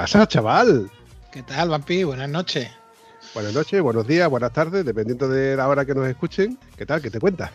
Pasa, 0.00 0.26
chaval? 0.26 0.90
¿Qué 1.30 1.42
tal, 1.42 1.68
Vampi? 1.68 2.04
Buenas 2.04 2.30
noches. 2.30 2.70
Buenas 3.34 3.52
noches, 3.52 3.82
buenos 3.82 4.06
días, 4.06 4.30
buenas 4.30 4.50
tardes, 4.50 4.82
dependiendo 4.82 5.28
de 5.28 5.54
la 5.54 5.68
hora 5.68 5.84
que 5.84 5.94
nos 5.94 6.08
escuchen. 6.08 6.58
¿Qué 6.74 6.86
tal? 6.86 7.02
¿Qué 7.02 7.10
te 7.10 7.20
cuentas? 7.20 7.50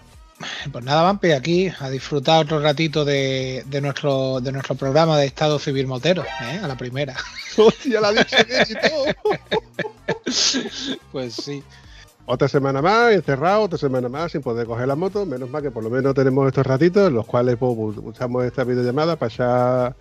Pues 0.72 0.86
nada, 0.86 1.02
Vampi, 1.02 1.32
aquí 1.32 1.72
a 1.80 1.90
disfrutar 1.90 2.44
otro 2.44 2.60
ratito 2.60 3.04
de, 3.04 3.66
nuestro, 3.82 4.42
de 4.42 4.52
nuestro 4.52 4.76
programa 4.76 5.18
de 5.18 5.26
Estado 5.26 5.58
Civil 5.58 5.88
Motero, 5.88 6.24
¿eh? 6.24 6.60
a 6.62 6.68
la 6.68 6.78
primera. 6.78 7.16
¡Hostia, 7.58 8.00
la 8.00 8.12
dicho 8.12 8.38
pues 11.12 11.34
sí. 11.34 11.64
Otra 12.28 12.48
semana 12.48 12.80
más, 12.80 13.12
encerrado, 13.12 13.64
otra 13.64 13.80
semana 13.80 14.08
más 14.08 14.34
sin 14.34 14.44
poder 14.44 14.68
coger 14.68 14.88
la 14.88 14.96
moto. 14.96 15.26
Menos 15.26 15.50
mal 15.50 15.64
que 15.64 15.72
por 15.72 15.84
lo 15.84 15.90
menos 15.90 16.14
tenemos 16.14 16.48
estos 16.48 16.68
ratitos 16.68 17.08
en 17.08 17.16
los 17.16 17.26
cuales 17.26 17.58
pues, 17.58 17.98
usamos 17.98 18.46
esta 18.46 18.64
videollamada 18.64 19.16
para 19.16 19.34
echar 19.34 19.96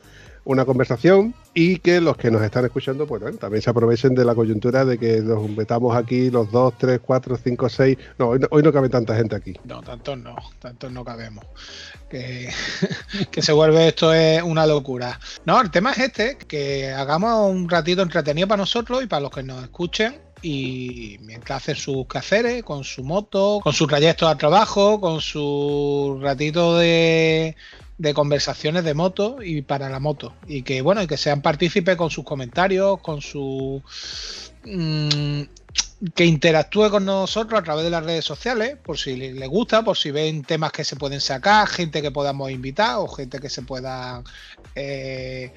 una 0.45 0.64
conversación 0.64 1.34
y 1.55 1.78
que 1.78 2.00
los 2.00 2.17
que 2.17 2.31
nos 2.31 2.42
están 2.42 2.64
escuchando, 2.64 3.06
pues 3.06 3.39
también 3.39 3.62
se 3.62 3.70
aprovechen 3.70 4.14
de 4.14 4.25
la 4.25 4.34
coyuntura 4.34 4.84
de 4.84 4.98
que 4.98 5.20
nos 5.20 5.48
metamos 5.48 5.97
aquí 5.97 6.31
los 6.31 6.51
dos, 6.51 6.75
tres, 6.78 7.01
cuatro, 7.03 7.36
cinco, 7.42 7.69
seis. 7.69 7.97
No, 8.19 8.31
hoy 8.51 8.62
no, 8.62 8.73
cabe 8.73 8.89
tanta 8.89 9.17
gente 9.17 9.36
aquí. 9.36 9.55
No, 9.64 9.81
tantos 9.83 10.19
no, 10.19 10.36
tantos 10.59 10.91
no 10.92 11.05
cabemos. 11.05 11.45
Que, 12.11 12.51
que 13.31 13.42
se 13.42 13.53
vuelve 13.53 13.89
esto 13.89 14.12
es 14.12 14.42
una 14.42 14.67
locura. 14.67 15.19
No, 15.45 15.61
el 15.61 15.70
tema 15.70 15.92
es 15.92 15.98
este, 15.98 16.36
que 16.36 16.92
hagamos 16.92 17.51
un 17.51 17.69
ratito 17.69 18.03
entretenido 18.03 18.48
para 18.48 18.63
nosotros 18.63 19.02
y 19.02 19.07
para 19.07 19.20
los 19.20 19.30
que 19.30 19.42
nos 19.42 19.63
escuchen 19.63 20.24
y 20.45 21.17
mientras 21.23 21.63
hacen 21.63 21.74
sus 21.74 22.07
quehaceres 22.07 22.63
con 22.63 22.85
su 22.85 23.02
moto, 23.02 23.61
con 23.63 23.73
su 23.73 23.86
trayecto 23.86 24.29
al 24.29 24.36
trabajo, 24.36 25.01
con 25.01 25.23
su 25.23 26.18
ratito 26.20 26.77
de 26.77 27.57
de 27.98 28.14
conversaciones 28.14 28.84
de 28.84 28.94
moto 28.94 29.38
y 29.42 29.62
para 29.62 29.88
la 29.88 30.00
moto. 30.00 30.34
Y 30.46 30.62
que 30.62 30.82
bueno, 30.82 31.02
y 31.02 31.06
que 31.06 31.16
sean 31.16 31.42
partícipes 31.42 31.96
con 31.96 32.10
sus 32.10 32.24
comentarios, 32.24 33.00
con 33.00 33.20
su 33.20 33.82
mm, 34.64 35.42
que 36.14 36.24
interactúe 36.24 36.90
con 36.90 37.05
nosotros 37.05 37.58
a 37.58 37.62
través 37.62 37.84
de 37.84 37.90
las 37.90 38.05
redes 38.05 38.24
sociales, 38.24 38.77
por 38.82 38.98
si 38.98 39.16
les 39.16 39.48
gusta, 39.48 39.82
por 39.82 39.96
si 39.96 40.10
ven 40.10 40.42
temas 40.42 40.72
que 40.72 40.84
se 40.84 40.96
pueden 40.96 41.20
sacar, 41.20 41.66
gente 41.66 42.02
que 42.02 42.10
podamos 42.10 42.50
invitar 42.50 42.96
o 42.98 43.08
gente 43.08 43.38
que 43.38 43.48
se 43.48 43.62
pueda... 43.62 44.22
Eh, 44.74 45.52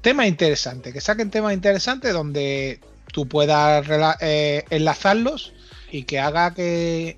temas 0.00 0.26
interesantes, 0.26 0.92
que 0.92 1.00
saquen 1.00 1.30
temas 1.30 1.54
interesantes 1.54 2.12
donde 2.12 2.80
tú 3.12 3.26
puedas 3.26 3.86
eh, 4.20 4.64
enlazarlos 4.70 5.54
y 5.90 6.04
que 6.04 6.18
haga 6.18 6.54
que 6.54 7.16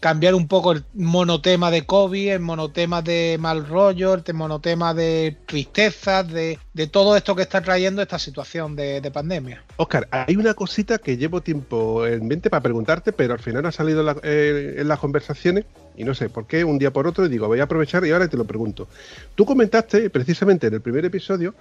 cambiar 0.00 0.34
un 0.34 0.48
poco 0.48 0.72
el 0.72 0.84
monotema 0.94 1.70
de 1.70 1.84
COVID, 1.84 2.32
el 2.32 2.40
monotema 2.40 3.02
de 3.02 3.36
mal 3.38 3.66
rollo, 3.66 4.14
el 4.14 4.34
monotema 4.34 4.94
de 4.94 5.36
tristeza, 5.46 6.22
de, 6.22 6.58
todo 6.90 7.16
esto 7.16 7.36
que 7.36 7.42
está 7.42 7.60
trayendo 7.60 8.00
esta 8.00 8.18
situación 8.18 8.74
de, 8.74 9.10
pandemia. 9.12 9.62
Oscar, 9.76 10.08
hay 10.10 10.36
una 10.36 10.54
cosita 10.54 10.98
que 10.98 11.16
llevo 11.16 11.42
tiempo 11.42 12.06
en 12.06 12.26
mente 12.26 12.48
para 12.48 12.62
preguntarte, 12.62 13.12
pero 13.12 13.34
al 13.34 13.40
final 13.40 13.66
ha 13.66 13.72
salido 13.72 14.16
eh, 14.22 14.76
en 14.78 14.88
las 14.88 14.98
conversaciones 14.98 15.66
y 15.96 16.04
no 16.04 16.14
sé 16.14 16.30
por 16.30 16.46
qué 16.46 16.64
un 16.64 16.78
día 16.78 16.92
por 16.92 17.06
otro 17.06 17.26
y 17.26 17.28
digo, 17.28 17.46
voy 17.46 17.60
a 17.60 17.64
aprovechar 17.64 18.06
y 18.06 18.10
ahora 18.10 18.28
te 18.28 18.38
lo 18.38 18.44
pregunto. 18.44 18.88
Tú 19.34 19.44
comentaste 19.44 20.08
precisamente 20.08 20.68
en 20.68 20.74
el 20.74 20.80
primer 20.80 21.04
episodio 21.04 21.54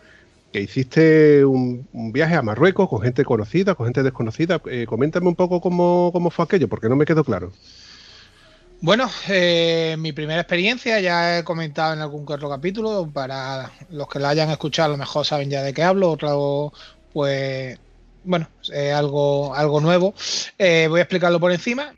que 0.53 0.61
hiciste 0.61 1.43
un, 1.43 1.87
viaje 1.91 2.35
a 2.35 2.41
Marruecos 2.41 2.87
con 2.87 3.01
gente 3.01 3.25
conocida, 3.25 3.75
con 3.75 3.87
gente 3.87 4.01
desconocida. 4.01 4.61
Eh, 4.65 4.85
coméntame 4.87 5.27
un 5.27 5.35
poco 5.35 5.59
cómo, 5.59 6.11
cómo 6.13 6.29
fue 6.29 6.45
aquello, 6.45 6.67
porque 6.67 6.89
no 6.89 6.95
me 6.95 7.05
quedó 7.05 7.23
claro. 7.23 7.51
Bueno, 8.81 9.09
eh, 9.27 9.95
mi 9.99 10.13
primera 10.13 10.41
experiencia 10.41 10.99
ya 11.01 11.39
he 11.39 11.43
comentado 11.43 11.93
en 11.93 11.99
algún 11.99 12.25
otro 12.29 12.49
capítulo. 12.49 13.09
Para 13.11 13.71
los 13.89 14.07
que 14.07 14.19
la 14.19 14.29
hayan 14.29 14.49
escuchado, 14.49 14.87
a 14.87 14.91
lo 14.91 14.97
mejor 14.97 15.25
saben 15.25 15.49
ya 15.49 15.61
de 15.63 15.73
qué 15.73 15.83
hablo. 15.83 16.11
Otro, 16.11 16.71
pues, 17.13 17.77
bueno, 18.23 18.49
es 18.71 18.93
algo, 18.93 19.53
algo 19.53 19.81
nuevo. 19.81 20.13
Eh, 20.57 20.87
voy 20.89 20.99
a 20.99 21.03
explicarlo 21.03 21.39
por 21.39 21.51
encima. 21.51 21.93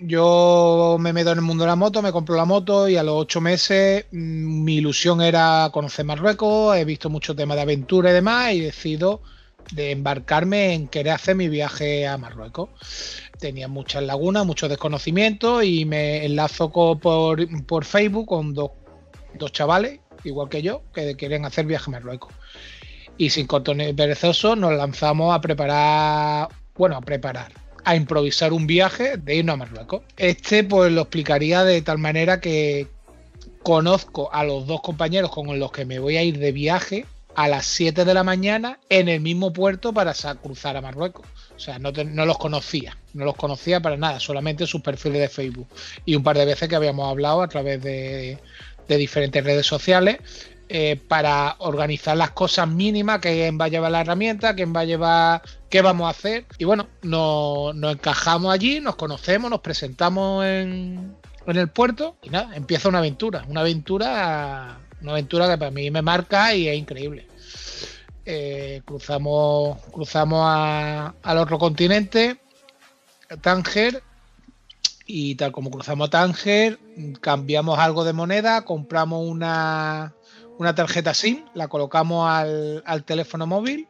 Yo 0.00 0.96
me 1.00 1.12
meto 1.12 1.32
en 1.32 1.38
el 1.38 1.44
mundo 1.44 1.64
de 1.64 1.68
la 1.68 1.76
moto, 1.76 2.02
me 2.02 2.12
compro 2.12 2.36
la 2.36 2.44
moto 2.44 2.88
y 2.88 2.96
a 2.96 3.02
los 3.02 3.16
ocho 3.16 3.40
meses 3.40 4.06
mm, 4.12 4.64
mi 4.64 4.76
ilusión 4.76 5.20
era 5.20 5.68
conocer 5.72 6.04
Marruecos. 6.06 6.76
He 6.76 6.84
visto 6.84 7.10
mucho 7.10 7.34
tema 7.34 7.54
de 7.56 7.62
aventura 7.62 8.10
y 8.10 8.14
demás 8.14 8.52
y 8.54 8.60
decido 8.60 9.20
de 9.72 9.90
embarcarme 9.90 10.74
en 10.74 10.88
querer 10.88 11.12
hacer 11.12 11.36
mi 11.36 11.48
viaje 11.48 12.06
a 12.06 12.18
Marruecos. 12.18 12.70
Tenía 13.38 13.68
muchas 13.68 14.02
lagunas, 14.02 14.46
muchos 14.46 14.68
desconocimientos 14.68 15.64
y 15.64 15.84
me 15.84 16.24
enlazo 16.24 16.70
por, 16.70 17.84
Facebook 17.84 18.26
con 18.26 18.54
dos, 18.54 18.72
chavales, 19.52 20.00
igual 20.24 20.48
que 20.48 20.62
yo, 20.62 20.82
que 20.92 21.14
quieren 21.16 21.44
hacer 21.44 21.66
viaje 21.66 21.90
a 21.90 21.92
Marruecos. 21.92 22.32
Y 23.16 23.30
sin 23.30 23.46
cortones 23.46 23.94
perezoso 23.94 24.56
nos 24.56 24.72
lanzamos 24.72 25.34
a 25.34 25.40
preparar, 25.40 26.48
bueno, 26.76 26.96
a 26.96 27.00
preparar, 27.00 27.52
a 27.84 27.96
improvisar 27.96 28.52
un 28.52 28.66
viaje 28.66 29.16
de 29.16 29.36
irnos 29.36 29.54
a 29.54 29.56
Marruecos. 29.56 30.02
Este 30.16 30.64
pues 30.64 30.92
lo 30.92 31.02
explicaría 31.02 31.64
de 31.64 31.82
tal 31.82 31.98
manera 31.98 32.40
que 32.40 32.86
conozco 33.62 34.32
a 34.32 34.44
los 34.44 34.66
dos 34.66 34.80
compañeros 34.80 35.30
con 35.30 35.58
los 35.58 35.72
que 35.72 35.84
me 35.84 35.98
voy 35.98 36.16
a 36.16 36.22
ir 36.22 36.38
de 36.38 36.52
viaje 36.52 37.06
a 37.38 37.46
las 37.46 37.66
7 37.66 38.04
de 38.04 38.14
la 38.14 38.24
mañana 38.24 38.80
en 38.88 39.08
el 39.08 39.20
mismo 39.20 39.52
puerto 39.52 39.92
para 39.92 40.12
cruzar 40.42 40.76
a 40.76 40.80
Marruecos. 40.80 41.24
O 41.54 41.60
sea, 41.60 41.78
no, 41.78 41.92
los 41.92 42.36
conocía, 42.36 42.98
no 43.14 43.24
los 43.24 43.36
conocía 43.36 43.78
para 43.78 43.96
nada, 43.96 44.18
solamente 44.18 44.66
sus 44.66 44.80
perfiles 44.80 45.20
de 45.20 45.28
Facebook. 45.28 45.68
Y 46.04 46.16
un 46.16 46.24
par 46.24 46.36
de 46.36 46.44
veces 46.44 46.68
que 46.68 46.74
habíamos 46.74 47.08
hablado 47.08 47.40
a 47.40 47.46
través 47.46 47.80
de, 47.80 48.38
diferentes 48.88 49.44
redes 49.44 49.64
sociales 49.64 50.18
eh, 50.68 51.00
para 51.06 51.54
organizar 51.60 52.16
las 52.16 52.32
cosas 52.32 52.66
mínimas, 52.66 53.20
quién 53.20 53.56
va 53.56 53.66
a 53.66 53.68
llevar 53.68 53.92
la 53.92 54.00
herramienta, 54.00 54.56
quién 54.56 54.74
va 54.74 54.80
a 54.80 54.84
llevar, 54.84 55.42
qué 55.70 55.80
vamos 55.80 56.08
a 56.08 56.10
hacer. 56.10 56.44
Y 56.58 56.64
bueno, 56.64 56.88
nos, 57.02 57.76
encajamos 57.76 58.52
allí, 58.52 58.80
nos 58.80 58.96
conocemos, 58.96 59.48
nos 59.48 59.60
presentamos 59.60 60.44
en, 60.44 61.14
en 61.46 61.56
el 61.56 61.68
puerto 61.68 62.16
y 62.20 62.30
nada, 62.30 62.56
empieza 62.56 62.88
una 62.88 62.98
aventura, 62.98 63.44
una 63.46 63.60
aventura 63.60 64.80
una 65.02 65.12
aventura 65.12 65.48
que 65.48 65.58
para 65.58 65.70
mí 65.70 65.90
me 65.90 66.02
marca 66.02 66.54
y 66.54 66.68
es 66.68 66.76
increíble. 66.76 67.26
Eh, 68.24 68.82
cruzamos 68.84 69.78
cruzamos 69.90 70.46
al 70.46 71.38
otro 71.38 71.58
continente, 71.58 72.38
Tánger, 73.40 74.02
y 75.06 75.34
tal 75.36 75.52
como 75.52 75.70
cruzamos 75.70 76.08
a 76.08 76.10
Tánger, 76.10 76.78
cambiamos 77.20 77.78
algo 77.78 78.04
de 78.04 78.12
moneda, 78.12 78.66
compramos 78.66 79.26
una, 79.26 80.14
una 80.58 80.74
tarjeta 80.74 81.14
SIM, 81.14 81.46
la 81.54 81.68
colocamos 81.68 82.28
al, 82.28 83.04
teléfono 83.06 83.46
móvil 83.46 83.88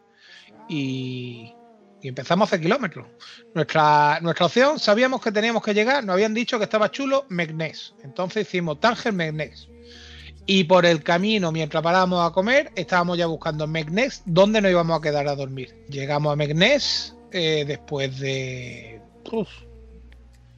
y, 0.69 1.53
empezamos 2.01 2.47
a 2.47 2.49
hacer 2.49 2.61
kilómetros. 2.61 3.09
Nuestra, 3.55 4.21
nuestra 4.23 4.47
opción, 4.47 4.79
sabíamos 4.79 5.21
que 5.21 5.33
teníamos 5.33 5.65
que 5.65 5.75
llegar, 5.75 6.05
nos 6.05 6.15
habían 6.15 6.33
dicho 6.33 6.59
que 6.59 6.65
estaba 6.65 6.93
chulo 6.93 7.27
Megnes. 7.29 7.95
Entonces 8.05 8.47
hicimos 8.47 8.79
Tánger 8.79 9.13
Megnes. 9.13 9.69
Y 10.51 10.65
por 10.65 10.87
el 10.87 11.03
camino, 11.03 11.53
mientras 11.53 11.83
parábamos 11.83 12.27
a 12.27 12.33
comer, 12.33 12.73
estábamos 12.75 13.19
ya 13.19 13.27
buscando 13.27 13.65
en 13.65 13.71
Meknes 13.71 14.23
dónde 14.25 14.63
nos 14.63 14.71
íbamos 14.71 14.99
a 14.99 15.03
quedar 15.03 15.29
a 15.29 15.37
dormir. 15.37 15.75
Llegamos 15.91 16.33
a 16.33 16.37
Meknes 16.37 17.15
eh, 17.33 17.67
después 17.67 18.19
de 18.19 18.99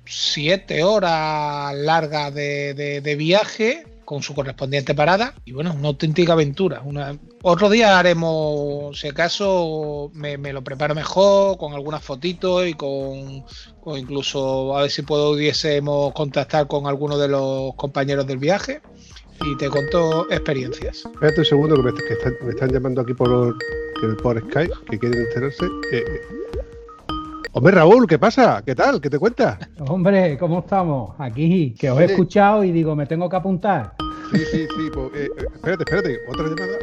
siete 0.07 0.85
horas 0.85 1.75
largas 1.75 2.33
de, 2.33 3.17
viaje 3.19 3.85
con 4.05 4.23
su 4.23 4.33
correspondiente 4.33 4.95
parada. 4.95 5.35
Y 5.45 5.51
bueno, 5.51 5.75
una 5.75 5.89
auténtica 5.89 6.35
aventura. 6.35 6.85
Otro 7.43 7.69
día 7.69 7.99
haremos, 7.99 8.97
si 8.97 9.09
acaso, 9.09 10.13
me, 10.15 10.37
lo 10.37 10.63
preparo 10.63 10.95
mejor, 10.95 11.59
con 11.59 11.75
algunas 11.75 12.05
fotitos 12.05 12.65
y 12.65 12.75
con, 12.75 13.45
incluso 13.97 14.77
a 14.79 14.83
ver 14.83 14.91
si 14.93 15.03
pudiésemos 15.03 16.13
contactar 16.13 16.69
con 16.69 16.87
alguno 16.87 17.19
de 17.19 17.27
los 17.27 17.75
compañeros 17.75 18.29
del 18.29 18.39
viaje 18.39 18.83
y 19.45 19.57
te 19.57 19.69
cuento 19.71 20.31
experiencias. 20.31 21.05
Espérate 21.07 21.41
un 21.41 21.45
segundo 21.45 21.77
que 21.77 21.83
me, 21.83 22.51
están, 22.51 22.71
llamando 22.71 23.01
aquí 23.01 23.15
por, 23.15 23.57
por 24.23 24.41
Skype, 24.41 24.73
que 24.91 24.99
quieren 24.99 25.21
enterarse. 25.21 25.65
Eh, 25.93 26.05
eh. 26.07 26.21
Hombre, 27.53 27.73
Raúl, 27.73 28.07
¿qué 28.07 28.19
pasa? 28.19 28.63
¿Qué 28.65 28.75
tal? 28.75 29.01
¿Qué 29.01 29.11
te 29.11 29.19
cuentas? 29.19 29.59
Hombre, 29.81 30.39
¿cómo 30.39 30.61
estamos? 30.61 31.15
Aquí, 31.19 31.75
que 31.79 31.91
os 31.91 32.01
he 32.01 32.05
escuchado 32.05 32.63
y 32.63 32.71
digo, 32.71 32.95
me 32.95 33.07
tengo 33.07 33.29
que 33.29 33.37
apuntar. 33.37 33.95
Sí, 34.33 34.39
sí, 34.53 34.69
sí. 34.77 34.91
Pues, 34.93 35.11
eh, 35.15 35.29
espérate, 35.55 35.83
espérate. 35.83 36.19
Otra 36.29 36.45
llamada. 36.45 36.79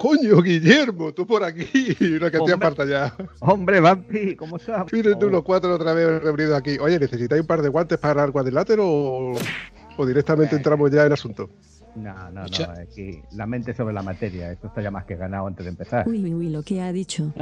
Coño, 0.00 0.40
Guillermo, 0.40 1.12
tú 1.12 1.26
por 1.26 1.44
aquí, 1.44 1.94
una 2.16 2.30
cantidad 2.30 2.56
aparta 2.56 2.86
ya. 2.86 3.14
Hombre, 3.40 3.80
Vampi, 3.80 4.34
¿cómo 4.34 4.56
estás? 4.56 4.90
Miren 4.90 5.18
tú 5.18 5.28
los 5.28 5.42
cuatro 5.42 5.74
otra 5.74 5.92
vez 5.92 6.22
reunidos 6.22 6.58
aquí. 6.58 6.78
Oye, 6.78 6.98
¿necesitáis 6.98 7.42
un 7.42 7.46
par 7.46 7.60
de 7.60 7.68
guantes 7.68 7.98
para 7.98 8.24
el 8.24 8.32
cuadrilátero 8.32 8.82
o, 8.86 9.34
directamente 10.06 10.56
entramos 10.56 10.90
ya 10.90 11.04
en 11.04 11.12
asunto? 11.12 11.50
No, 11.96 12.30
no, 12.30 12.44
no, 12.44 12.72
aquí 12.80 13.22
la 13.32 13.46
mente 13.46 13.74
sobre 13.74 13.92
la 13.92 14.02
materia. 14.02 14.52
Esto 14.52 14.68
está 14.68 14.80
ya 14.82 14.90
más 14.90 15.04
que 15.04 15.16
ganado 15.16 15.46
antes 15.46 15.64
de 15.64 15.70
empezar. 15.70 16.08
Uy, 16.08 16.22
uy, 16.22 16.34
uy, 16.34 16.50
lo 16.50 16.62
que 16.62 16.80
ha 16.80 16.92
dicho. 16.92 17.32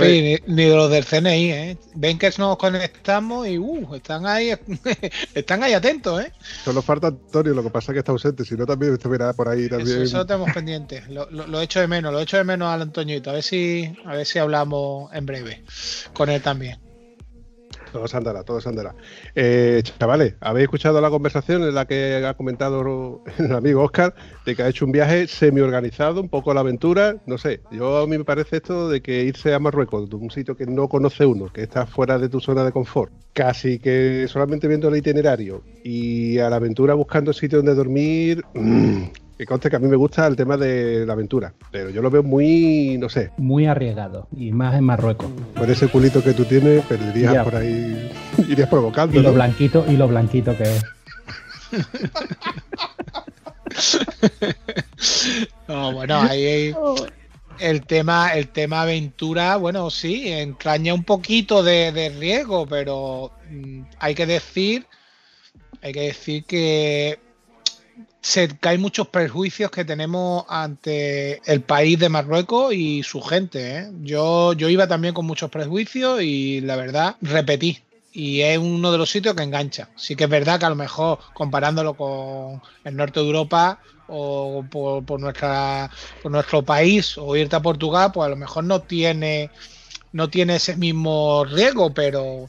ni, 0.00 0.36
ni, 0.46 0.64
de 0.64 0.76
los 0.76 0.90
del 0.90 1.04
CNI, 1.04 1.50
¿eh? 1.50 1.78
Ven 1.94 2.18
que 2.18 2.30
nos 2.38 2.56
conectamos 2.56 3.46
y 3.48 3.58
uh, 3.58 3.94
están 3.94 4.26
ahí 4.26 4.54
están 5.34 5.62
ahí 5.62 5.72
atentos, 5.72 6.22
¿eh? 6.22 6.32
Solo 6.64 6.80
falta 6.80 7.08
Antonio, 7.08 7.54
lo 7.54 7.62
que 7.62 7.70
pasa 7.70 7.92
es 7.92 7.94
que 7.94 7.98
está 8.00 8.12
ausente, 8.12 8.44
si 8.44 8.54
no 8.54 8.66
también 8.66 8.94
estuviera 8.94 9.32
por 9.32 9.48
ahí 9.48 9.68
también. 9.68 10.02
Eso, 10.02 10.18
lo 10.18 10.26
tenemos 10.26 10.52
pendiente, 10.52 11.02
lo, 11.08 11.28
lo, 11.30 11.60
echo 11.60 11.80
de 11.80 11.88
menos, 11.88 12.12
lo 12.12 12.20
echo 12.20 12.36
de 12.36 12.44
menos 12.44 12.68
al 12.68 12.82
Antoñito, 12.82 13.30
a 13.30 13.34
ver 13.34 13.42
si, 13.42 13.92
a 14.04 14.14
ver 14.14 14.26
si 14.26 14.38
hablamos 14.38 15.12
en 15.12 15.26
breve 15.26 15.64
con 16.14 16.30
él 16.30 16.40
también. 16.40 16.87
Todo 17.92 18.04
andará, 18.12 18.42
todo 18.44 18.60
andará. 18.66 18.94
Eh, 19.34 19.82
chavales, 19.82 20.34
¿habéis 20.40 20.64
escuchado 20.64 21.00
la 21.00 21.10
conversación 21.10 21.62
en 21.62 21.74
la 21.74 21.86
que 21.86 22.24
ha 22.24 22.34
comentado 22.34 23.22
el 23.38 23.52
amigo 23.52 23.82
Oscar 23.82 24.14
de 24.44 24.54
que 24.54 24.62
ha 24.62 24.68
hecho 24.68 24.84
un 24.84 24.92
viaje 24.92 25.26
semi-organizado, 25.26 26.20
un 26.20 26.28
poco 26.28 26.50
a 26.50 26.54
la 26.54 26.60
aventura? 26.60 27.16
No 27.26 27.38
sé, 27.38 27.60
yo 27.70 27.98
a 27.98 28.06
mí 28.06 28.18
me 28.18 28.24
parece 28.24 28.56
esto 28.56 28.88
de 28.88 29.00
que 29.00 29.24
irse 29.24 29.54
a 29.54 29.58
Marruecos, 29.58 30.08
de 30.10 30.16
un 30.16 30.30
sitio 30.30 30.56
que 30.56 30.66
no 30.66 30.88
conoce 30.88 31.24
uno, 31.24 31.52
que 31.52 31.62
está 31.62 31.86
fuera 31.86 32.18
de 32.18 32.28
tu 32.28 32.40
zona 32.40 32.64
de 32.64 32.72
confort, 32.72 33.12
casi 33.32 33.78
que 33.78 34.26
solamente 34.28 34.68
viendo 34.68 34.88
el 34.88 34.96
itinerario 34.96 35.62
y 35.84 36.38
a 36.38 36.50
la 36.50 36.56
aventura 36.56 36.94
buscando 36.94 37.32
sitio 37.32 37.58
donde 37.58 37.74
dormir. 37.74 38.44
Mmm, 38.54 39.04
que 39.38 39.46
conste 39.46 39.70
que 39.70 39.76
a 39.76 39.78
mí 39.78 39.86
me 39.86 39.94
gusta 39.94 40.26
el 40.26 40.34
tema 40.34 40.56
de 40.56 41.06
la 41.06 41.12
aventura, 41.12 41.54
pero 41.70 41.90
yo 41.90 42.02
lo 42.02 42.10
veo 42.10 42.24
muy, 42.24 42.98
no 42.98 43.08
sé. 43.08 43.30
Muy 43.36 43.66
arriesgado, 43.66 44.26
y 44.36 44.50
más 44.50 44.74
en 44.74 44.82
Marruecos. 44.82 45.30
Con 45.56 45.70
ese 45.70 45.86
culito 45.86 46.24
que 46.24 46.32
tú 46.32 46.44
tienes, 46.44 46.84
perderías 46.86 47.44
por 47.44 47.54
ahí, 47.54 48.10
irías 48.48 48.68
provocando. 48.68 49.16
Y 49.16 49.22
lo 49.22 49.32
blanquito, 49.32 49.84
y 49.88 49.96
lo 49.96 50.08
blanquito 50.08 50.56
que 50.56 50.64
es. 50.64 50.84
no, 55.68 55.92
bueno, 55.92 56.20
ahí 56.20 56.74
el 57.60 57.86
tema, 57.86 58.34
el 58.34 58.48
tema 58.48 58.82
aventura, 58.82 59.54
bueno, 59.56 59.88
sí, 59.90 60.32
entraña 60.32 60.94
un 60.94 61.04
poquito 61.04 61.62
de, 61.62 61.92
de 61.92 62.08
riesgo, 62.08 62.66
pero 62.66 63.30
mm, 63.48 63.82
hay 64.00 64.16
que 64.16 64.26
decir, 64.26 64.84
hay 65.80 65.92
que 65.92 66.00
decir 66.00 66.42
que 66.42 67.27
se 68.20 68.56
caen 68.58 68.80
muchos 68.80 69.08
prejuicios 69.08 69.70
que 69.70 69.84
tenemos 69.84 70.44
ante 70.48 71.40
el 71.50 71.60
país 71.60 71.98
de 71.98 72.08
Marruecos 72.08 72.74
y 72.74 73.02
su 73.02 73.20
gente. 73.22 73.78
¿eh? 73.78 73.90
Yo, 74.02 74.52
yo 74.54 74.68
iba 74.68 74.86
también 74.86 75.14
con 75.14 75.26
muchos 75.26 75.50
prejuicios 75.50 76.22
y 76.22 76.60
la 76.60 76.76
verdad 76.76 77.16
repetí. 77.20 77.78
Y 78.12 78.40
es 78.40 78.58
uno 78.58 78.90
de 78.90 78.98
los 78.98 79.10
sitios 79.10 79.34
que 79.34 79.42
engancha. 79.42 79.88
Sí 79.96 80.16
que 80.16 80.24
es 80.24 80.30
verdad 80.30 80.58
que 80.58 80.66
a 80.66 80.70
lo 80.70 80.74
mejor 80.76 81.20
comparándolo 81.34 81.94
con 81.94 82.60
el 82.84 82.96
norte 82.96 83.20
de 83.20 83.26
Europa 83.26 83.78
o 84.08 84.64
por, 84.68 85.20
nuestra, 85.20 85.90
por 86.22 86.32
nuestro 86.32 86.62
país 86.62 87.16
o 87.18 87.36
irte 87.36 87.54
a 87.54 87.62
Portugal, 87.62 88.10
pues 88.12 88.26
a 88.26 88.30
lo 88.30 88.36
mejor 88.36 88.64
no 88.64 88.80
tiene, 88.80 89.50
no 90.12 90.28
tiene 90.28 90.56
ese 90.56 90.76
mismo 90.76 91.44
riesgo, 91.44 91.92
pero 91.94 92.48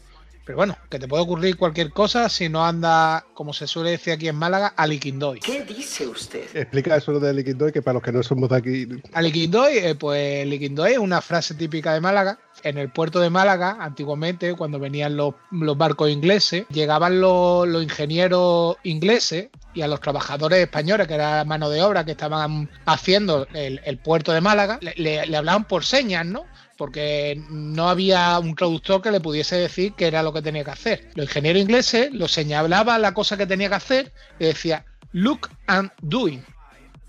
pero 0.50 0.58
bueno, 0.58 0.76
que 0.90 0.98
te 0.98 1.08
puede 1.08 1.22
ocurrir 1.22 1.58
cualquier 1.58 1.92
cosa 1.92 2.28
si 2.28 2.50
no 2.50 2.66
anda, 2.66 3.24
como 3.36 3.54
se 3.54 3.68
suele 3.68 3.92
decir 3.92 4.14
aquí 4.14 4.30
en 4.30 4.36
Málaga, 4.36 4.74
a 4.76 4.88
liquindoy. 4.88 5.40
¿Qué 5.42 5.64
dice 5.64 6.08
usted? 6.08 6.46
Explica 6.56 6.96
eso 6.96 7.20
de 7.20 7.32
liquindoy, 7.36 7.72
que 7.72 7.84
para 7.84 7.94
los 7.94 8.02
que 8.02 8.12
no 8.12 8.24
somos 8.24 8.50
de 8.50 8.56
aquí. 8.58 8.88
A 9.14 9.22
liquindoy, 9.22 9.78
eh, 9.78 9.94
pues 9.94 10.48
liquindoy 10.48 10.94
es 10.94 10.98
una 10.98 11.22
frase 11.22 11.54
típica 11.54 11.94
de 11.94 12.02
Málaga. 12.02 12.40
En 12.64 12.80
el 12.80 12.90
puerto 12.90 13.20
de 13.20 13.30
Málaga, 13.30 13.78
antiguamente, 13.80 14.56
cuando 14.56 14.80
venían 14.80 15.16
los, 15.16 15.36
barcos 15.52 16.10
ingleses, 16.10 16.66
llegaban 16.70 17.22
los, 17.22 17.68
ingenieros 17.84 18.78
ingleses 18.82 19.50
y 19.76 19.84
a 19.84 19.88
los 19.88 20.02
trabajadores 20.02 20.58
españoles, 20.58 21.08
que 21.08 21.14
era 21.14 21.46
mano 21.46 21.70
de 21.70 21.84
obra 21.84 22.06
que 22.06 22.14
estaban 22.14 22.72
haciendo 22.88 23.46
el, 23.54 24.00
puerto 24.00 24.32
de 24.32 24.42
Málaga, 24.42 24.80
le 24.82 25.38
hablaban 25.38 25.66
por 25.66 25.86
señas, 25.86 26.26
¿no? 26.26 26.48
Porque 26.80 27.44
no 27.50 27.90
había 27.90 28.40
un 28.40 28.56
traductor 28.56 29.02
que 29.02 29.12
le 29.12 29.20
pudiese 29.20 29.58
decir 29.58 29.96
qué 29.98 30.08
era 30.08 30.24
lo 30.24 30.32
que 30.32 30.42
tenía 30.42 30.64
que 30.64 30.72
hacer. 30.72 31.10
Los 31.14 31.26
ingenieros 31.26 31.62
ingleses 31.62 32.14
lo 32.14 32.30
señalaba 32.30 32.98
la 32.98 33.14
cosa 33.14 33.36
que 33.36 33.46
tenía 33.46 33.68
que 33.68 33.76
hacer 33.76 34.14
decía 34.40 34.86
look 35.12 35.50
and 35.68 35.92
doing. 36.02 36.42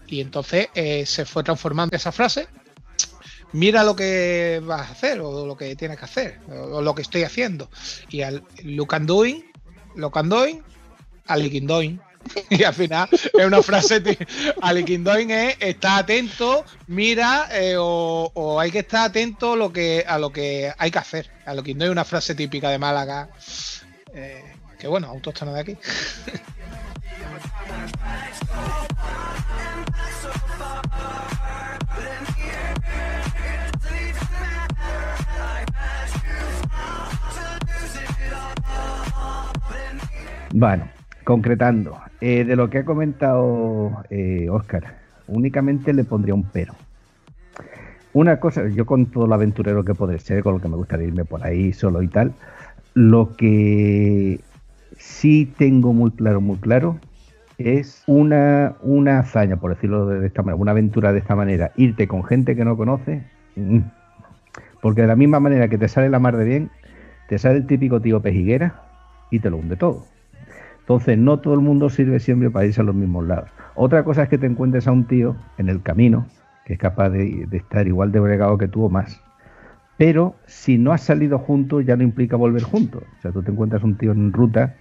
Y 0.08 0.20
entonces 0.20 0.66
eh, 0.74 1.06
se 1.06 1.24
fue 1.24 1.44
transformando 1.44 1.94
esa 1.94 2.10
frase. 2.10 2.48
Mira 3.52 3.84
lo 3.84 3.94
que 3.94 4.60
vas 4.64 4.88
a 4.88 4.90
hacer 4.90 5.20
o 5.20 5.46
lo 5.46 5.56
que 5.56 5.76
tienes 5.76 5.98
que 5.98 6.04
hacer 6.04 6.40
o, 6.48 6.82
lo 6.82 6.92
que 6.92 7.02
estoy 7.02 7.22
haciendo. 7.22 7.70
Y 8.08 8.22
al 8.22 8.42
look 8.64 8.92
and 8.92 9.06
doing, 9.06 9.52
look 9.94 10.18
and 10.18 10.32
doing, 10.32 10.64
al 11.28 11.48
doing. 11.48 12.00
y 12.50 12.62
al 12.64 12.74
final 12.74 13.08
es 13.12 13.46
una 13.46 13.62
frase 13.62 14.02
Aliquindoin 14.60 15.30
es 15.30 15.56
está 15.60 15.98
atento, 15.98 16.64
mira 16.86 17.48
eh, 17.52 17.76
o, 17.78 18.58
hay 18.60 18.70
que 18.70 18.80
estar 18.80 19.06
atento 19.06 19.56
lo 19.56 19.72
que, 19.72 20.04
a 20.06 20.18
lo 20.18 20.32
que 20.32 20.72
hay 20.76 20.90
que 20.90 20.98
hacer. 20.98 21.30
Aliquindoin 21.46 21.90
es 21.90 21.92
una 21.92 22.04
frase 22.04 22.34
típica 22.34 22.70
de 22.70 22.78
Málaga. 22.78 23.30
Eh, 24.14 24.42
que 24.78 24.88
bueno, 24.88 25.08
autóctona 25.08 25.52
de 25.52 25.60
aquí. 25.60 25.78
Bueno, 40.52 40.90
concretando, 41.24 41.96
eh, 42.20 42.44
de 42.44 42.56
lo 42.56 42.68
que 42.70 42.78
ha 42.78 42.84
comentado 42.84 44.02
Oscar, 44.50 44.84
eh, 44.84 44.88
únicamente 45.28 45.92
le 45.92 46.04
pondría 46.04 46.34
un 46.34 46.44
pero. 46.44 46.74
Una 48.12 48.40
cosa, 48.40 48.68
yo 48.68 48.86
con 48.86 49.06
todo 49.06 49.26
lo 49.26 49.34
aventurero 49.34 49.84
que 49.84 49.94
puede 49.94 50.18
ser, 50.18 50.42
con 50.42 50.54
lo 50.54 50.60
que 50.60 50.68
me 50.68 50.76
gustaría 50.76 51.06
irme 51.06 51.24
por 51.24 51.44
ahí 51.44 51.72
solo 51.72 52.02
y 52.02 52.08
tal, 52.08 52.32
lo 52.94 53.36
que 53.36 54.40
sí 54.98 55.52
tengo 55.56 55.92
muy 55.92 56.10
claro, 56.10 56.40
muy 56.40 56.56
claro, 56.56 56.98
es 57.58 58.02
una, 58.06 58.74
una 58.82 59.20
hazaña, 59.20 59.56
por 59.56 59.74
decirlo 59.74 60.06
de 60.06 60.26
esta 60.26 60.42
manera, 60.42 60.60
una 60.60 60.70
aventura 60.72 61.12
de 61.12 61.20
esta 61.20 61.36
manera, 61.36 61.72
irte 61.76 62.08
con 62.08 62.24
gente 62.24 62.56
que 62.56 62.64
no 62.64 62.76
conoce, 62.76 63.22
mm, 63.56 63.80
porque 64.80 65.02
de 65.02 65.06
la 65.06 65.16
misma 65.16 65.40
manera 65.40 65.68
que 65.68 65.78
te 65.78 65.88
sale 65.88 66.08
la 66.08 66.18
mar 66.18 66.36
de 66.36 66.44
bien, 66.44 66.70
te 67.28 67.38
sale 67.38 67.58
el 67.58 67.66
típico 67.66 68.00
tío 68.00 68.20
pejiguera 68.20 68.82
y 69.30 69.38
te 69.38 69.50
lo 69.50 69.58
hunde 69.58 69.76
todo. 69.76 70.06
Entonces, 70.90 71.18
no 71.18 71.38
todo 71.38 71.54
el 71.54 71.60
mundo 71.60 71.88
sirve 71.88 72.18
siempre 72.18 72.50
para 72.50 72.66
irse 72.66 72.80
a 72.80 72.84
los 72.84 72.96
mismos 72.96 73.24
lados. 73.24 73.48
Otra 73.76 74.02
cosa 74.02 74.24
es 74.24 74.28
que 74.28 74.38
te 74.38 74.46
encuentres 74.46 74.88
a 74.88 74.90
un 74.90 75.04
tío 75.04 75.36
en 75.56 75.68
el 75.68 75.82
camino 75.82 76.26
que 76.64 76.72
es 76.72 76.80
capaz 76.80 77.10
de, 77.10 77.46
estar 77.52 77.86
igual 77.86 78.10
de 78.10 78.18
bregado 78.18 78.58
que 78.58 78.66
tú 78.66 78.86
o 78.86 78.88
más. 78.88 79.22
Pero 79.98 80.34
si 80.46 80.78
no 80.78 80.90
has 80.90 81.02
salido 81.02 81.38
juntos, 81.38 81.86
ya 81.86 81.94
no 81.94 82.02
implica 82.02 82.34
volver 82.34 82.64
juntos. 82.64 83.04
O 83.18 83.22
sea, 83.22 83.30
tú 83.30 83.40
te 83.40 83.52
encuentras 83.52 83.84
un 83.84 83.98
tío 83.98 84.10
en 84.10 84.32
ruta 84.32 84.74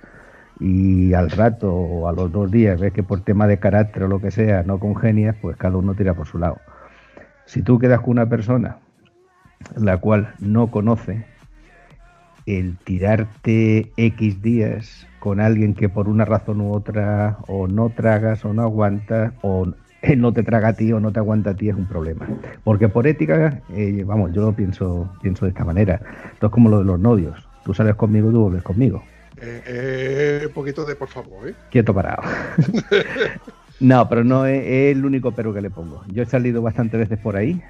y 0.60 1.14
al 1.14 1.30
rato 1.30 1.72
o 1.72 2.08
a 2.08 2.12
los 2.12 2.32
dos 2.32 2.50
días 2.50 2.82
ves 2.82 2.92
que 2.92 3.04
por 3.04 3.22
tema 3.22 3.46
de 3.46 3.60
carácter 3.60 4.02
o 4.02 4.08
lo 4.08 4.20
que 4.20 4.32
sea 4.32 4.64
no 4.64 4.80
congenias, 4.80 5.36
pues 5.40 5.58
cada 5.58 5.78
uno 5.78 5.94
tira 5.94 6.16
por 6.16 6.26
su 6.26 6.40
lado. 6.40 6.58
Si 7.46 7.62
tú 7.62 7.78
quedas 7.78 8.00
con 8.00 8.14
una 8.14 8.28
persona 8.28 8.80
la 9.76 9.98
cual 9.98 10.34
no 10.40 10.72
conoce, 10.72 11.24
el 12.48 12.78
tirarte 12.78 13.92
X 13.96 14.42
días 14.42 15.06
con 15.20 15.42
alguien 15.42 15.74
que 15.74 15.90
por 15.90 16.08
una 16.08 16.26
razón 16.26 16.62
u 16.62 16.74
otra 16.74 17.38
o 17.48 17.68
no 17.68 17.90
tragas 17.90 18.44
o 18.46 18.54
no 18.54 18.64
aguantas 18.64 19.34
o 19.42 19.68
él 20.02 20.22
no 20.22 20.32
te 20.32 20.44
traga 20.44 20.70
a 20.70 20.74
ti 20.74 20.92
o 20.94 21.00
no 21.00 21.12
te 21.12 21.20
aguanta 21.20 21.52
a 21.52 21.54
ti 21.56 21.70
es 21.70 21.76
un 21.76 21.86
problema. 21.86 22.28
Porque 22.64 22.88
por 22.88 23.06
ética, 23.06 23.62
eh, 23.76 24.04
vamos, 24.06 24.32
yo 24.34 24.44
lo 24.44 24.54
pienso, 24.54 25.10
pienso 25.22 25.46
de 25.46 25.50
esta 25.52 25.66
manera. 25.66 26.02
Esto 26.34 26.48
es 26.48 26.52
como 26.52 26.70
lo 26.70 26.80
de 26.80 26.86
los 26.86 27.00
novios. 27.00 27.48
Tú 27.66 27.74
sales 27.74 27.96
conmigo 27.96 28.32
tú 28.32 28.42
vuelves 28.44 28.64
conmigo. 28.64 29.04
Eh, 29.42 29.64
eh, 29.68 30.44
un 30.48 30.54
poquito 30.54 30.86
de 30.86 30.96
por 30.96 31.10
favor, 31.10 31.50
¿eh? 31.50 31.54
Quieto 31.70 31.94
parado. 31.94 32.24
no, 33.80 34.08
pero 34.08 34.24
no 34.24 34.46
es, 34.46 34.64
es, 34.66 34.96
el 34.96 35.06
único 35.06 35.32
pero 35.34 35.54
que 35.54 35.62
le 35.62 35.70
pongo. 35.70 36.04
Yo 36.08 36.24
he 36.24 36.26
salido 36.26 36.62
bastantes 36.62 37.00
veces 37.00 37.20
por 37.20 37.36
ahí. 37.36 37.62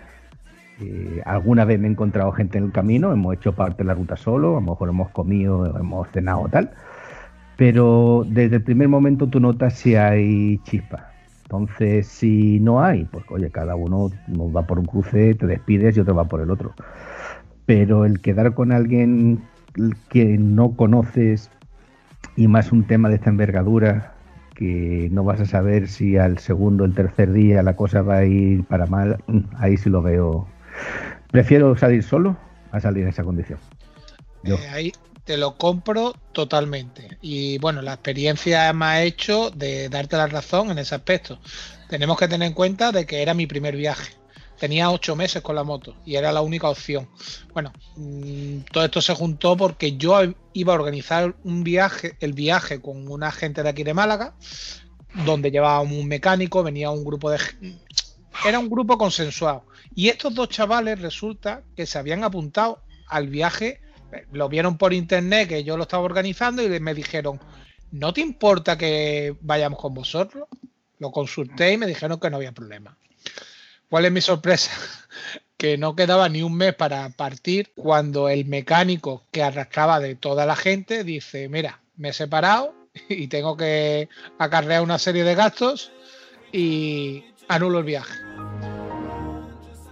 alguna 1.26 1.66
vez 1.66 1.80
me 1.80 1.88
he 1.88 1.92
encontrado 1.92 2.32
gente 2.32 2.60
en 2.60 2.66
el 2.66 2.72
camino, 2.72 3.12
hemos 3.12 3.36
hecho 3.36 3.54
parte 3.54 3.80
de 3.80 3.86
la 3.86 3.96
ruta 3.96 4.16
solo, 4.16 4.52
a 4.58 4.62
lo 4.62 4.62
mejor 4.62 4.90
hemos 4.90 5.10
comido, 5.10 5.66
hemos 5.78 6.08
cenado 6.10 6.48
tal 6.50 6.72
pero 7.60 8.26
desde 8.26 8.56
el 8.56 8.64
primer 8.64 8.88
momento 8.88 9.28
tú 9.28 9.42
notas 9.42 9.74
si 9.74 9.94
hay 9.94 10.60
chispa. 10.60 11.12
Entonces, 11.44 12.08
si 12.08 12.58
no 12.62 12.82
hay, 12.82 13.04
pues 13.04 13.26
oye, 13.30 13.52
cada 13.52 13.76
uno 13.76 14.10
va 14.56 14.66
por 14.66 14.80
un 14.80 14.86
cruce, 14.86 15.36
te 15.36 15.46
despides 15.46 15.98
y 15.98 16.00
otro 16.00 16.16
va 16.16 16.24
por 16.24 16.40
el 16.40 16.52
otro. 16.52 16.74
Pero 17.66 18.06
el 18.06 18.22
quedar 18.22 18.54
con 18.54 18.72
alguien 18.72 19.44
que 20.08 20.38
no 20.38 20.78
conoces 20.78 21.52
y 22.38 22.48
más 22.48 22.72
un 22.72 22.86
tema 22.86 23.10
de 23.10 23.16
esta 23.16 23.30
envergadura, 23.30 24.14
que 24.56 25.10
no 25.12 25.26
vas 25.26 25.42
a 25.42 25.46
saber 25.46 25.90
si 25.90 26.16
al 26.16 26.38
segundo 26.38 26.86
el 26.86 26.94
tercer 26.94 27.34
día 27.34 27.62
la 27.62 27.76
cosa 27.76 28.04
va 28.04 28.20
a 28.20 28.26
ir 28.26 28.64
para 28.64 28.86
mal, 28.86 29.22
ahí 29.58 29.76
sí 29.76 29.90
lo 29.90 30.02
veo. 30.02 30.48
Prefiero 31.30 31.76
salir 31.76 32.04
solo 32.04 32.38
a 32.72 32.80
salir 32.80 33.04
en 33.04 33.10
esa 33.10 33.26
condición. 33.26 33.60
Eh, 34.46 34.56
ahí 34.72 34.94
te 35.30 35.38
lo 35.38 35.58
compro 35.58 36.16
totalmente. 36.32 37.20
Y 37.22 37.60
bueno, 37.60 37.84
la 37.84 37.94
experiencia 37.94 38.74
me 38.74 38.86
ha 38.86 39.04
hecho 39.04 39.52
de 39.52 39.88
darte 39.88 40.18
la 40.18 40.26
razón 40.26 40.72
en 40.72 40.80
ese 40.80 40.96
aspecto. 40.96 41.40
Tenemos 41.88 42.18
que 42.18 42.28
tener 42.28 42.48
en 42.48 42.56
cuenta 42.56 42.92
de 42.92 43.06
que 43.06 43.22
era 43.22 43.36
mi 43.36 43.46
primer 43.46 43.76
viaje. 43.76 44.16
Tenía 44.58 44.90
ocho 44.90 45.16
meses 45.16 45.44
con 45.44 45.56
la 45.56 45.64
moto 45.64 45.96
y 46.04 46.16
era 46.16 46.32
la 46.32 46.42
única 46.42 46.68
opción. 46.68 47.08
Bueno, 47.54 47.72
mm, 47.96 48.62
todo 48.72 48.86
esto 48.86 49.04
se 49.04 49.14
juntó 49.14 49.56
porque 49.56 49.98
yo 49.98 50.20
iba 50.54 50.74
a 50.74 50.76
organizar 50.76 51.36
un 51.44 51.64
viaje, 51.64 52.18
el 52.22 52.34
viaje 52.34 52.82
con 52.82 53.08
una 53.08 53.32
gente 53.32 53.62
de 53.62 53.70
aquí 53.70 53.84
de 53.84 53.94
Málaga, 53.94 54.34
donde 55.28 55.52
llevaba 55.52 55.82
un 55.82 56.08
mecánico, 56.08 56.64
venía 56.64 56.90
un 56.90 57.06
grupo 57.06 57.30
de... 57.30 57.38
Era 58.44 58.58
un 58.58 58.68
grupo 58.68 58.98
consensuado. 58.98 59.64
Y 59.94 60.08
estos 60.10 60.34
dos 60.34 60.50
chavales 60.50 61.00
resulta 61.00 61.62
que 61.76 61.86
se 61.86 62.00
habían 62.00 62.24
apuntado 62.24 62.82
al 63.08 63.28
viaje, 63.28 63.82
lo 64.32 64.50
vieron 64.50 64.78
por 64.78 64.94
internet 64.94 65.50
que 65.50 65.64
yo 65.64 65.78
lo 65.78 65.84
estaba 65.84 66.04
organizando 66.04 66.62
y 66.64 66.80
me 66.80 66.94
dijeron, 66.94 67.40
¿no 67.92 68.14
te 68.14 68.22
importa 68.22 68.78
que 68.78 69.36
vayamos 69.42 69.80
con 69.80 69.94
vosotros? 69.94 70.48
Lo 71.00 71.12
consulté 71.12 71.74
y 71.74 71.78
me 71.78 71.88
dijeron 71.88 72.20
que 72.20 72.30
no 72.30 72.38
había 72.38 72.52
problema. 72.52 72.98
¿Cuál 73.90 74.06
es 74.06 74.12
mi 74.12 74.22
sorpresa? 74.22 74.72
que 75.58 75.78
no 75.78 75.96
quedaba 75.96 76.30
ni 76.30 76.42
un 76.42 76.56
mes 76.56 76.74
para 76.74 77.10
partir 77.10 77.72
cuando 77.76 78.30
el 78.30 78.46
mecánico 78.46 79.26
que 79.32 79.44
arrastraba 79.44 80.00
de 80.00 80.16
toda 80.16 80.46
la 80.46 80.56
gente 80.56 81.04
dice, 81.04 81.50
mira, 81.50 81.82
me 81.98 82.10
he 82.10 82.14
separado 82.14 82.74
y 83.10 83.28
tengo 83.28 83.58
que 83.58 84.08
acarrear 84.38 84.82
una 84.82 85.00
serie 85.00 85.24
de 85.24 85.36
gastos 85.36 85.92
y 86.52 87.24
anulo 87.48 87.80
el 87.80 87.86
viaje. 87.86 88.14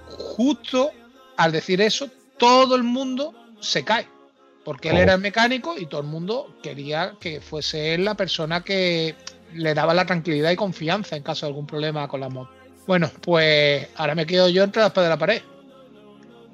Justo 0.08 0.92
al 1.36 1.52
decir 1.52 1.82
eso, 1.82 2.10
todo 2.38 2.76
el 2.76 2.84
mundo 2.84 3.34
se 3.60 3.84
cae, 3.84 4.08
porque 4.64 4.90
él 4.90 4.98
era 4.98 5.14
el 5.14 5.22
mecánico 5.22 5.76
y 5.78 5.86
todo 5.86 6.02
el 6.02 6.08
mundo 6.08 6.56
quería 6.62 7.16
que 7.20 7.42
fuese 7.42 7.94
él 7.94 8.06
la 8.06 8.16
persona 8.16 8.64
que 8.64 9.16
le 9.54 9.74
daba 9.74 9.94
la 9.94 10.06
tranquilidad 10.06 10.52
y 10.52 10.56
confianza 10.56 11.16
en 11.16 11.24
caso 11.24 11.46
de 11.46 11.52
algún 11.52 11.68
problema 11.68 12.08
con 12.08 12.20
la 12.20 12.30
moto. 12.30 12.52
Bueno, 12.86 13.12
pues 13.22 13.88
ahora 13.98 14.16
me 14.16 14.26
quedo 14.26 14.48
yo 14.50 14.64
entre 14.64 14.82
las 14.82 14.94
de 14.94 15.10
la 15.10 15.18
pared. 15.18 15.42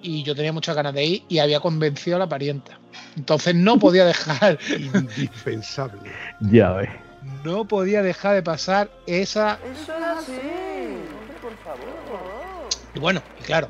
Y 0.02 0.24
yo 0.24 0.36
tenía 0.36 0.52
muchas 0.52 0.76
ganas 0.76 0.94
de 0.94 1.06
ir 1.06 1.24
y 1.30 1.40
había 1.40 1.60
convencido 1.60 2.18
a 2.18 2.20
la 2.20 2.28
parienta. 2.28 2.80
Entonces 3.16 3.56
no 3.56 3.80
podía 3.80 4.06
dejar. 4.06 4.58
Indispensable. 4.70 6.12
ya 6.42 6.72
ves. 6.74 6.90
No 7.44 7.66
podía 7.66 8.02
dejar 8.02 8.36
de 8.36 8.44
pasar 8.44 8.92
esa. 9.06 9.60
Eso 9.64 9.96
era 9.96 10.20
así. 10.20 10.34
Por 11.42 11.56
favor. 11.58 12.70
Y 12.96 13.00
bueno, 13.00 13.22
y 13.40 13.44
claro. 13.44 13.70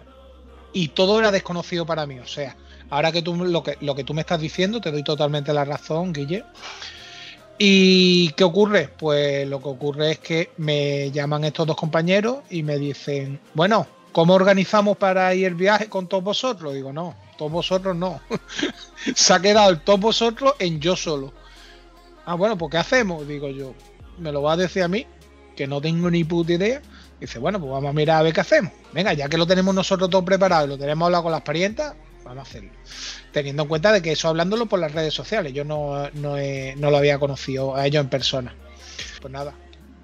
Y 0.72 0.88
todo 0.88 1.20
era 1.20 1.32
desconocido 1.32 1.86
para 1.86 2.08
mí. 2.08 2.20
O 2.20 2.26
sea, 2.26 2.56
ahora 2.94 3.12
que 3.12 3.24
tú 3.24 3.36
lo 3.36 3.64
que, 3.64 3.78
lo 3.82 3.96
que 3.96 4.04
tú 4.04 4.14
me 4.14 4.22
estás 4.22 4.40
diciendo, 4.40 4.80
te 4.80 4.92
doy 4.92 5.04
totalmente 5.04 5.52
la 5.52 5.66
razón, 5.66 6.14
Guille. 6.14 6.44
¿Y 7.58 8.30
qué 8.34 8.44
ocurre? 8.44 8.88
Pues 8.98 9.48
lo 9.48 9.60
que 9.62 9.70
ocurre 9.70 10.12
es 10.12 10.20
que 10.20 10.52
me 10.58 11.10
llaman 11.12 11.44
estos 11.44 11.66
dos 11.66 11.76
compañeros 11.76 12.40
y 12.52 12.62
me 12.62 12.78
dicen, 12.78 13.40
bueno, 13.56 13.88
¿cómo 14.12 14.36
organizamos 14.36 14.98
para 14.98 15.34
ir 15.34 15.48
el 15.48 15.56
viaje 15.56 15.90
con 15.90 16.08
todos 16.08 16.24
vosotros? 16.24 16.74
Digo, 16.74 16.94
no, 16.94 17.16
todos 17.36 17.52
vosotros 17.52 17.96
no. 17.96 18.22
Se 19.16 19.34
ha 19.34 19.40
quedado 19.40 19.72
el 19.72 19.82
todos 19.82 20.00
vosotros 20.00 20.54
en 20.60 20.80
yo 20.80 20.96
solo. 20.96 21.34
Ah, 22.26 22.36
bueno, 22.36 22.58
pues 22.58 22.72
¿qué 22.72 22.78
hacemos? 22.78 23.28
Digo 23.28 23.50
yo, 23.50 23.74
me 24.20 24.32
lo 24.32 24.44
va 24.44 24.54
a 24.54 24.58
decir 24.58 24.84
a 24.84 24.88
mí, 24.88 25.08
que 25.56 25.66
no 25.66 25.82
tengo 25.82 26.12
ni 26.12 26.24
puta 26.24 26.54
idea. 26.54 26.82
Dice, 27.20 27.40
bueno, 27.40 27.60
pues 27.60 27.72
vamos 27.72 27.90
a 27.90 27.94
mirar 27.94 28.20
a 28.20 28.24
ver 28.24 28.34
qué 28.34 28.42
hacemos. 28.42 28.72
Venga, 28.92 29.14
ya 29.14 29.30
que 29.30 29.38
lo 29.38 29.48
tenemos 29.48 29.74
nosotros 29.74 30.12
todo 30.12 30.24
preparado 30.24 30.66
y 30.66 30.70
lo 30.70 30.78
tenemos 30.78 31.08
hablado 31.08 31.24
con 31.24 31.32
las 31.32 31.42
parientas, 31.42 31.96
vamos 32.24 32.40
a 32.40 32.50
hacerlo. 32.50 32.72
Teniendo 33.32 33.64
en 33.64 33.70
cuenta 33.70 33.92
de 33.92 34.02
que 34.02 34.12
eso 34.12 34.28
hablándolo 34.28 34.66
por 34.66 34.80
las 34.80 34.92
redes 34.92 35.14
sociales, 35.14 35.54
yo 35.54 35.64
no, 35.64 36.10
no, 36.14 36.36
lo 36.92 36.98
había 36.98 37.20
conocido 37.20 37.76
a 37.76 37.86
ellos 37.86 38.04
en 38.04 38.10
persona. 38.10 38.56
Pues 39.22 39.32
nada, 39.32 39.54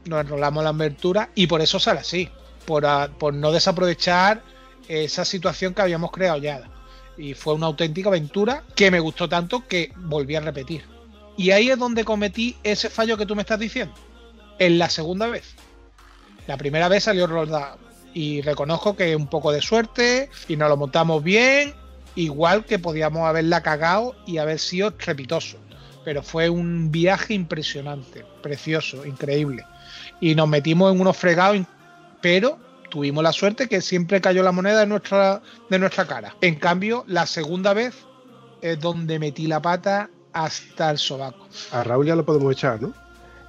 nos 0.05 0.21
enrolamos 0.21 0.63
la 0.63 0.69
abertura 0.69 1.29
y 1.35 1.47
por 1.47 1.61
eso 1.61 1.79
sale 1.79 1.99
así, 1.99 2.29
por, 2.65 2.85
por 3.17 3.33
no 3.33 3.51
desaprovechar 3.51 4.41
esa 4.88 5.25
situación 5.25 5.73
que 5.73 5.81
habíamos 5.81 6.11
creado 6.11 6.38
ya. 6.39 6.63
Y 7.17 7.33
fue 7.33 7.53
una 7.53 7.67
auténtica 7.67 8.09
aventura 8.09 8.63
que 8.75 8.91
me 8.91 8.99
gustó 8.99 9.27
tanto 9.27 9.67
que 9.67 9.91
volví 9.95 10.35
a 10.35 10.41
repetir. 10.41 10.83
Y 11.38 11.51
ahí 11.51 11.69
es 11.69 11.77
donde 11.77 12.03
cometí 12.03 12.57
ese 12.63 12.89
fallo 12.89 13.17
que 13.17 13.25
tú 13.25 13.35
me 13.35 13.41
estás 13.41 13.59
diciendo. 13.59 13.93
En 14.57 14.77
la 14.77 14.89
segunda 14.89 15.27
vez. 15.27 15.55
La 16.47 16.57
primera 16.57 16.88
vez 16.88 17.03
salió 17.03 17.27
rodado. 17.27 17.77
Y 18.13 18.41
reconozco 18.41 18.95
que 18.95 19.15
un 19.15 19.27
poco 19.27 19.51
de 19.51 19.61
suerte 19.61 20.29
y 20.47 20.57
nos 20.57 20.67
lo 20.67 20.77
montamos 20.77 21.23
bien 21.23 21.73
igual 22.19 22.65
que 22.65 22.79
podíamos 22.79 23.27
haberla 23.27 23.61
cagado 23.61 24.15
y 24.25 24.38
haber 24.38 24.59
sido 24.59 24.91
trepitoso. 24.91 25.57
Pero 26.03 26.21
fue 26.21 26.49
un 26.49 26.91
viaje 26.91 27.33
impresionante, 27.33 28.25
precioso, 28.41 29.05
increíble. 29.05 29.65
Y 30.19 30.35
nos 30.35 30.47
metimos 30.47 30.93
en 30.93 31.01
unos 31.01 31.17
fregados, 31.17 31.59
pero 32.21 32.57
tuvimos 32.89 33.23
la 33.23 33.31
suerte 33.31 33.67
que 33.67 33.81
siempre 33.81 34.19
cayó 34.19 34.43
la 34.43 34.51
moneda 34.51 34.79
de 34.81 34.88
nuestra, 34.88 35.41
de 35.69 35.79
nuestra 35.79 36.05
cara. 36.05 36.35
En 36.41 36.55
cambio, 36.55 37.05
la 37.07 37.25
segunda 37.25 37.73
vez 37.73 37.95
es 38.61 38.79
donde 38.79 39.19
metí 39.19 39.47
la 39.47 39.61
pata 39.61 40.09
hasta 40.33 40.91
el 40.91 40.97
sobaco. 40.97 41.47
A 41.71 41.83
Raúl 41.83 42.05
ya 42.05 42.15
lo 42.15 42.25
podemos 42.25 42.51
echar, 42.51 42.81
¿no? 42.81 42.93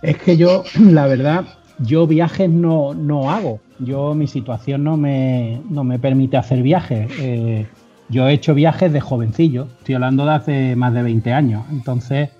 Es 0.03 0.17
que 0.19 0.37
yo, 0.37 0.65
la 0.79 1.07
verdad, 1.07 1.45
yo 1.79 2.07
viajes 2.07 2.49
no, 2.49 2.95
no 2.95 3.31
hago. 3.31 3.61
Yo, 3.79 4.15
mi 4.15 4.27
situación 4.27 4.85
no 4.85 4.97
me, 4.97 5.61
no 5.71 5.83
me 5.83 5.99
permite 5.99 6.37
hacer 6.37 6.63
viajes. 6.63 7.11
Eh, 7.19 7.67
yo 8.11 8.29
he 8.29 8.33
hecho 8.33 8.55
viajes 8.55 8.93
de 8.93 9.01
jovencillo, 9.01 9.69
estoy 9.79 9.95
hablando 9.95 10.25
de 10.25 10.33
hace 10.33 10.77
más 10.77 10.93
de 10.93 11.03
20 11.03 11.33
años, 11.33 11.65
entonces 11.71 12.31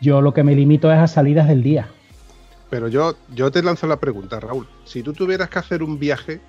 yo 0.00 0.20
lo 0.20 0.34
que 0.34 0.42
me 0.42 0.54
limito 0.54 0.92
es 0.92 0.98
a 0.98 1.06
salidas 1.06 1.48
del 1.48 1.62
día. 1.62 1.88
Pero 2.68 2.88
yo, 2.88 3.14
yo 3.34 3.50
te 3.50 3.62
lanzo 3.62 3.86
la 3.86 4.00
pregunta, 4.00 4.40
Raúl. 4.40 4.66
Si 4.84 5.02
tú 5.02 5.12
tuvieras 5.12 5.48
que 5.48 5.60
hacer 5.60 5.82
un 5.82 5.98
viaje, 5.98 6.40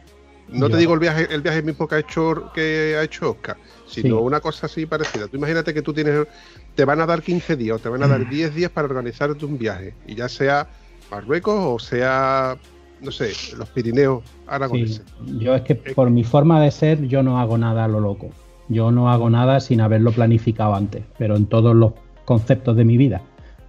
no 0.50 0.70
te 0.70 0.78
digo 0.78 0.94
el 0.96 1.00
viaje, 1.00 1.28
el 1.30 1.42
viaje 1.42 1.62
mismo 1.62 1.88
que 1.88 1.96
ha 1.96 2.00
hecho, 2.00 2.52
que 2.54 2.96
ha 2.98 3.04
hecho 3.04 3.32
Oscar, 3.32 3.58
sino 3.88 4.22
una 4.22 4.40
cosa 4.40 4.66
así 4.66 4.88
parecida. 4.88 5.28
Tú 5.28 5.38
imagínate 5.38 5.74
que 5.74 5.84
tú 5.84 5.94
tienes, 5.94 6.26
te 6.74 6.86
van 6.86 7.00
a 7.02 7.06
dar 7.06 7.22
15 7.22 7.56
días 7.56 7.76
o 7.76 7.80
te 7.80 7.90
van 7.90 8.02
a 8.02 8.08
dar 8.08 8.28
10 8.28 8.52
mm. 8.52 8.56
días 8.56 8.72
para 8.72 8.88
organizarte 8.88 9.46
un 9.46 9.58
viaje, 9.60 9.94
y 10.08 10.16
ya 10.16 10.28
sea 10.28 10.68
Marruecos 11.12 11.56
o 11.60 11.80
sea, 11.80 12.58
no 13.02 13.12
sé, 13.12 13.32
los 13.56 13.70
Pirineos 13.70 14.24
aragoneses. 14.48 15.04
yo 15.38 15.54
es 15.54 15.62
que 15.62 15.76
por 15.76 16.10
mi 16.10 16.24
forma 16.24 16.60
de 16.62 16.72
ser, 16.72 17.08
yo 17.08 17.22
no 17.22 17.40
hago 17.40 17.58
nada 17.58 17.86
a 17.86 17.88
lo 17.88 18.00
loco. 18.00 18.32
Yo 18.68 18.92
no 18.92 19.10
hago 19.10 19.30
nada 19.30 19.60
sin 19.60 19.82
haberlo 19.82 20.12
planificado 20.12 20.76
antes, 20.76 21.04
pero 21.18 21.36
en 21.36 21.46
todos 21.46 21.76
los 21.76 21.94
conceptos 22.26 22.76
de 22.76 22.86
mi 22.86 22.98
vida. 22.98 23.22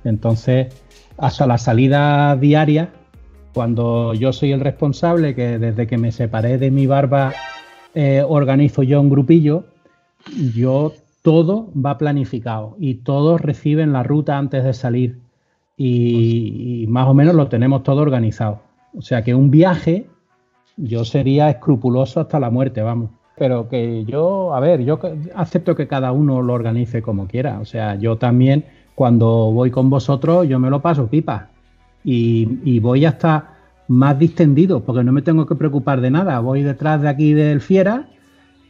Entonces, 0.05 0.69
hasta 1.19 1.47
la 1.47 1.59
salida 1.59 2.37
diaria, 2.37 2.91
cuando 3.53 4.15
yo 4.15 4.33
soy 4.33 4.53
el 4.53 4.61
responsable, 4.61 5.35
que 5.35 5.59
desde 5.59 5.87
que 5.87 5.99
me 5.99 6.13
separé 6.13 6.59
de 6.59 6.71
mi 6.71 6.87
barba 6.87 7.33
eh, 7.95 8.23
organizo 8.27 8.83
yo 8.83 9.01
un 9.01 9.11
grupillo, 9.11 9.65
yo 10.55 10.93
todo 11.23 11.73
va 11.75 11.99
planificado 11.99 12.77
y 12.79 12.95
todos 12.95 13.41
reciben 13.41 13.93
la 13.93 14.03
ruta 14.03 14.39
antes 14.39 14.65
de 14.65 14.75
salir 14.75 15.19
y, 15.77 16.83
y 16.83 16.87
más 16.87 17.09
o 17.09 17.15
menos 17.15 17.35
lo 17.35 17.49
tenemos 17.49 17.83
todo 17.83 18.01
organizado. 18.01 18.61
O 18.97 19.03
sea 19.03 19.23
que 19.23 19.35
un 19.35 19.51
viaje 19.51 20.07
yo 20.77 21.05
sería 21.05 21.51
escrupuloso 21.51 22.21
hasta 22.21 22.39
la 22.39 22.51
muerte, 22.51 22.83
vamos. 22.83 23.11
Pero 23.39 23.69
que 23.69 24.05
yo, 24.05 24.55
a 24.55 24.61
ver, 24.61 24.83
yo 24.83 24.99
acepto 25.35 25.77
que 25.77 25.87
cada 25.87 26.13
uno 26.13 26.41
lo 26.43 26.55
organice 26.55 27.03
como 27.03 27.27
quiera. 27.27 27.61
O 27.61 27.65
sea, 27.67 27.97
yo 27.97 28.17
también 28.17 28.65
cuando 28.97 29.53
voy 29.53 29.71
con 29.71 29.91
vosotros, 29.91 30.49
yo 30.49 30.59
me 30.59 30.71
lo 30.71 30.81
paso 30.81 31.07
pipa. 31.07 31.51
Y, 32.03 32.79
voy 32.81 33.05
hasta 33.05 33.57
más 33.89 34.19
distendido, 34.19 34.81
porque 34.81 35.05
no 35.05 35.13
me 35.13 35.23
tengo 35.23 35.45
que 35.45 35.55
preocupar 35.55 36.01
de 36.01 36.11
nada. 36.11 36.41
Voy 36.41 36.63
detrás 36.63 37.03
de 37.03 37.09
aquí 37.09 37.35
del 37.35 37.61
Fiera 37.61 38.09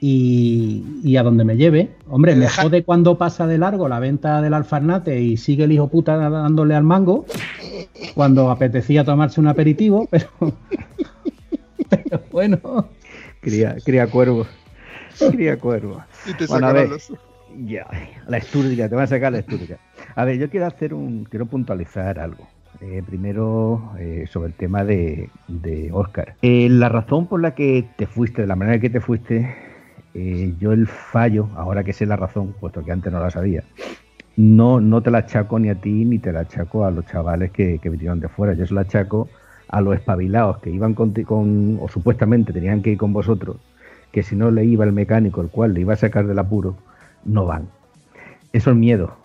y, 0.01 1.17
a 1.17 1.23
donde 1.23 1.45
me 1.45 1.57
lleve. 1.57 1.95
Hombre, 2.09 2.35
me 2.35 2.49
jode 2.49 2.83
cuando 2.83 3.17
pasa 3.17 3.47
de 3.47 3.59
largo 3.59 3.89
la 3.89 4.01
venta 4.01 4.43
del 4.43 4.55
alfarnate 4.55 5.21
y 5.21 5.37
sigue 5.37 5.65
el 5.65 5.73
hijo 5.73 5.89
puta 5.89 6.17
dándole 6.17 6.75
al 6.75 6.83
mango, 6.83 7.27
cuando 8.15 8.51
apetecía 8.51 9.05
tomarse 9.05 9.41
un 9.41 9.49
aperitivo, 9.49 10.09
pero, 10.11 10.29
pero 11.89 12.23
bueno. 12.33 12.59
Cría, 13.47 13.77
cría 13.85 14.09
cuervos. 14.09 14.49
Cría 15.31 15.57
cuervos. 15.57 16.03
Y 16.27 16.35
te 16.35 16.47
bueno, 16.47 16.75
Ya, 17.65 17.87
la 18.27 18.39
estúrdica, 18.39 18.89
te 18.89 18.97
van 18.97 19.05
a 19.05 19.07
sacar 19.07 19.31
la 19.31 19.39
estúrdica. 19.39 19.79
A 20.17 20.25
ver, 20.25 20.37
yo 20.39 20.51
quiero 20.51 20.67
hacer 20.67 20.93
un, 20.93 21.25
quiero 21.25 21.47
puntualizar 21.47 22.19
algo. 22.19 22.49
Eh, 22.81 23.05
primero, 23.07 23.93
eh, 24.01 24.25
sobre 24.29 24.49
el 24.49 24.55
tema 24.55 24.83
de, 24.83 25.31
de 25.47 25.91
Oscar. 25.93 26.35
Eh, 26.43 26.67
la 26.69 26.89
razón 26.89 27.29
por 27.29 27.41
la 27.41 27.55
que 27.55 27.89
te 27.97 28.07
fuiste, 28.07 28.43
de 28.43 28.49
la 28.49 28.57
manera 28.57 28.81
que 28.81 28.91
te 28.91 29.01
fuiste, 29.01 29.55
yo 30.59 30.73
el 30.73 30.89
fallo, 30.89 31.49
ahora 31.57 31.85
que 31.85 31.93
sé 31.93 32.05
la 32.07 32.17
razón, 32.17 32.55
puesto 32.59 32.83
que 32.83 32.91
antes 32.91 33.13
no 33.13 33.21
la 33.21 33.31
sabía, 33.31 33.63
no, 34.37 34.81
no 34.81 35.03
te 35.03 35.11
la 35.11 35.19
achaco 35.19 35.59
ni 35.59 35.69
a 35.69 35.75
ti 35.75 36.07
ni 36.07 36.19
te 36.19 36.33
la 36.33 36.41
achaco 36.41 36.87
a 36.87 36.91
los 36.91 37.05
chavales 37.07 37.53
que, 37.53 37.79
que 37.79 37.91
vinieron 37.91 38.19
de 38.19 38.29
fuera. 38.29 38.55
Yo 38.55 38.67
se 38.67 38.75
la 38.75 38.81
achaco 38.81 39.29
a 39.69 39.81
los 39.81 39.95
espabilados 39.95 40.59
que 40.59 40.71
iban 40.71 40.95
con, 40.95 41.13
con, 41.25 41.79
o 41.81 41.89
supuestamente 41.89 42.53
tenían 42.53 42.83
que 42.83 42.91
ir 42.91 42.99
con 42.99 43.13
vosotros, 43.13 43.57
que 44.13 44.23
si 44.23 44.37
no 44.37 44.51
le 44.51 44.65
iba 44.65 44.85
el 44.85 44.93
mecánico, 44.93 45.41
el 45.41 45.49
cual 45.49 45.75
le 45.75 45.81
iba 45.81 45.95
a 45.95 45.97
sacar 45.97 46.27
del 46.27 46.39
apuro, 46.39 46.77
no 47.25 47.47
van. 47.47 47.69
Eso 48.53 48.71
es 48.71 48.77
miedo. 48.77 49.17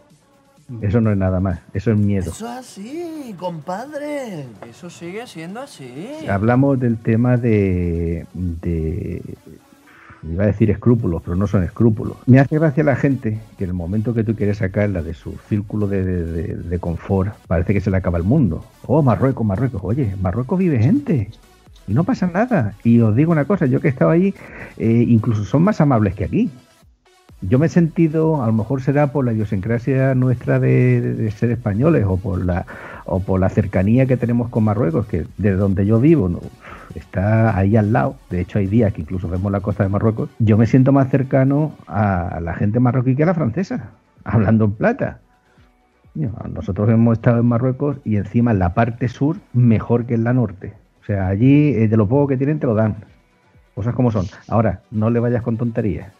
Eso 0.79 1.01
no 1.01 1.11
es 1.11 1.17
nada 1.17 1.41
más, 1.41 1.59
eso 1.73 1.91
es 1.91 1.97
miedo. 1.97 2.31
Eso 2.31 2.45
es 2.45 2.57
así, 2.59 3.35
compadre. 3.37 4.45
Eso 4.69 4.89
sigue 4.89 5.27
siendo 5.27 5.59
así. 5.59 5.91
Hablamos 6.29 6.79
del 6.79 6.97
tema 6.97 7.35
de, 7.35 8.25
de 8.33 9.21
iba 10.23 10.43
a 10.43 10.47
decir 10.47 10.69
escrúpulos, 10.69 11.21
pero 11.23 11.35
no 11.35 11.47
son 11.47 11.63
escrúpulos. 11.63 12.17
Me 12.25 12.39
hace 12.39 12.57
gracia 12.57 12.83
la 12.83 12.95
gente 12.95 13.39
que 13.57 13.63
en 13.63 13.71
el 13.71 13.75
momento 13.75 14.13
que 14.13 14.23
tú 14.23 14.35
quieres 14.35 14.57
sacarla 14.57 15.01
de 15.01 15.13
su 15.13 15.37
círculo 15.49 15.87
de, 15.87 16.03
de, 16.03 16.79
confort, 16.79 17.33
parece 17.47 17.73
que 17.73 17.81
se 17.81 17.91
le 17.91 17.97
acaba 17.97 18.17
el 18.17 18.23
mundo. 18.23 18.63
Oh, 18.85 19.01
Marruecos, 19.01 19.45
Marruecos. 19.45 19.81
Oye, 19.83 20.15
Marruecos 20.21 20.59
vive 20.59 20.79
gente 20.79 21.29
y 21.87 21.93
no 21.93 22.03
pasa 22.03 22.27
nada. 22.27 22.75
Y 22.83 22.99
os 23.01 23.15
digo 23.15 23.31
una 23.31 23.45
cosa, 23.45 23.65
yo 23.65 23.79
que 23.79 23.87
he 23.87 23.91
estado 23.91 24.11
allí, 24.11 24.33
eh, 24.77 25.05
incluso 25.07 25.43
son 25.43 25.63
más 25.63 25.81
amables 25.81 26.15
que 26.15 26.25
aquí 26.25 26.49
yo 27.41 27.57
me 27.57 27.65
he 27.65 27.69
sentido, 27.69 28.43
a 28.43 28.47
lo 28.47 28.53
mejor 28.53 28.81
será 28.81 29.07
por 29.07 29.25
la 29.25 29.33
idiosincrasia 29.33 30.13
nuestra 30.13 30.59
de, 30.59 31.31
ser 31.35 31.49
españoles 31.49 32.05
o 32.07 32.17
por 32.17 32.45
la 32.45 32.65
o 33.05 33.19
por 33.19 33.39
la 33.39 33.49
cercanía 33.49 34.05
que 34.05 34.15
tenemos 34.15 34.49
con 34.49 34.63
Marruecos, 34.63 35.07
que 35.07 35.25
desde 35.37 35.57
donde 35.57 35.85
yo 35.85 35.99
vivo 35.99 36.29
está 36.93 37.57
ahí 37.57 37.75
al 37.75 37.91
lado. 37.91 38.15
De 38.29 38.41
hecho, 38.41 38.59
hay 38.59 38.67
días 38.67 38.93
que 38.93 39.01
incluso 39.01 39.27
vemos 39.27 39.51
la 39.51 39.59
costa 39.59 39.83
de 39.83 39.89
Marruecos. 39.89 40.29
Yo 40.37 40.55
me 40.55 40.67
siento 40.67 40.91
más 40.91 41.09
cercano 41.09 41.73
a 41.87 42.39
la 42.41 42.53
gente 42.53 42.79
marroquí 42.79 43.15
que 43.15 43.23
a 43.23 43.25
la 43.25 43.33
francesa, 43.33 43.89
hablando 44.23 44.65
en 44.65 44.71
plata. 44.73 45.19
Nosotros 46.13 46.89
hemos 46.89 47.17
estado 47.17 47.39
en 47.39 47.47
Marruecos 47.47 47.97
y 48.03 48.17
encima 48.17 48.51
en 48.51 48.59
la 48.59 48.73
parte 48.75 49.07
sur 49.07 49.37
mejor 49.53 50.05
que 50.05 50.13
en 50.13 50.23
la 50.23 50.33
norte. 50.33 50.73
O 51.01 51.05
sea, 51.05 51.27
allí 51.27 51.69
eh, 51.69 51.87
de 51.87 51.97
lo 51.97 52.07
poco 52.07 52.27
que 52.27 52.37
tienen 52.37 52.59
te 52.59 52.67
lo 52.67 52.75
dan. 52.75 52.97
Cosas 53.73 53.95
como 53.95 54.11
son. 54.11 54.25
Ahora, 54.47 54.81
no 54.91 55.09
le 55.09 55.19
vayas 55.19 55.41
con 55.41 55.57
tonterías 55.57 56.11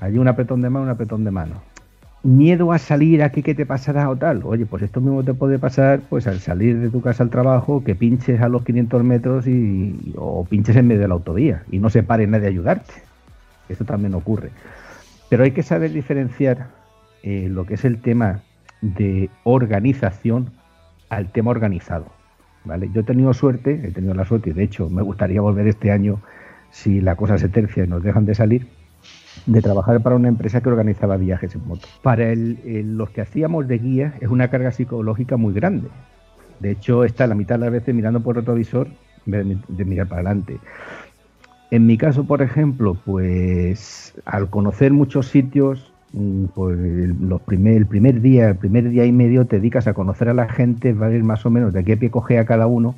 hay 0.00 0.18
un 0.18 0.28
apretón 0.28 0.62
de 0.62 0.70
mano, 0.70 0.84
un 0.84 0.90
apretón 0.90 1.24
de 1.24 1.30
mano. 1.30 1.62
Miedo 2.22 2.72
a 2.72 2.78
salir 2.78 3.22
aquí 3.22 3.42
que 3.42 3.54
te 3.54 3.66
pasará 3.66 4.08
o 4.08 4.16
tal. 4.16 4.42
Oye, 4.44 4.64
pues 4.64 4.82
esto 4.82 5.00
mismo 5.00 5.22
te 5.22 5.34
puede 5.34 5.58
pasar 5.58 6.00
pues 6.08 6.26
al 6.26 6.40
salir 6.40 6.78
de 6.78 6.88
tu 6.88 7.02
casa 7.02 7.22
al 7.22 7.30
trabajo, 7.30 7.84
que 7.84 7.94
pinches 7.94 8.40
a 8.40 8.48
los 8.48 8.64
500 8.64 9.04
metros 9.04 9.46
y, 9.46 10.14
o 10.16 10.44
pinches 10.44 10.76
en 10.76 10.86
medio 10.86 11.02
de 11.02 11.08
la 11.08 11.14
autovía 11.14 11.62
y 11.70 11.78
no 11.78 11.90
se 11.90 12.02
pare 12.02 12.26
nadie 12.26 12.46
a 12.46 12.50
ayudarte. 12.50 12.94
Esto 13.68 13.84
también 13.84 14.14
ocurre. 14.14 14.50
Pero 15.28 15.44
hay 15.44 15.50
que 15.50 15.62
saber 15.62 15.92
diferenciar 15.92 16.68
eh, 17.22 17.48
lo 17.50 17.66
que 17.66 17.74
es 17.74 17.84
el 17.84 18.00
tema 18.00 18.40
de 18.80 19.28
organización 19.44 20.50
al 21.10 21.30
tema 21.30 21.50
organizado. 21.50 22.06
¿vale? 22.64 22.90
Yo 22.92 23.02
he 23.02 23.04
tenido 23.04 23.34
suerte, 23.34 23.80
he 23.84 23.90
tenido 23.90 24.14
la 24.14 24.24
suerte 24.24 24.50
y 24.50 24.52
de 24.54 24.64
hecho 24.64 24.88
me 24.88 25.02
gustaría 25.02 25.40
volver 25.42 25.66
este 25.66 25.90
año 25.90 26.20
si 26.70 27.00
la 27.00 27.16
cosa 27.16 27.36
se 27.36 27.48
tercia 27.48 27.84
y 27.84 27.86
nos 27.86 28.02
dejan 28.02 28.24
de 28.24 28.34
salir 28.34 28.66
de 29.46 29.60
trabajar 29.60 30.00
para 30.00 30.16
una 30.16 30.28
empresa 30.28 30.60
que 30.60 30.68
organizaba 30.68 31.16
viajes 31.16 31.54
en 31.54 31.66
moto. 31.66 31.86
Para 32.02 32.30
el, 32.30 32.96
los 32.96 33.10
que 33.10 33.20
hacíamos 33.20 33.68
de 33.68 33.78
guía 33.78 34.14
es 34.20 34.28
una 34.28 34.48
carga 34.48 34.72
psicológica 34.72 35.36
muy 35.36 35.52
grande. 35.52 35.88
De 36.60 36.70
hecho, 36.70 37.04
está 37.04 37.26
la 37.26 37.34
mitad 37.34 37.56
de 37.56 37.62
las 37.62 37.72
veces 37.72 37.94
mirando 37.94 38.20
por 38.20 38.36
el 38.36 38.42
retrovisor 38.42 38.88
de, 39.26 39.58
de 39.68 39.84
mirar 39.84 40.08
para 40.08 40.22
adelante. 40.22 40.58
En 41.70 41.86
mi 41.86 41.98
caso, 41.98 42.24
por 42.24 42.40
ejemplo, 42.40 42.96
pues 43.04 44.14
al 44.24 44.48
conocer 44.48 44.92
muchos 44.92 45.28
sitios, 45.28 45.92
mm, 46.12 46.44
pues 46.54 46.78
los 46.78 47.42
primer, 47.42 47.76
el 47.76 47.86
primer 47.86 48.20
día, 48.20 48.50
el 48.50 48.56
primer 48.56 48.88
día 48.90 49.04
y 49.04 49.12
medio 49.12 49.46
te 49.46 49.56
dedicas 49.56 49.86
a 49.86 49.94
conocer 49.94 50.28
a 50.28 50.34
la 50.34 50.48
gente, 50.48 50.92
va 50.92 51.06
a 51.06 51.08
ver 51.08 51.24
más 51.24 51.44
o 51.44 51.50
menos 51.50 51.72
de 51.72 51.84
qué 51.84 51.96
pie 51.96 52.10
coge 52.10 52.38
a 52.38 52.46
cada 52.46 52.66
uno 52.66 52.94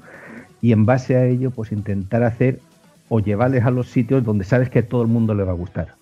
y 0.61 0.73
en 0.73 0.85
base 0.85 1.17
a 1.17 1.25
ello, 1.25 1.51
pues 1.51 1.73
intentar 1.73 2.23
hacer 2.23 2.61
o 3.09 3.21
llevarles 3.21 3.65
a 3.65 3.71
los 3.71 3.89
sitios 3.89 4.25
donde 4.25 4.45
sabes 4.45 4.69
que 4.69 4.83
todo 4.83 5.03
el 5.03 5.09
mundo 5.09 5.35
le 5.35 5.45
va 5.45 5.53
a 5.53 5.55
gustar. 5.57 5.95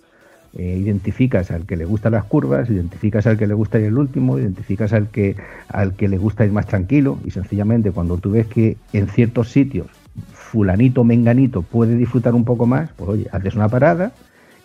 Eh, 0.56 0.78
identificas 0.78 1.50
al 1.50 1.66
que 1.66 1.76
le 1.76 1.84
gustan 1.84 2.12
las 2.12 2.24
curvas, 2.24 2.70
identificas 2.70 3.26
al 3.26 3.36
que 3.36 3.48
le 3.48 3.54
gusta 3.54 3.80
ir 3.80 3.86
el 3.86 3.98
último, 3.98 4.38
identificas 4.38 4.92
al 4.92 5.08
que, 5.08 5.34
al 5.66 5.94
que 5.94 6.06
le 6.06 6.16
gusta 6.16 6.44
ir 6.44 6.52
más 6.52 6.66
tranquilo 6.66 7.18
y 7.24 7.32
sencillamente 7.32 7.90
cuando 7.90 8.18
tú 8.18 8.30
ves 8.30 8.46
que 8.46 8.76
en 8.92 9.08
ciertos 9.08 9.50
sitios 9.50 9.88
fulanito, 10.32 11.02
menganito 11.02 11.62
puede 11.62 11.96
disfrutar 11.96 12.36
un 12.36 12.44
poco 12.44 12.66
más, 12.66 12.90
pues 12.92 13.10
oye, 13.10 13.26
haces 13.32 13.56
una 13.56 13.68
parada 13.68 14.12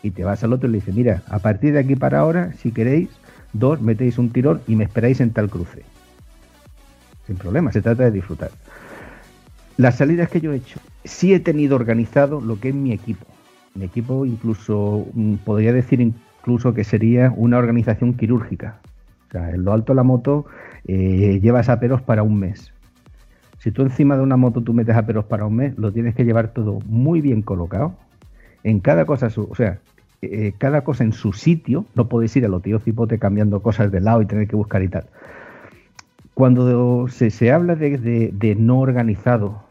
y 0.03 0.11
te 0.11 0.23
vas 0.23 0.43
al 0.43 0.53
otro 0.53 0.69
y 0.69 0.73
le 0.73 0.77
dices, 0.77 0.93
mira, 0.93 1.23
a 1.27 1.39
partir 1.39 1.73
de 1.73 1.79
aquí 1.79 1.95
para 1.95 2.19
ahora, 2.19 2.53
si 2.53 2.71
queréis, 2.71 3.09
dos, 3.53 3.81
metéis 3.81 4.19
un 4.19 4.29
tirón 4.29 4.61
y 4.67 4.75
me 4.75 4.83
esperáis 4.83 5.19
en 5.21 5.31
tal 5.31 5.49
cruce. 5.49 5.81
Sin 7.25 7.37
problema, 7.37 7.71
se 7.71 7.81
trata 7.81 8.03
de 8.03 8.11
disfrutar. 8.11 8.51
Las 9.77 9.95
salidas 9.95 10.29
que 10.29 10.39
yo 10.39 10.53
he 10.53 10.57
hecho, 10.57 10.79
sí 11.03 11.33
he 11.33 11.39
tenido 11.39 11.75
organizado 11.75 12.41
lo 12.41 12.59
que 12.59 12.69
es 12.69 12.75
mi 12.75 12.91
equipo. 12.91 13.25
Mi 13.75 13.85
equipo 13.85 14.25
incluso 14.25 15.07
mm, 15.13 15.35
podría 15.45 15.73
decir 15.73 16.01
incluso 16.01 16.73
que 16.73 16.83
sería 16.83 17.33
una 17.35 17.57
organización 17.57 18.13
quirúrgica. 18.13 18.79
O 19.27 19.31
sea, 19.31 19.51
en 19.51 19.63
lo 19.63 19.73
alto 19.73 19.93
de 19.93 19.97
la 19.97 20.03
moto 20.03 20.45
eh, 20.87 21.39
llevas 21.41 21.69
aperos 21.69 22.01
para 22.01 22.23
un 22.23 22.39
mes. 22.39 22.73
Si 23.59 23.71
tú 23.71 23.81
encima 23.81 24.15
de 24.15 24.23
una 24.23 24.37
moto 24.37 24.61
tú 24.61 24.73
metes 24.73 24.95
aperos 24.95 25.25
para 25.25 25.45
un 25.45 25.55
mes, 25.55 25.77
lo 25.77 25.91
tienes 25.91 26.15
que 26.15 26.25
llevar 26.25 26.49
todo 26.53 26.79
muy 26.85 27.21
bien 27.21 27.41
colocado. 27.41 27.93
En 28.63 28.79
cada 28.79 29.05
cosa, 29.05 29.27
o 29.35 29.55
sea, 29.55 29.79
eh, 30.21 30.53
cada 30.57 30.81
cosa 30.83 31.03
en 31.03 31.13
su 31.13 31.33
sitio. 31.33 31.85
No 31.95 32.07
puedes 32.09 32.35
ir 32.35 32.45
a 32.45 32.49
lo 32.49 32.59
tío 32.59 32.79
cipote 32.79 33.19
cambiando 33.19 33.61
cosas 33.61 33.91
de 33.91 34.01
lado 34.01 34.21
y 34.21 34.25
tener 34.25 34.47
que 34.47 34.55
buscar 34.55 34.81
y 34.81 34.87
tal. 34.87 35.05
Cuando 36.33 37.07
se, 37.09 37.51
habla 37.51 37.75
de 37.75 38.55
no 38.57 38.79
organizado 38.79 39.68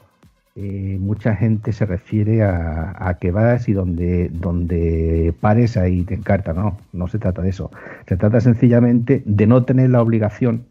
eh, 0.60 0.98
mucha 0.98 1.36
gente 1.36 1.72
se 1.72 1.86
refiere 1.86 2.42
a, 2.42 3.16
que 3.20 3.30
vas 3.30 3.68
y 3.68 3.74
donde, 3.74 4.28
donde 4.28 5.32
pares 5.40 5.76
ahí 5.76 6.02
te 6.02 6.14
encarta. 6.14 6.52
No, 6.52 6.78
no 6.92 7.06
se 7.06 7.20
trata 7.20 7.42
de 7.42 7.50
eso. 7.50 7.70
Se 8.08 8.16
trata 8.16 8.40
sencillamente 8.40 9.22
de 9.24 9.46
no 9.46 9.64
tener 9.64 9.90
la 9.90 10.02
obligación, 10.02 10.66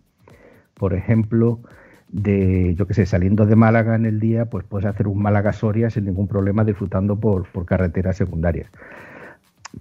por 0.73 0.93
ejemplo, 0.93 1.61
de, 2.09 2.75
yo 2.75 2.85
que 2.85 2.95
sé, 2.95 3.05
saliendo 3.05 3.45
de 3.45 3.55
Málaga 3.55 3.95
en 3.95 4.05
el 4.05 4.19
día, 4.19 4.47
pues 4.47 4.65
puedes 4.65 4.85
hacer 4.85 5.07
un 5.07 5.21
Málaga-Soria 5.21 5.89
sin 5.89 6.03
ningún 6.03 6.27
problema 6.27 6.65
disfrutando 6.65 7.17
por, 7.17 7.47
por 7.47 7.65
carreteras 7.65 8.17
secundarias. 8.17 8.69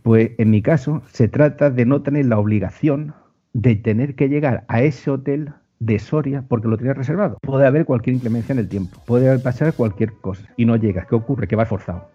Pues 0.04 0.30
en 0.38 0.50
mi 0.50 0.62
caso 0.62 1.02
se 1.10 1.26
trata 1.26 1.68
de 1.70 1.84
no 1.84 2.02
tener 2.02 2.26
la 2.26 2.38
obligación 2.38 3.12
de 3.54 3.74
tener 3.74 4.14
que 4.14 4.28
llegar 4.28 4.64
a 4.68 4.82
ese 4.82 5.10
hotel 5.10 5.52
de 5.78 5.98
Soria 5.98 6.44
porque 6.48 6.68
lo 6.68 6.76
tienes 6.76 6.96
reservado. 6.96 7.38
Puede 7.42 7.66
haber 7.66 7.84
cualquier 7.84 8.16
inclemencia 8.16 8.52
en 8.52 8.58
el 8.58 8.68
tiempo, 8.68 9.00
puede 9.06 9.38
pasar 9.38 9.74
cualquier 9.74 10.12
cosa 10.14 10.48
y 10.56 10.64
no 10.64 10.76
llegas. 10.76 11.06
¿Qué 11.06 11.14
ocurre? 11.14 11.46
Que 11.46 11.56
vas 11.56 11.68
forzado. 11.68 12.10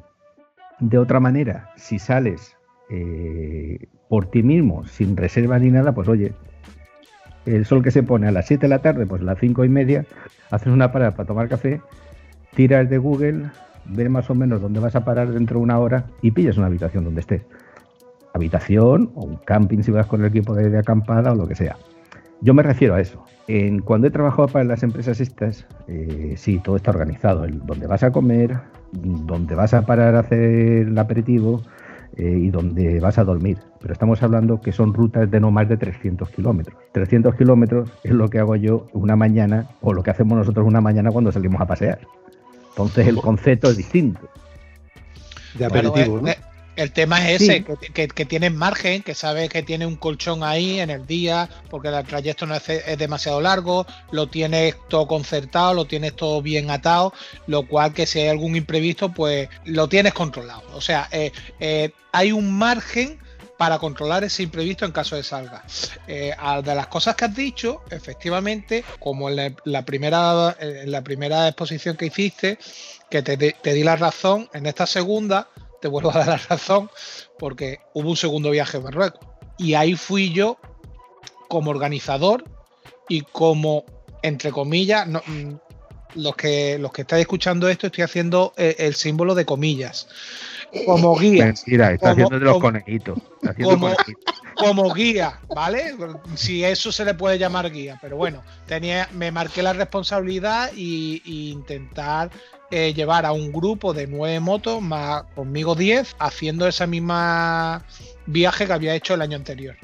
De 0.80 0.97
otra 0.97 1.19
manera, 1.19 1.69
si 1.76 2.00
sales 2.00 2.58
eh, 2.89 3.88
por 4.10 4.26
ti 4.26 4.43
mismo, 4.43 4.86
sin 4.88 5.15
reserva 5.15 5.60
ni 5.60 5.69
nada, 5.69 5.93
pues 5.93 6.08
oye, 6.08 6.34
el 7.45 7.65
sol 7.65 7.84
que 7.84 7.91
se 7.91 8.04
pone 8.04 8.28
a 8.28 8.32
las 8.32 8.47
7 8.47 8.62
de 8.62 8.67
la 8.67 8.80
tarde, 8.80 9.06
pues 9.06 9.21
a 9.21 9.26
las 9.26 9.39
5 9.39 9.63
y 9.63 9.69
media, 9.69 10.06
haces 10.50 10.74
una 10.74 10.91
parada 10.91 11.12
para 11.12 11.28
tomar 11.28 11.50
café, 11.50 11.82
tiras 12.56 12.89
de 12.89 12.97
Google, 12.97 13.50
ves 13.86 14.10
más 14.10 14.30
o 14.30 14.36
menos 14.36 14.62
dónde 14.62 14.80
vas 14.80 14.95
a 14.95 15.06
parar 15.06 15.32
dentro 15.32 15.60
de 15.60 15.63
una 15.63 15.80
hora 15.80 16.06
y 16.21 16.32
pillas 16.32 16.58
una 16.58 16.67
habitación 16.67 17.04
donde 17.04 17.21
estés. 17.21 17.43
Habitación 18.34 19.12
o 19.15 19.26
un 19.26 19.38
camping 19.38 19.84
si 19.84 19.91
vas 19.91 20.08
con 20.08 20.21
el 20.21 20.28
equipo 20.28 20.56
de 20.56 20.78
acampada 20.78 21.32
o 21.32 21.36
lo 21.36 21.47
que 21.47 21.56
sea. 21.56 21.78
Yo 22.41 22.54
me 22.54 22.63
refiero 22.63 22.95
a 22.95 23.01
eso. 23.01 23.23
En, 23.47 23.80
cuando 23.80 24.08
he 24.08 24.12
trabajado 24.12 24.47
para 24.47 24.65
las 24.65 24.84
empresas 24.84 25.21
estas, 25.21 25.65
eh, 25.88 26.34
sí, 26.38 26.60
todo 26.60 26.75
está 26.75 26.91
organizado. 26.91 27.45
El, 27.45 27.63
donde 27.65 27.86
vas 27.88 28.04
a 28.04 28.12
comer, 28.12 28.58
donde 28.91 29.56
vas 29.56 29.73
a 29.73 29.86
parar 29.86 30.15
a 30.15 30.19
hacer 30.19 30.39
el 30.39 30.97
aperitivo 30.97 31.62
eh, 32.17 32.23
y 32.23 32.49
donde 32.49 32.99
vas 32.99 33.19
a 33.19 33.23
dormir. 33.23 33.60
Pero 33.80 33.93
estamos 33.93 34.23
hablando 34.23 34.60
que 34.60 34.71
son 34.71 34.93
rutas 34.93 35.30
de 35.30 35.39
no 35.39 35.51
más 35.51 35.69
de 35.69 35.77
300 35.77 36.30
kilómetros. 36.30 36.77
300 36.93 37.36
kilómetros 37.36 37.91
es 38.04 38.12
lo 38.12 38.30
que 38.30 38.39
hago 38.39 38.56
yo 38.56 38.88
una 38.93 39.15
mañana 39.15 39.67
o 39.82 39.93
lo 39.93 40.01
que 40.01 40.10
hacemos 40.10 40.38
nosotros 40.38 40.65
una 40.65 40.82
mañana 40.82 41.12
cuando 41.12 41.32
salimos 41.32 41.62
a 41.62 41.67
pasear. 41.67 41.99
Entonces 42.69 43.08
el 43.08 43.17
concepto 43.17 43.69
es 43.69 43.77
distinto. 43.77 44.21
De 45.58 45.65
aperitivo, 45.65 46.21
¿no? 46.21 46.50
El 46.75 46.93
tema 46.93 47.29
es 47.29 47.41
ese, 47.41 47.65
que, 47.93 48.07
que, 48.07 48.25
tienes 48.25 48.53
margen, 48.53 49.03
que 49.03 49.13
sabes 49.13 49.49
que 49.49 49.62
tiene 49.62 49.86
un 49.86 49.97
colchón 49.97 50.43
ahí 50.43 50.79
en 50.79 50.89
el 50.89 51.05
día, 51.05 51.49
porque 51.69 51.89
el 51.89 52.05
trayecto 52.05 52.45
no 52.45 52.55
es, 52.55 52.65
demasiado 52.97 53.41
largo, 53.41 53.86
lo 54.12 54.27
tienes 54.27 54.75
todo 54.88 55.05
concertado, 55.05 55.73
lo 55.73 55.86
tienes 55.86 56.15
todo 56.15 56.41
bien 56.41 56.71
atado, 56.71 57.13
lo 57.47 57.67
cual 57.67 57.93
que 57.93 58.05
si 58.05 58.19
hay 58.19 58.29
algún 58.29 58.55
imprevisto, 58.55 59.12
pues 59.12 59.49
lo 59.65 59.89
tienes 59.89 60.13
controlado. 60.13 60.63
O 60.73 60.81
sea, 60.81 61.10
eh, 61.12 61.34
eh, 61.60 61.91
hay 62.13 62.31
un 62.31 62.57
margen 62.57 63.19
para 63.57 63.77
controlar 63.77 64.23
ese 64.23 64.43
imprevisto 64.43 64.86
en 64.86 64.91
caso 64.91 65.15
de 65.15 65.23
salga. 65.23 65.63
Eh, 66.07 66.34
de 66.63 66.75
las 66.75 66.88
cosas 66.88 67.15
que 67.15 67.25
has 67.25 67.36
dicho, 67.36 67.81
efectivamente, 67.91 68.84
como 68.97 69.29
en 69.29 69.55
la, 69.65 69.86
primera, 69.86 70.55
en 70.60 70.91
la 70.91 71.03
primera 71.03 71.47
exposición 71.47 71.97
que 71.97 72.07
hiciste, 72.07 72.57
que 73.10 73.21
te, 73.21 73.38
te 73.38 73.73
di 73.73 73.84
la 73.84 73.97
razón, 73.97 74.49
en 74.53 74.65
esta 74.65 74.88
segunda 74.88 75.49
te 75.82 75.88
vuelvo 75.88 76.12
a 76.12 76.20
dar 76.20 76.28
la 76.28 76.38
razón 76.38 76.89
porque 77.38 77.80
hubo 77.94 78.10
un 78.10 78.17
segundo 78.17 78.52
viaje 78.52 78.78
a 78.78 78.82
Marruecos. 78.82 79.20
Y 79.58 79.74
ahí 79.74 79.96
fui 79.96 80.32
yo 80.32 80.58
como 81.50 81.72
organizador 81.72 82.46
y 83.10 83.22
como, 83.22 83.84
entre 84.22 84.52
comillas, 84.52 85.08
mm, 85.08 85.54
los, 86.15 86.36
que, 86.36 86.78
los 86.78 86.91
que 86.91 87.02
estáis 87.02 87.22
escuchando 87.22 87.67
esto, 87.67 87.88
estoy 87.88 88.04
haciendo 88.04 88.54
eh, 88.58 88.76
el, 88.80 88.96
símbolo 88.96 89.36
de 89.36 89.46
comillas. 89.46 90.08
Como 90.86 91.15
guía. 91.19 91.45
Mentira, 91.45 91.91
está 91.91 92.12
haciendo 92.12 92.39
de 92.39 92.45
los 92.45 92.60
conejitos. 92.60 93.19
Como, 94.55 94.93
guía, 94.93 95.39
¿vale? 95.55 95.95
Si 96.36 96.63
eso 96.63 96.91
se 96.91 97.03
le 97.03 97.13
puede 97.13 97.39
llamar 97.39 97.71
guía. 97.71 97.97
Pero 98.01 98.17
bueno, 98.17 98.43
tenía, 98.67 99.10
me 99.13 99.31
marqué 99.31 99.63
la 99.63 99.73
responsabilidad 99.73 100.71
y, 100.75 101.21
intentar 101.51 102.29
eh, 102.69 102.93
llevar 102.93 103.25
a 103.25 103.31
un 103.31 103.51
grupo 103.51 103.93
de 103.93 104.07
nueve 104.07 104.39
motos, 104.39 104.81
más 104.81 105.23
conmigo 105.36 105.73
diez, 105.75 106.15
haciendo 106.19 106.67
esa 106.67 106.86
misma 106.86 107.84
viaje 108.27 108.67
que 108.67 108.73
había 108.73 108.93
hecho 108.93 109.15
el 109.15 109.21
año 109.21 109.36
anterior. 109.36 109.75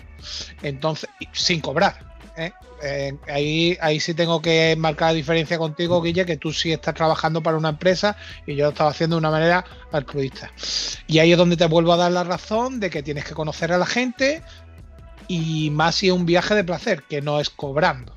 Entonces, 0.61 1.09
sin 1.31 1.59
cobrar. 1.61 1.95
¿eh? 2.37 2.51
Eh, 2.83 3.15
ahí, 3.27 3.77
ahí 3.81 3.99
sí 3.99 4.13
tengo 4.13 4.41
que 4.41 4.75
marcar 4.77 5.09
la 5.09 5.15
diferencia 5.15 5.57
contigo, 5.57 6.01
Guille, 6.01 6.25
que 6.25 6.37
tú 6.37 6.53
sí 6.53 6.71
estás 6.71 6.93
trabajando 6.93 7.41
para 7.41 7.57
una 7.57 7.69
empresa 7.69 8.15
y 8.45 8.55
yo 8.55 8.65
lo 8.65 8.69
estaba 8.69 8.91
haciendo 8.91 9.15
de 9.15 9.19
una 9.19 9.31
manera 9.31 9.65
altruista. 9.91 10.51
Y 11.07 11.19
ahí 11.19 11.31
es 11.31 11.37
donde 11.37 11.57
te 11.57 11.65
vuelvo 11.65 11.93
a 11.93 11.97
dar 11.97 12.11
la 12.11 12.23
razón 12.23 12.79
de 12.79 12.89
que 12.89 13.03
tienes 13.03 13.25
que 13.25 13.33
conocer 13.33 13.71
a 13.71 13.77
la 13.77 13.85
gente 13.85 14.43
y 15.27 15.69
más 15.71 15.95
si 15.95 16.07
es 16.07 16.13
un 16.13 16.25
viaje 16.25 16.55
de 16.55 16.63
placer, 16.63 17.03
que 17.03 17.21
no 17.21 17.39
es 17.39 17.49
cobrando. 17.49 18.15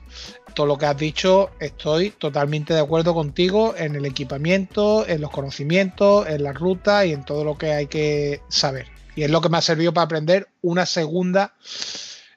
Todo 0.54 0.66
lo 0.66 0.78
que 0.78 0.86
has 0.86 0.96
dicho, 0.96 1.50
estoy 1.60 2.10
totalmente 2.10 2.74
de 2.74 2.80
acuerdo 2.80 3.14
contigo 3.14 3.74
en 3.76 3.94
el 3.94 4.04
equipamiento, 4.04 5.06
en 5.06 5.20
los 5.20 5.30
conocimientos, 5.30 6.26
en 6.28 6.42
la 6.42 6.52
ruta 6.52 7.06
y 7.06 7.12
en 7.12 7.24
todo 7.24 7.44
lo 7.44 7.56
que 7.56 7.72
hay 7.72 7.86
que 7.86 8.42
saber. 8.48 8.86
Y 9.14 9.22
es 9.22 9.30
lo 9.30 9.40
que 9.40 9.48
me 9.48 9.58
ha 9.58 9.62
servido 9.62 9.92
para 9.92 10.04
aprender 10.04 10.48
una 10.62 10.86
segunda 10.86 11.54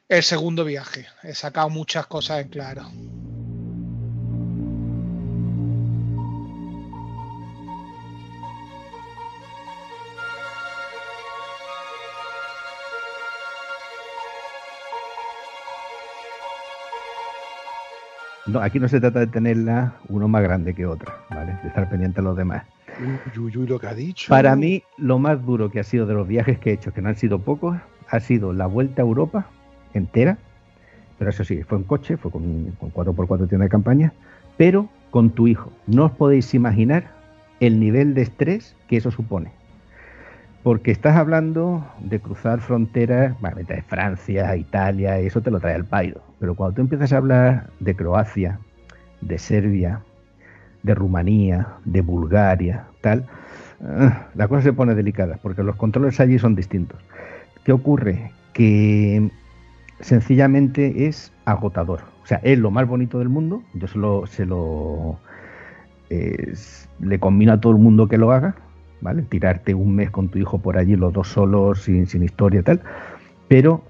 el 0.10 0.24
segundo 0.24 0.66
viaje. 0.66 1.06
He 1.24 1.34
sacado 1.34 1.70
muchas 1.70 2.08
cosas 2.08 2.42
en 2.42 2.50
claro. 2.50 2.84
No, 18.46 18.60
aquí 18.60 18.78
no 18.78 18.89
se 18.89 19.00
trata 19.00 19.20
de 19.20 19.28
tenerla 19.28 19.96
uno 20.10 20.28
más 20.28 20.44
grande 20.44 20.76
que 20.76 20.86
otra, 20.86 21.18
¿vale? 21.30 21.58
De 21.63 21.70
estar 21.70 21.89
pendiente 21.89 22.20
de 22.20 22.26
los 22.26 22.36
demás. 22.36 22.63
Uy, 23.36 23.52
lo 23.52 23.80
que 23.80 23.88
ha 23.88 23.94
dicho. 23.94 24.30
Para 24.30 24.56
mí, 24.56 24.84
lo 24.98 25.18
más 25.18 25.44
duro 25.44 25.72
que 25.72 25.80
ha 25.80 25.84
sido 25.84 26.06
de 26.06 26.13
los 26.13 26.28
viajes 26.28 26.60
que 26.60 26.70
he 26.70 26.74
hecho, 26.74 26.94
que 26.94 27.02
no 27.02 27.10
han 27.10 27.16
sido 27.16 27.39
pocos, 27.39 27.78
ha 28.10 28.20
sido 28.20 28.52
la 28.54 28.68
vuelta 28.68 29.02
a 29.02 29.06
Europa 29.06 29.48
entera, 29.94 30.38
pero 31.18 31.30
eso 31.30 31.44
sí, 31.44 31.64
fue 31.64 31.78
en 31.78 31.84
coche, 31.84 32.18
fue 32.18 32.32
con, 32.32 32.72
con 32.80 32.92
4x4 32.92 33.48
tienda 33.48 33.66
de 33.66 33.70
campaña, 33.70 34.14
pero 34.58 34.90
con 35.12 35.30
tu 35.30 35.48
hijo. 35.48 35.72
No 35.88 36.06
os 36.06 36.12
podéis 36.12 36.54
imaginar 36.54 37.12
el 37.60 37.80
nivel 37.80 38.14
de 38.14 38.24
estrés 38.24 38.76
que 38.88 38.98
eso 38.98 39.12
supone. 39.12 39.52
Porque 40.64 40.92
estás 40.92 41.18
hablando 41.18 41.86
de 42.00 42.20
cruzar 42.20 42.62
fronteras, 42.62 43.40
bueno, 43.42 43.58
de 43.58 43.82
Francia, 43.82 44.56
Italia, 44.56 45.20
eso 45.20 45.42
te 45.42 45.52
lo 45.52 45.60
trae 45.60 45.76
al 45.76 45.86
pairo. 45.86 46.22
Pero 46.40 46.56
cuando 46.56 46.76
tú 46.76 46.82
empiezas 46.82 47.12
a 47.14 47.18
hablar 47.18 47.70
de 47.80 47.96
Croacia, 47.96 48.60
de 49.22 49.38
Serbia, 49.38 50.02
de 50.84 50.96
Rumanía, 50.96 51.68
de 51.86 52.02
Bulgaria, 52.02 52.86
tal, 53.02 53.26
ah, 53.86 54.28
la 54.36 54.48
cosa 54.48 54.62
se 54.62 54.74
pone 54.74 54.96
delicada, 54.96 55.38
porque 55.42 55.64
los 55.64 55.76
controles 55.76 56.20
allí 56.20 56.40
son 56.40 56.56
distintos. 56.56 57.00
¿Qué 57.66 57.72
ocurre? 57.74 58.32
Que 58.54 59.30
sencillamente 60.00 61.08
es 61.08 61.32
agotador. 61.46 62.02
O 62.24 62.26
sea, 62.26 62.40
es 62.44 62.58
lo 62.58 62.72
más 62.72 62.88
bonito 62.88 63.20
del 63.20 63.30
mundo. 63.30 63.64
Yo 63.74 63.88
se 63.88 63.98
lo, 63.98 64.26
se 64.26 64.46
lo 64.46 65.20
le 67.00 67.20
combino 67.20 67.54
a 67.54 67.62
todo 67.62 67.74
el 67.74 67.80
mundo 67.80 68.08
que 68.08 68.18
lo 68.18 68.32
haga, 68.32 68.56
¿vale? 69.02 69.24
Tirarte 69.24 69.74
un 69.74 69.96
mes 69.96 70.12
con 70.12 70.30
tu 70.30 70.40
hijo 70.40 70.60
por 70.60 70.78
allí, 70.78 70.96
los 70.96 71.14
dos 71.14 71.30
solos, 71.30 71.82
sin, 71.82 72.08
sin 72.08 72.24
historia 72.24 72.62
y 72.62 72.64
tal. 72.64 72.82
Pero 73.48 73.84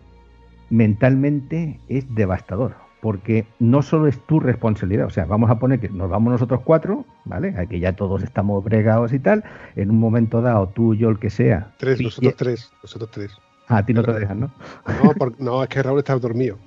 mentalmente 0.70 1.80
es 1.90 2.14
devastador, 2.16 2.76
porque 3.02 3.46
no 3.60 3.82
solo 3.82 4.08
es 4.08 4.18
tu 4.26 4.40
responsabilidad, 4.40 5.06
o 5.06 5.10
sea, 5.10 5.26
vamos 5.26 5.50
a 5.50 5.60
poner 5.60 5.80
que 5.80 5.90
nos 5.90 6.10
vamos 6.10 6.32
nosotros 6.32 6.62
cuatro, 6.64 7.06
¿vale? 7.26 7.56
Aquí 7.58 7.80
ya 7.80 7.94
todos 7.94 8.24
estamos 8.24 8.64
bregados 8.64 9.14
y 9.14 9.20
tal, 9.20 9.44
en 9.76 9.92
un 9.92 10.00
momento 10.00 10.42
dado, 10.42 10.68
tú, 10.68 10.96
yo, 10.96 11.10
el 11.10 11.20
que 11.20 11.30
sea. 11.30 11.74
Tres, 11.78 12.02
nosotros 12.02 12.36
tres, 12.36 12.72
nosotros 12.82 13.12
tres. 13.12 13.32
Ah, 13.68 13.78
a 13.78 13.86
ti 13.86 13.94
no 13.94 14.04
te 14.04 14.14
dejan, 14.14 14.42
¿no? 14.42 14.52
No, 14.88 15.32
no, 15.40 15.64
es 15.64 15.70
que 15.70 15.82
Raúl 15.82 16.00
está 16.00 16.18
dormido. 16.18 16.58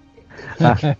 Ah. 0.60 0.76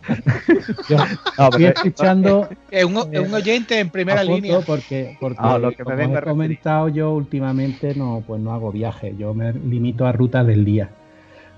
Yo 0.88 0.96
estoy 1.38 1.64
escuchando. 1.66 2.48
Es 2.70 2.84
un, 2.84 2.96
oyente 2.96 3.80
en 3.80 3.90
primera 3.90 4.22
línea. 4.24 4.60
Porque, 4.60 5.16
porque 5.20 5.38
ah, 5.40 5.58
lo 5.58 5.72
que 5.72 5.84
me 5.84 6.04
he 6.04 6.22
comentado 6.22 6.88
yo 6.88 7.12
últimamente, 7.12 7.94
no, 7.94 8.22
pues 8.26 8.40
no 8.40 8.52
hago 8.52 8.72
viajes. 8.72 9.16
Yo 9.18 9.34
me 9.34 9.52
limito 9.52 10.06
a 10.06 10.12
rutas 10.12 10.46
del 10.46 10.64
día. 10.64 10.90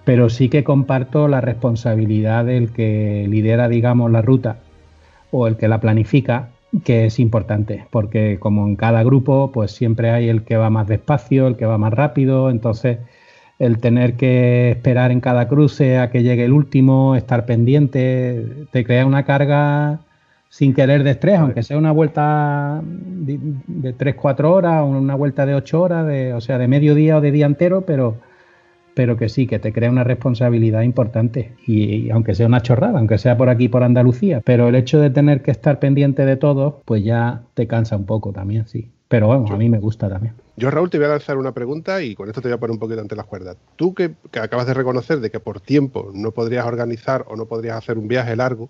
Pero 0.04 0.30
sí 0.30 0.48
que 0.48 0.64
comparto 0.64 1.28
la 1.28 1.40
responsabilidad 1.40 2.44
del 2.44 2.72
que 2.72 3.26
lidera, 3.28 3.68
digamos, 3.68 4.10
la 4.10 4.22
ruta 4.22 4.58
o 5.30 5.46
el 5.46 5.56
que 5.56 5.68
la 5.68 5.80
planifica, 5.80 6.48
que 6.84 7.06
es 7.06 7.18
importante. 7.18 7.86
Porque 7.90 8.38
como 8.40 8.66
en 8.66 8.76
cada 8.76 9.02
grupo, 9.02 9.50
pues 9.52 9.72
siempre 9.72 10.10
hay 10.10 10.28
el 10.28 10.44
que 10.44 10.56
va 10.56 10.70
más 10.70 10.86
despacio, 10.86 11.46
el 11.46 11.56
que 11.56 11.66
va 11.66 11.78
más 11.78 11.92
rápido. 11.92 12.50
Entonces 12.50 12.98
el 13.58 13.78
tener 13.78 14.14
que 14.14 14.70
esperar 14.70 15.10
en 15.10 15.20
cada 15.20 15.48
cruce 15.48 15.98
a 15.98 16.10
que 16.10 16.22
llegue 16.22 16.44
el 16.44 16.52
último, 16.52 17.16
estar 17.16 17.44
pendiente, 17.44 18.66
te 18.70 18.84
crea 18.84 19.04
una 19.04 19.24
carga 19.24 20.00
sin 20.48 20.74
querer 20.74 21.04
de 21.04 21.10
estrés, 21.10 21.38
aunque 21.38 21.62
sea 21.62 21.76
una 21.76 21.92
vuelta 21.92 22.80
de, 22.82 23.38
3-4 23.94 24.44
horas 24.44 24.84
una 24.86 25.14
vuelta 25.14 25.44
de 25.44 25.54
8 25.54 25.80
horas, 25.80 26.06
de, 26.06 26.32
o 26.32 26.40
sea, 26.40 26.58
de 26.58 26.68
mediodía 26.68 27.18
o 27.18 27.20
de 27.20 27.32
día 27.32 27.46
entero, 27.46 27.82
pero, 27.82 28.16
pero 28.94 29.16
que 29.16 29.28
sí, 29.28 29.46
que 29.46 29.58
te 29.58 29.72
crea 29.72 29.90
una 29.90 30.04
responsabilidad 30.04 30.82
importante. 30.82 31.52
Y, 31.66 32.10
aunque 32.10 32.34
sea 32.34 32.46
una 32.46 32.62
chorrada, 32.62 32.98
aunque 32.98 33.18
sea 33.18 33.36
por 33.36 33.48
aquí, 33.50 33.68
por 33.68 33.82
Andalucía, 33.82 34.40
pero 34.44 34.68
el 34.68 34.74
hecho 34.74 35.00
de 35.00 35.10
tener 35.10 35.42
que 35.42 35.50
estar 35.50 35.80
pendiente 35.80 36.24
de 36.24 36.36
todo, 36.36 36.80
pues 36.84 37.04
ya 37.04 37.42
te 37.54 37.66
cansa 37.66 37.96
un 37.96 38.06
poco 38.06 38.32
también, 38.32 38.66
sí. 38.66 38.88
Pero 39.08 39.26
bueno, 39.26 39.46
a 39.50 39.56
mí 39.56 39.68
me 39.68 39.78
gusta 39.78 40.08
también. 40.08 40.34
Yo, 40.58 40.72
Raúl, 40.72 40.90
te 40.90 40.98
voy 40.98 41.06
a 41.06 41.10
lanzar 41.10 41.38
una 41.38 41.52
pregunta 41.52 42.02
y 42.02 42.16
con 42.16 42.28
esto 42.28 42.42
te 42.42 42.48
voy 42.48 42.56
a 42.56 42.58
poner 42.58 42.72
un 42.72 42.80
poquito 42.80 43.00
ante 43.00 43.14
las 43.14 43.26
cuerdas. 43.26 43.56
Tú 43.76 43.94
que, 43.94 44.16
acabas 44.32 44.66
de 44.66 44.74
reconocer 44.74 45.20
de 45.20 45.30
que 45.30 45.38
por 45.38 45.60
tiempo 45.60 46.10
no 46.12 46.32
podrías 46.32 46.66
organizar 46.66 47.24
o 47.28 47.36
no 47.36 47.46
podrías 47.46 47.76
hacer 47.76 47.96
un 47.96 48.08
viaje 48.08 48.34
largo, 48.34 48.68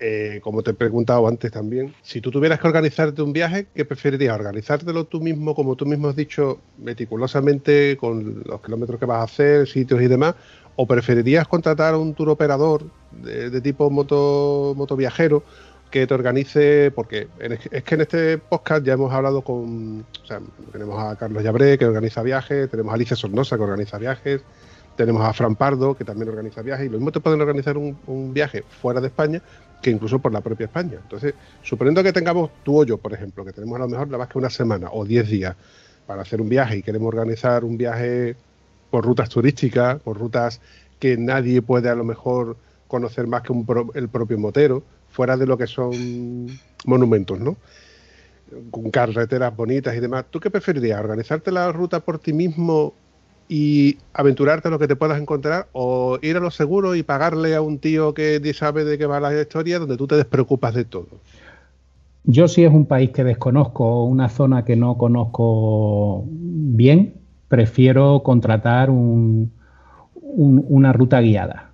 eh, 0.00 0.40
como 0.42 0.62
te 0.62 0.70
he 0.70 0.74
preguntado 0.74 1.28
antes 1.28 1.52
también, 1.52 1.94
si 2.00 2.22
tú 2.22 2.30
tuvieras 2.30 2.58
que 2.58 2.68
organizarte 2.68 3.20
un 3.20 3.34
viaje, 3.34 3.66
¿qué 3.74 3.84
preferirías? 3.84 4.34
¿Organizártelo 4.34 5.04
tú 5.04 5.20
mismo, 5.20 5.54
como 5.54 5.76
tú 5.76 5.84
mismo 5.84 6.08
has 6.08 6.16
dicho, 6.16 6.58
meticulosamente, 6.78 7.98
con 7.98 8.42
los 8.46 8.62
kilómetros 8.62 8.98
que 8.98 9.04
vas 9.04 9.20
a 9.20 9.24
hacer, 9.24 9.68
sitios 9.68 10.00
y 10.00 10.06
demás? 10.06 10.36
¿O 10.76 10.86
preferirías 10.86 11.46
contratar 11.46 11.92
a 11.92 11.98
un 11.98 12.14
tour 12.14 12.30
operador 12.30 12.86
de, 13.10 13.60
tipo 13.60 13.90
moto, 13.90 14.72
moto 14.74 14.96
viajero 14.96 15.42
que 15.90 16.06
te 16.06 16.14
organice, 16.14 16.90
porque 16.90 17.28
es 17.38 17.82
que 17.84 17.94
en 17.94 18.00
este 18.02 18.38
podcast 18.38 18.84
ya 18.84 18.92
hemos 18.92 19.12
hablado 19.12 19.42
con, 19.42 20.04
o 20.22 20.26
sea, 20.26 20.40
tenemos 20.72 21.02
a 21.02 21.16
Carlos 21.16 21.42
Llabré 21.42 21.78
que 21.78 21.86
organiza 21.86 22.22
viajes, 22.22 22.70
tenemos 22.70 22.92
a 22.92 22.94
Alicia 22.94 23.16
Sornosa 23.16 23.56
que 23.56 23.62
organiza 23.62 23.98
viajes, 23.98 24.42
tenemos 24.96 25.24
a 25.24 25.32
Fran 25.32 25.56
Pardo 25.56 25.94
que 25.94 26.04
también 26.04 26.28
organiza 26.28 26.60
viajes, 26.60 26.86
y 26.86 26.88
lo 26.90 26.98
mismo 26.98 27.12
te 27.12 27.20
pueden 27.20 27.40
organizar 27.40 27.78
un, 27.78 28.34
viaje 28.34 28.64
fuera 28.82 29.00
de 29.00 29.06
España 29.06 29.40
que 29.80 29.90
incluso 29.90 30.18
por 30.18 30.32
la 30.32 30.40
propia 30.40 30.66
España. 30.66 30.98
Entonces, 31.02 31.34
suponiendo 31.62 32.02
que 32.02 32.12
tengamos 32.12 32.50
tú 32.64 32.82
o 32.82 32.98
por 32.98 33.14
ejemplo, 33.14 33.44
que 33.44 33.52
tenemos 33.52 33.76
a 33.76 33.80
lo 33.80 33.88
mejor 33.88 34.10
la 34.10 34.18
más 34.18 34.28
que 34.28 34.38
una 34.38 34.50
semana 34.50 34.88
o 34.92 35.04
diez 35.04 35.28
días 35.28 35.56
para 36.06 36.22
hacer 36.22 36.40
un 36.40 36.48
viaje 36.48 36.78
y 36.78 36.82
queremos 36.82 37.08
organizar 37.08 37.64
un 37.64 37.78
viaje 37.78 38.34
por 38.90 39.04
rutas 39.04 39.28
turísticas, 39.28 40.00
por 40.00 40.18
rutas 40.18 40.60
que 40.98 41.16
nadie 41.16 41.62
puede 41.62 41.88
a 41.88 41.94
lo 41.94 42.04
mejor 42.04 42.56
conocer 42.88 43.26
más 43.26 43.42
que 43.42 43.54
el 43.94 44.08
propio 44.08 44.38
motero, 44.38 44.82
fuera 45.18 45.36
de 45.36 45.46
lo 45.46 45.58
que 45.58 45.66
son 45.66 46.46
monumentos, 46.86 47.40
¿no? 47.40 47.56
Con 48.70 48.88
carreteras 48.92 49.56
bonitas 49.56 49.96
y 49.96 49.98
demás. 49.98 50.26
¿Tú 50.30 50.38
qué 50.38 50.48
preferirías? 50.48 51.00
¿Organizarte 51.00 51.50
la 51.50 51.72
ruta 51.72 51.98
por 51.98 52.20
ti 52.20 52.32
mismo 52.32 52.94
y 53.48 53.98
aventurarte 54.14 54.68
a 54.68 54.70
lo 54.70 54.78
que 54.78 54.86
te 54.86 54.94
puedas 54.94 55.20
encontrar 55.20 55.66
o 55.72 56.20
ir 56.22 56.36
a 56.36 56.40
lo 56.40 56.52
seguro 56.52 56.94
y 56.94 57.02
pagarle 57.02 57.56
a 57.56 57.62
un 57.62 57.80
tío 57.80 58.14
que 58.14 58.40
sabe 58.54 58.84
de 58.84 58.96
qué 58.96 59.06
va 59.06 59.18
la 59.18 59.34
historia 59.40 59.80
donde 59.80 59.96
tú 59.96 60.06
te 60.06 60.14
despreocupas 60.14 60.72
de 60.72 60.84
todo? 60.84 61.08
Yo 62.22 62.46
si 62.46 62.62
es 62.62 62.72
un 62.72 62.86
país 62.86 63.10
que 63.10 63.24
desconozco, 63.24 64.04
una 64.04 64.28
zona 64.28 64.64
que 64.64 64.76
no 64.76 64.98
conozco 64.98 66.26
bien, 66.28 67.14
prefiero 67.48 68.22
contratar 68.22 68.88
un, 68.88 69.50
una 70.14 70.92
ruta 70.92 71.20
guiada. 71.20 71.67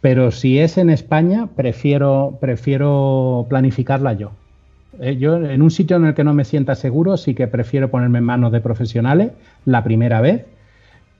Pero 0.00 0.30
si 0.30 0.58
es 0.58 0.78
en 0.78 0.90
España, 0.90 1.48
prefiero, 1.54 2.38
prefiero 2.40 3.46
planificarla 3.48 4.14
yo. 4.14 4.32
Eh, 4.98 5.16
yo 5.16 5.36
en 5.36 5.62
un 5.62 5.70
sitio 5.70 5.96
en 5.96 6.06
el 6.06 6.14
que 6.14 6.24
no 6.24 6.34
me 6.34 6.44
sienta 6.44 6.74
seguro, 6.74 7.16
sí 7.16 7.34
que 7.34 7.46
prefiero 7.46 7.90
ponerme 7.90 8.18
en 8.18 8.24
manos 8.24 8.52
de 8.52 8.60
profesionales 8.60 9.32
la 9.64 9.84
primera 9.84 10.20
vez. 10.20 10.46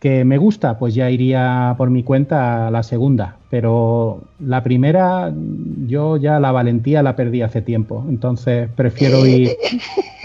Que 0.01 0.25
me 0.25 0.39
gusta, 0.39 0.79
pues 0.79 0.95
ya 0.95 1.11
iría 1.11 1.75
por 1.77 1.91
mi 1.91 2.03
cuenta 2.03 2.69
a 2.69 2.71
la 2.71 2.83
segunda. 2.83 3.37
Pero 3.51 4.23
la 4.39 4.63
primera, 4.63 5.31
yo 5.87 6.17
ya 6.17 6.41
la 6.41 6.53
valentía 6.53 7.03
la 7.03 7.17
perdí 7.17 7.43
hace 7.43 7.61
tiempo. 7.61 8.07
Entonces 8.09 8.71
prefiero 8.75 9.27
ir 9.27 9.51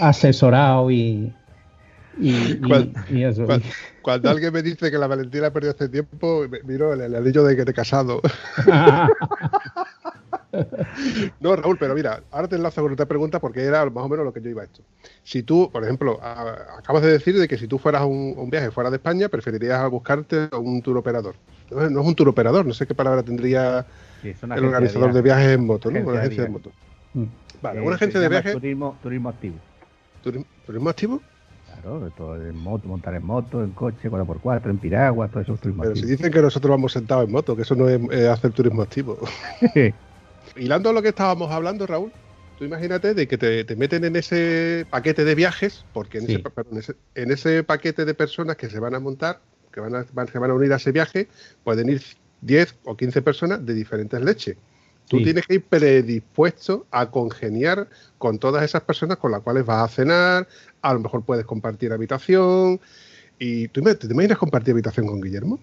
asesorado 0.00 0.90
y, 0.90 1.30
y, 2.18 3.22
eso. 3.22 3.46
Cuando, 4.02 4.30
alguien 4.30 4.52
me 4.52 4.62
dice 4.62 4.90
que 4.90 4.98
la 4.98 5.06
valentía 5.06 5.42
la 5.42 5.52
perdió 5.52 5.70
hace 5.70 5.88
tiempo, 5.88 6.44
miro 6.64 6.92
el, 6.92 7.14
anillo 7.14 7.44
de 7.44 7.56
que 7.56 7.64
te 7.64 7.70
he 7.72 7.74
casado. 7.74 8.20
no, 11.40 11.56
Raúl, 11.56 11.76
pero 11.78 11.94
mira, 11.94 12.22
ahora 12.30 12.48
te 12.48 12.56
enlazo 12.56 12.82
con 12.82 12.92
otra 12.92 13.06
pregunta 13.06 13.40
porque 13.40 13.62
era 13.62 13.88
más 13.90 14.04
o 14.04 14.08
menos 14.08 14.24
lo 14.24 14.32
que 14.32 14.40
yo 14.40 14.50
iba 14.50 14.62
a 14.62 14.64
esto. 14.64 14.82
Si 15.22 15.42
tú, 15.42 15.70
por 15.70 15.84
ejemplo, 15.84 16.20
acabas 16.22 17.02
de 17.02 17.12
decir 17.12 17.38
de 17.38 17.48
que 17.48 17.58
si 17.58 17.66
tú 17.66 17.78
fueras 17.78 18.02
a 18.02 18.06
un, 18.06 18.48
viaje 18.50 18.70
fuera 18.70 18.90
de 18.90 18.96
España, 18.96 19.28
preferirías 19.28 19.88
buscarte 19.90 20.48
a 20.50 20.58
un 20.58 20.82
tour 20.82 20.96
operador. 20.96 21.34
No, 21.70 21.82
es 21.82 22.06
un 22.06 22.14
tour 22.14 22.28
operador, 22.28 22.64
no 22.64 22.74
sé 22.74 22.86
qué 22.86 22.94
palabra 22.94 23.22
tendría 23.22 23.86
el 24.22 24.64
organizador 24.64 25.12
de, 25.12 25.22
viajes 25.22 25.48
en 25.48 25.66
moto, 25.66 25.90
¿no? 25.90 26.00
Una 26.00 26.20
agencia 26.20 26.44
de, 26.44 26.48
moto. 26.48 26.70
Mm. 27.14 27.24
Vale, 27.60 27.80
una 27.80 27.96
agencia 27.96 28.20
de 28.20 28.28
viajes. 28.28 28.52
Turismo, 28.52 28.96
turismo 29.02 29.28
activo. 29.28 29.56
¿Turismo 30.22 30.90
activo? 30.90 31.20
Todo 32.16 32.34
en 32.36 32.58
moto, 32.58 32.88
montar 32.88 33.14
en 33.14 33.24
moto, 33.24 33.62
en 33.62 33.70
coche, 33.70 34.10
4x4, 34.10 34.70
en 34.70 34.78
piragua, 34.78 35.28
todo 35.28 35.40
eso 35.40 35.54
es 35.54 35.60
turismo 35.60 35.84
Pero 35.84 35.94
si 35.94 36.04
dicen 36.04 36.32
que 36.32 36.42
nosotros 36.42 36.68
vamos 36.68 36.92
sentados 36.92 37.26
en 37.26 37.30
moto, 37.30 37.54
que 37.54 37.62
eso 37.62 37.76
no 37.76 37.88
es 37.88 38.28
hacer 38.28 38.50
turismo 38.50 38.82
activo. 38.82 39.16
hilando 40.56 40.92
lo 40.92 41.00
que 41.00 41.10
estábamos 41.10 41.48
hablando, 41.52 41.86
Raúl, 41.86 42.10
tú 42.58 42.64
imagínate 42.64 43.14
de 43.14 43.28
que 43.28 43.38
te, 43.38 43.76
meten 43.76 44.04
en 44.04 44.16
ese 44.16 44.84
paquete 44.90 45.24
de 45.24 45.36
viajes, 45.36 45.84
porque 45.92 46.18
en, 46.18 47.30
ese, 47.30 47.62
paquete 47.62 48.04
de 48.04 48.14
personas 48.14 48.56
que 48.56 48.68
se 48.68 48.80
van 48.80 48.96
a 48.96 49.00
montar, 49.00 49.40
que 49.72 49.78
van 49.78 49.94
a, 49.94 50.02
se 50.02 50.38
van 50.40 50.50
a 50.50 50.54
unir 50.54 50.72
a 50.72 50.76
ese 50.76 50.90
viaje, 50.90 51.28
pueden 51.62 51.88
ir 51.88 52.02
10 52.40 52.78
o 52.84 52.96
15 52.96 53.22
personas 53.22 53.64
de 53.64 53.74
diferentes 53.74 54.20
leches. 54.20 54.56
Tú 55.08 55.22
tienes 55.22 55.46
que 55.46 55.54
ir 55.54 55.62
predispuesto 55.62 56.86
a 56.90 57.10
congeniar 57.12 57.88
con 58.18 58.40
todas 58.40 58.64
esas 58.64 58.82
personas 58.82 59.18
con 59.18 59.30
las 59.30 59.40
cuales 59.42 59.64
vas 59.64 59.84
a 59.84 59.94
cenar, 59.94 60.48
a 60.90 60.94
lo 60.94 61.00
mejor 61.00 61.24
puedes 61.24 61.44
compartir 61.44 61.92
habitación. 61.92 62.80
¿Y 63.38 63.68
tú 63.68 63.82
te 63.82 64.06
imaginas 64.12 64.38
compartir 64.38 64.72
habitación 64.72 65.06
con 65.06 65.20
Guillermo? 65.20 65.58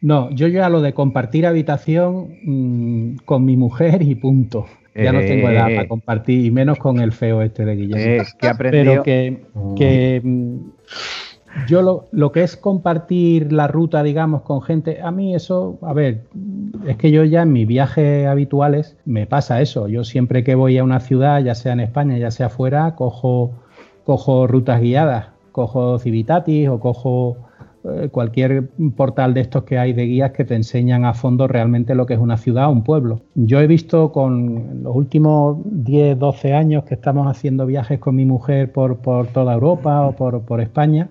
No, 0.00 0.30
yo 0.32 0.48
ya 0.48 0.68
lo 0.68 0.82
de 0.82 0.92
compartir 0.92 1.46
habitación 1.46 2.36
mm, 2.42 3.16
con 3.24 3.44
mi 3.44 3.56
mujer 3.56 4.02
y 4.02 4.14
punto. 4.14 4.66
Ya 4.94 5.12
no 5.12 5.20
tengo 5.20 5.48
edad 5.48 5.64
para 5.64 5.82
eh. 5.82 5.88
compartir, 5.88 6.44
y 6.44 6.50
menos 6.52 6.78
con 6.78 7.00
el 7.00 7.10
feo 7.12 7.42
este 7.42 7.64
de 7.64 7.74
Guillermo. 7.74 8.22
Eh, 8.22 8.26
que 8.38 8.50
Pero 8.70 9.02
que, 9.02 10.20
mm, 10.22 10.56
yo 11.68 12.06
lo, 12.10 12.32
que 12.32 12.42
es 12.42 12.56
compartir 12.56 13.52
la 13.52 13.66
ruta, 13.66 14.02
digamos, 14.02 14.42
con 14.42 14.62
gente, 14.62 15.00
a 15.02 15.10
mí 15.10 15.34
eso, 15.34 15.78
a 15.82 15.92
ver, 15.92 16.24
es 16.86 16.96
que 16.96 17.10
yo 17.10 17.24
ya 17.24 17.42
en 17.42 17.52
mis 17.52 17.66
viajes 17.66 18.26
habituales 18.26 18.96
me 19.04 19.26
pasa 19.26 19.60
eso. 19.60 19.88
Yo 19.88 20.04
siempre 20.04 20.44
que 20.44 20.54
voy 20.54 20.78
a 20.78 20.84
una 20.84 21.00
ciudad, 21.00 21.42
ya 21.42 21.54
sea 21.54 21.72
en 21.72 21.80
España, 21.80 22.18
ya 22.18 22.30
sea 22.30 22.48
fuera, 22.48 22.94
cojo, 22.94 23.52
cojo 24.04 24.46
rutas 24.46 24.80
guiadas, 24.80 25.28
cojo 25.52 25.98
Civitatis 25.98 26.68
o 26.68 26.80
cojo 26.80 27.36
eh, 27.86 28.08
cualquier 28.10 28.70
portal 28.96 29.34
de 29.34 29.42
estos 29.42 29.64
que 29.64 29.78
hay 29.78 29.92
de 29.92 30.06
guías 30.06 30.30
que 30.30 30.46
te 30.46 30.54
enseñan 30.54 31.04
a 31.04 31.12
fondo 31.12 31.46
realmente 31.46 31.94
lo 31.94 32.06
que 32.06 32.14
es 32.14 32.20
una 32.20 32.38
ciudad 32.38 32.68
o 32.68 32.70
un 32.70 32.82
pueblo. 32.82 33.20
Yo 33.34 33.60
he 33.60 33.66
visto 33.66 34.10
con 34.10 34.82
los 34.82 34.96
últimos 34.96 35.58
10, 35.66 36.18
12 36.18 36.54
años 36.54 36.84
que 36.84 36.94
estamos 36.94 37.26
haciendo 37.26 37.66
viajes 37.66 37.98
con 37.98 38.16
mi 38.16 38.24
mujer 38.24 38.72
por, 38.72 38.96
toda 39.26 39.52
Europa 39.52 40.00
o 40.00 40.12
por, 40.12 40.60
España, 40.62 41.10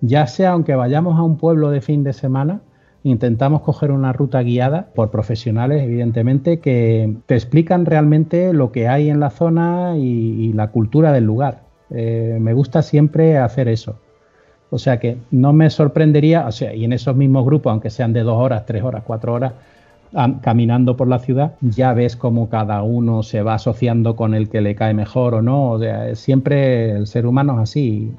ya 0.00 0.26
sea 0.26 0.50
aunque 0.50 0.74
vayamos 0.74 1.18
a 1.18 1.22
un 1.22 1.36
pueblo 1.36 1.70
de 1.70 1.80
fin 1.80 2.04
de 2.04 2.12
semana, 2.12 2.60
intentamos 3.02 3.62
coger 3.62 3.90
una 3.90 4.12
ruta 4.12 4.42
guiada 4.42 4.88
por 4.94 5.10
profesionales, 5.10 5.82
evidentemente, 5.82 6.60
que 6.60 7.16
te 7.26 7.34
explican 7.34 7.86
realmente 7.86 8.52
lo 8.52 8.72
que 8.72 8.88
hay 8.88 9.08
en 9.08 9.20
la 9.20 9.30
zona 9.30 9.96
y, 9.96 10.52
la 10.52 10.68
cultura 10.70 11.12
del 11.12 11.24
lugar. 11.24 11.62
Eh, 11.90 12.38
me 12.40 12.52
gusta 12.52 12.82
siempre 12.82 13.38
hacer 13.38 13.68
eso. 13.68 13.98
O 14.70 14.78
sea 14.78 14.98
que 14.98 15.16
no 15.30 15.52
me 15.52 15.70
sorprendería, 15.70 16.46
o 16.46 16.52
sea, 16.52 16.74
y 16.74 16.84
en 16.84 16.92
esos 16.92 17.16
mismos 17.16 17.44
grupos, 17.46 17.70
aunque 17.70 17.90
sean 17.90 18.12
de 18.12 18.22
dos 18.22 18.36
horas, 18.36 18.66
tres 18.66 18.82
horas, 18.82 19.02
cuatro 19.06 19.32
horas, 19.32 19.52
caminando 20.42 20.96
por 20.96 21.08
la 21.08 21.18
ciudad, 21.18 21.54
ya 21.60 21.92
ves 21.92 22.16
cómo 22.16 22.48
cada 22.48 22.82
uno 22.82 23.22
se 23.22 23.42
va 23.42 23.54
asociando 23.54 24.16
con 24.16 24.34
el 24.34 24.48
que 24.48 24.60
le 24.60 24.74
cae 24.74 24.94
mejor 24.94 25.34
o 25.34 25.42
no. 25.42 25.70
O 25.70 25.78
sea, 25.78 26.14
siempre 26.14 26.92
el 26.92 27.06
ser 27.06 27.26
humano 27.26 27.54
es 27.54 27.70
así. 27.70 28.12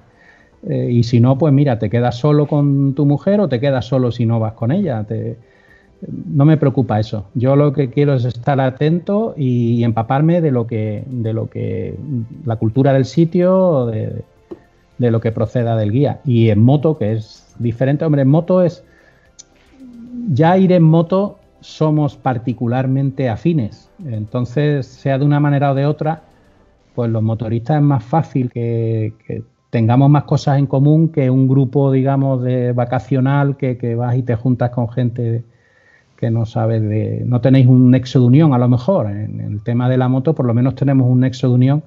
Eh, 0.67 0.89
y 0.91 1.03
si 1.03 1.19
no, 1.19 1.37
pues 1.37 1.53
mira, 1.53 1.79
te 1.79 1.89
quedas 1.89 2.17
solo 2.17 2.47
con 2.47 2.93
tu 2.93 3.05
mujer 3.05 3.39
o 3.39 3.47
te 3.47 3.59
quedas 3.59 3.85
solo 3.85 4.11
si 4.11 4.25
no 4.25 4.39
vas 4.39 4.53
con 4.53 4.71
ella. 4.71 5.05
no 6.25 6.45
me 6.45 6.57
preocupa 6.57 6.99
eso. 6.99 7.27
Yo 7.33 7.55
lo 7.55 7.73
que 7.73 7.89
quiero 7.89 8.13
es 8.13 8.25
estar 8.25 8.59
atento 8.59 9.33
y 9.37 9.83
empaparme 9.83 10.41
de 10.41 10.51
lo 10.51 10.67
que, 10.67 11.03
de 11.07 11.33
lo 11.33 11.49
que, 11.49 11.95
la 12.45 12.57
cultura 12.57 12.93
del 12.93 13.05
sitio, 13.05 13.85
de, 13.85 14.23
de 14.97 15.11
lo 15.11 15.21
que 15.21 15.31
proceda 15.31 15.75
del 15.75 15.91
guía. 15.91 16.19
Y 16.25 16.49
en 16.49 16.59
moto, 16.61 16.97
que 16.97 17.13
es 17.13 17.55
diferente, 17.57 18.05
hombre, 18.05 18.23
en 18.23 18.29
moto 18.29 18.61
es, 18.61 18.83
ya 20.31 20.57
ir 20.57 20.71
en 20.71 20.83
moto 20.83 21.39
somos 21.61 22.15
particularmente 22.15 23.29
afines. 23.29 23.89
Entonces, 24.05 24.85
sea 24.85 25.17
de 25.17 25.25
una 25.25 25.39
manera 25.39 25.71
o 25.71 25.75
de 25.75 25.85
otra, 25.85 26.21
pues 26.95 27.09
los 27.09 27.23
motoristas 27.23 27.77
es 27.77 27.83
más 27.83 28.03
fácil 28.03 28.51
que, 28.51 29.13
tengamos 29.69 30.09
más 30.09 30.23
cosas 30.23 30.59
en 30.59 30.65
común 30.65 31.09
que 31.09 31.29
un 31.29 31.47
grupo, 31.47 31.91
digamos, 31.91 32.43
de 32.43 32.71
vacacional 32.73 33.57
que, 33.57 33.77
que 33.77 33.95
vas 33.95 34.15
y 34.15 34.23
te 34.23 34.35
juntas 34.35 34.71
con 34.71 34.89
gente 34.89 35.43
que 36.17 36.29
no 36.31 36.45
sabes 36.45 36.81
de... 36.81 37.23
No 37.25 37.39
tenéis 37.39 37.67
un 37.67 37.91
nexo 37.91 38.19
de 38.19 38.25
unión, 38.25 38.53
a 38.53 38.57
lo 38.57 38.67
mejor. 38.67 39.09
En 39.09 39.39
el 39.39 39.61
tema 39.63 39.89
de 39.89 39.97
la 39.97 40.09
moto, 40.09 40.35
por 40.35 40.45
lo 40.45 40.53
menos 40.53 40.75
tenemos 40.75 41.07
un 41.07 41.21
nexo 41.21 41.47
de 41.47 41.53
unión 41.53 41.83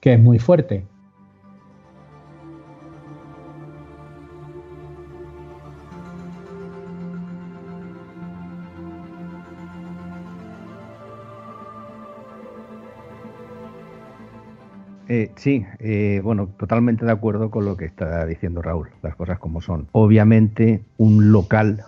que 0.00 0.14
es 0.14 0.20
muy 0.20 0.38
fuerte. 0.38 0.84
Eh, 15.14 15.30
sí, 15.36 15.66
eh, 15.78 16.22
bueno, 16.24 16.48
totalmente 16.56 17.04
de 17.04 17.12
acuerdo 17.12 17.50
con 17.50 17.66
lo 17.66 17.76
que 17.76 17.84
está 17.84 18.24
diciendo 18.24 18.62
Raúl, 18.62 18.88
las 19.02 19.14
cosas 19.14 19.38
como 19.38 19.60
son. 19.60 19.86
Obviamente, 19.92 20.84
un 20.96 21.32
local, 21.32 21.84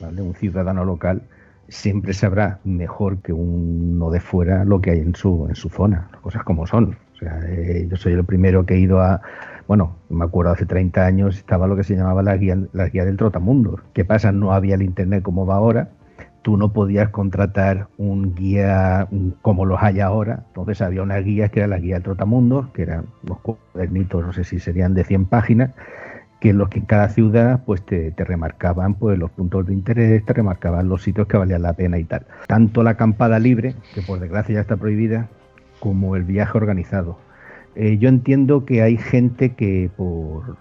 ¿vale? 0.00 0.20
un 0.20 0.34
ciudadano 0.34 0.84
local, 0.84 1.22
siempre 1.68 2.12
sabrá 2.12 2.58
mejor 2.64 3.18
que 3.18 3.32
uno 3.32 4.10
de 4.10 4.18
fuera 4.18 4.64
lo 4.64 4.80
que 4.80 4.90
hay 4.90 4.98
en 4.98 5.14
su, 5.14 5.46
en 5.48 5.54
su 5.54 5.68
zona, 5.68 6.08
las 6.10 6.20
cosas 6.22 6.42
como 6.42 6.66
son. 6.66 6.98
O 7.14 7.18
sea, 7.20 7.38
eh, 7.46 7.86
yo 7.88 7.96
soy 7.96 8.14
el 8.14 8.24
primero 8.24 8.66
que 8.66 8.74
he 8.74 8.80
ido 8.80 9.00
a, 9.00 9.22
bueno, 9.68 9.94
me 10.08 10.24
acuerdo 10.24 10.50
hace 10.50 10.66
30 10.66 11.06
años 11.06 11.36
estaba 11.36 11.68
lo 11.68 11.76
que 11.76 11.84
se 11.84 11.94
llamaba 11.94 12.24
la 12.24 12.36
guía, 12.36 12.58
la 12.72 12.88
guía 12.88 13.04
del 13.04 13.16
trotamundo. 13.16 13.78
¿Qué 13.92 14.04
pasa? 14.04 14.32
No 14.32 14.50
había 14.50 14.74
el 14.74 14.82
internet 14.82 15.22
como 15.22 15.46
va 15.46 15.54
ahora 15.54 15.90
tú 16.46 16.56
no 16.56 16.72
podías 16.72 17.08
contratar 17.08 17.88
un 17.98 18.36
guía 18.36 19.08
como 19.42 19.64
los 19.64 19.82
hay 19.82 19.98
ahora. 19.98 20.44
Entonces 20.46 20.80
había 20.80 21.02
una 21.02 21.16
guía 21.16 21.48
que 21.48 21.58
era 21.58 21.66
la 21.66 21.80
guía 21.80 21.94
del 21.94 22.04
Trotamundo, 22.04 22.70
que 22.72 22.82
eran 22.82 23.06
los 23.24 23.40
cuadernitos, 23.40 24.24
no 24.24 24.32
sé 24.32 24.44
si 24.44 24.60
serían 24.60 24.94
de 24.94 25.02
100 25.02 25.24
páginas, 25.24 25.72
que 26.38 26.50
en 26.50 26.58
los 26.58 26.68
que 26.68 26.78
en 26.78 26.84
cada 26.84 27.08
ciudad 27.08 27.64
pues 27.66 27.84
te, 27.84 28.14
remarcaban 28.16 28.94
pues 28.94 29.18
los 29.18 29.32
puntos 29.32 29.66
de 29.66 29.72
interés, 29.72 30.24
te 30.24 30.32
remarcaban 30.34 30.88
los 30.88 31.02
sitios 31.02 31.26
que 31.26 31.36
valían 31.36 31.62
la 31.62 31.72
pena 31.72 31.98
y 31.98 32.04
tal. 32.04 32.24
Tanto 32.46 32.84
la 32.84 32.90
acampada 32.90 33.40
libre, 33.40 33.74
que 33.92 34.02
por 34.02 34.20
desgracia 34.20 34.54
ya 34.54 34.60
está 34.60 34.76
prohibida, 34.76 35.28
como 35.80 36.14
el 36.14 36.22
viaje 36.22 36.56
organizado. 36.56 37.18
Eh, 37.74 37.98
yo 37.98 38.08
entiendo 38.08 38.64
que 38.64 38.82
hay 38.82 38.98
gente 38.98 39.56
que 39.56 39.90
por, 39.96 40.58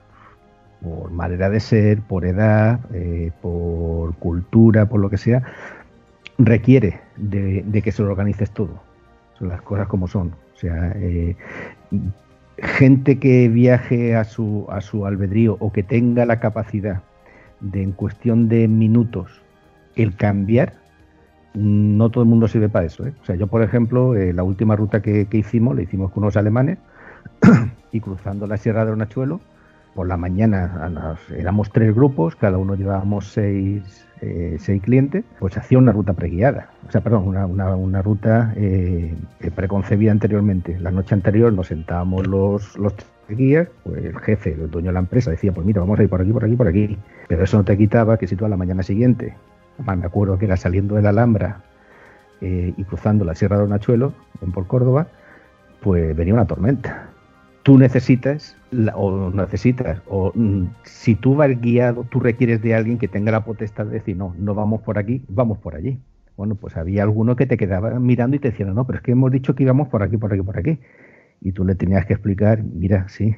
por 0.85 1.09
manera 1.09 1.49
de 1.49 1.59
ser, 1.59 2.01
por 2.01 2.25
edad, 2.25 2.79
eh, 2.93 3.31
por 3.41 4.13
cultura, 4.17 4.87
por 4.87 4.99
lo 4.99 5.09
que 5.09 5.17
sea, 5.17 5.41
requiere 6.37 7.01
de, 7.17 7.81
que 7.83 7.91
se 7.91 8.03
lo 8.03 8.09
organices 8.09 8.51
todo. 8.51 8.81
Son 9.39 9.49
las 9.49 9.63
cosas 9.63 9.87
como 9.87 10.07
son. 10.07 10.35
O 10.53 10.57
sea, 10.57 10.93
eh, 10.95 11.35
gente 12.59 13.17
que 13.17 13.49
viaje 13.49 14.15
a 14.15 14.25
su, 14.25 14.67
a 14.69 14.79
su 14.81 15.07
albedrío 15.07 15.57
o 15.59 15.73
que 15.73 15.81
tenga 15.81 16.25
la 16.25 16.39
capacidad 16.39 17.01
de 17.61 17.81
en 17.81 17.91
cuestión 17.91 18.47
de 18.47 18.67
minutos 18.67 19.41
el 19.95 20.15
cambiar, 20.15 20.73
no 21.55 22.11
todo 22.11 22.23
el 22.23 22.29
mundo 22.29 22.47
sirve 22.47 22.69
para 22.69 22.85
eso. 22.85 23.07
¿eh? 23.07 23.13
O 23.23 23.25
sea, 23.25 23.35
yo, 23.35 23.47
por 23.47 23.63
ejemplo, 23.63 24.13
la 24.13 24.43
última 24.43 24.75
ruta 24.75 25.01
que, 25.01 25.25
que, 25.25 25.37
hicimos, 25.37 25.75
la 25.75 25.81
hicimos 25.81 26.11
con 26.11 26.23
unos 26.23 26.37
alemanes 26.37 26.77
y 27.91 28.01
cruzando 28.01 28.45
la 28.45 28.57
Sierra 28.57 28.85
de 28.85 28.91
Onachuelo, 28.91 29.39
por 29.95 30.07
la 30.07 30.17
mañana 30.17 31.17
éramos 31.35 31.71
tres 31.71 31.95
grupos, 31.95 32.35
cada 32.35 32.57
uno 32.57 32.75
llevábamos 32.75 33.31
seis, 33.31 34.05
eh, 34.21 34.57
seis 34.59 34.83
clientes, 34.83 35.23
pues 35.39 35.57
hacía 35.57 35.77
una 35.77 35.93
ruta 35.93 36.11
preguiada, 36.11 36.69
o 36.85 36.91
sea, 36.91 36.99
perdón, 36.99 37.29
una, 37.29 37.45
una, 37.47 38.01
ruta 38.01 38.53
eh, 38.57 39.15
preconcebida 39.55 40.11
anteriormente. 40.11 40.77
La 40.81 40.91
noche 40.91 41.15
anterior 41.15 41.53
nos 41.53 41.67
sentábamos 41.67 42.27
los, 42.27 42.77
los 42.77 42.93
guías, 43.29 43.69
pues 43.85 44.03
el 44.03 44.19
jefe, 44.19 44.51
el 44.51 44.69
dueño 44.69 44.87
de 44.87 44.93
la 44.93 44.99
empresa 44.99 45.31
decía, 45.31 45.53
pues 45.53 45.65
mira, 45.65 45.79
vamos 45.79 45.97
a 45.97 46.03
ir 46.03 46.09
por 46.09 46.21
aquí, 46.21 46.31
por 46.33 46.43
aquí, 46.43 46.55
por 46.57 46.67
aquí. 46.67 46.97
Pero 47.29 47.43
eso 47.45 47.57
no 47.57 47.63
te 47.63 47.77
quitaba 47.77 48.17
que 48.17 48.27
si 48.27 48.35
tú 48.35 48.45
a 48.45 48.49
la 48.49 48.57
mañana 48.57 48.83
siguiente, 48.83 49.33
además 49.75 49.97
me 49.97 50.05
acuerdo 50.07 50.37
que 50.37 50.45
era 50.45 50.57
saliendo 50.57 50.95
de 50.95 51.03
la 51.03 51.09
Alhambra 51.09 51.61
eh, 52.41 52.73
y 52.75 52.83
cruzando 52.83 53.23
la 53.23 53.33
Sierra 53.33 53.57
de 53.57 53.63
Onachuelo, 53.63 54.11
en 54.41 54.51
por 54.51 54.67
Córdoba, 54.67 55.07
pues 55.81 56.13
venía 56.17 56.33
una 56.33 56.45
tormenta 56.45 57.14
tú 57.65 57.79
necesitas, 57.79 58.55
o 58.93 59.31
necesitas, 59.33 59.99
o 60.07 60.31
mm, 60.35 60.65
si 60.83 61.15
tú 61.15 61.33
vas 61.33 61.49
guiado, 61.59 62.03
tú 62.03 62.19
requieres 62.19 62.61
de 62.61 62.75
alguien 62.75 62.99
que 62.99 63.07
tenga 63.07 63.31
la 63.31 63.43
potestad 63.43 63.87
de 63.87 63.93
decir, 63.93 64.15
no, 64.15 64.35
no 64.37 64.53
vamos 64.53 64.81
por 64.81 64.99
aquí, 64.99 65.23
vamos 65.29 65.57
por 65.57 65.73
allí. 65.73 65.99
Bueno, 66.37 66.53
pues 66.53 66.77
había 66.77 67.01
alguno 67.01 67.35
que 67.35 67.47
te 67.47 67.57
quedaba 67.57 67.99
mirando 67.99 68.35
y 68.35 68.39
te 68.39 68.51
decía, 68.51 68.67
no, 68.67 68.85
pero 68.85 68.97
es 68.97 69.03
que 69.03 69.13
hemos 69.13 69.31
dicho 69.31 69.55
que 69.55 69.63
íbamos 69.63 69.87
por 69.87 70.03
aquí, 70.03 70.15
por 70.15 70.31
aquí, 70.31 70.43
por 70.43 70.59
aquí. 70.59 70.77
Y 71.41 71.53
tú 71.53 71.65
le 71.65 71.73
tenías 71.73 72.05
que 72.05 72.13
explicar, 72.13 72.61
mira, 72.61 73.09
sí, 73.09 73.35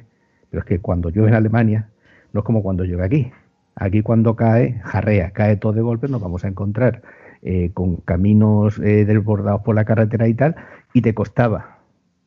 pero 0.50 0.60
es 0.60 0.66
que 0.66 0.78
cuando 0.78 1.08
llueve 1.08 1.28
en 1.28 1.34
Alemania, 1.34 1.88
no 2.34 2.40
es 2.40 2.44
como 2.44 2.62
cuando 2.62 2.84
llueve 2.84 3.06
aquí. 3.06 3.32
Aquí 3.76 4.02
cuando 4.02 4.36
cae, 4.36 4.78
jarrea, 4.84 5.30
cae 5.30 5.56
todo 5.56 5.72
de 5.72 5.80
golpe, 5.80 6.06
nos 6.06 6.20
vamos 6.20 6.44
a 6.44 6.48
encontrar 6.48 7.00
eh, 7.40 7.70
con 7.72 7.96
caminos 7.96 8.78
eh, 8.78 9.06
desbordados 9.06 9.62
por 9.62 9.74
la 9.74 9.86
carretera 9.86 10.28
y 10.28 10.34
tal, 10.34 10.54
y 10.92 11.00
te 11.00 11.14
costaba, 11.14 11.78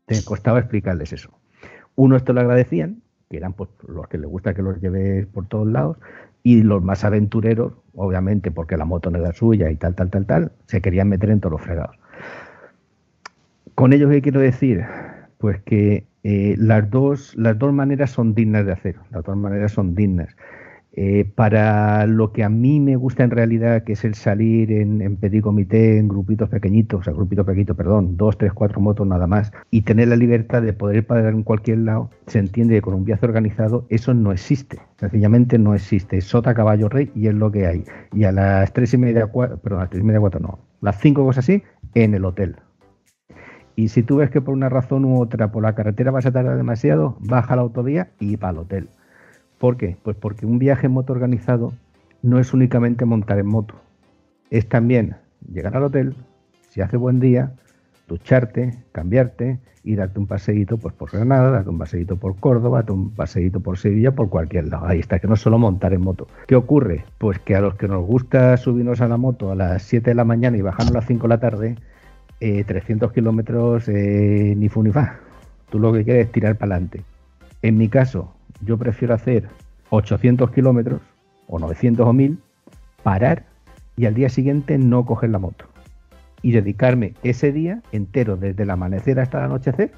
te 0.08 0.16
costaba 0.26 0.58
explicarles 0.58 1.14
eso. 1.14 1.41
Uno 2.02 2.16
esto 2.16 2.34
lo 2.34 2.42
agradecían, 2.42 3.04
que 3.30 3.38
eran 3.38 3.54
pues, 3.54 3.70
los 3.88 4.08
que 4.08 4.18
les 4.18 4.28
gusta 4.28 4.56
que 4.56 4.64
los 4.64 4.82
lleves 4.82 5.28
por 5.28 5.46
todos 5.46 5.68
lados, 5.68 5.98
y 6.42 6.64
los 6.64 6.82
más 6.82 7.04
aventureros, 7.04 7.74
obviamente 7.94 8.50
porque 8.50 8.76
la 8.76 8.86
moto 8.86 9.12
no 9.12 9.20
era 9.20 9.34
suya 9.34 9.70
y 9.70 9.76
tal, 9.76 9.94
tal, 9.94 10.10
tal, 10.10 10.26
tal, 10.26 10.52
se 10.66 10.82
querían 10.82 11.10
meter 11.10 11.30
en 11.30 11.40
todos 11.40 11.52
los 11.52 11.62
fregados. 11.62 11.96
Con 13.76 13.94
ello, 13.94 14.10
¿qué 14.10 14.24
quiero 14.24 14.40
decir? 14.40 14.84
Pues 15.38 15.62
que 15.62 16.08
eh, 16.24 16.56
las, 16.58 16.90
dos, 16.90 17.36
las 17.38 17.60
dos 17.60 17.72
maneras 17.72 18.10
son 18.10 18.34
dignas 18.34 18.66
de 18.66 18.72
hacer, 18.72 18.96
las 19.12 19.24
dos 19.24 19.38
maneras 19.38 19.72
son 19.72 19.94
dignas. 19.94 20.36
Eh, 20.94 21.24
para 21.36 22.06
lo 22.06 22.34
que 22.34 22.44
a 22.44 22.50
mí 22.50 22.82
me 22.82 22.98
gusta 22.98 23.24
en 23.24 23.32
realidad, 23.32 23.84
que 23.84 23.94
es 23.94 24.04
el 24.04 24.14
salir 24.14 24.74
en, 24.74 25.02
en 25.02 25.42
comité, 25.42 25.98
en 25.98 26.10
grupitos 26.10 26.50
pequeñitos, 26.50 27.00
o 27.00 27.04
sea, 27.04 27.14
grupitos 27.14 27.46
pequeñitos, 27.46 27.78
perdón, 27.78 28.18
dos, 28.18 28.38
tres, 28.38 28.52
cuatro 28.52 28.82
motos 28.82 29.08
nada 29.08 29.26
más, 29.26 29.54
y 29.70 29.84
tener 29.84 30.10
la 30.10 30.18
libertad 30.18 30.62
de 30.62 30.74
poder 30.74 31.08
parar 31.08 31.34
en 31.34 31.44
cualquier 31.44 31.78
lado, 31.80 32.10
se 32.28 32.40
entiende 32.40 32.76
que 32.76 32.82
con 32.82 32.94
un 32.94 33.06
viaje 33.06 33.26
organizado 33.26 33.86
eso 33.90 34.14
no 34.14 34.34
existe. 34.34 34.80
Sencillamente 34.98 35.58
no 35.58 35.74
existe. 35.74 36.20
Sota, 36.20 36.54
caballo, 36.54 36.90
rey 36.90 37.10
y 37.16 37.28
es 37.28 37.36
lo 37.36 37.52
que 37.52 37.68
hay. 37.68 37.86
Y 38.12 38.26
a 38.26 38.34
las 38.34 38.74
tres 38.74 38.94
y 38.94 38.98
media, 38.98 39.28
cuatro, 39.28 39.58
perdón, 39.60 39.80
a 39.80 39.84
las 39.84 39.92
tres 39.92 40.04
y 40.04 40.06
media, 40.06 40.20
cuatro 40.20 40.42
no, 40.42 40.60
las 40.82 41.00
cinco 41.00 41.24
cosas 41.24 41.46
así, 41.46 41.64
en 41.94 42.16
el 42.16 42.26
hotel. 42.26 42.58
Y 43.78 43.88
si 43.88 44.04
tú 44.04 44.18
ves 44.18 44.30
que 44.30 44.42
por 44.42 44.54
una 44.54 44.68
razón 44.68 45.06
u 45.06 45.22
otra 45.22 45.54
por 45.54 45.64
la 45.64 45.74
carretera 45.74 46.12
vas 46.12 46.26
a 46.26 46.32
tardar 46.34 46.58
demasiado, 46.58 47.16
baja 47.22 47.56
la 47.56 47.62
autovía 47.62 48.12
y 48.20 48.36
para 48.36 48.52
el 48.52 48.58
hotel 48.60 48.90
¿Por 49.62 49.78
qué? 49.78 49.96
Pues 50.02 50.18
porque 50.18 50.48
un 50.48 50.58
viaje 50.58 50.88
en 50.88 50.94
moto 50.94 51.14
organizado 51.14 51.72
no 52.24 52.40
es 52.40 52.52
únicamente 52.52 53.06
montar 53.06 53.38
en 53.38 53.46
moto. 53.46 53.76
Es 54.50 54.68
también 54.68 55.18
llegar 55.54 55.78
al 55.78 55.84
hotel, 55.84 56.16
si 56.70 56.82
hace 56.82 56.98
buen 56.98 57.20
día, 57.20 57.54
ducharte, 58.08 58.80
cambiarte 58.92 59.60
y 59.84 59.94
darte 59.94 60.18
un 60.18 60.26
paseíto 60.26 60.80
pues, 60.80 60.96
por 60.96 61.12
Granada, 61.12 61.52
darte 61.52 61.70
un 61.70 61.78
paseíto 61.78 62.18
por 62.18 62.38
Córdoba, 62.38 62.80
darte 62.80 62.94
un 62.94 63.12
paseíto 63.12 63.60
por 63.60 63.78
Sevilla, 63.78 64.16
por 64.16 64.30
cualquier 64.30 64.68
lado. 64.68 64.88
Ahí 64.88 64.98
está, 64.98 65.20
que 65.20 65.28
no 65.28 65.36
es 65.36 65.42
solo 65.42 65.60
montar 65.60 65.94
en 65.94 66.02
moto. 66.02 66.28
¿Qué 66.48 66.56
ocurre? 66.56 67.06
Pues 67.20 67.38
que 67.38 67.56
a 67.56 67.62
los 67.62 67.76
que 67.76 67.88
nos 67.88 68.04
gusta 68.04 68.58
subirnos 68.58 69.00
a 69.00 69.08
la 69.08 69.18
moto 69.18 69.52
a 69.52 69.56
las 69.56 69.84
7 69.84 70.10
de 70.10 70.16
la 70.16 70.24
mañana 70.24 70.58
y 70.58 70.62
bajarnos 70.62 70.96
a 70.96 70.98
las 70.98 71.06
5 71.06 71.22
de 71.22 71.30
la 71.30 71.40
tarde, 71.40 71.76
300 72.40 73.12
eh, 73.12 73.14
kilómetros 73.14 73.88
eh, 73.90 74.56
ni 74.58 74.70
fu 74.70 74.82
ni 74.82 74.92
fa. 74.92 75.20
Tú 75.70 75.78
lo 75.78 75.94
que 75.94 76.04
quieres 76.04 76.26
es 76.26 76.32
tirar 76.32 76.58
para 76.58 76.74
adelante. 76.74 77.04
En 77.62 77.78
mi 77.78 77.90
caso, 77.90 78.34
yo 78.62 78.78
prefiero 78.78 79.14
hacer 79.14 79.48
800 79.90 80.52
kilómetros 80.52 81.02
o 81.48 81.60
900 81.60 82.08
o 82.08 82.14
1000, 82.14 82.40
parar 83.04 83.46
y 83.98 84.06
al 84.06 84.14
día 84.14 84.30
siguiente 84.30 84.78
no 84.78 85.06
coger 85.06 85.30
la 85.30 85.40
moto. 85.40 85.66
Y 86.42 86.54
dedicarme 86.54 87.14
ese 87.24 87.52
día 87.52 87.82
entero, 87.92 88.38
desde 88.38 88.64
el 88.64 88.70
amanecer 88.70 89.20
hasta 89.20 89.40
el 89.40 89.46
anochecer, 89.46 89.92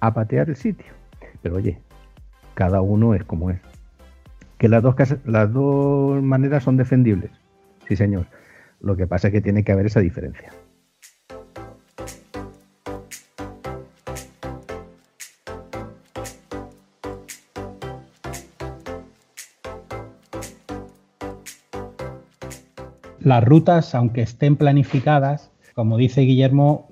a 0.00 0.12
patear 0.12 0.48
el 0.48 0.56
sitio. 0.56 0.92
Pero 1.42 1.56
oye, 1.56 1.78
cada 2.54 2.80
uno 2.80 3.14
es 3.14 3.24
como 3.24 3.50
es. 3.50 3.60
Que 4.58 4.68
las 4.68 4.82
dos, 4.82 4.94
las 5.24 5.52
dos 5.52 6.22
maneras 6.22 6.64
son 6.64 6.76
defendibles. 6.76 7.30
Sí, 7.86 7.96
señor. 7.96 8.26
Lo 8.80 8.96
que 8.96 9.06
pasa 9.06 9.28
es 9.28 9.32
que 9.32 9.40
tiene 9.40 9.62
que 9.62 9.72
haber 9.72 9.86
esa 9.86 10.00
diferencia. 10.00 10.52
Las 23.24 23.42
rutas, 23.42 23.94
aunque 23.94 24.22
estén 24.22 24.56
planificadas, 24.56 25.50
como 25.74 25.96
dice 25.96 26.20
Guillermo, 26.22 26.88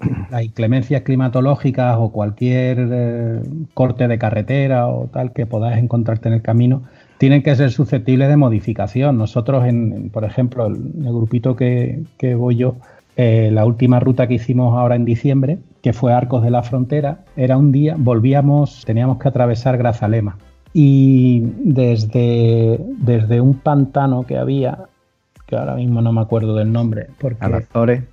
las 0.30 0.42
inclemencias 0.42 1.02
climatológicas 1.02 1.96
o 1.98 2.10
cualquier 2.10 2.88
eh, 2.90 3.42
corte 3.74 4.08
de 4.08 4.18
carretera 4.18 4.88
o 4.88 5.08
tal 5.08 5.32
que 5.32 5.46
podáis 5.46 5.78
encontrarte 5.78 6.28
en 6.28 6.34
el 6.34 6.42
camino, 6.42 6.84
tienen 7.18 7.42
que 7.42 7.54
ser 7.54 7.70
susceptibles 7.70 8.28
de 8.28 8.36
modificación. 8.36 9.18
Nosotros, 9.18 9.64
en, 9.64 10.10
por 10.10 10.24
ejemplo, 10.24 10.66
el, 10.66 10.76
el 11.04 11.12
grupito 11.12 11.54
que, 11.54 12.04
voy 12.36 12.56
yo, 12.56 12.76
eh, 13.16 13.50
la 13.52 13.64
última 13.66 14.00
ruta 14.00 14.26
que 14.26 14.34
hicimos 14.34 14.76
ahora 14.76 14.96
en 14.96 15.04
diciembre, 15.04 15.58
que 15.82 15.92
fue 15.92 16.12
Arcos 16.12 16.42
de 16.42 16.50
la 16.50 16.62
Frontera, 16.62 17.24
era 17.36 17.56
un 17.58 17.70
día, 17.70 17.94
volvíamos, 17.98 18.84
teníamos 18.86 19.18
que 19.18 19.28
atravesar 19.28 19.76
Grazalema. 19.78 20.38
Y 20.72 21.42
desde, 21.58 22.80
desde 22.98 23.40
un 23.40 23.54
pantano 23.54 24.24
que 24.24 24.38
había 24.38 24.88
ahora 25.56 25.74
mismo 25.74 26.02
no 26.02 26.12
me 26.12 26.20
acuerdo 26.20 26.54
del 26.54 26.72
nombre. 26.72 27.08
Porque, 27.18 27.44
Alazores. 27.44 28.04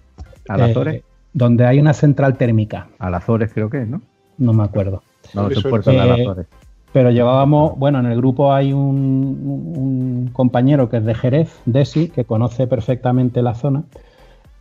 Alazores. 0.48 0.96
Eh, 0.96 1.04
donde 1.34 1.66
hay 1.66 1.80
una 1.80 1.94
central 1.94 2.38
térmica. 2.38 2.88
Alazores 3.00 3.54
creo 3.54 3.70
que 3.70 3.84
es, 3.84 3.88
¿no? 3.88 4.02
No 4.38 4.54
me 4.54 4.64
acuerdo. 4.64 5.04
No, 5.34 5.50
es 5.50 5.62
puerto 5.64 5.92
de 5.92 5.98
eh, 5.98 6.02
Alazores. 6.02 6.48
Pero 6.92 7.12
llevábamos, 7.12 7.78
bueno, 7.78 8.00
en 8.00 8.08
el 8.08 8.18
grupo 8.18 8.52
hay 8.52 8.74
un, 8.74 10.30
compañero 10.34 10.90
que 10.90 10.98
es 10.98 11.06
de 11.06 11.14
Jerez, 11.14 11.62
Desi, 11.66 12.10
que 12.10 12.26
conoce 12.26 12.66
perfectamente 12.66 13.44
la 13.44 13.54
zona. 13.54 13.84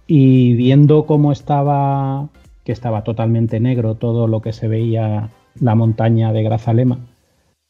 Y 0.07 0.55
viendo 0.55 1.07
cómo 1.07 1.33
estaba, 1.33 2.29
que 2.65 2.73
estaba 2.73 3.03
totalmente 3.03 3.61
negro 3.61 3.95
todo 3.95 4.27
lo 4.27 4.43
que 4.43 4.53
se 4.53 4.69
veía 4.69 5.31
la 5.59 5.75
montaña 5.75 6.33
de 6.33 6.43
Grazalema, 6.43 6.99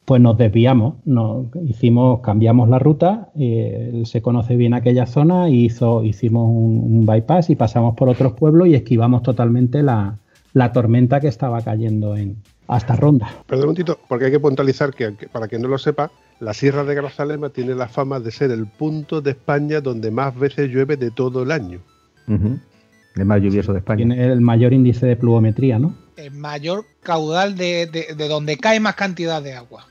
pues 0.09 0.23
nos 0.23 0.39
desviamos, 0.39 0.95
nos 1.05 1.45
hicimos, 1.67 2.21
cambiamos 2.21 2.67
la 2.67 2.79
ruta, 2.79 3.29
eh, 3.37 3.91
él 3.93 4.07
se 4.07 4.23
conoce 4.23 4.55
bien 4.55 4.73
aquella 4.73 5.05
zona 5.05 5.49
y 5.51 5.65
hizo, 5.65 6.03
hicimos 6.03 6.49
un, 6.49 7.05
bypass 7.05 7.51
y 7.51 7.55
pasamos 7.55 7.95
por 7.95 8.09
otros 8.09 8.33
pueblos 8.33 8.69
y 8.69 8.73
esquivamos 8.73 9.21
totalmente 9.21 9.83
la, 9.83 10.17
tormenta 10.73 11.19
que 11.19 11.27
estaba 11.27 11.61
cayendo 11.61 12.17
en 12.17 12.37
hasta 12.67 12.95
Ronda. 12.95 13.27
Perdón 13.45 13.65
un 13.65 13.67
momentito, 13.67 13.99
porque 14.07 14.25
hay 14.25 14.31
que 14.31 14.39
puntualizar 14.39 14.95
que, 14.95 15.11
para 15.31 15.47
quien 15.47 15.61
no 15.61 15.67
lo 15.67 15.77
sepa, 15.77 16.09
la 16.39 16.55
Sierra 16.55 16.83
de 16.83 16.95
Grazalema 16.95 17.49
tiene 17.49 17.75
la 17.75 17.87
fama 17.87 18.19
de 18.19 18.31
ser 18.31 18.49
el 18.49 18.65
punto 18.65 19.21
de 19.21 19.29
España 19.29 19.79
donde 19.79 20.09
más 20.09 20.35
veces 20.35 20.71
llueve 20.71 20.97
de 20.97 21.11
todo 21.11 21.43
el 21.43 21.51
año. 21.51 21.81
El 22.27 23.25
más 23.25 23.43
lluvioso 23.43 23.73
de 23.73 23.77
España. 23.77 23.97
Tiene 23.97 24.25
el 24.25 24.41
mayor 24.41 24.73
índice 24.73 25.05
de 25.05 25.15
pluviometría, 25.15 25.77
¿no? 25.77 25.93
El 26.17 26.31
mayor 26.31 26.85
caudal 27.03 27.55
de, 27.55 27.85
de 27.85 28.27
donde 28.27 28.57
cae 28.57 28.79
más 28.79 28.95
cantidad 28.95 29.43
de 29.43 29.53
agua. 29.53 29.85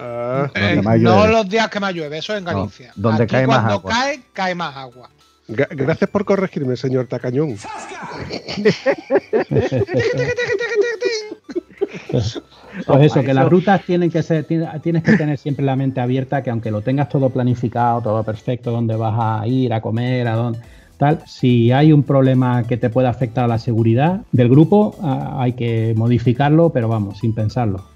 Ah. 0.00 0.50
Eh, 0.54 0.80
no 1.00 1.26
los 1.26 1.48
días 1.48 1.68
que 1.68 1.78
más 1.78 1.94
llueve, 1.94 2.18
eso 2.18 2.36
en 2.36 2.44
Galicia. 2.44 2.92
donde 2.96 3.26
cae 3.26 3.46
más 3.46 3.64
agua. 3.64 3.82
Cuando 3.82 4.00
cae, 4.00 4.22
cae 4.32 4.54
más 4.54 4.76
agua. 4.76 5.10
Gracias 5.48 6.08
por 6.08 6.24
corregirme, 6.24 6.76
señor 6.76 7.06
Tacañón. 7.08 7.56
pues, 12.10 12.40
eso, 13.00 13.22
que 13.22 13.34
las 13.34 13.48
rutas 13.48 13.82
tienen 13.84 14.10
que 14.10 14.22
ser, 14.22 14.44
tienes 14.44 15.02
que 15.02 15.16
tener 15.16 15.38
siempre 15.38 15.64
la 15.64 15.74
mente 15.74 16.00
abierta, 16.00 16.42
que 16.42 16.50
aunque 16.50 16.70
lo 16.70 16.82
tengas 16.82 17.08
todo 17.08 17.30
planificado, 17.30 18.00
todo 18.00 18.22
perfecto, 18.22 18.70
dónde 18.70 18.94
vas 18.94 19.14
a 19.18 19.46
ir, 19.48 19.72
a 19.72 19.80
comer, 19.80 20.28
a 20.28 20.36
dónde, 20.36 20.60
tal, 20.98 21.20
si 21.26 21.72
hay 21.72 21.92
un 21.92 22.04
problema 22.04 22.62
que 22.62 22.76
te 22.76 22.88
pueda 22.88 23.10
afectar 23.10 23.44
a 23.44 23.48
la 23.48 23.58
seguridad 23.58 24.20
del 24.30 24.48
grupo, 24.48 24.94
ah, 25.02 25.38
hay 25.40 25.54
que 25.54 25.94
modificarlo, 25.96 26.70
pero 26.70 26.86
vamos, 26.86 27.18
sin 27.18 27.34
pensarlo. 27.34 27.89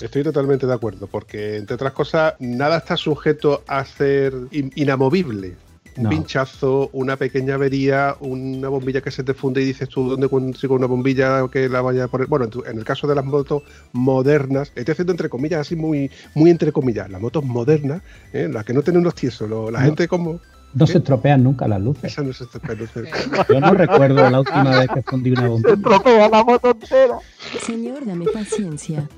Estoy 0.00 0.22
totalmente 0.22 0.66
de 0.66 0.74
acuerdo, 0.74 1.06
porque 1.06 1.56
entre 1.56 1.74
otras 1.74 1.92
cosas, 1.92 2.34
nada 2.38 2.78
está 2.78 2.96
sujeto 2.96 3.62
a 3.66 3.84
ser 3.84 4.32
inamovible. 4.50 5.56
Un 5.96 6.08
pinchazo, 6.08 6.90
una 6.92 7.16
pequeña 7.16 7.54
avería, 7.54 8.16
una 8.18 8.68
bombilla 8.68 9.00
que 9.00 9.12
se 9.12 9.22
te 9.22 9.32
funde 9.32 9.62
y 9.62 9.66
dices 9.66 9.88
tú, 9.88 10.08
¿dónde 10.10 10.28
consigo 10.28 10.74
una 10.74 10.86
bombilla 10.86 11.46
que 11.48 11.68
la 11.68 11.82
vaya 11.82 12.04
a 12.04 12.08
poner? 12.08 12.26
Bueno, 12.26 12.48
en, 12.66 12.78
el 12.78 12.84
caso 12.84 13.06
de 13.06 13.14
las 13.14 13.24
motos 13.24 13.62
modernas, 13.92 14.72
estoy 14.74 14.90
haciendo 14.90 15.12
entre 15.12 15.28
comillas, 15.28 15.60
así 15.60 15.76
muy, 15.76 16.10
muy 16.34 16.50
entre 16.50 16.72
comillas, 16.72 17.08
las 17.10 17.20
motos 17.20 17.44
modernas, 17.44 18.02
¿eh? 18.32 18.48
las 18.50 18.64
que 18.64 18.72
no 18.72 18.82
tienen 18.82 19.02
unos 19.02 19.14
tiesos, 19.14 19.48
lo- 19.48 19.70
la 19.70 19.80
No. 19.80 19.86
gente 19.86 20.08
como... 20.08 20.40
No 20.74 20.86
¿Qué? 20.86 20.92
se 20.92 20.98
estropean 20.98 21.42
nunca 21.44 21.68
las 21.68 21.80
luces. 21.80 22.04
Esa 22.04 22.22
no 22.22 22.30
es 22.30 22.40
esta 22.40 22.58
peluce. 22.58 23.04
Yo 23.48 23.60
no 23.60 23.72
recuerdo 23.74 24.28
la 24.28 24.40
última 24.40 24.78
vez 24.80 24.88
que 24.92 25.02
fundí 25.02 25.30
una 25.30 25.46
bombilla. 25.48 25.74
Estropea 25.74 26.28
la 26.28 26.42
moto 26.44 26.70
entera. 26.72 27.18
Señor, 27.64 28.04
dame 28.04 28.26
paciencia. 28.26 29.08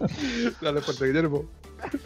Dale, 0.60 0.80
fuerte, 0.82 1.06
Guillermo. 1.06 1.44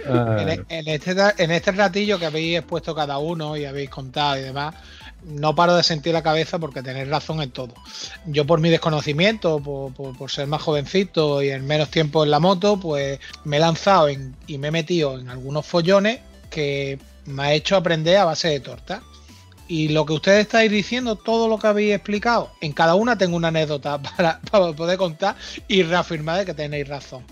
En, 0.05 0.13
Ah, 0.17 0.43
e- 0.53 0.65
en 0.69 0.89
este, 0.89 1.15
en 1.39 1.51
este 1.53 1.73
ratillo 1.73 2.19
que 2.19 2.27
habéis 2.27 2.59
expuesto 2.59 2.95
cada 2.95 3.19
uno 3.19 3.57
y 3.57 3.65
habéis 3.65 3.89
contado 3.91 4.37
y 4.39 4.43
demás, 4.43 4.75
no 5.25 5.55
paro 5.55 5.75
de 5.77 5.83
sentir 5.83 6.13
la 6.13 6.23
cabeza 6.23 6.59
porque 6.59 6.83
tenéis 6.83 7.09
razón 7.09 7.41
en 7.41 7.51
todo. 7.51 7.75
Yo 8.27 8.47
por 8.47 8.61
mi 8.61 8.69
desconocimiento, 8.71 9.61
por, 9.61 9.93
por- 9.95 10.17
por 10.17 10.31
ser 10.31 10.47
más 10.49 10.63
jovencito 10.63 11.41
y 11.43 11.51
en 11.51 11.67
menos 11.67 11.89
tiempo 11.91 12.25
en 12.25 12.31
la 12.31 12.41
moto, 12.41 12.79
pues 12.81 13.21
me 13.45 13.57
he 13.59 13.61
lanzado 13.61 14.09
en- 14.09 14.35
y 14.47 14.59
me 14.59 14.69
he 14.69 14.73
metido 14.73 15.19
en 15.19 15.29
algunos 15.29 15.67
follones 15.67 16.21
que 16.51 16.99
me 17.27 17.43
ha 17.45 17.53
hecho 17.53 17.77
aprender 17.77 18.17
a 18.17 18.25
base 18.25 18.49
de 18.49 18.61
torta. 18.61 19.03
Y 19.71 19.87
lo 19.87 20.05
que 20.05 20.15
ustedes 20.15 20.41
estáis 20.41 20.69
diciendo, 20.69 21.15
todo 21.15 21.47
lo 21.47 21.57
que 21.57 21.69
habéis 21.69 21.95
explicado, 21.95 22.51
en 22.61 22.73
cada 22.73 22.97
una 22.97 23.17
tengo 23.17 23.37
una 23.37 23.49
anécdota 23.49 24.03
para, 24.17 24.41
poder 24.75 24.99
contar 24.99 25.37
y 25.69 25.85
reafirmar 25.85 26.39
de 26.41 26.47
que 26.47 26.55
tenéis 26.55 26.89
razón. 26.89 27.25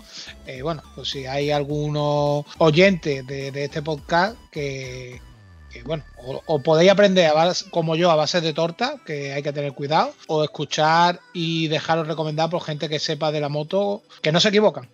Eh, 0.47 0.61
bueno, 0.61 0.81
pues 0.95 1.09
si 1.09 1.25
hay 1.25 1.51
algunos 1.51 2.45
oyentes 2.59 3.27
de, 3.27 3.51
este 3.61 3.81
podcast 3.81 4.37
que, 4.51 5.19
bueno, 5.83 6.05
o, 6.15 6.41
o 6.45 6.63
podéis 6.63 6.91
aprender 6.91 7.25
a 7.29 7.33
base- 7.33 7.69
como 7.71 7.97
yo 7.97 8.09
a 8.09 8.15
base 8.15 8.39
de 8.39 8.53
torta, 8.53 8.95
que 9.05 9.33
hay 9.33 9.43
que 9.43 9.51
tener 9.51 9.73
cuidado, 9.73 10.13
o 10.27 10.41
escuchar 10.41 11.19
y 11.33 11.67
dejaros 11.67 12.07
recomendar 12.07 12.49
por 12.49 12.63
gente 12.63 12.87
que 12.87 12.99
sepa 12.99 13.33
de 13.33 13.41
la 13.41 13.49
moto, 13.49 14.01
que 14.21 14.31
no 14.31 14.39
se 14.39 14.47
equivocan, 14.47 14.87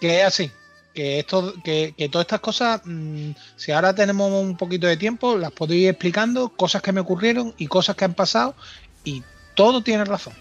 que 0.00 0.20
es 0.20 0.24
así. 0.24 0.50
Que, 0.98 1.20
esto, 1.20 1.54
que, 1.62 1.94
que 1.96 2.08
todas 2.08 2.24
estas 2.24 2.40
cosas, 2.40 2.80
mm, 2.84 3.30
si 3.54 3.70
ahora 3.70 3.94
tenemos 3.94 4.32
un 4.32 4.56
poquito 4.56 4.88
de 4.88 4.96
tiempo, 4.96 5.36
las 5.36 5.52
puedo 5.52 5.72
ir 5.72 5.88
explicando, 5.88 6.48
cosas 6.48 6.82
que 6.82 6.90
me 6.90 6.98
ocurrieron 6.98 7.54
y 7.56 7.68
cosas 7.68 7.94
que 7.94 8.04
han 8.04 8.14
pasado, 8.14 8.56
y 9.04 9.22
todo 9.54 9.80
tiene 9.80 10.04
razón. 10.04 10.32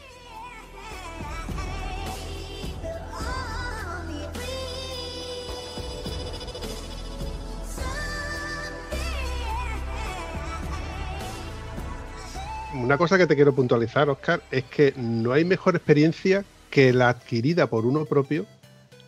Una 12.73 12.97
cosa 12.97 13.19
que 13.19 13.27
te 13.27 13.35
quiero 13.35 13.53
puntualizar, 13.53 14.09
Oscar, 14.09 14.41
es 14.49 14.63
que 14.63 14.95
no 14.97 15.33
hay 15.33 15.45
mejor 15.45 15.75
experiencia 15.75 16.43
que 16.71 16.93
la 16.93 17.09
adquirida 17.09 17.67
por 17.67 17.85
uno 17.85 18.05
propio 18.05 18.47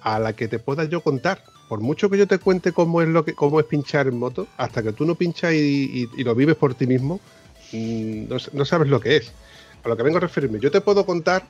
a 0.01 0.19
la 0.19 0.33
que 0.33 0.47
te 0.47 0.59
pueda 0.59 0.83
yo 0.85 1.01
contar. 1.01 1.43
Por 1.67 1.81
mucho 1.81 2.09
que 2.09 2.17
yo 2.17 2.27
te 2.27 2.39
cuente 2.39 2.71
cómo 2.71 3.01
es 3.01 3.07
lo 3.07 3.23
que, 3.23 3.35
pinchar 3.69 4.07
en 4.07 4.17
moto, 4.17 4.47
hasta 4.57 4.81
que 4.81 4.91
tú 4.91 5.05
no 5.05 5.15
pinchas 5.15 5.53
y, 5.53 6.07
lo 6.17 6.33
vives 6.33 6.55
por 6.55 6.73
ti 6.73 6.87
mismo, 6.87 7.19
mm, 7.71 8.25
no, 8.53 8.65
sabes 8.65 8.87
lo 8.89 8.99
que 8.99 9.17
es. 9.17 9.31
A 9.83 9.89
lo 9.89 9.95
que 9.95 10.03
vengo 10.03 10.17
a 10.17 10.21
referirme, 10.21 10.59
yo 10.59 10.71
te 10.71 10.81
puedo 10.81 11.05
contar, 11.05 11.45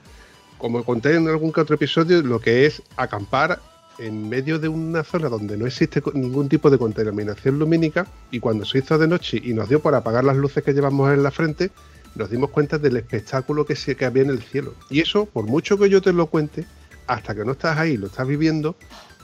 como 0.58 0.84
conté 0.84 1.16
en 1.16 1.28
algún 1.28 1.52
que 1.52 1.62
otro 1.62 1.76
episodio, 1.76 2.22
lo 2.22 2.39
que 2.39 2.66
es 2.66 2.84
acampar 2.97 3.60
en 3.97 4.30
medio 4.30 4.60
de 4.60 4.68
una 4.68 5.04
zona 5.04 5.30
donde 5.30 5.58
no 5.58 5.66
existe 5.66 6.02
ningún 6.14 6.47
tipo 6.47 6.70
de 6.70 6.78
contaminación 6.78 7.60
lumínica 7.60 8.08
y 8.32 8.39
cuando 8.39 8.66
se 8.66 8.80
hizo 8.80 8.97
de 8.97 9.08
noche 9.08 9.41
y 9.43 9.54
nos 9.54 9.68
dio 9.68 9.82
por 9.82 9.93
apagar 9.95 10.24
las 10.24 10.38
luces 10.38 10.64
que 10.64 10.74
llevamos 10.74 11.12
en 11.14 11.24
la 11.24 11.32
frente, 11.32 11.72
nos 12.16 12.30
dimos 12.30 12.50
cuenta 12.50 12.78
del 12.78 12.97
espectáculo 12.97 13.66
que, 13.66 13.76
se, 13.76 13.95
que 13.95 14.06
había 14.06 14.24
en 14.24 14.30
el 14.30 14.41
cielo. 14.41 14.74
Y 14.89 15.02
eso, 15.02 15.26
por 15.26 15.45
mucho 15.45 15.78
que 15.78 15.89
yo 15.89 16.02
te 16.02 16.14
lo 16.14 16.28
cuente, 16.28 16.66
hasta 17.10 17.34
que 17.36 17.43
no 17.43 17.53
estás 17.53 17.78
ahí, 17.78 17.97
lo 17.97 18.07
estás 18.07 18.28
viviendo, 18.28 18.76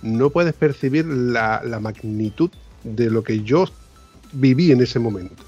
no 0.01 0.29
puedes 0.31 0.53
percibir 0.53 1.05
la, 1.05 1.61
la 1.63 1.79
magnitud 1.79 2.49
de 2.83 3.09
lo 3.09 3.23
que 3.23 3.43
yo 3.43 3.65
viví 4.33 4.71
en 4.71 4.81
ese 4.81 4.99
momento. 4.99 5.43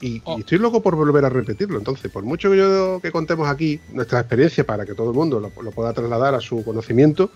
Y, 0.00 0.22
Oh. 0.24 0.38
y 0.38 0.40
estoy 0.40 0.58
loco 0.58 0.80
por 0.80 0.96
volver 0.96 1.24
a 1.24 1.28
repetirlo. 1.28 1.76
Entonces, 1.78 2.10
por 2.10 2.22
mucho 2.24 2.50
que 2.50 2.56
yo 2.56 3.00
que 3.02 3.12
contemos 3.12 3.48
aquí 3.48 3.80
nuestra 3.92 4.20
experiencia 4.20 4.64
para 4.64 4.86
que 4.86 4.94
todo 4.94 5.10
el 5.10 5.16
mundo 5.16 5.40
lo, 5.40 5.52
lo 5.62 5.70
pueda 5.72 5.92
trasladar 5.92 6.34
a 6.34 6.40
su 6.40 6.64
conocimiento, 6.64 7.30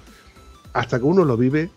hasta 0.73 0.99
que 0.99 1.05
uno 1.05 1.25
lo 1.25 1.37
vive, 1.37 1.71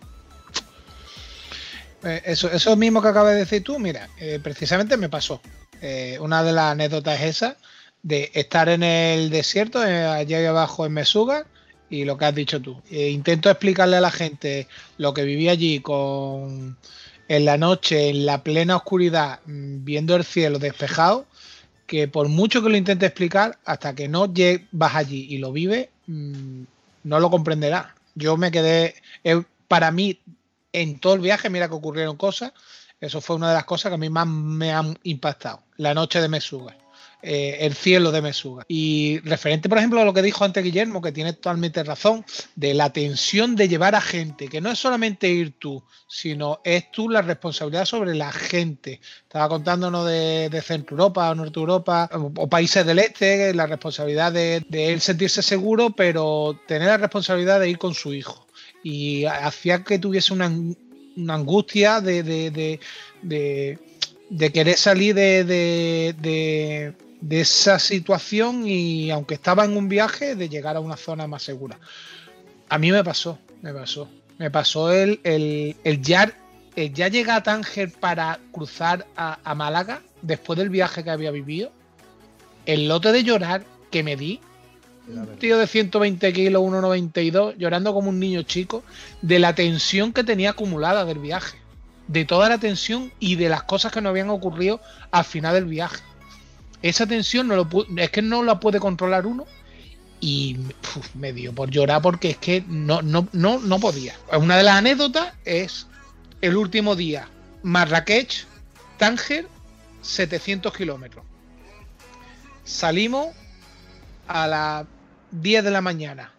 Eh, 2.04 2.22
Eso, 2.26 2.50
eso 2.52 2.76
mismo 2.76 3.02
que 3.02 3.08
acabas 3.08 3.34
de 3.34 3.40
decir 3.40 3.64
tú, 3.64 3.80
mira, 3.80 4.08
eh, 4.20 4.40
precisamente 4.42 4.98
me 4.98 5.10
pasó. 5.10 5.42
Eh, 5.82 6.18
una 6.22 6.44
de 6.44 6.54
las 6.54 6.72
anécdotas 6.72 7.20
es 7.22 7.38
esa, 7.38 7.58
de 8.04 8.30
estar 8.36 8.70
en 8.70 8.84
el 8.84 9.30
desierto, 9.30 9.80
allá 9.80 10.50
abajo 10.50 10.86
en 10.86 10.94
Mesuga, 10.94 11.46
y 11.90 12.06
lo 12.06 12.18
que 12.18 12.26
has 12.26 12.36
dicho 12.36 12.62
tú. 12.62 12.82
Eh, 12.92 13.10
intento 13.10 13.50
explicarle 13.50 13.98
a 13.98 14.02
la 14.02 14.12
gente 14.12 14.68
lo 14.98 15.14
que 15.14 15.24
viví 15.24 15.50
allí 15.50 15.80
con 15.80 16.78
en 17.28 17.46
la 17.46 17.58
noche, 17.58 18.10
en 18.10 18.26
la 18.26 18.44
plena 18.44 18.78
oscuridad, 18.78 19.40
mm, 19.46 19.84
viendo 19.84 20.16
el 20.16 20.24
cielo 20.24 20.60
despejado, 20.60 21.26
que 21.86 22.08
por 22.08 22.28
mucho 22.30 22.62
que 22.62 22.70
lo 22.70 22.78
intente 22.78 23.06
explicar, 23.06 23.58
hasta 23.66 23.96
que 23.96 24.08
no 24.08 24.32
vas 24.72 24.96
allí 24.96 25.28
y 25.30 25.38
lo 25.38 25.52
vives, 25.52 25.90
mm, 26.08 26.64
no 27.04 27.20
lo 27.20 27.30
comprenderás. 27.30 27.88
Yo 28.16 28.38
me 28.38 28.52
quedé, 28.52 28.96
eh, 29.24 29.44
para 29.68 29.92
mí, 29.92 30.20
en 30.74 31.00
todo 31.00 31.14
el 31.16 31.22
viaje, 31.22 31.50
mira 31.50 31.68
que 31.68 31.76
ocurrieron 31.76 32.18
cosas. 32.18 32.54
Eso 33.00 33.22
fue 33.22 33.36
una 33.36 33.50
de 33.50 33.56
las 33.56 33.66
cosas 33.66 33.90
que 33.90 33.96
a 33.96 33.98
mí 33.98 34.10
más 34.10 34.28
me 34.28 34.72
han 34.72 34.98
impactado. 35.04 35.62
La 35.78 35.94
noche 35.94 36.20
de 36.22 36.28
Mesuga. 36.28 36.76
Eh, 37.22 37.58
el 37.62 37.74
cielo 37.74 38.12
de 38.12 38.22
Mesuga. 38.22 38.64
Y 38.68 39.20
referente, 39.20 39.68
por 39.70 39.78
ejemplo, 39.80 40.00
a 40.00 40.06
lo 40.06 40.14
que 40.14 40.22
dijo 40.22 40.46
antes 40.46 40.64
Guillermo, 40.64 41.02
que 41.02 41.12
tiene 41.12 41.34
totalmente 41.34 41.84
razón, 41.84 42.24
de 42.56 42.74
la 42.74 42.92
tensión 42.94 43.56
de 43.56 43.68
llevar 43.68 43.96
a 43.96 44.02
gente, 44.02 44.48
que 44.48 44.62
no 44.62 44.72
es 44.72 44.80
solamente 44.80 45.28
ir 45.30 45.54
tú, 45.58 45.84
sino 46.08 46.62
es 46.64 46.92
tú 46.92 47.10
la 47.10 47.22
responsabilidad 47.22 47.86
sobre 47.86 48.14
la 48.16 48.32
gente. 48.32 49.02
Estaba 49.24 49.50
contándonos 49.50 50.08
de, 50.08 50.50
de 50.50 50.62
Centro 50.62 50.96
Europa 50.96 51.30
o 51.32 51.36
Norte 51.36 51.60
Europa 51.60 52.10
o, 52.14 52.48
países 52.48 52.86
del 52.86 53.00
este, 53.00 53.54
la 53.54 53.66
responsabilidad 53.66 54.32
de, 54.32 54.64
de 54.70 54.94
él 54.94 55.02
sentirse 55.02 55.42
seguro, 55.42 55.90
pero 55.90 56.60
tener 56.68 56.88
la 56.88 56.98
responsabilidad 56.98 57.60
de 57.60 57.70
ir 57.70 57.78
con 57.78 57.94
su 57.94 58.14
hijo 58.14 58.48
y 58.84 59.26
hacía 59.26 59.84
que 59.84 60.00
tuviese 60.00 60.34
una, 60.34 60.48
una 61.18 61.34
angustia 61.34 62.00
de, 62.00 62.22
de- 62.24 63.80
de 64.30 64.52
querer 64.52 64.78
salir 64.78 65.16
de, 65.16 66.94
de- 67.22 67.42
esa 67.42 67.80
situación 67.80 68.68
y 68.68 69.12
aunque 69.12 69.36
estaba 69.36 69.66
en 69.66 69.76
un 69.78 69.90
viaje, 69.90 70.36
de 70.36 70.50
llegar 70.50 70.76
a 70.76 70.80
una 70.80 70.98
zona 70.98 71.28
más 71.28 71.44
segura. 71.44 71.80
A 72.70 72.78
mí 72.78 72.92
me 72.92 73.04
pasó, 73.04 73.40
me 73.62 73.74
pasó. 73.74 74.10
Me 74.38 74.52
pasó 74.52 74.92
el, 74.92 75.20
el, 75.24 75.76
el 75.84 76.02
ya, 76.02 76.32
el 76.76 76.94
ya 76.94 77.08
llegar 77.08 77.38
a 77.38 77.44
Tánger 77.44 77.92
para 77.92 78.40
cruzar 78.52 79.08
a, 79.16 79.40
a 79.44 79.56
Málaga 79.56 80.02
después 80.22 80.60
del 80.60 80.70
viaje 80.70 81.04
que 81.04 81.10
había 81.10 81.32
vivido. 81.32 81.72
El 82.66 82.88
lote 82.88 83.12
de 83.12 83.24
llorar 83.24 83.64
que 83.90 84.04
me 84.04 84.16
di 84.16 84.40
un 85.08 85.38
tío 85.40 85.58
de 85.58 85.66
120 85.68 86.34
kilos, 86.34 86.62
1,92, 86.62 87.56
llorando 87.58 87.94
como 87.94 88.10
un 88.10 88.20
niño 88.20 88.42
chico, 88.44 88.84
de 89.22 89.40
la 89.40 89.56
tensión 89.56 90.12
que 90.12 90.24
tenía 90.26 90.50
acumulada 90.50 91.06
del 91.06 91.20
viaje, 91.20 91.58
de 92.10 92.26
toda 92.26 92.50
la 92.50 92.58
tensión 92.58 93.12
y 93.18 93.36
de 93.36 93.48
las 93.48 93.64
cosas 93.64 93.92
que 93.94 94.02
nos 94.02 94.10
habían 94.10 94.30
ocurrido 94.30 94.82
al 95.12 95.24
final 95.24 95.54
del 95.54 95.64
viaje. 95.66 96.04
Esa 96.82 97.08
tensión 97.08 97.48
no 97.48 97.56
lo 97.56 97.68
es 97.98 98.12
que 98.12 98.22
no 98.22 98.44
la 98.44 98.60
puede 98.60 98.80
controlar 98.80 99.26
uno 99.26 99.46
y 100.20 100.58
uf, 100.96 101.16
me 101.16 101.34
dio 101.34 101.54
por 101.54 101.70
llorar 101.70 102.02
porque 102.02 102.32
es 102.32 102.38
que 102.38 102.64
no, 102.68 103.02
no, 103.02 103.28
no, 103.34 103.60
no 103.60 103.80
podía. 103.80 104.16
Una 104.32 104.58
de 104.58 104.64
las 104.64 104.76
anécdotas 104.76 105.34
es 105.46 105.88
el 106.42 106.56
último 106.56 106.96
día, 106.96 107.30
Marrakech, 107.64 108.46
Tánger, 108.98 109.48
700 110.02 110.76
kilómetros. 110.76 111.26
Salimos 112.64 113.28
a 114.28 114.48
las 114.48 114.86
10 115.32 115.64
de 115.64 115.72
la 115.72 115.82
mañana. 115.82 116.34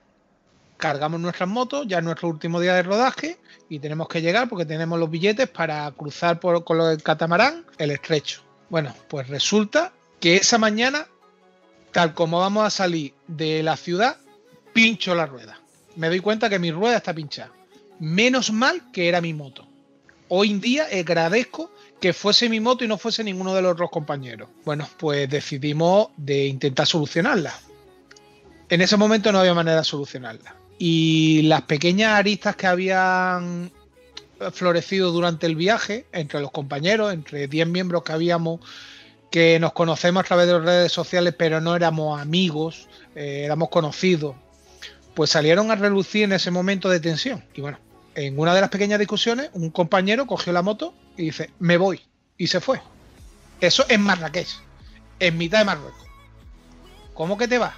Cargamos 0.77 1.21
nuestras 1.21 1.49
motos, 1.49 1.87
ya 1.89 1.99
es 1.99 2.05
nuestro 2.05 2.29
último 2.29 2.61
día 2.61 2.75
de 2.75 2.85
rodaje 2.85 3.39
y 3.69 3.81
tenemos 3.81 4.07
que 4.09 4.23
llegar 4.23 4.49
porque 4.49 4.65
tenemos 4.65 4.99
los 4.99 5.11
billetes 5.11 5.49
para 5.49 5.91
cruzar 5.93 6.39
por, 6.39 6.63
con 6.65 6.81
el 6.81 7.03
catamarán 7.03 7.65
el 7.79 7.91
estrecho. 7.91 8.43
Bueno, 8.71 8.95
pues 9.09 9.27
resulta 9.29 9.93
que 10.21 10.37
esa 10.37 10.59
mañana, 10.59 11.07
tal 11.93 12.15
como 12.15 12.41
vamos 12.41 12.67
a 12.67 12.71
salir 12.71 13.15
de 13.27 13.63
la 13.63 13.77
ciudad, 13.77 14.17
pincho 14.73 15.15
la 15.15 15.27
rueda. 15.27 15.61
Me 15.97 16.09
doy 16.09 16.21
cuenta 16.21 16.49
que 16.49 16.59
mi 16.59 16.71
rueda 16.71 16.97
está 16.97 17.15
pinchada. 17.15 17.53
Menos 17.99 18.53
mal 18.53 18.91
que 18.93 19.09
era 19.09 19.21
mi 19.21 19.35
moto. 19.35 19.67
Hoy 20.29 20.51
en 20.51 20.61
día 20.61 20.87
agradezco 20.93 21.73
que 22.01 22.13
fuese 22.13 22.49
mi 22.49 22.61
moto 22.61 22.85
y 22.85 22.89
no 22.89 22.99
fuese 22.99 23.25
ninguno 23.25 23.55
de 23.55 23.63
los 23.63 23.73
otros 23.73 23.91
compañeros. 23.91 24.49
Bueno, 24.65 24.89
pues 24.99 25.29
decidimos 25.29 26.09
de 26.17 26.47
intentar 26.47 26.87
solucionarla. 26.87 27.59
En 28.69 28.81
ese 28.81 28.97
momento 28.97 29.33
no 29.33 29.41
había 29.41 29.55
manera 29.55 29.79
de 29.79 29.85
solucionarla. 29.85 30.55
Y 30.79 31.43
las 31.43 31.63
pequeñas 31.63 32.13
aristas 32.13 32.55
que 32.55 32.67
habían 32.67 33.73
florecido 34.53 35.11
durante 35.11 35.47
el 35.47 35.57
viaje, 35.57 36.07
entre 36.13 36.41
los 36.41 36.53
compañeros, 36.53 37.13
entre 37.13 37.49
10 37.49 37.67
miembros 37.67 38.05
que 38.05 38.13
habíamos 38.13 38.61
que 39.31 39.59
nos 39.59 39.73
conocemos 39.73 40.23
a 40.23 40.27
través 40.27 40.47
de 40.47 40.55
las 40.55 40.65
redes 40.65 40.93
sociales, 40.93 41.35
pero 41.37 41.61
no 41.61 41.77
éramos 41.77 42.21
amigos, 42.21 42.89
eh, 43.15 43.43
éramos 43.45 43.69
conocidos, 43.69 44.37
pues 45.15 45.31
salieron 45.31 45.71
a 45.71 45.75
relucir 45.75 46.25
en 46.25 46.33
ese 46.33 46.51
momento 46.51 46.89
de 46.89 47.01
tensión. 47.01 47.45
Y 47.55 47.61
bueno, 47.61 47.79
en 48.15 48.39
una 48.39 48.55
de 48.55 48.61
las 48.61 48.71
pequeñas 48.71 48.99
discusiones, 48.99 49.51
un 49.53 49.71
compañero 49.71 50.27
cogió 50.27 50.53
la 50.53 50.63
moto 50.63 50.95
y 51.17 51.25
dice, 51.25 51.51
me 51.59 51.77
voy, 51.77 52.01
y 52.37 52.47
se 52.47 52.61
fue. 52.61 52.81
Eso 53.61 53.85
en 53.89 54.01
Marrakech, 54.03 54.49
en 55.21 55.37
mitad 55.37 55.59
de 55.59 55.65
Marruecos. 55.67 56.07
¿Cómo 57.15 57.37
que 57.37 57.49
te 57.49 57.59
vas? 57.59 57.75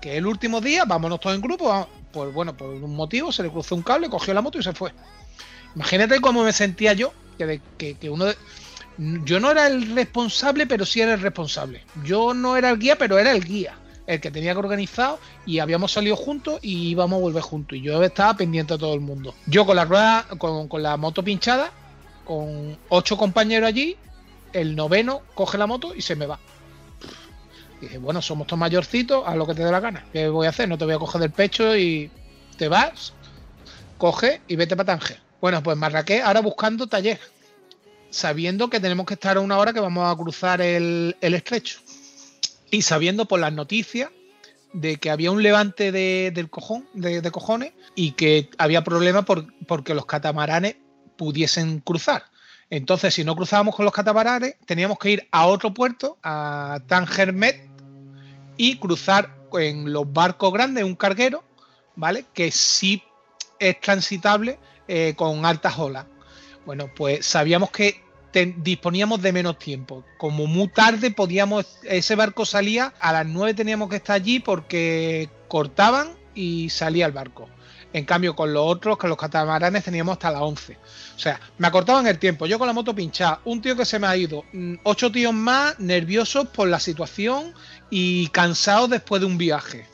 Que 0.00 0.16
el 0.16 0.26
último 0.26 0.60
día, 0.60 0.84
vámonos 0.84 1.20
todos 1.20 1.34
en 1.36 1.42
grupo, 1.42 1.68
vamos- 1.68 1.88
pues 2.12 2.32
bueno, 2.32 2.56
por 2.56 2.68
un 2.70 2.94
motivo 2.96 3.32
se 3.32 3.42
le 3.42 3.50
cruzó 3.50 3.74
un 3.74 3.82
cable, 3.82 4.08
cogió 4.08 4.32
la 4.32 4.40
moto 4.40 4.58
y 4.58 4.62
se 4.62 4.72
fue. 4.72 4.92
Imagínate 5.74 6.20
cómo 6.20 6.42
me 6.44 6.52
sentía 6.52 6.92
yo, 6.94 7.12
que, 7.36 7.60
que, 7.76 7.94
que 7.96 8.08
uno 8.08 8.24
de- 8.26 8.36
yo 8.98 9.40
no 9.40 9.50
era 9.50 9.66
el 9.66 9.94
responsable, 9.94 10.66
pero 10.66 10.86
sí 10.86 11.00
era 11.00 11.14
el 11.14 11.20
responsable. 11.20 11.82
Yo 12.04 12.34
no 12.34 12.56
era 12.56 12.70
el 12.70 12.78
guía, 12.78 12.96
pero 12.96 13.18
era 13.18 13.32
el 13.32 13.44
guía, 13.44 13.76
el 14.06 14.20
que 14.20 14.30
tenía 14.30 14.52
que 14.52 14.58
organizar 14.58 15.16
y 15.44 15.58
habíamos 15.58 15.92
salido 15.92 16.16
juntos 16.16 16.58
y 16.62 16.88
íbamos 16.88 17.18
a 17.18 17.22
volver 17.22 17.42
juntos. 17.42 17.78
Y 17.78 17.82
yo 17.82 18.02
estaba 18.02 18.34
pendiente 18.34 18.74
a 18.74 18.78
todo 18.78 18.94
el 18.94 19.00
mundo. 19.00 19.34
Yo 19.46 19.66
con 19.66 19.76
la 19.76 19.84
rueda, 19.84 20.26
con, 20.38 20.68
con 20.68 20.82
la 20.82 20.96
moto 20.96 21.22
pinchada, 21.22 21.70
con 22.24 22.78
ocho 22.88 23.16
compañeros 23.16 23.68
allí, 23.68 23.96
el 24.52 24.74
noveno 24.74 25.22
coge 25.34 25.58
la 25.58 25.66
moto 25.66 25.94
y 25.94 26.02
se 26.02 26.16
me 26.16 26.26
va. 26.26 26.38
Dije, 27.80 27.98
bueno, 27.98 28.22
somos 28.22 28.46
todos 28.46 28.58
mayorcitos, 28.58 29.22
haz 29.26 29.36
lo 29.36 29.46
que 29.46 29.54
te 29.54 29.64
dé 29.64 29.70
la 29.70 29.80
gana. 29.80 30.06
¿Qué 30.12 30.28
voy 30.28 30.46
a 30.46 30.50
hacer? 30.50 30.68
No 30.68 30.78
te 30.78 30.86
voy 30.86 30.94
a 30.94 30.98
coger 30.98 31.20
del 31.20 31.30
pecho 31.30 31.76
y 31.76 32.10
te 32.56 32.68
vas, 32.68 33.12
coge 33.98 34.40
y 34.48 34.56
vete 34.56 34.76
para 34.76 34.98
Tánger. 34.98 35.20
Bueno, 35.40 35.62
pues 35.62 35.76
Marrakech 35.76 36.22
ahora 36.22 36.40
buscando 36.40 36.86
taller, 36.86 37.20
sabiendo 38.16 38.70
que 38.70 38.80
tenemos 38.80 39.06
que 39.06 39.14
estar 39.14 39.36
a 39.36 39.40
una 39.40 39.58
hora 39.58 39.72
que 39.72 39.80
vamos 39.80 40.10
a 40.10 40.16
cruzar 40.16 40.60
el, 40.60 41.16
el 41.20 41.34
estrecho. 41.34 41.80
Y 42.70 42.82
sabiendo 42.82 43.26
por 43.26 43.38
las 43.38 43.52
noticias 43.52 44.10
de 44.72 44.96
que 44.98 45.10
había 45.10 45.30
un 45.30 45.42
levante 45.42 45.90
de, 45.90 46.30
del 46.34 46.50
cojón, 46.50 46.86
de, 46.92 47.30
cojones 47.30 47.72
y 47.94 48.12
que 48.12 48.50
había 48.58 48.84
problemas 48.84 49.24
por, 49.24 49.46
porque 49.66 49.94
los 49.94 50.06
catamaranes 50.06 50.76
pudiesen 51.16 51.80
cruzar. 51.80 52.24
Entonces, 52.68 53.14
si 53.14 53.24
no 53.24 53.36
cruzábamos 53.36 53.74
con 53.74 53.84
los 53.84 53.94
catamaranes, 53.94 54.56
teníamos 54.66 54.98
que 54.98 55.12
ir 55.12 55.28
a 55.30 55.46
otro 55.46 55.72
puerto, 55.72 56.18
a 56.22 56.80
Tangermet, 56.86 57.70
y 58.56 58.78
cruzar 58.78 59.34
en 59.54 59.92
los 59.92 60.12
barcos 60.12 60.52
grandes, 60.52 60.84
un 60.84 60.96
carguero, 60.96 61.44
¿vale? 61.94 62.26
Que 62.34 62.50
sí 62.50 63.02
es 63.58 63.80
transitable 63.80 64.58
eh, 64.88 65.14
con 65.16 65.46
altas 65.46 65.78
olas. 65.78 66.06
Bueno, 66.66 66.90
pues 66.94 67.24
sabíamos 67.24 67.70
que 67.70 68.02
disponíamos 68.44 69.22
de 69.22 69.32
menos 69.32 69.58
tiempo. 69.58 70.04
Como 70.18 70.46
muy 70.46 70.68
tarde 70.68 71.10
podíamos, 71.10 71.78
ese 71.84 72.14
barco 72.14 72.44
salía, 72.44 72.92
a 73.00 73.12
las 73.12 73.26
9 73.26 73.54
teníamos 73.54 73.88
que 73.88 73.96
estar 73.96 74.16
allí 74.16 74.40
porque 74.40 75.30
cortaban 75.48 76.08
y 76.34 76.68
salía 76.68 77.06
el 77.06 77.12
barco. 77.12 77.48
En 77.92 78.04
cambio, 78.04 78.36
con 78.36 78.52
los 78.52 78.62
otros, 78.66 78.98
con 78.98 79.08
los 79.08 79.18
catamaranes, 79.18 79.84
teníamos 79.84 80.12
hasta 80.12 80.30
las 80.30 80.42
11. 80.42 80.76
O 81.16 81.18
sea, 81.18 81.40
me 81.56 81.66
acortaban 81.66 82.06
el 82.06 82.18
tiempo. 82.18 82.44
Yo 82.44 82.58
con 82.58 82.66
la 82.66 82.74
moto 82.74 82.94
pinchada, 82.94 83.40
un 83.46 83.62
tío 83.62 83.74
que 83.74 83.86
se 83.86 83.98
me 83.98 84.06
ha 84.06 84.16
ido, 84.16 84.44
mm, 84.52 84.74
ocho 84.82 85.10
tíos 85.10 85.32
más 85.32 85.78
nerviosos 85.78 86.48
por 86.48 86.68
la 86.68 86.78
situación 86.78 87.54
y 87.88 88.28
cansados 88.28 88.90
después 88.90 89.20
de 89.20 89.26
un 89.26 89.38
viaje. 89.38 89.86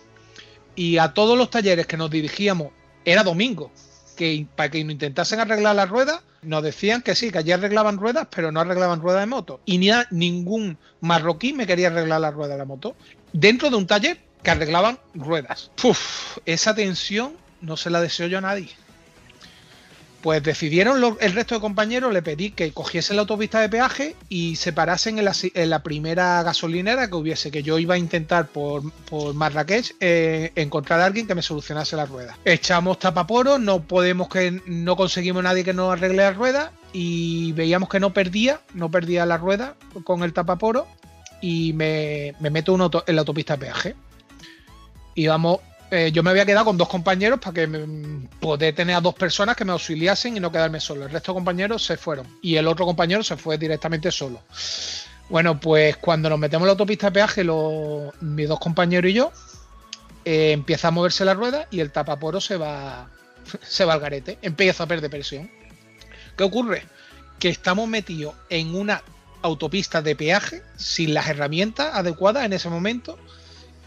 Y 0.74 0.98
a 0.98 1.14
todos 1.14 1.38
los 1.38 1.50
talleres 1.50 1.86
que 1.86 1.96
nos 1.96 2.10
dirigíamos, 2.10 2.72
era 3.04 3.22
domingo, 3.22 3.70
que 4.16 4.46
para 4.56 4.70
que 4.70 4.78
intentasen 4.78 5.38
arreglar 5.38 5.76
las 5.76 5.88
ruedas, 5.88 6.22
nos 6.42 6.62
decían 6.62 7.02
que 7.02 7.14
sí, 7.14 7.30
que 7.30 7.38
allí 7.38 7.52
arreglaban 7.52 7.98
ruedas, 7.98 8.26
pero 8.34 8.50
no 8.52 8.60
arreglaban 8.60 9.00
ruedas 9.00 9.22
de 9.22 9.26
moto. 9.26 9.60
Y 9.64 9.78
ni 9.78 9.90
a- 9.90 10.06
ningún 10.10 10.76
marroquí 11.00 11.52
me 11.52 11.66
quería 11.66 11.88
arreglar 11.88 12.20
la 12.20 12.30
rueda 12.30 12.52
de 12.54 12.58
la 12.58 12.64
moto. 12.64 12.96
Dentro 13.32 13.70
de 13.70 13.76
un 13.76 13.86
taller 13.86 14.18
que 14.42 14.50
arreglaban 14.50 14.98
ruedas. 15.14 15.70
Esa 16.44 16.74
tensión 16.74 17.34
no 17.60 17.76
se 17.76 17.90
la 17.90 18.00
deseo 18.00 18.26
yo 18.26 18.38
a 18.38 18.42
nadie. 18.42 18.68
Pues 20.22 20.40
decidieron 20.40 21.16
el 21.20 21.32
resto 21.32 21.56
de 21.56 21.60
compañeros, 21.60 22.12
le 22.12 22.22
pedí 22.22 22.50
que 22.50 22.72
cogiesen 22.72 23.16
la 23.16 23.22
autopista 23.22 23.60
de 23.60 23.68
peaje 23.68 24.14
y 24.28 24.54
se 24.54 24.72
parasen 24.72 25.18
en 25.18 25.24
la, 25.24 25.34
la 25.54 25.82
primera 25.82 26.44
gasolinera 26.44 27.08
que 27.08 27.16
hubiese, 27.16 27.50
que 27.50 27.64
yo 27.64 27.76
iba 27.80 27.96
a 27.96 27.98
intentar 27.98 28.46
por, 28.46 28.88
por 29.10 29.34
Marrakech 29.34 29.96
eh, 29.98 30.52
encontrar 30.54 31.00
a 31.00 31.06
alguien 31.06 31.26
que 31.26 31.34
me 31.34 31.42
solucionase 31.42 31.96
las 31.96 32.08
ruedas. 32.08 32.36
Echamos 32.44 33.00
tapaporos, 33.00 33.58
no 33.58 33.82
podemos 33.82 34.28
que 34.28 34.62
no 34.66 34.94
conseguimos 34.94 35.42
nadie 35.42 35.64
que 35.64 35.74
nos 35.74 35.92
arregle 35.92 36.22
las 36.22 36.36
ruedas 36.36 36.70
y 36.92 37.50
veíamos 37.52 37.88
que 37.88 37.98
no 37.98 38.12
perdía, 38.12 38.60
no 38.74 38.92
perdía 38.92 39.26
la 39.26 39.38
rueda 39.38 39.74
con 40.04 40.22
el 40.22 40.32
tapaporo 40.32 40.86
y 41.40 41.72
me, 41.72 42.36
me 42.38 42.50
meto 42.50 42.74
en 43.06 43.16
la 43.16 43.20
autopista 43.22 43.56
de 43.56 43.66
peaje. 43.66 43.96
Íbamos 45.16 45.58
eh, 45.94 46.10
yo 46.10 46.22
me 46.22 46.30
había 46.30 46.46
quedado 46.46 46.64
con 46.64 46.78
dos 46.78 46.88
compañeros 46.88 47.38
para 47.38 47.52
que 47.52 47.66
me- 47.66 48.26
poder 48.40 48.74
tener 48.74 48.96
a 48.96 49.00
dos 49.02 49.14
personas 49.14 49.54
que 49.56 49.64
me 49.64 49.72
auxiliasen 49.72 50.36
y 50.36 50.40
no 50.40 50.50
quedarme 50.50 50.80
solo. 50.80 51.04
El 51.04 51.10
resto 51.10 51.32
de 51.32 51.36
compañeros 51.36 51.84
se 51.84 51.96
fueron 51.98 52.26
y 52.40 52.56
el 52.56 52.66
otro 52.66 52.86
compañero 52.86 53.22
se 53.22 53.36
fue 53.36 53.58
directamente 53.58 54.10
solo. 54.10 54.40
Bueno, 55.28 55.60
pues 55.60 55.98
cuando 55.98 56.30
nos 56.30 56.38
metemos 56.38 56.62
en 56.64 56.68
la 56.68 56.72
autopista 56.72 57.08
de 57.08 57.12
peaje, 57.12 57.44
los- 57.44 58.10
mis 58.22 58.48
dos 58.48 58.58
compañeros 58.58 59.10
y 59.10 59.14
yo, 59.14 59.32
eh, 60.24 60.52
empieza 60.52 60.88
a 60.88 60.90
moverse 60.92 61.24
la 61.24 61.34
rueda 61.34 61.66
y 61.70 61.80
el 61.80 61.90
tapaporo 61.92 62.40
se 62.40 62.56
va, 62.56 63.10
se 63.62 63.84
va 63.84 63.92
al 63.92 64.00
garete, 64.00 64.38
empieza 64.42 64.84
a 64.84 64.86
perder 64.86 65.10
presión. 65.10 65.50
¿Qué 66.36 66.44
ocurre? 66.44 66.86
Que 67.38 67.50
estamos 67.50 67.86
metidos 67.86 68.34
en 68.48 68.74
una 68.74 69.02
autopista 69.42 70.00
de 70.00 70.16
peaje 70.16 70.62
sin 70.76 71.12
las 71.12 71.28
herramientas 71.28 71.90
adecuadas 71.94 72.44
en 72.46 72.52
ese 72.54 72.68
momento 72.70 73.18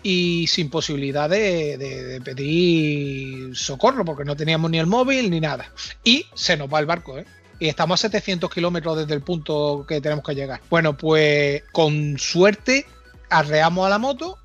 y 0.07 0.45
sin 0.45 0.69
posibilidad 0.69 1.27
de, 1.27 2.21
pedir 2.23 3.57
socorro 3.57 4.05
porque 4.05 4.23
no 4.23 4.35
teníamos 4.35 4.69
ni 4.69 4.77
el 4.77 4.85
móvil 4.85 5.31
ni 5.31 5.39
nada. 5.39 5.71
Y 6.03 6.27
se 6.35 6.55
nos 6.55 6.71
va 6.71 6.79
el 6.79 6.85
barco, 6.85 7.17
¿eh? 7.17 7.25
Y 7.59 7.69
estamos 7.69 7.99
a 7.99 8.07
700 8.07 8.53
kilómetros 8.53 8.97
desde 8.97 9.15
el 9.15 9.21
punto 9.21 9.83
que 9.87 10.01
tenemos 10.01 10.23
que 10.23 10.35
llegar. 10.35 10.61
Bueno, 10.69 10.95
pues 10.95 11.63
con 11.71 12.19
suerte 12.19 12.85
arreamos 13.31 13.87
a 13.87 13.89
la 13.89 13.97
moto. 13.97 14.37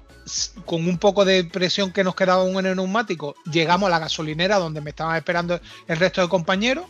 Con 0.65 0.89
un 0.89 0.97
poco 0.97 1.27
de 1.27 1.45
presión 1.45 1.93
que 1.93 2.05
nos 2.05 2.15
quedaba 2.15 2.49
en 2.49 2.65
el 2.65 2.77
neumático, 2.77 3.35
llegamos 3.53 3.89
a 3.89 3.91
la 3.91 3.99
gasolinera 3.99 4.59
donde 4.59 4.81
me 4.81 4.91
estaban 4.91 5.17
esperando 5.17 5.61
el 5.89 5.97
resto 5.99 6.23
de 6.23 6.29
compañeros. 6.31 6.87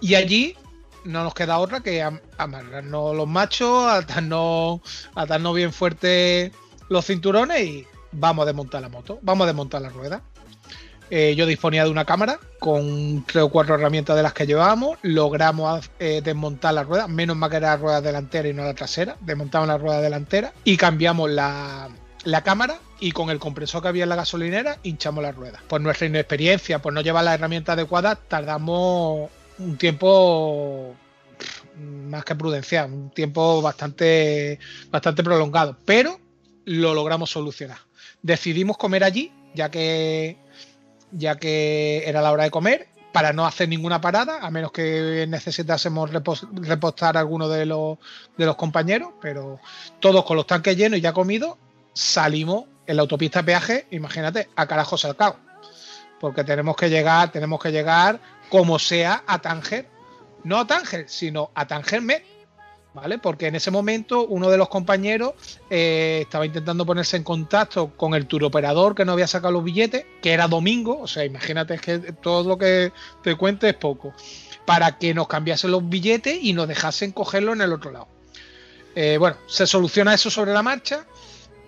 Y 0.00 0.16
allí 0.16 0.56
no 1.04 1.22
nos 1.22 1.32
queda 1.34 1.58
otra 1.58 1.80
que 1.80 2.02
am- 2.02 2.20
amarrarnos 2.38 3.14
los 3.14 3.28
machos, 3.28 3.86
atarnos, 3.86 4.80
atarnos 5.14 5.54
bien 5.54 5.72
fuerte 5.72 6.50
los 6.88 7.06
cinturones 7.06 7.60
y 7.62 7.86
vamos 8.12 8.42
a 8.42 8.46
desmontar 8.46 8.82
la 8.82 8.88
moto, 8.88 9.18
vamos 9.22 9.44
a 9.44 9.46
desmontar 9.48 9.82
la 9.82 9.88
rueda. 9.88 10.22
Eh, 11.08 11.36
yo 11.36 11.46
disponía 11.46 11.84
de 11.84 11.90
una 11.90 12.04
cámara 12.04 12.40
con 12.58 13.24
tres 13.26 13.44
o 13.44 13.48
cuatro 13.48 13.76
herramientas 13.76 14.16
de 14.16 14.24
las 14.24 14.32
que 14.32 14.46
llevábamos, 14.46 14.98
logramos 15.02 15.88
eh, 16.00 16.20
desmontar 16.24 16.74
la 16.74 16.82
rueda, 16.82 17.06
menos 17.06 17.36
mal 17.36 17.48
que 17.48 17.56
era 17.56 17.68
la 17.68 17.76
rueda 17.76 18.00
delantera 18.00 18.48
y 18.48 18.52
no 18.52 18.64
la 18.64 18.74
trasera, 18.74 19.16
desmontamos 19.20 19.68
la 19.68 19.78
rueda 19.78 20.00
delantera 20.00 20.52
y 20.64 20.76
cambiamos 20.76 21.30
la, 21.30 21.88
la 22.24 22.42
cámara 22.42 22.80
y 22.98 23.12
con 23.12 23.30
el 23.30 23.38
compresor 23.38 23.82
que 23.82 23.88
había 23.88 24.02
en 24.02 24.08
la 24.08 24.16
gasolinera 24.16 24.78
hinchamos 24.82 25.22
la 25.22 25.30
rueda. 25.30 25.62
Por 25.68 25.80
nuestra 25.80 26.08
inexperiencia, 26.08 26.80
por 26.80 26.92
no 26.92 27.00
llevar 27.02 27.24
las 27.24 27.34
herramientas 27.34 27.74
adecuadas, 27.74 28.18
tardamos 28.26 29.30
un 29.58 29.76
tiempo 29.76 30.96
más 31.78 32.24
que 32.24 32.34
prudencial, 32.34 32.90
un 32.92 33.10
tiempo 33.10 33.62
bastante, 33.62 34.58
bastante 34.90 35.22
prolongado, 35.22 35.76
pero 35.84 36.18
lo 36.66 36.92
logramos 36.92 37.30
solucionar. 37.30 37.78
Decidimos 38.20 38.76
comer 38.76 39.02
allí, 39.04 39.32
ya 39.54 39.70
que, 39.70 40.36
ya 41.12 41.36
que 41.36 42.02
era 42.06 42.20
la 42.20 42.32
hora 42.32 42.44
de 42.44 42.50
comer, 42.50 42.88
para 43.12 43.32
no 43.32 43.46
hacer 43.46 43.68
ninguna 43.68 44.00
parada, 44.00 44.40
a 44.42 44.50
menos 44.50 44.72
que 44.72 45.24
necesitásemos 45.26 46.10
repos- 46.10 46.46
repostar 46.52 47.16
a 47.16 47.20
alguno 47.20 47.48
de 47.48 47.64
los, 47.64 47.96
de 48.36 48.44
los 48.44 48.56
compañeros, 48.56 49.12
pero 49.22 49.58
todos 50.00 50.24
con 50.24 50.36
los 50.36 50.46
tanques 50.46 50.76
llenos 50.76 50.98
y 50.98 51.02
ya 51.02 51.14
comidos, 51.14 51.56
salimos 51.94 52.64
en 52.86 52.96
la 52.96 53.02
autopista 53.02 53.42
peaje, 53.42 53.86
imagínate, 53.90 54.50
a 54.54 54.66
carajo 54.66 54.98
salcado. 54.98 55.38
Porque 56.20 56.44
tenemos 56.44 56.76
que 56.76 56.90
llegar, 56.90 57.32
tenemos 57.32 57.60
que 57.60 57.70
llegar 57.72 58.20
como 58.50 58.78
sea 58.78 59.22
a 59.26 59.40
Tánger. 59.40 59.88
No 60.44 60.58
a 60.58 60.66
Tánger, 60.66 61.08
sino 61.08 61.50
a 61.54 61.66
Tánger. 61.66 62.02
¿Vale? 62.96 63.18
Porque 63.18 63.46
en 63.48 63.54
ese 63.54 63.70
momento 63.70 64.26
uno 64.26 64.48
de 64.48 64.56
los 64.56 64.70
compañeros 64.70 65.34
eh, 65.68 66.20
estaba 66.22 66.46
intentando 66.46 66.86
ponerse 66.86 67.18
en 67.18 67.24
contacto 67.24 67.94
con 67.94 68.14
el 68.14 68.26
turoperador 68.26 68.94
que 68.94 69.04
no 69.04 69.12
había 69.12 69.26
sacado 69.26 69.52
los 69.52 69.64
billetes, 69.64 70.06
que 70.22 70.32
era 70.32 70.48
domingo, 70.48 71.00
o 71.00 71.06
sea, 71.06 71.22
imagínate 71.26 71.78
que 71.78 71.98
todo 71.98 72.48
lo 72.48 72.56
que 72.56 72.94
te 73.22 73.34
cuente 73.34 73.68
es 73.68 73.74
poco, 73.74 74.14
para 74.64 74.96
que 74.96 75.12
nos 75.12 75.28
cambiasen 75.28 75.72
los 75.72 75.86
billetes 75.86 76.38
y 76.40 76.54
nos 76.54 76.68
dejasen 76.68 77.12
cogerlo 77.12 77.52
en 77.52 77.60
el 77.60 77.74
otro 77.74 77.90
lado. 77.90 78.08
Eh, 78.94 79.18
bueno, 79.18 79.36
se 79.46 79.66
soluciona 79.66 80.14
eso 80.14 80.30
sobre 80.30 80.54
la 80.54 80.62
marcha, 80.62 81.04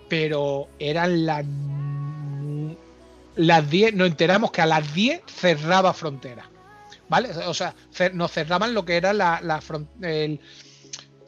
pero 0.09 0.69
eran 0.79 1.27
las 1.27 1.45
las 3.37 3.69
10, 3.69 3.95
nos 3.95 4.09
enteramos 4.09 4.51
que 4.51 4.63
a 4.63 4.67
las 4.67 4.95
10 4.95 5.21
cerraba 5.27 5.93
frontera. 5.93 6.49
¿Vale? 7.11 7.29
O 7.47 7.53
sea, 7.53 7.75
nos 8.15 8.33
cerraban 8.33 8.73
lo 8.73 8.87
que 8.87 8.97
era 8.97 9.13
la, 9.13 9.41
la 9.43 9.61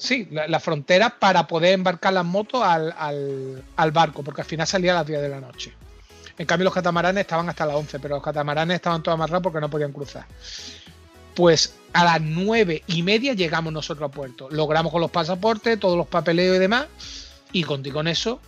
Sí, 0.00 0.26
la, 0.30 0.58
frontera 0.60 1.10
para 1.18 1.46
poder 1.46 1.74
embarcar 1.74 2.14
las 2.14 2.24
motos 2.24 2.62
al, 2.62 2.94
al- 3.76 3.90
barco, 3.92 4.22
porque 4.22 4.40
al 4.40 4.46
final 4.46 4.66
salía 4.66 4.92
a 4.92 4.94
las 4.94 5.06
10 5.06 5.20
de 5.20 5.28
la 5.28 5.42
noche. 5.42 5.74
En 6.38 6.46
cambio, 6.46 6.64
los 6.64 6.72
catamaranes 6.72 7.20
estaban 7.20 7.46
hasta 7.50 7.66
las 7.66 7.76
11, 7.76 8.00
pero 8.00 8.14
los 8.14 8.24
catamaranes 8.24 8.76
estaban 8.76 9.02
todos 9.02 9.14
amarrados 9.14 9.42
porque 9.42 9.60
no 9.60 9.68
podían 9.68 9.92
cruzar. 9.92 10.24
Pues 11.34 11.74
a 11.92 12.02
las 12.04 12.20
9 12.22 12.82
y 12.86 13.02
media 13.02 13.34
llegamos 13.34 13.74
nosotros 13.74 14.08
a 14.08 14.10
puerto. 14.10 14.48
Logramos 14.50 14.90
con 14.90 15.02
los 15.02 15.10
pasaportes, 15.10 15.78
todos 15.78 15.98
los 15.98 16.06
papeleos 16.06 16.56
y 16.56 16.60
demás. 16.60 16.86
Y 17.52 17.64
con, 17.64 17.84
y 17.84 17.90
con 17.90 18.08
eso, 18.08 18.40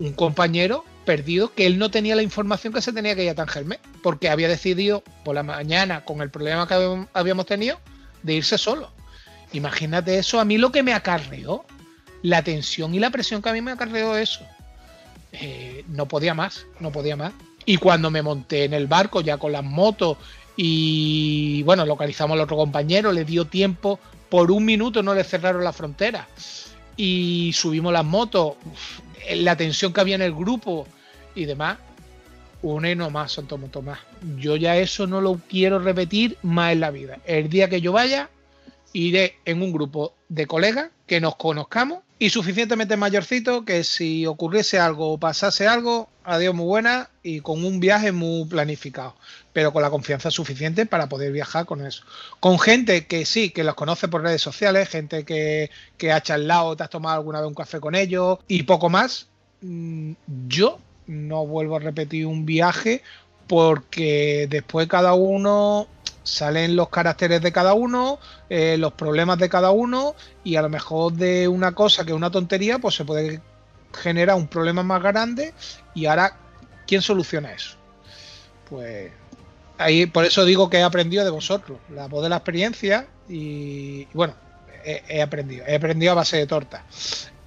un 0.00 0.12
compañero 0.12 0.84
perdido 1.04 1.54
que 1.54 1.66
él 1.66 1.78
no 1.78 1.88
tenía 1.92 2.16
la 2.16 2.22
información 2.22 2.72
que 2.72 2.82
se 2.82 2.92
tenía 2.92 3.14
que 3.14 3.22
ir 3.22 3.30
a 3.30 3.36
Tangerme, 3.36 3.78
porque 4.02 4.28
había 4.28 4.48
decidido 4.48 5.04
por 5.24 5.36
la 5.36 5.44
mañana, 5.44 6.04
con 6.04 6.20
el 6.20 6.30
problema 6.30 6.66
que 6.66 7.06
habíamos 7.12 7.46
tenido, 7.46 7.78
de 8.24 8.34
irse 8.34 8.58
solo. 8.58 8.90
Imagínate 9.54 10.18
eso, 10.18 10.40
a 10.40 10.44
mí 10.44 10.58
lo 10.58 10.70
que 10.70 10.82
me 10.82 10.92
acarreó, 10.92 11.64
la 12.22 12.42
tensión 12.42 12.94
y 12.94 12.98
la 12.98 13.10
presión 13.10 13.40
que 13.40 13.48
a 13.48 13.52
mí 13.52 13.62
me 13.62 13.70
acarreó 13.70 14.16
eso. 14.16 14.40
Eh, 15.32 15.84
no 15.88 16.06
podía 16.06 16.34
más, 16.34 16.66
no 16.80 16.90
podía 16.90 17.16
más. 17.16 17.32
Y 17.64 17.76
cuando 17.76 18.10
me 18.10 18.20
monté 18.20 18.64
en 18.64 18.74
el 18.74 18.86
barco 18.86 19.20
ya 19.20 19.38
con 19.38 19.52
las 19.52 19.64
motos 19.64 20.18
y 20.56 21.62
bueno, 21.62 21.86
localizamos 21.86 22.34
al 22.34 22.42
otro 22.42 22.56
compañero, 22.56 23.12
le 23.12 23.24
dio 23.24 23.46
tiempo, 23.46 23.98
por 24.28 24.50
un 24.50 24.64
minuto 24.64 25.02
no 25.02 25.14
le 25.14 25.24
cerraron 25.24 25.64
la 25.64 25.72
frontera. 25.72 26.28
Y 26.96 27.52
subimos 27.54 27.92
las 27.92 28.04
motos, 28.04 28.54
la 29.34 29.56
tensión 29.56 29.92
que 29.92 30.00
había 30.00 30.16
en 30.16 30.22
el 30.22 30.34
grupo 30.34 30.86
y 31.34 31.44
demás. 31.44 31.78
Una 32.62 32.90
y 32.90 32.96
no 32.96 33.10
más, 33.10 33.32
Santo 33.32 33.58
Tomás. 33.70 33.98
Yo 34.38 34.56
ya 34.56 34.76
eso 34.76 35.06
no 35.06 35.20
lo 35.20 35.38
quiero 35.48 35.78
repetir 35.78 36.38
más 36.42 36.72
en 36.72 36.80
la 36.80 36.90
vida. 36.90 37.18
El 37.26 37.50
día 37.50 37.68
que 37.68 37.80
yo 37.80 37.92
vaya, 37.92 38.30
iré 38.94 39.36
en 39.44 39.60
un 39.60 39.72
grupo 39.72 40.14
de 40.30 40.46
colegas 40.46 40.88
que 41.06 41.20
nos 41.20 41.36
conozcamos 41.36 41.98
y 42.18 42.30
suficientemente 42.30 42.96
mayorcito 42.96 43.64
que 43.64 43.84
si 43.84 44.24
ocurriese 44.24 44.78
algo 44.78 45.12
o 45.12 45.18
pasase 45.18 45.66
algo, 45.66 46.08
adiós 46.22 46.54
muy 46.54 46.64
buena 46.64 47.10
y 47.22 47.40
con 47.40 47.64
un 47.64 47.80
viaje 47.80 48.12
muy 48.12 48.46
planificado, 48.46 49.16
pero 49.52 49.72
con 49.72 49.82
la 49.82 49.90
confianza 49.90 50.30
suficiente 50.30 50.86
para 50.86 51.08
poder 51.08 51.32
viajar 51.32 51.66
con 51.66 51.84
eso. 51.84 52.04
Con 52.40 52.58
gente 52.58 53.06
que 53.06 53.26
sí, 53.26 53.50
que 53.50 53.64
los 53.64 53.74
conoce 53.74 54.08
por 54.08 54.22
redes 54.22 54.40
sociales, 54.40 54.88
gente 54.88 55.24
que, 55.24 55.70
que 55.98 56.12
ha 56.12 56.22
charlado, 56.22 56.76
te 56.76 56.84
has 56.84 56.90
tomado 56.90 57.16
alguna 57.16 57.40
vez 57.40 57.48
un 57.48 57.54
café 57.54 57.80
con 57.80 57.94
ellos 57.96 58.38
y 58.46 58.62
poco 58.62 58.88
más. 58.88 59.26
Mm, 59.60 60.12
Yo 60.48 60.78
no 61.06 61.44
vuelvo 61.46 61.76
a 61.76 61.80
repetir 61.80 62.26
un 62.26 62.46
viaje 62.46 63.02
porque 63.48 64.46
después 64.48 64.86
cada 64.88 65.14
uno 65.14 65.88
salen 66.24 66.74
los 66.74 66.88
caracteres 66.88 67.40
de 67.42 67.52
cada 67.52 67.74
uno, 67.74 68.18
eh, 68.48 68.76
los 68.78 68.92
problemas 68.94 69.38
de 69.38 69.48
cada 69.48 69.70
uno 69.70 70.16
y 70.42 70.56
a 70.56 70.62
lo 70.62 70.68
mejor 70.68 71.12
de 71.12 71.46
una 71.46 71.72
cosa 71.72 72.04
que 72.04 72.10
es 72.10 72.16
una 72.16 72.30
tontería 72.30 72.78
pues 72.78 72.96
se 72.96 73.04
puede 73.04 73.40
generar 73.92 74.36
un 74.36 74.48
problema 74.48 74.82
más 74.82 75.00
grande 75.00 75.54
y 75.94 76.06
ahora 76.06 76.36
¿quién 76.86 77.02
soluciona 77.02 77.52
eso? 77.52 77.76
Pues 78.68 79.12
ahí 79.78 80.06
por 80.06 80.24
eso 80.24 80.44
digo 80.44 80.68
que 80.70 80.78
he 80.78 80.82
aprendido 80.82 81.24
de 81.24 81.30
vosotros, 81.30 81.78
la 81.90 82.08
voz 82.08 82.22
de 82.22 82.30
la 82.30 82.36
experiencia 82.36 83.06
y, 83.28 84.06
bueno, 84.12 84.34
he, 84.84 85.02
he 85.08 85.22
aprendido, 85.22 85.64
he 85.66 85.76
aprendido 85.76 86.12
a 86.12 86.16
base 86.16 86.38
de 86.38 86.46
torta 86.46 86.84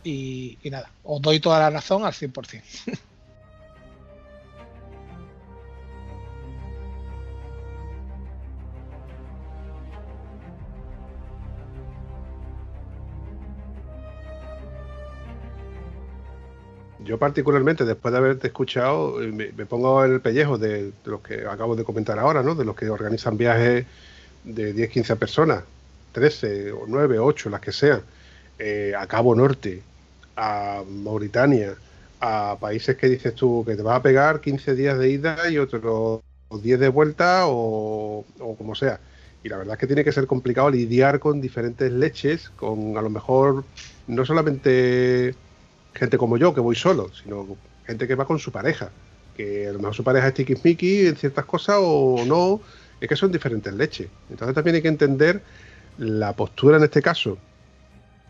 y, 0.03 0.57
y 0.61 0.69
nada, 0.69 0.91
os 1.03 1.21
doy 1.21 1.39
toda 1.39 1.59
la 1.59 1.69
razón 1.69 2.05
al 2.05 2.13
100%. 2.13 2.61
Yo 17.07 17.17
particularmente, 17.17 17.85
después 17.85 18.11
de 18.11 18.17
haberte 18.17 18.47
escuchado, 18.47 19.23
eh, 19.23 19.31
me, 19.31 19.65
pongo 19.65 20.03
en 20.03 20.15
el 20.15 20.19
pellejo 20.19 20.57
de, 20.57 20.91
los 21.05 21.21
que 21.21 21.45
acabo 21.47 21.77
de 21.77 21.85
comentar 21.85 22.19
ahora, 22.19 22.43
¿no? 22.43 22.53
De 22.53 22.65
los 22.65 22.75
que 22.75 22.89
organizan 22.89 23.37
viajes 23.37 23.85
de 24.43 24.73
10, 24.73 24.89
15 24.89 25.15
personas, 25.15 25.63
13 26.11 26.73
o 26.73 26.83
9, 26.85 27.17
8, 27.17 27.49
las 27.49 27.61
que 27.61 27.71
sean, 27.71 28.01
eh, 28.59 28.93
a 28.97 29.07
Cabo 29.07 29.33
Norte, 29.35 29.81
a 30.35 30.83
Mauritania, 30.85 31.75
a 32.19 32.57
países 32.59 32.97
que 32.97 33.07
dices 33.07 33.33
tú 33.35 33.63
que 33.65 33.75
te 33.77 33.83
vas 33.83 33.97
a 33.97 34.01
pegar 34.01 34.41
15 34.41 34.75
días 34.75 34.99
de 34.99 35.09
ida 35.09 35.49
y 35.49 35.59
otros 35.59 36.21
10 36.61 36.79
de 36.79 36.89
vuelta 36.89 37.47
o, 37.47 38.25
o 38.39 38.55
como 38.57 38.75
sea. 38.75 38.99
Y 39.45 39.49
la 39.49 39.55
verdad 39.55 39.75
es 39.75 39.79
que 39.79 39.87
tiene 39.87 40.03
que 40.03 40.11
ser 40.11 40.27
complicado 40.27 40.69
lidiar 40.69 41.21
con 41.21 41.39
diferentes 41.39 41.89
leches, 41.89 42.49
con 42.49 42.97
a 42.97 43.01
lo 43.01 43.09
mejor 43.09 43.63
no 44.07 44.25
solamente 44.25 45.35
gente 45.97 46.17
como 46.17 46.37
yo, 46.37 46.53
que 46.53 46.61
voy 46.61 46.75
solo, 46.75 47.11
sino 47.13 47.57
gente 47.85 48.07
que 48.07 48.15
va 48.15 48.25
con 48.25 48.39
su 48.39 48.51
pareja. 48.51 48.91
Que 49.35 49.67
a 49.67 49.73
lo 49.73 49.79
mejor 49.79 49.95
su 49.95 50.03
pareja 50.03 50.27
es 50.27 50.33
tiquismiqui 50.33 51.07
en 51.07 51.15
ciertas 51.15 51.45
cosas 51.45 51.77
o 51.79 52.23
no. 52.25 52.61
Es 52.99 53.07
que 53.07 53.15
son 53.15 53.31
diferentes 53.31 53.73
leches. 53.73 54.09
Entonces 54.29 54.55
también 54.55 54.75
hay 54.75 54.81
que 54.81 54.87
entender 54.87 55.41
la 55.97 56.33
postura 56.33 56.77
en 56.77 56.83
este 56.83 57.01
caso 57.01 57.37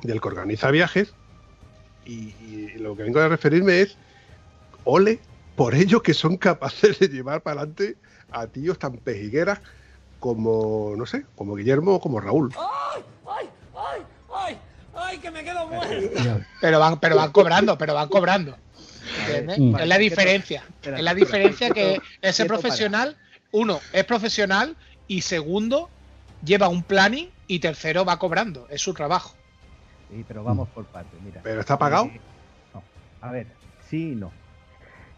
del 0.03 0.22
que 0.22 0.28
organiza 0.28 0.72
viajes. 0.72 1.13
Y, 2.05 2.34
lo 2.78 2.95
que 2.95 3.03
vengo 3.03 3.20
a 3.20 3.28
referirme 3.28 3.82
es, 3.82 3.97
ole 4.84 5.20
por 5.55 5.76
ellos 5.76 6.01
que 6.01 6.13
son 6.13 6.38
capaces 6.38 6.99
de 6.99 7.09
llevar 7.09 7.41
para 7.41 7.61
adelante 7.61 7.97
a 8.32 8.47
tíos 8.47 8.78
tan 8.80 8.97
pejigueras 8.97 9.59
como, 10.20 10.93
no 10.97 11.05
sé, 11.05 11.26
como 11.36 11.55
Guillermo 11.55 11.95
o 11.95 11.99
como 11.99 12.20
Raúl. 12.20 12.53
¡Ay! 12.57 13.03
¡Que 15.22 15.32
me 15.32 15.43
quedo 15.43 15.68
muerto! 15.68 16.45
Pero 16.62 16.80
van, 16.80 16.99
pero 16.99 17.16
van 17.16 17.32
cobrando, 17.32 17.78
pero 17.78 17.93
van 17.93 18.10
cobrando. 18.10 18.58
¿Entiendes? 19.22 19.60
Mm. 19.60 19.76
Es 19.80 19.88
la 19.88 19.97
diferencia. 19.97 20.64
Es 20.82 21.01
la 21.01 21.14
diferencia 21.14 21.70
que 21.70 21.99
ese 22.22 22.45
profesional, 22.45 23.18
uno, 23.51 23.80
es 23.93 24.03
profesional 24.03 24.76
y 25.08 25.22
segundo, 25.22 25.89
lleva 26.43 26.68
un 26.68 26.84
planning 26.84 27.30
y 27.47 27.60
tercero 27.60 28.05
va 28.05 28.20
cobrando. 28.20 28.68
Es 28.70 28.82
su 28.82 28.93
trabajo. 28.93 29.36
Sí, 30.10 30.24
pero 30.28 30.43
vamos 30.43 30.70
por 30.70 30.86
partes, 30.86 31.20
mira. 31.24 31.41
¿Pero 31.43 31.60
está 31.60 31.78
pagado? 31.78 32.05
Eh, 32.05 32.20
no. 32.74 32.84
A 33.22 33.32
ver, 33.32 33.47
sí 33.89 34.12
y 34.12 34.16
no. 34.16 34.32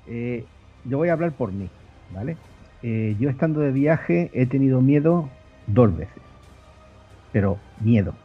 Eh, 0.07 0.45
yo 0.85 0.97
voy 0.97 1.09
a 1.09 1.13
hablar 1.13 1.31
por 1.33 1.51
mí, 1.51 1.69
¿vale? 2.13 2.37
Eh, 2.81 3.15
yo 3.19 3.29
estando 3.29 3.59
de 3.59 3.71
viaje 3.71 4.31
he 4.33 4.45
tenido 4.45 4.81
miedo 4.81 5.29
dos 5.67 5.95
veces. 5.95 6.21
Pero 7.31 7.59
miedo. 7.79 8.15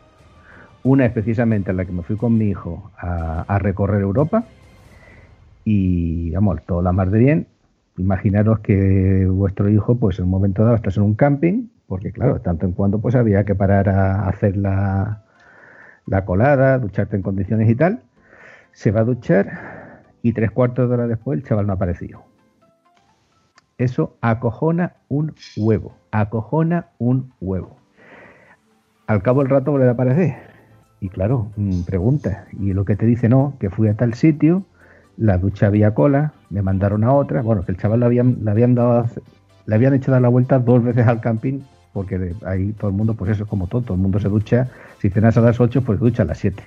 Una 0.85 1.07
es 1.07 1.13
precisamente 1.13 1.71
en 1.71 1.79
la 1.79 1.87
que 1.87 1.93
me 1.93 2.03
fui 2.03 2.17
con 2.17 2.37
mi 2.37 2.51
hijo 2.51 2.91
a, 2.99 3.59
recorrer 3.59 4.03
Europa. 4.03 4.45
Y 5.65 6.31
vamos, 6.33 6.63
todo 6.67 6.83
la 6.83 6.93
mar 6.93 7.11
de 7.11 7.19
bien. 7.19 7.47
Imaginaros 7.97 8.61
que 8.61 9.27
vuestro 9.27 9.71
hijo, 9.71 9.97
pues 9.97 10.19
en 10.19 10.27
un 10.27 10.31
momento 10.31 10.63
dado 10.63 10.77
estás 10.77 10.99
en 10.99 11.05
un 11.05 11.15
camping, 11.15 11.69
porque 11.89 12.13
claro, 12.13 12.41
tanto 12.41 12.67
en 12.67 12.73
cuanto 12.73 12.99
pues 12.99 13.15
había 13.15 13.45
que 13.45 13.55
parar 13.55 13.89
a 13.89 14.29
hacer 14.29 14.59
la, 14.59 15.23
la 16.07 16.27
colada, 16.27 16.79
ducharte 16.79 17.17
en 17.17 17.23
condiciones 17.23 17.71
y 17.71 17.75
tal. 17.75 18.03
Se 18.73 18.91
va 18.91 19.01
a 19.01 19.05
duchar 19.05 20.03
y 20.21 20.35
tres 20.35 20.51
cuartos 20.51 20.89
de 20.89 20.95
hora 20.95 21.07
después 21.07 21.39
el 21.39 21.47
chaval 21.47 21.67
no 21.67 21.73
ha 21.73 21.77
aparecido. 21.77 22.25
Eso 23.79 24.19
acojona 24.21 24.97
un 25.09 25.35
huevo, 25.57 25.95
acojona 26.11 26.89
un 26.99 27.33
huevo. 27.41 27.79
Al 29.07 29.23
cabo 29.23 29.41
del 29.41 29.51
rato 29.51 29.71
vuelve 29.71 29.89
a 29.89 29.93
aparecer. 29.93 30.54
Y 31.05 31.11
claro, 31.11 31.51
mm, 31.57 31.83
pregunta, 31.83 32.47
y 32.59 32.73
lo 32.73 32.87
que 32.87 32.97
te 32.97 33.05
dice 33.05 33.29
no, 33.29 33.59
que 33.61 33.69
fui 33.69 33.89
a 33.89 33.95
tal 33.95 34.15
sitio, 34.15 34.65
la 35.19 35.37
ducha 35.37 35.67
había 35.67 35.93
cola, 35.93 36.33
me 36.49 36.63
mandaron 36.63 37.05
a 37.05 37.13
otra, 37.13 37.43
bueno, 37.43 37.63
que 37.63 37.73
el 37.73 37.77
chaval 37.77 38.01
le 38.01 38.07
habían, 38.07 38.39
le 38.43 38.51
habían 38.51 38.75
dado, 38.75 39.05
le 39.67 39.75
habían 39.75 39.93
hecho 39.93 40.13
dar 40.13 40.23
la 40.23 40.31
vuelta 40.31 40.59
dos 40.59 40.83
veces 40.83 41.07
al 41.07 41.21
camping, 41.21 41.61
porque 41.93 42.35
ahí 42.47 42.73
todo 42.73 42.89
el 42.89 42.97
mundo, 42.97 43.13
pues 43.13 43.33
eso 43.33 43.43
es 43.43 43.51
como 43.51 43.67
todo, 43.67 43.83
todo 43.83 43.97
el 43.97 44.01
mundo 44.01 44.19
se 44.19 44.31
ducha, 44.31 44.71
si 44.99 45.11
cenas 45.11 45.37
a 45.37 45.43
las 45.43 45.61
8, 45.61 45.83
pues 45.83 46.01
ducha 46.01 46.23
a 46.23 46.27
las 46.27 46.39
7 46.39 46.63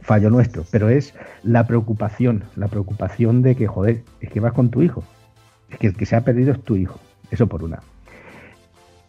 fallo 0.00 0.30
nuestro, 0.30 0.64
pero 0.70 0.88
es 0.88 1.12
la 1.42 1.66
preocupación, 1.66 2.44
la 2.56 2.68
preocupación 2.68 3.42
de 3.42 3.54
que, 3.54 3.66
joder, 3.66 4.02
es 4.22 4.30
que 4.30 4.40
vas 4.40 4.54
con 4.54 4.70
tu 4.70 4.80
hijo, 4.80 5.04
es 5.68 5.76
que 5.76 5.88
el 5.88 5.94
que 5.94 6.06
se 6.06 6.16
ha 6.16 6.22
perdido 6.22 6.52
es 6.52 6.62
tu 6.62 6.74
hijo, 6.76 6.98
eso 7.30 7.48
por 7.48 7.62
una. 7.62 7.80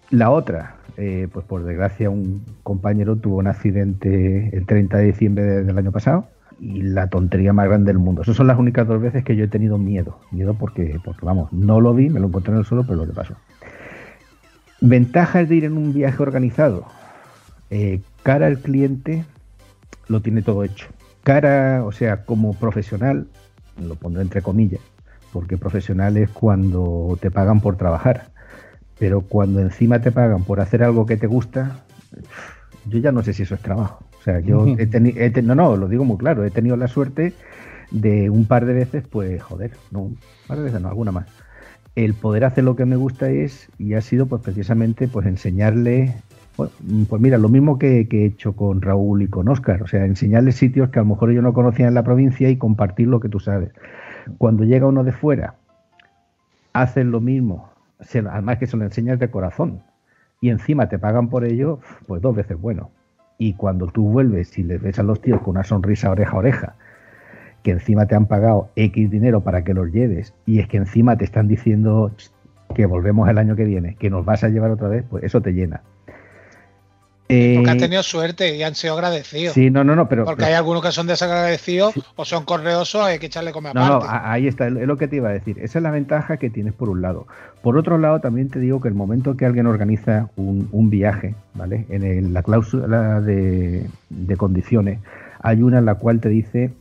La 0.09 0.32
otra, 0.32 0.76
eh, 0.97 1.27
pues 1.31 1.45
por 1.45 1.63
desgracia 1.63 2.09
un 2.09 2.43
compañero 2.63 3.15
tuvo 3.15 3.37
un 3.37 3.47
accidente 3.47 4.49
el 4.55 4.65
30 4.65 4.97
de 4.97 5.05
diciembre 5.05 5.43
de- 5.43 5.63
del 5.63 5.77
año 5.77 5.91
pasado 5.91 6.25
y 6.59 6.81
la 6.83 7.07
tontería 7.07 7.53
más 7.53 7.67
grande 7.67 7.87
del 7.91 7.97
mundo. 7.99 8.21
Esas 8.21 8.35
son 8.35 8.47
las 8.47 8.59
únicas 8.59 8.87
dos 8.87 9.01
veces 9.01 9.23
que 9.23 9.35
yo 9.35 9.45
he 9.45 9.47
tenido 9.47 9.77
miedo, 9.77 10.19
miedo 10.31 10.53
porque, 10.53 10.99
porque 11.03 11.25
vamos, 11.25 11.51
no 11.53 11.81
lo 11.81 11.93
vi, 11.93 12.09
me 12.09 12.19
lo 12.19 12.27
encontré 12.27 12.53
en 12.53 12.59
el 12.59 12.65
suelo, 12.65 12.83
pero 12.83 12.97
lo 12.97 13.07
que 13.07 13.13
pasó. 13.13 13.35
Ventajas 14.81 15.47
de 15.47 15.55
ir 15.55 15.65
en 15.65 15.77
un 15.77 15.93
viaje 15.93 16.21
organizado. 16.21 16.85
Eh, 17.69 18.01
cara 18.23 18.47
al 18.47 18.59
cliente, 18.59 19.25
lo 20.07 20.21
tiene 20.21 20.41
todo 20.41 20.63
hecho. 20.63 20.87
Cara, 21.23 21.83
o 21.85 21.91
sea, 21.91 22.25
como 22.25 22.53
profesional, 22.53 23.27
lo 23.81 23.95
pondré 23.95 24.23
entre 24.23 24.41
comillas, 24.41 24.81
porque 25.31 25.57
profesional 25.57 26.17
es 26.17 26.29
cuando 26.31 27.17
te 27.21 27.29
pagan 27.31 27.61
por 27.61 27.77
trabajar, 27.77 28.29
pero 29.01 29.21
cuando 29.21 29.61
encima 29.61 29.99
te 29.99 30.11
pagan 30.11 30.43
por 30.43 30.59
hacer 30.59 30.83
algo 30.83 31.07
que 31.07 31.17
te 31.17 31.25
gusta, 31.25 31.79
yo 32.85 32.99
ya 32.99 33.11
no 33.11 33.23
sé 33.23 33.33
si 33.33 33.41
eso 33.41 33.55
es 33.55 33.61
trabajo. 33.61 34.05
O 34.19 34.21
sea, 34.21 34.41
yo 34.41 34.67
he 34.77 34.85
tenido, 34.85 35.17
no, 35.41 35.55
no, 35.55 35.75
lo 35.75 35.87
digo 35.87 36.05
muy 36.05 36.17
claro, 36.17 36.45
he 36.45 36.51
tenido 36.51 36.77
la 36.77 36.87
suerte 36.87 37.33
de 37.89 38.29
un 38.29 38.45
par 38.45 38.67
de 38.67 38.75
veces, 38.75 39.03
pues, 39.07 39.41
joder, 39.41 39.71
no, 39.89 40.01
un 40.01 40.19
par 40.47 40.59
de 40.59 40.65
veces, 40.65 40.79
no, 40.79 40.89
alguna 40.89 41.11
más. 41.11 41.25
El 41.95 42.13
poder 42.13 42.45
hacer 42.45 42.63
lo 42.63 42.75
que 42.75 42.85
me 42.85 42.95
gusta 42.95 43.31
es, 43.31 43.71
y 43.79 43.95
ha 43.95 44.01
sido, 44.01 44.27
pues, 44.27 44.43
precisamente, 44.43 45.07
pues, 45.07 45.25
enseñarle, 45.25 46.13
pues, 46.55 46.69
pues 47.09 47.19
mira, 47.19 47.39
lo 47.39 47.49
mismo 47.49 47.79
que, 47.79 48.07
que, 48.07 48.21
he 48.21 48.25
hecho 48.27 48.55
con 48.55 48.83
Raúl 48.83 49.23
y 49.23 49.27
con 49.29 49.47
Oscar, 49.47 49.81
o 49.81 49.87
sea, 49.87 50.05
enseñarle 50.05 50.51
sitios 50.51 50.89
que 50.89 50.99
a 50.99 51.01
lo 51.01 51.07
mejor 51.07 51.31
yo 51.31 51.41
no 51.41 51.53
conocía 51.53 51.87
en 51.87 51.95
la 51.95 52.03
provincia 52.03 52.51
y 52.51 52.57
compartir 52.57 53.07
lo 53.07 53.19
que 53.19 53.29
tú 53.29 53.39
sabes. 53.39 53.71
Cuando 54.37 54.63
llega 54.63 54.85
uno 54.85 55.03
de 55.03 55.11
fuera, 55.11 55.55
hacen 56.71 57.09
lo 57.09 57.19
mismo, 57.19 57.70
además 58.29 58.57
que 58.57 58.67
se 58.67 58.77
lo 58.77 58.83
enseñas 58.83 59.19
de 59.19 59.29
corazón, 59.29 59.81
y 60.41 60.49
encima 60.49 60.89
te 60.89 60.99
pagan 60.99 61.29
por 61.29 61.45
ello, 61.45 61.79
pues 62.07 62.21
dos 62.21 62.35
veces 62.35 62.59
bueno. 62.59 62.91
Y 63.37 63.53
cuando 63.53 63.87
tú 63.87 64.09
vuelves 64.09 64.57
y 64.57 64.63
les 64.63 64.81
ves 64.81 64.99
a 64.99 65.03
los 65.03 65.21
tíos 65.21 65.41
con 65.41 65.51
una 65.51 65.63
sonrisa 65.63 66.11
oreja 66.11 66.31
a 66.31 66.39
oreja, 66.39 66.75
que 67.63 67.71
encima 67.71 68.07
te 68.07 68.15
han 68.15 68.25
pagado 68.25 68.69
X 68.75 69.09
dinero 69.09 69.41
para 69.41 69.63
que 69.63 69.73
los 69.73 69.91
lleves, 69.91 70.33
y 70.45 70.59
es 70.59 70.67
que 70.67 70.77
encima 70.77 71.15
te 71.17 71.25
están 71.25 71.47
diciendo 71.47 72.11
que 72.73 72.85
volvemos 72.85 73.29
el 73.29 73.37
año 73.37 73.55
que 73.55 73.65
viene, 73.65 73.95
que 73.95 74.09
nos 74.09 74.25
vas 74.25 74.43
a 74.43 74.49
llevar 74.49 74.71
otra 74.71 74.87
vez, 74.87 75.05
pues 75.09 75.23
eso 75.23 75.41
te 75.41 75.53
llena. 75.53 75.81
Porque 77.55 77.69
han 77.69 77.77
eh, 77.77 77.79
tenido 77.79 78.03
suerte 78.03 78.55
y 78.55 78.63
han 78.63 78.75
sido 78.75 78.93
agradecidos. 78.93 79.53
Sí, 79.53 79.69
no, 79.69 79.84
no, 79.84 79.95
no, 79.95 80.09
pero. 80.09 80.25
Porque 80.25 80.45
hay 80.45 80.53
algunos 80.53 80.84
que 80.84 80.91
son 80.91 81.07
desagradecidos 81.07 81.93
o 82.15 82.25
son 82.25 82.45
correosos, 82.45 83.03
hay 83.03 83.19
que 83.19 83.27
echarle 83.27 83.51
comer 83.51 83.71
aparte. 83.71 84.05
No, 84.05 84.11
no, 84.11 84.19
ahí 84.25 84.47
está, 84.47 84.67
es 84.67 84.73
lo 84.73 84.97
que 84.97 85.07
te 85.07 85.17
iba 85.17 85.29
a 85.29 85.34
decir. 85.34 85.57
Esa 85.59 85.79
es 85.79 85.84
la 85.84 85.91
ventaja 85.91 86.38
que 86.38 86.49
tienes 86.49 86.73
por 86.73 86.89
un 86.89 87.01
lado. 87.01 87.27
Por 87.61 87.77
otro 87.77 87.97
lado, 87.97 88.19
también 88.19 88.49
te 88.49 88.59
digo 88.59 88.82
que 88.82 88.88
el 88.88 88.93
momento 88.93 89.38
que 89.38 89.45
alguien 89.45 89.67
organiza 89.67 90.29
un, 90.36 90.89
viaje, 90.89 91.36
¿vale? 91.53 91.86
En 91.89 92.34
la 92.34 92.43
cláusula 92.43 93.21
de, 93.21 93.88
de 94.09 94.38
condiciones, 94.38 94.99
hay 95.39 95.63
una 95.63 95.79
en 95.79 95.86
la 95.86 95.95
cual 95.95 96.19
te 96.19 96.29
dice 96.29 96.73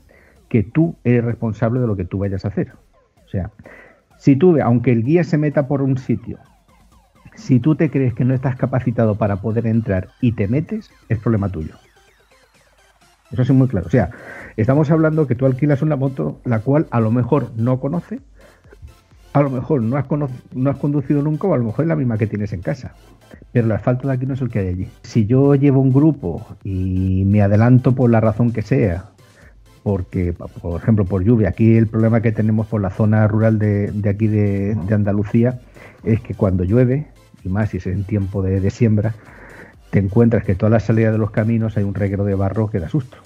que 0.48 0.64
tú 0.64 0.96
eres 1.04 1.24
responsable 1.24 1.80
de 1.80 1.86
lo 1.86 1.96
que 1.96 2.04
tú 2.04 2.18
vayas 2.18 2.44
a 2.44 2.48
hacer. 2.48 2.72
O 3.24 3.28
sea, 3.28 3.50
si 4.18 4.36
tú, 4.36 4.58
aunque 4.62 4.90
el 4.90 5.04
guía 5.04 5.22
se 5.22 5.38
meta 5.38 5.68
por 5.68 5.80
un 5.80 5.96
sitio 5.96 6.38
si 7.34 7.60
tú 7.60 7.74
te 7.74 7.90
crees 7.90 8.14
que 8.14 8.24
no 8.24 8.34
estás 8.34 8.56
capacitado 8.56 9.14
para 9.16 9.36
poder 9.36 9.66
entrar 9.66 10.08
y 10.20 10.32
te 10.32 10.48
metes, 10.48 10.90
es 11.08 11.18
problema 11.18 11.48
tuyo. 11.48 11.74
Eso 13.32 13.42
es 13.42 13.50
muy 13.50 13.68
claro. 13.68 13.86
O 13.86 13.90
sea, 13.90 14.10
estamos 14.56 14.90
hablando 14.90 15.26
que 15.26 15.34
tú 15.34 15.46
alquilas 15.46 15.82
una 15.82 15.96
moto 15.96 16.40
la 16.44 16.60
cual 16.60 16.86
a 16.90 17.00
lo 17.00 17.10
mejor 17.10 17.52
no 17.56 17.78
conoce, 17.78 18.20
a 19.32 19.42
lo 19.42 19.50
mejor 19.50 19.82
no 19.82 19.96
has, 19.96 20.06
no 20.54 20.70
has 20.70 20.76
conducido 20.78 21.22
nunca 21.22 21.46
o 21.46 21.54
a 21.54 21.58
lo 21.58 21.64
mejor 21.64 21.84
es 21.84 21.88
la 21.88 21.96
misma 21.96 22.18
que 22.18 22.26
tienes 22.26 22.52
en 22.52 22.62
casa. 22.62 22.94
Pero 23.52 23.66
el 23.66 23.72
asfalto 23.72 24.08
de 24.08 24.14
aquí 24.14 24.26
no 24.26 24.34
es 24.34 24.40
el 24.40 24.50
que 24.50 24.58
hay 24.58 24.68
allí. 24.68 24.88
Si 25.02 25.26
yo 25.26 25.54
llevo 25.54 25.80
un 25.80 25.92
grupo 25.92 26.44
y 26.64 27.24
me 27.26 27.42
adelanto 27.42 27.94
por 27.94 28.10
la 28.10 28.20
razón 28.20 28.52
que 28.52 28.62
sea, 28.62 29.10
porque, 29.84 30.34
por 30.60 30.80
ejemplo, 30.80 31.04
por 31.04 31.22
lluvia, 31.22 31.50
aquí 31.50 31.76
el 31.76 31.86
problema 31.86 32.20
que 32.20 32.32
tenemos 32.32 32.66
por 32.66 32.80
la 32.80 32.90
zona 32.90 33.26
rural 33.28 33.58
de, 33.58 33.92
aquí 34.08 34.26
de 34.26 34.76
Andalucía 34.90 35.60
es 36.04 36.20
que 36.20 36.34
cuando 36.34 36.64
llueve 36.64 37.06
y 37.44 37.48
más 37.48 37.70
si 37.70 37.78
es 37.78 37.86
en 37.86 38.04
tiempo 38.04 38.42
de, 38.42 38.68
siembra, 38.70 39.14
te 39.90 39.98
encuentras 39.98 40.44
que 40.44 40.54
toda 40.54 40.70
la 40.70 40.80
salida 40.80 41.12
de 41.12 41.18
los 41.18 41.30
caminos 41.30 41.76
hay 41.76 41.84
un 41.84 41.94
reguero 41.94 42.24
de 42.24 42.34
barro 42.34 42.70
que 42.70 42.80
da 42.80 42.88
susto. 42.88 43.16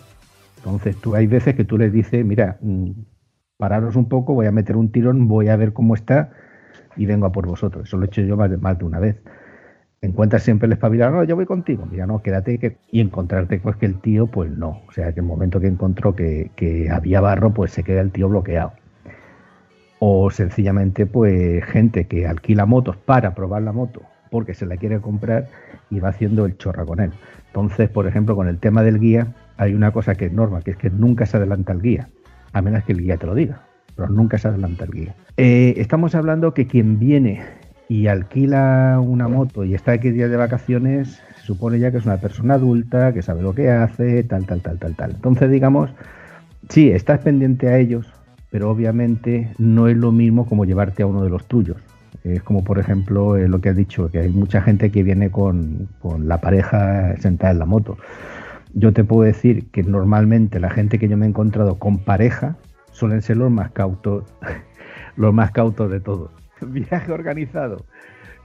Entonces 0.58 0.96
tú 0.96 1.14
hay 1.14 1.26
veces 1.26 1.54
que 1.54 1.64
tú 1.64 1.76
les 1.78 1.92
dices, 1.92 2.24
mira, 2.24 2.58
mm, 2.60 2.90
pararos 3.56 3.96
un 3.96 4.08
poco, 4.08 4.34
voy 4.34 4.46
a 4.46 4.52
meter 4.52 4.76
un 4.76 4.90
tirón, 4.90 5.28
voy 5.28 5.48
a 5.48 5.56
ver 5.56 5.72
cómo 5.72 5.94
está 5.94 6.30
y 6.96 7.06
vengo 7.06 7.26
a 7.26 7.32
por 7.32 7.46
vosotros. 7.46 7.88
Eso 7.88 7.96
lo 7.96 8.04
he 8.04 8.06
hecho 8.06 8.22
yo 8.22 8.36
más 8.36 8.50
de, 8.50 8.56
más 8.56 8.78
de 8.78 8.84
una 8.84 8.98
vez. 8.98 9.20
Encuentras 10.00 10.42
siempre 10.42 10.66
el 10.66 10.72
espabilado, 10.72 11.12
no, 11.12 11.24
yo 11.24 11.34
voy 11.34 11.46
contigo, 11.46 11.86
mira, 11.90 12.06
no, 12.06 12.22
quédate 12.22 12.58
que... 12.58 12.76
y 12.90 13.00
encontrarte 13.00 13.58
pues 13.58 13.76
que 13.76 13.86
el 13.86 14.00
tío, 14.00 14.26
pues 14.26 14.50
no. 14.50 14.82
O 14.86 14.92
sea, 14.92 15.12
que 15.12 15.20
el 15.20 15.26
momento 15.26 15.60
que 15.60 15.66
encontró 15.66 16.14
que, 16.14 16.50
que 16.56 16.90
había 16.90 17.20
barro, 17.20 17.54
pues 17.54 17.72
se 17.72 17.84
queda 17.84 18.02
el 18.02 18.10
tío 18.12 18.28
bloqueado 18.28 18.72
o 19.98 20.30
sencillamente 20.30 21.06
pues 21.06 21.64
gente 21.64 22.06
que 22.06 22.26
alquila 22.26 22.66
motos 22.66 22.96
para 22.96 23.34
probar 23.34 23.62
la 23.62 23.72
moto 23.72 24.02
porque 24.30 24.54
se 24.54 24.66
la 24.66 24.76
quiere 24.76 25.00
comprar 25.00 25.48
y 25.90 26.00
va 26.00 26.08
haciendo 26.08 26.44
el 26.44 26.58
chorra 26.58 26.84
con 26.84 26.98
él. 26.98 27.12
Entonces, 27.46 27.88
por 27.88 28.08
ejemplo, 28.08 28.34
con 28.34 28.48
el 28.48 28.58
tema 28.58 28.82
del 28.82 28.98
guía 28.98 29.28
hay 29.56 29.74
una 29.74 29.92
cosa 29.92 30.16
que 30.16 30.26
es 30.26 30.32
norma, 30.32 30.60
que 30.60 30.72
es 30.72 30.76
que 30.76 30.90
nunca 30.90 31.24
se 31.24 31.36
adelanta 31.36 31.72
el 31.72 31.80
guía, 31.80 32.08
a 32.52 32.60
menos 32.60 32.82
que 32.82 32.94
el 32.94 33.00
guía 33.00 33.16
te 33.16 33.26
lo 33.26 33.34
diga, 33.36 33.62
pero 33.94 34.08
nunca 34.08 34.36
se 34.38 34.48
adelanta 34.48 34.86
el 34.86 34.90
guía. 34.90 35.14
Eh, 35.36 35.74
estamos 35.76 36.16
hablando 36.16 36.52
que 36.52 36.66
quien 36.66 36.98
viene 36.98 37.42
y 37.88 38.08
alquila 38.08 38.98
una 39.00 39.28
moto 39.28 39.64
y 39.64 39.74
está 39.74 39.92
aquí 39.92 40.10
días 40.10 40.30
de 40.30 40.36
vacaciones, 40.36 41.22
supone 41.44 41.78
ya 41.78 41.92
que 41.92 41.98
es 41.98 42.04
una 42.04 42.16
persona 42.16 42.54
adulta, 42.54 43.12
que 43.12 43.22
sabe 43.22 43.42
lo 43.42 43.54
que 43.54 43.70
hace, 43.70 44.24
tal, 44.24 44.46
tal, 44.46 44.62
tal, 44.62 44.78
tal, 44.80 44.96
tal. 44.96 45.10
Entonces, 45.12 45.48
digamos, 45.48 45.90
sí, 46.68 46.90
estás 46.90 47.20
pendiente 47.20 47.68
a 47.68 47.78
ellos, 47.78 48.12
pero 48.54 48.70
obviamente 48.70 49.50
no 49.58 49.88
es 49.88 49.96
lo 49.96 50.12
mismo 50.12 50.46
como 50.46 50.64
llevarte 50.64 51.02
a 51.02 51.06
uno 51.06 51.24
de 51.24 51.28
los 51.28 51.44
tuyos. 51.46 51.76
Es 52.22 52.40
como, 52.44 52.62
por 52.62 52.78
ejemplo, 52.78 53.36
eh, 53.36 53.48
lo 53.48 53.60
que 53.60 53.70
has 53.70 53.76
dicho, 53.76 54.12
que 54.12 54.20
hay 54.20 54.28
mucha 54.28 54.62
gente 54.62 54.92
que 54.92 55.02
viene 55.02 55.28
con, 55.28 55.88
la 56.20 56.40
pareja 56.40 57.16
sentada 57.16 57.50
en 57.50 57.58
la 57.58 57.66
moto. 57.66 57.98
Yo 58.72 58.92
te 58.92 59.02
puedo 59.02 59.22
decir 59.22 59.66
que 59.72 59.82
normalmente 59.82 60.60
la 60.60 60.70
gente 60.70 61.00
que 61.00 61.08
yo 61.08 61.16
me 61.16 61.26
he 61.26 61.30
encontrado 61.30 61.80
con 61.80 61.98
pareja 61.98 62.56
suelen 62.92 63.22
ser 63.22 63.38
los 63.38 63.50
más 63.50 63.72
cautos, 63.72 64.22
los 65.16 65.34
más 65.34 65.50
cautos 65.50 65.90
de 65.90 65.98
todos. 65.98 66.30
Viaje 66.60 67.10
organizado. 67.10 67.84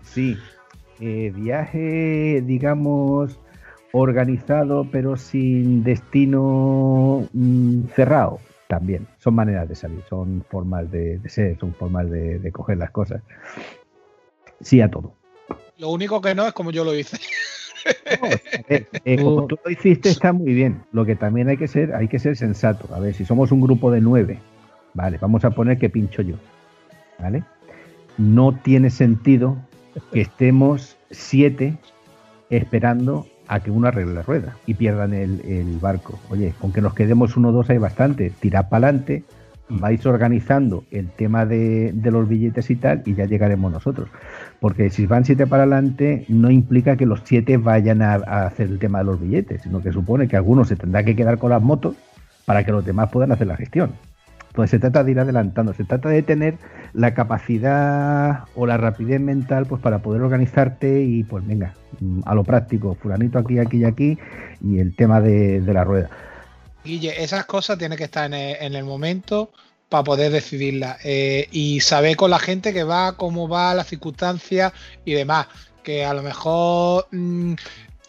Sí. 0.02 0.40
Eh, 1.02 1.32
viaje, 1.36 2.44
digamos, 2.44 3.40
organizado, 3.92 4.88
pero 4.92 5.18
sin 5.18 5.84
destino 5.84 7.30
mm, 7.32 7.90
cerrado 7.96 8.40
también. 8.70 9.08
Son 9.18 9.34
maneras 9.34 9.68
de 9.68 9.76
salir, 9.76 10.04
son 10.08 10.46
formas 10.48 10.90
de, 10.92 11.20
ser, 11.26 11.58
son 11.60 11.74
formas 11.74 12.08
de, 12.08 12.52
coger 12.52 12.78
las 12.78 12.92
cosas. 12.92 13.24
Sí 14.62 14.80
a 14.80 14.92
todo. 14.92 15.16
Lo 15.80 15.90
único 15.90 16.22
que 16.22 16.36
no 16.36 16.46
es 16.46 16.54
como 16.54 16.70
yo 16.70 16.84
lo 16.84 16.94
hice. 16.94 17.18
Eh, 19.06 19.18
como 19.24 19.48
tú 19.48 19.58
lo 19.66 19.72
hiciste 19.72 20.10
está 20.10 20.34
muy 20.34 20.54
bien. 20.54 20.84
Lo 20.92 21.04
que 21.04 21.16
también 21.16 21.50
hay 21.50 21.58
que 21.58 21.68
ser, 21.68 21.96
hay 21.96 22.08
que 22.08 22.20
ser 22.20 22.38
sensato. 22.38 22.94
A 22.94 23.00
ver, 23.00 23.16
si 23.16 23.26
somos 23.26 23.52
un 23.52 23.60
grupo 23.60 23.90
de 23.90 24.02
nueve, 24.02 24.38
vale, 24.94 25.18
vamos 25.20 25.44
a 25.46 25.50
poner 25.50 25.80
que 25.80 25.90
pincho 25.90 26.22
yo, 26.22 26.36
¿vale? 27.18 27.44
No 28.20 28.54
tiene 28.54 28.92
sentido 28.92 29.58
que 30.14 30.22
estemos 30.22 30.96
siete 31.10 31.76
esperando 32.52 33.26
a 33.50 33.60
que 33.60 33.72
uno 33.72 33.88
arregle 33.88 34.14
la 34.14 34.22
rueda 34.22 34.56
y 34.68 34.76
pierdan 34.76 35.14
el, 35.14 35.78
barco. 35.82 36.20
Oye, 36.30 36.54
con 36.60 36.72
que 36.72 36.82
nos 36.82 36.94
quedemos 36.94 37.36
uno 37.36 37.50
o 37.50 37.52
dos 37.52 37.70
hay 37.72 37.80
bastante. 37.80 38.32
Tirad 38.40 38.70
para 38.70 38.88
adelante, 38.88 39.24
vais 39.70 40.06
organizando 40.06 40.84
el 40.92 41.10
tema 41.10 41.48
de, 41.48 41.92
los 41.96 42.30
billetes 42.30 42.70
y 42.70 42.76
tal, 42.76 43.02
y 43.06 43.16
ya 43.16 43.26
llegaremos 43.26 43.72
nosotros. 43.72 44.08
Porque 44.60 44.92
si 44.92 45.08
van 45.08 45.26
siete 45.26 45.48
para 45.48 45.64
adelante, 45.64 46.26
no 46.30 46.52
implica 46.52 46.96
que 46.96 47.08
los 47.08 47.22
siete 47.26 47.58
vayan 47.58 48.04
a, 48.04 48.14
a, 48.14 48.46
hacer 48.46 48.68
el 48.68 48.78
tema 48.78 49.00
de 49.00 49.06
los 49.06 49.20
billetes, 49.20 49.64
sino 49.64 49.82
que 49.82 49.92
supone 49.92 50.28
que 50.28 50.38
algunos 50.38 50.68
se 50.68 50.76
tendrá 50.76 51.04
que 51.04 51.16
quedar 51.16 51.40
con 51.40 51.50
las 51.50 51.62
motos 51.62 51.96
para 52.46 52.64
que 52.64 52.72
los 52.72 52.86
demás 52.86 53.10
puedan 53.10 53.32
hacer 53.32 53.48
la 53.48 53.58
gestión. 53.58 53.94
Entonces 54.50 54.72
se 54.72 54.80
trata 54.80 55.04
de 55.04 55.12
ir 55.12 55.20
adelantando, 55.20 55.74
se 55.74 55.84
trata 55.84 56.10
de 56.10 56.24
tener 56.24 56.58
la 56.94 57.14
capacidad 57.14 58.46
o 58.56 58.66
la 58.66 58.78
rapidez 58.78 59.22
mental 59.22 59.66
pues 59.68 59.82
para 59.82 60.00
poder 60.00 60.22
organizarte 60.22 61.04
y 61.04 61.24
pues 61.24 61.46
venga, 61.46 61.76
a 62.26 62.36
lo 62.36 62.44
práctico, 62.44 62.96
fulanito 62.96 63.38
aquí, 63.38 63.60
aquí 63.60 63.78
y 63.78 63.86
aquí 63.86 64.18
y 64.62 64.80
el 64.80 64.96
tema 64.96 65.22
de, 65.22 65.62
la 65.62 65.84
rueda. 65.84 66.10
Guille, 66.84 67.24
esas 67.24 67.46
cosas 67.46 67.78
tienen 67.78 67.98
que 67.98 68.06
estar 68.06 68.32
en 68.34 68.76
el, 68.76 68.84
momento 68.84 69.52
para 69.88 70.04
poder 70.04 70.32
decidirlas 70.32 70.98
eh, 71.04 71.48
y 71.52 71.82
saber 71.82 72.16
con 72.16 72.32
la 72.32 72.40
gente 72.40 72.74
que 72.74 72.84
va, 72.84 73.18
cómo 73.18 73.48
va, 73.48 73.74
las 73.76 73.88
circunstancias 73.88 74.74
y 75.06 75.14
demás. 75.14 75.48
Que 75.84 76.06
a 76.06 76.14
lo 76.14 76.24
mejor 76.24 77.08
mm, 77.12 77.54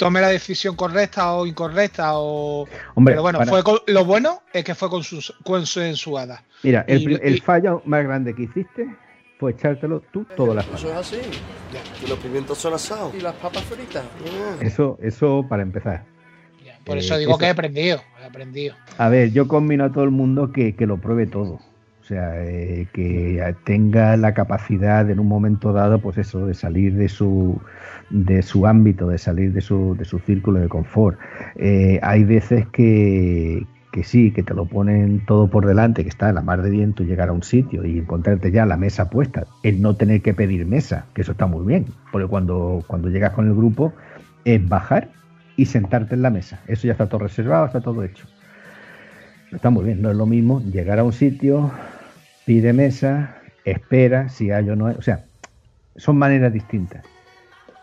tome 0.00 0.22
la 0.22 0.28
decisión 0.28 0.76
correcta 0.76 1.34
o 1.34 1.44
incorrecta 1.44 2.12
o 2.14 2.66
pero 3.04 3.20
bueno 3.20 3.44
fue 3.44 3.62
lo 3.86 4.04
bueno 4.06 4.40
es 4.50 4.64
que 4.64 4.74
fue 4.74 4.88
consensuada 5.44 6.42
mira 6.62 6.86
el, 6.88 7.42
fallo 7.42 7.82
más 7.84 8.02
grande 8.04 8.34
que 8.34 8.44
hiciste 8.44 8.88
fue 9.38 9.50
echártelo 9.50 10.02
tú 10.10 10.24
todas 10.36 10.56
las 10.56 10.66
eso 10.68 10.90
es 10.90 10.96
así. 10.96 11.20
Y 12.04 12.08
los 12.08 12.18
pimientos 12.18 12.58
son 12.58 12.74
asados. 12.74 13.14
Y 13.14 13.20
las 13.20 13.34
papas 13.36 13.62
fritas. 13.62 14.04
Eso 14.60 14.98
eso 15.00 15.46
para 15.48 15.62
empezar. 15.62 16.04
Por 16.84 16.98
eso 16.98 17.14
eh, 17.14 17.20
digo 17.20 17.38
que 17.38 17.46
he 17.46 17.48
aprendido 17.48 18.02
he 18.20 18.26
aprendido. 18.26 18.74
A 18.98 19.08
ver 19.08 19.32
yo 19.32 19.48
combino 19.48 19.84
a 19.84 19.92
todo 19.92 20.04
el 20.04 20.10
mundo 20.10 20.52
que, 20.52 20.74
que 20.76 20.86
lo 20.86 20.98
pruebe 20.98 21.26
todo 21.26 21.58
o 22.00 22.04
sea, 22.04 22.44
eh, 22.44 22.88
que 22.92 23.54
tenga 23.64 24.16
la 24.16 24.34
capacidad 24.34 25.08
en 25.10 25.20
un 25.20 25.28
momento 25.28 25.72
dado, 25.72 26.00
pues 26.00 26.18
eso, 26.18 26.46
de 26.46 26.54
salir 26.54 26.94
de 26.94 27.08
su, 27.08 27.60
de 28.10 28.42
su 28.42 28.66
ámbito, 28.66 29.08
de 29.08 29.18
salir 29.18 29.52
de 29.52 29.60
su, 29.60 29.94
de 29.96 30.04
su 30.04 30.18
círculo 30.20 30.60
de 30.60 30.68
confort. 30.68 31.18
Eh, 31.56 32.00
hay 32.02 32.24
veces 32.24 32.66
que, 32.68 33.66
que 33.92 34.02
sí, 34.02 34.32
que 34.32 34.42
te 34.42 34.54
lo 34.54 34.64
ponen 34.64 35.24
todo 35.26 35.48
por 35.48 35.66
delante, 35.66 36.02
que 36.02 36.08
está 36.08 36.30
en 36.30 36.36
la 36.36 36.42
mar 36.42 36.62
de 36.62 36.70
viento 36.70 37.04
llegar 37.04 37.28
a 37.28 37.32
un 37.32 37.42
sitio 37.42 37.84
y 37.84 37.98
encontrarte 37.98 38.50
ya 38.50 38.64
la 38.66 38.76
mesa 38.76 39.10
puesta, 39.10 39.46
el 39.62 39.82
no 39.82 39.94
tener 39.94 40.22
que 40.22 40.34
pedir 40.34 40.66
mesa, 40.66 41.06
que 41.14 41.22
eso 41.22 41.32
está 41.32 41.46
muy 41.46 41.66
bien, 41.66 41.86
porque 42.12 42.28
cuando, 42.28 42.82
cuando 42.86 43.08
llegas 43.08 43.32
con 43.32 43.46
el 43.46 43.54
grupo 43.54 43.92
es 44.44 44.66
bajar 44.66 45.10
y 45.56 45.66
sentarte 45.66 46.14
en 46.14 46.22
la 46.22 46.30
mesa. 46.30 46.60
Eso 46.66 46.86
ya 46.86 46.92
está 46.92 47.08
todo 47.08 47.20
reservado, 47.20 47.66
está 47.66 47.80
todo 47.80 48.02
hecho. 48.02 48.26
Está 49.52 49.70
muy 49.70 49.84
bien, 49.84 50.00
no 50.00 50.10
es 50.10 50.16
lo 50.16 50.26
mismo 50.26 50.60
llegar 50.60 50.98
a 50.98 51.04
un 51.04 51.12
sitio, 51.12 51.72
pide 52.44 52.72
mesa, 52.72 53.36
espera 53.64 54.28
si 54.28 54.50
hay 54.50 54.68
o 54.70 54.76
no 54.76 54.86
hay. 54.86 54.94
O 54.96 55.02
sea, 55.02 55.24
son 55.96 56.18
maneras 56.18 56.52
distintas. 56.52 57.04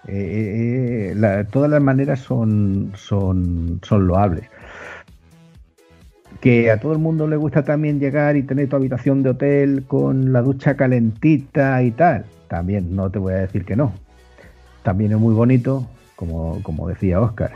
Eh, 0.08 1.14
eh, 1.14 1.46
todas 1.52 1.70
las 1.70 1.82
maneras 1.82 2.20
son, 2.20 2.94
son, 2.96 3.82
son 3.84 4.08
loables. 4.08 4.50
Que 6.40 6.72
a 6.72 6.80
todo 6.80 6.94
el 6.94 7.00
mundo 7.00 7.28
le 7.28 7.36
gusta 7.36 7.64
también 7.64 8.00
llegar 8.00 8.38
y 8.38 8.44
tener 8.44 8.70
tu 8.70 8.78
habitación 8.78 9.22
de 9.24 9.32
hotel 9.32 9.84
con 9.88 10.32
la 10.32 10.42
ducha 10.42 10.78
calentita 10.78 11.84
y 11.84 11.92
tal. 11.92 12.26
También 12.48 12.96
no 12.96 13.10
te 13.10 13.20
voy 13.20 13.34
a 13.34 13.38
decir 13.38 13.66
que 13.66 13.76
no. 13.76 13.92
También 14.84 15.12
es 15.12 15.18
muy 15.18 15.34
bonito, 15.34 15.86
como, 16.16 16.62
como 16.64 16.88
decía 16.88 17.20
Oscar, 17.20 17.52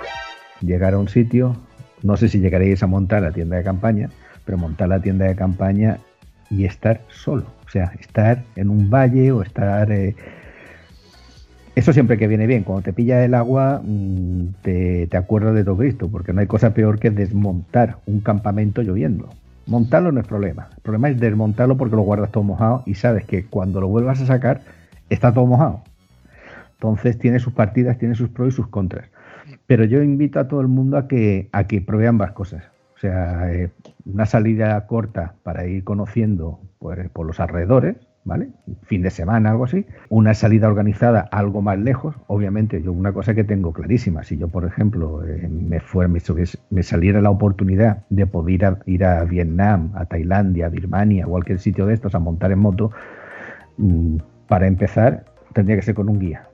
llegar 0.59 0.95
a 0.95 0.97
un 0.97 1.07
sitio. 1.07 1.55
No 2.03 2.17
sé 2.17 2.27
si 2.27 2.39
llegaréis 2.39 2.81
a 2.83 2.87
montar 2.87 3.21
la 3.21 3.31
tienda 3.31 3.57
de 3.57 3.63
campaña, 3.63 4.09
pero 4.45 4.57
montar 4.57 4.89
la 4.89 5.01
tienda 5.01 5.25
de 5.25 5.35
campaña 5.35 5.99
y 6.49 6.65
estar 6.65 7.01
solo. 7.09 7.45
O 7.65 7.69
sea, 7.69 7.93
estar 7.99 8.43
en 8.55 8.69
un 8.69 8.89
valle 8.89 9.31
o 9.31 9.41
estar. 9.41 9.91
eh, 9.91 10.15
eso 11.75 11.93
siempre 11.93 12.17
que 12.17 12.27
viene 12.27 12.47
bien. 12.47 12.63
Cuando 12.63 12.83
te 12.83 12.93
pilla 12.93 13.23
el 13.23 13.33
agua, 13.33 13.81
mm, 13.83 14.47
te, 14.61 15.07
te 15.07 15.17
acuerdas 15.17 15.55
de 15.55 15.63
todo 15.63 15.77
Cristo, 15.77 16.09
porque 16.11 16.33
no 16.33 16.41
hay 16.41 16.47
cosa 16.47 16.73
peor 16.73 16.99
que 16.99 17.11
desmontar 17.11 17.97
un 18.05 18.19
campamento 18.19 18.81
lloviendo. 18.81 19.29
Montarlo 19.67 20.11
no 20.11 20.19
es 20.19 20.27
problema. 20.27 20.69
El 20.75 20.81
problema 20.81 21.09
es 21.09 21.19
desmontarlo 21.19 21.77
porque 21.77 21.95
lo 21.95 22.01
guardas 22.01 22.31
todo 22.31 22.43
mojado 22.43 22.83
y 22.85 22.95
sabes 22.95 23.25
que 23.25 23.45
cuando 23.45 23.79
lo 23.79 23.87
vuelvas 23.87 24.21
a 24.21 24.25
sacar 24.25 24.61
está 25.09 25.33
todo 25.33 25.45
mojado. 25.45 25.81
Entonces 26.73 27.17
tiene 27.19 27.39
sus 27.39 27.53
partidas, 27.53 27.97
tiene 27.99 28.15
sus 28.15 28.29
pros 28.29 28.49
y 28.49 28.55
sus 28.55 28.67
contras. 28.67 29.05
Pero 29.67 29.85
yo 29.85 30.01
invito 30.01 30.39
a 30.39 30.47
todo 30.47 30.61
el 30.61 30.67
mundo 30.67 30.97
a 30.97 31.07
que, 31.07 31.49
a 31.51 31.67
que 31.67 31.81
pruebe 31.81 32.07
ambas 32.07 32.31
cosas. 32.31 32.63
O 32.95 32.99
sea, 32.99 33.51
eh, 33.51 33.71
una 34.05 34.25
salida 34.25 34.85
corta 34.85 35.33
para 35.43 35.65
ir 35.65 35.83
conociendo 35.83 36.59
pues, 36.79 37.09
por 37.09 37.25
los 37.25 37.39
alrededores, 37.39 37.95
¿vale? 38.23 38.49
Fin 38.83 39.01
de 39.01 39.09
semana, 39.09 39.51
algo 39.51 39.65
así. 39.65 39.85
Una 40.09 40.33
salida 40.33 40.67
organizada 40.67 41.21
algo 41.31 41.61
más 41.61 41.79
lejos. 41.79 42.15
Obviamente, 42.27 42.81
yo 42.81 42.91
una 42.91 43.11
cosa 43.13 43.33
que 43.33 43.43
tengo 43.43 43.73
clarísima, 43.73 44.23
si 44.23 44.37
yo, 44.37 44.47
por 44.47 44.65
ejemplo, 44.65 45.25
eh, 45.25 45.47
me, 45.49 45.79
fuera, 45.79 46.09
me, 46.69 46.83
saliera 46.83 47.21
la 47.21 47.29
oportunidad 47.29 48.03
de 48.09 48.27
poder 48.27 48.53
ir 48.53 48.65
a, 48.65 48.77
ir 48.85 49.03
a 49.05 49.23
Vietnam, 49.23 49.91
a 49.95 50.05
Tailandia, 50.05 50.67
a 50.67 50.69
Birmania, 50.69 51.25
cualquier 51.25 51.59
sitio 51.59 51.85
de 51.85 51.95
estos 51.95 52.13
a 52.15 52.19
montar 52.19 52.51
en 52.51 52.59
moto, 52.59 52.91
mm, 53.77 54.17
para 54.47 54.67
empezar, 54.67 55.25
tendría 55.53 55.77
que 55.77 55.81
ser 55.81 55.95
con 55.95 56.09
un 56.09 56.19
guía. 56.19 56.50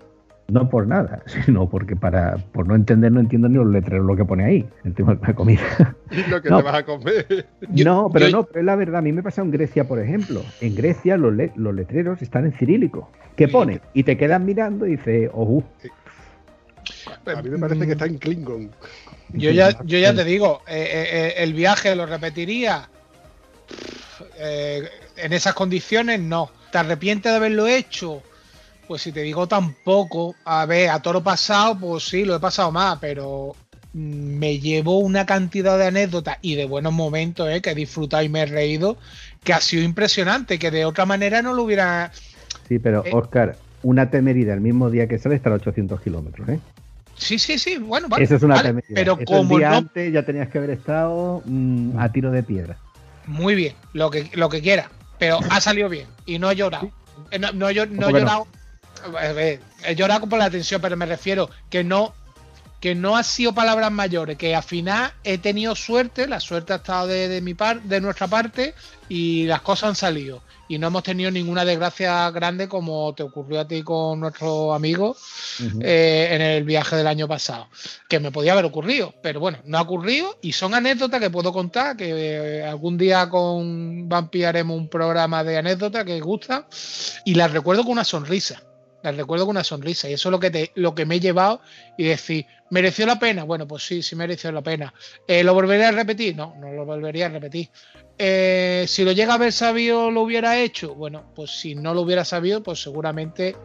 No 0.49 0.69
por 0.69 0.87
nada, 0.87 1.23
sino 1.45 1.69
porque 1.69 1.95
para 1.97 2.37
por 2.53 2.67
no 2.67 2.75
entender 2.75 3.11
no 3.11 3.19
entiendo 3.19 3.49
ni 3.49 3.55
los 3.55 3.67
letreros 3.67 4.05
lo 4.05 4.15
que 4.15 4.23
pone 4.23 4.45
ahí, 4.45 4.69
el 4.85 4.93
tema 4.93 5.15
de 5.15 5.27
la 5.27 5.33
comida. 5.35 5.61
Y 6.11 6.23
lo 6.29 6.41
que 6.41 6.49
No. 6.49 6.57
te 6.59 6.63
vas 6.63 6.75
a 6.75 6.85
comer. 6.85 7.47
No, 7.67 8.09
pero 8.13 8.29
no, 8.29 8.43
pero 8.45 8.59
es 8.61 8.65
la 8.65 8.75
verdad. 8.77 8.99
A 8.99 9.01
mí 9.01 9.11
me 9.11 9.21
pasa 9.21 9.41
en 9.41 9.51
Grecia, 9.51 9.85
por 9.85 9.99
ejemplo. 9.99 10.45
En 10.61 10.73
Grecia 10.73 11.17
los, 11.17 11.33
le- 11.35 11.51
los 11.57 11.75
letreros 11.75 12.21
están 12.21 12.45
en 12.45 12.53
cirílico. 12.53 13.11
¿Qué 13.35 13.49
pone? 13.49 13.81
Y 13.93 14.03
te 14.03 14.17
quedas 14.17 14.39
mirando 14.39 14.87
y 14.87 14.91
dices, 14.91 15.29
oh, 15.33 15.61
A 17.25 17.41
mí 17.41 17.49
me 17.49 17.57
parece 17.57 17.85
que 17.85 17.91
está 17.91 18.05
en 18.05 18.17
Klingon. 18.17 18.71
Yo 19.33 19.51
ya, 19.51 19.83
yo 19.83 19.99
ya 19.99 20.15
te 20.15 20.23
digo, 20.23 20.61
eh, 20.69 20.87
eh, 21.11 21.33
el 21.43 21.53
viaje 21.53 21.93
lo 21.93 22.05
repetiría. 22.05 22.89
Eh, 24.39 24.81
en 25.17 25.33
esas 25.33 25.53
condiciones, 25.53 26.21
no. 26.21 26.49
¿Te 26.71 26.77
arrepientes 26.77 27.29
de 27.33 27.35
haberlo 27.37 27.67
hecho? 27.67 28.23
Pues 28.87 29.01
si 29.01 29.11
te 29.11 29.21
digo 29.21 29.47
tampoco, 29.47 30.35
a 30.45 30.65
ver, 30.65 30.89
a 30.89 31.01
toro 31.01 31.21
pasado, 31.21 31.77
pues 31.77 32.03
sí, 32.07 32.23
lo 32.23 32.35
he 32.35 32.39
pasado 32.39 32.71
más, 32.71 32.97
pero 32.99 33.55
mm, 33.93 34.37
me 34.37 34.59
llevo 34.59 34.99
una 34.99 35.25
cantidad 35.25 35.77
de 35.77 35.87
anécdotas 35.87 36.37
y 36.41 36.55
de 36.55 36.65
buenos 36.65 36.93
momentos, 36.93 37.49
eh, 37.49 37.61
que 37.61 37.71
he 37.71 37.75
disfrutado 37.75 38.23
y 38.23 38.29
me 38.29 38.41
he 38.41 38.45
reído, 38.45 38.97
que 39.43 39.53
ha 39.53 39.59
sido 39.61 39.83
impresionante, 39.83 40.57
que 40.57 40.71
de 40.71 40.85
otra 40.85 41.05
manera 41.05 41.41
no 41.41 41.53
lo 41.53 41.63
hubiera... 41.63 42.11
sí, 42.67 42.79
pero 42.79 43.03
Eh. 43.05 43.11
Oscar, 43.13 43.57
una 43.83 44.09
temerida 44.09 44.53
el 44.53 44.61
mismo 44.61 44.89
día 44.89 45.07
que 45.07 45.19
sale 45.19 45.35
está 45.35 45.49
a 45.49 45.53
800 45.53 45.99
kilómetros, 46.01 46.47
¿eh? 46.49 46.59
Sí, 47.15 47.39
sí, 47.39 47.57
sí, 47.57 47.77
bueno, 47.77 48.07
vale, 48.07 48.23
Eso 48.25 48.35
es 48.35 48.43
una 48.43 48.55
vale, 48.55 48.69
temerida. 48.69 48.93
pero 48.95 49.13
Eso 49.13 49.19
el 49.21 49.25
como 49.25 49.57
día 49.57 49.69
no 49.71 49.75
antes 49.77 50.13
ya 50.13 50.23
tenías 50.23 50.49
que 50.49 50.59
haber 50.59 50.69
estado 50.69 51.41
mm, 51.45 51.97
a 51.99 52.11
tiro 52.11 52.31
de 52.31 52.43
piedra. 52.43 52.77
Muy 53.25 53.55
bien, 53.55 53.73
lo 53.93 54.09
que, 54.11 54.29
lo 54.33 54.47
que 54.49 54.61
quiera, 54.61 54.89
pero 55.19 55.39
ha 55.49 55.59
salido 55.59 55.89
bien 55.89 56.07
y 56.25 56.39
no 56.39 56.49
he 56.51 56.55
llorado. 56.55 56.89
Eh, 57.31 57.39
No, 57.39 57.51
no, 57.51 57.69
he 57.69 57.73
llorado. 57.73 58.47
He 59.83 59.95
llorado 59.95 60.27
por 60.27 60.39
la 60.39 60.49
tensión, 60.49 60.81
pero 60.81 60.97
me 60.97 61.05
refiero 61.05 61.49
que 61.69 61.83
no 61.83 62.13
que 62.79 62.93
no 62.93 63.17
ha 63.17 63.23
sido 63.23 63.53
palabras 63.53 63.91
mayores, 63.91 64.37
que 64.37 64.55
al 64.55 64.63
final 64.63 65.11
he 65.23 65.39
tenido 65.39 65.75
suerte, 65.75 66.27
la 66.27 66.39
suerte 66.39 66.73
ha 66.73 66.77
estado 66.77 67.07
de, 67.07 67.27
de 67.27 67.41
mi 67.41 67.53
par, 67.55 67.81
de 67.81 67.99
nuestra 67.99 68.27
parte 68.27 68.75
y 69.09 69.45
las 69.45 69.61
cosas 69.61 69.89
han 69.89 69.95
salido. 69.95 70.43
Y 70.69 70.77
no 70.77 70.87
hemos 70.87 71.03
tenido 71.03 71.31
ninguna 71.31 71.63
desgracia 71.63 72.29
grande 72.29 72.67
como 72.67 73.15
te 73.15 73.23
ocurrió 73.23 73.61
a 73.61 73.67
ti 73.67 73.83
con 73.83 74.19
nuestro 74.19 74.73
amigo 74.73 75.15
eh, 75.81 76.27
en 76.31 76.41
el 76.41 76.65
viaje 76.65 76.97
del 76.97 77.07
año 77.07 77.25
pasado, 77.25 77.69
que 78.09 78.19
me 78.19 78.31
podía 78.31 78.51
haber 78.51 78.65
ocurrido, 78.65 79.13
pero 79.23 79.39
bueno, 79.39 79.59
no 79.63 79.77
ha 79.77 79.81
ocurrido 79.81 80.37
y 80.41 80.51
son 80.51 80.73
anécdotas 80.73 81.21
que 81.21 81.29
puedo 81.29 81.53
contar, 81.53 81.95
que 81.95 82.09
eh, 82.09 82.65
algún 82.65 82.97
día 82.97 83.29
con 83.29 84.09
Vampi 84.09 84.43
haremos 84.43 84.77
un 84.77 84.89
programa 84.89 85.43
de 85.45 85.57
anécdotas 85.57 86.03
que 86.03 86.19
gusta 86.19 86.67
y 87.23 87.35
las 87.35 87.51
recuerdo 87.51 87.83
con 87.83 87.93
una 87.93 88.03
sonrisa, 88.03 88.61
recuerdo 89.15 89.45
con 89.45 89.55
una 89.55 89.63
sonrisa 89.63 90.09
y 90.09 90.13
eso 90.13 90.29
es 90.29 90.31
lo 90.31 90.39
que, 90.39 90.51
te, 90.51 90.71
lo 90.75 90.93
que 90.93 91.05
me 91.05 91.15
he 91.15 91.19
llevado 91.19 91.61
y 91.97 92.05
decir, 92.05 92.45
¿mereció 92.69 93.05
la 93.05 93.19
pena? 93.19 93.43
Bueno, 93.43 93.67
pues 93.67 93.83
sí, 93.83 94.01
sí 94.01 94.15
mereció 94.15 94.51
la 94.51 94.61
pena. 94.61 94.93
Eh, 95.27 95.43
¿Lo 95.43 95.53
volvería 95.53 95.89
a 95.89 95.91
repetir? 95.91 96.35
No, 96.35 96.55
no 96.59 96.71
lo 96.71 96.85
volvería 96.85 97.27
a 97.27 97.29
repetir. 97.29 97.69
Eh, 98.17 98.85
si 98.87 99.03
lo 99.03 99.11
llega 99.11 99.33
a 99.33 99.35
haber 99.35 99.53
sabido, 99.53 100.11
lo 100.11 100.21
hubiera 100.21 100.57
hecho. 100.59 100.95
Bueno, 100.95 101.31
pues 101.35 101.51
si 101.51 101.75
no 101.75 101.93
lo 101.93 102.01
hubiera 102.01 102.25
sabido, 102.25 102.63
pues 102.63 102.81
seguramente 102.81 103.55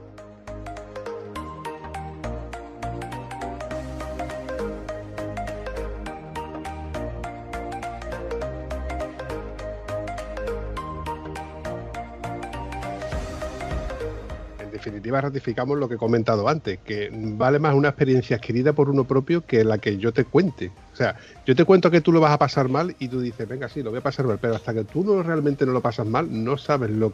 definitiva, 15.03 15.20
ratificamos 15.20 15.78
lo 15.78 15.88
que 15.88 15.96
he 15.96 15.98
comentado 15.98 16.48
antes, 16.48 16.78
que 16.78 17.11
vale 17.12 17.59
más 17.59 17.74
una 17.74 17.88
experiencia 17.88 18.36
adquirida 18.36 18.72
por 18.72 18.88
uno 18.88 19.03
propio 19.05 19.44
que 19.44 19.64
la 19.64 19.78
que 19.78 19.98
yo 19.98 20.12
te 20.12 20.24
cuente. 20.24 20.70
O 20.92 20.96
sea, 20.96 21.16
yo 21.44 21.57
te 21.57 21.64
cuento 21.64 21.90
que 21.90 22.00
tú 22.00 22.12
lo 22.12 22.20
vas 22.20 22.32
a 22.32 22.38
pasar 22.38 22.68
mal 22.68 22.94
y 23.00 23.09
tú 23.09 23.20
dices, 23.20 23.48
venga, 23.48 23.68
sí, 23.68 23.82
lo 23.82 23.90
voy 23.90 23.98
a 23.98 24.03
pasar 24.03 24.26
mal, 24.26 24.38
pero 24.40 24.55
hasta 24.55 24.72
que 24.72 24.84
tú 24.84 25.03
no 25.03 25.20
realmente 25.24 25.66
no 25.66 25.72
lo 25.72 25.80
pasas 25.80 26.07
mal, 26.07 26.28
no 26.30 26.57
sabes 26.57 26.90
lo, 26.90 27.12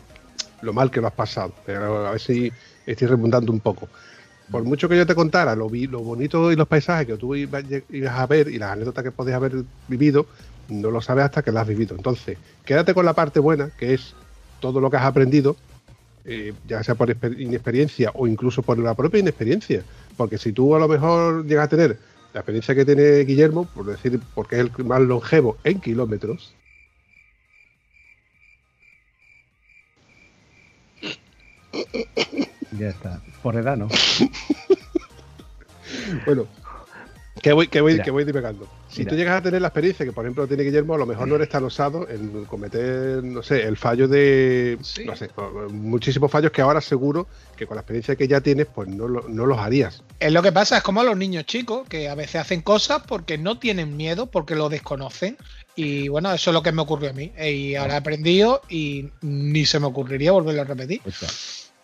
lo 0.61 0.73
mal 0.75 0.91
que 0.91 1.01
lo 1.01 1.07
has 1.07 1.15
pasado. 1.15 1.55
Pero 1.65 2.07
a 2.07 2.11
ver 2.11 2.21
si 2.21 2.53
estoy 2.85 3.09
repuntando 3.09 3.51
un 3.51 3.61
poco. 3.61 3.89
Por 4.51 4.65
mucho 4.65 4.87
que 4.89 4.97
yo 4.97 5.07
te 5.07 5.15
contara 5.15 5.57
lo, 5.57 5.71
lo 5.71 6.01
bonito 6.01 6.53
y 6.53 6.57
los 6.57 6.69
paisajes 6.69 7.07
que 7.07 7.17
tú 7.17 7.35
ibas, 7.35 7.65
ibas 7.89 8.19
a 8.19 8.27
ver 8.27 8.49
y 8.49 8.59
las 8.59 8.73
anécdotas 8.73 9.05
que 9.05 9.13
podías 9.13 9.37
haber 9.37 9.65
vivido, 9.89 10.27
no 10.69 10.91
lo 10.91 11.01
sabes 11.01 11.25
hasta 11.25 11.43
que 11.43 11.53
las 11.53 11.63
has 11.63 11.69
vivido. 11.69 11.97
Entonces, 11.97 12.37
quédate 12.67 12.93
con 12.93 13.07
la 13.07 13.15
parte 13.15 13.41
buena, 13.41 13.71
que 13.79 13.95
es 13.95 14.15
todo 14.61 14.81
lo 14.81 14.91
que 14.91 14.99
has 14.99 15.05
aprendido, 15.05 15.57
eh, 16.25 16.53
ya 16.67 16.83
sea 16.83 16.95
por 16.95 17.11
exper- 17.11 17.41
inexperiencia 17.41 18.11
o 18.15 18.27
incluso 18.27 18.63
por 18.63 18.79
la 18.79 18.95
propia 18.95 19.21
inexperiencia. 19.21 19.83
Porque 20.17 20.39
si 20.39 20.53
tú 20.53 20.75
a 20.75 20.79
lo 20.79 20.89
mejor 20.89 21.47
llegas 21.47 21.67
a 21.67 21.71
tener 21.71 21.97
la 22.35 22.41
experiencia 22.41 22.75
que 22.75 22.85
tiene 22.85 23.25
Guillermo, 23.25 23.67
por 23.75 23.87
decir, 23.87 24.21
porque 24.35 24.61
es 24.61 24.67
el 24.79 24.85
más 24.85 25.01
longevo 25.01 25.57
en 25.65 25.81
kilómetros, 25.81 26.53
Ya 32.79 32.89
está. 32.89 33.21
Por 33.43 33.57
edad, 33.57 33.77
¿no? 33.77 33.89
bueno, 36.27 36.47
que 37.43 37.53
voy, 37.53 37.69
que 37.69 37.81
voy, 37.81 37.93
Mira. 37.93 38.05
que 38.05 38.11
voy 38.11 38.25
divagando. 38.25 38.67
Si 38.89 39.01
Mira. 39.01 39.11
tú 39.11 39.17
llegas 39.17 39.39
a 39.39 39.43
tener 39.43 39.61
la 39.63 39.69
experiencia 39.69 40.05
que, 40.07 40.13
por 40.13 40.25
ejemplo, 40.25 40.47
tiene 40.47 40.63
Guillermo, 40.63 40.95
a 40.95 40.99
lo 40.99 41.07
mejor 41.07 41.29
no 41.29 41.37
eres 41.37 41.49
tan 41.49 41.65
osado 41.65 42.09
en 42.09 42.45
cometer, 42.47 43.23
no 43.25 43.43
sé, 43.43 43.63
el 43.63 43.77
fallo 43.77 44.09
de, 44.09 44.79
Sí. 44.83 45.05
no 45.05 45.15
sé, 45.17 45.31
muchísimos 45.71 46.31
fallos 46.31 46.51
que 46.53 46.63
ahora 46.63 46.81
seguro 46.81 47.27
que 47.57 47.67
con 47.67 47.75
la 47.77 47.81
experiencia 47.83 48.17
que 48.17 48.29
ya 48.29 48.41
tienes, 48.41 48.67
pues 48.67 48.89
no, 48.89 49.09
lo- 49.09 49.29
no 49.29 49.47
los 49.47 49.59
harías. 49.59 50.03
Es 50.21 50.33
lo 50.33 50.43
que 50.43 50.53
pasa, 50.53 50.77
es 50.79 50.83
como 50.83 51.01
a 51.01 51.05
los 51.05 51.17
niños 51.17 51.45
chicos, 51.47 51.87
que 51.89 52.09
a 52.09 52.15
veces 52.15 52.37
hacen 52.41 52.63
cosas 52.63 53.03
porque 53.07 53.37
no 53.39 53.59
tienen 53.59 53.97
miedo, 53.97 54.27
porque 54.27 54.55
lo 54.55 54.69
desconocen. 54.69 55.37
Y 55.77 56.09
bueno, 56.09 56.33
eso 56.33 56.51
es 56.51 56.55
lo 56.55 56.63
que 56.63 56.73
me 56.73 56.83
ocurrió 56.83 57.11
a 57.11 57.13
mí. 57.13 57.33
Y 57.39 57.75
ahora 57.77 57.95
he 57.95 57.97
aprendido 57.99 58.63
y 58.69 59.11
ni 59.23 59.65
se 59.65 59.79
me 59.81 59.87
ocurriría 59.87 60.33
volverlo 60.33 60.63
a 60.63 60.65
repetir. 60.65 61.01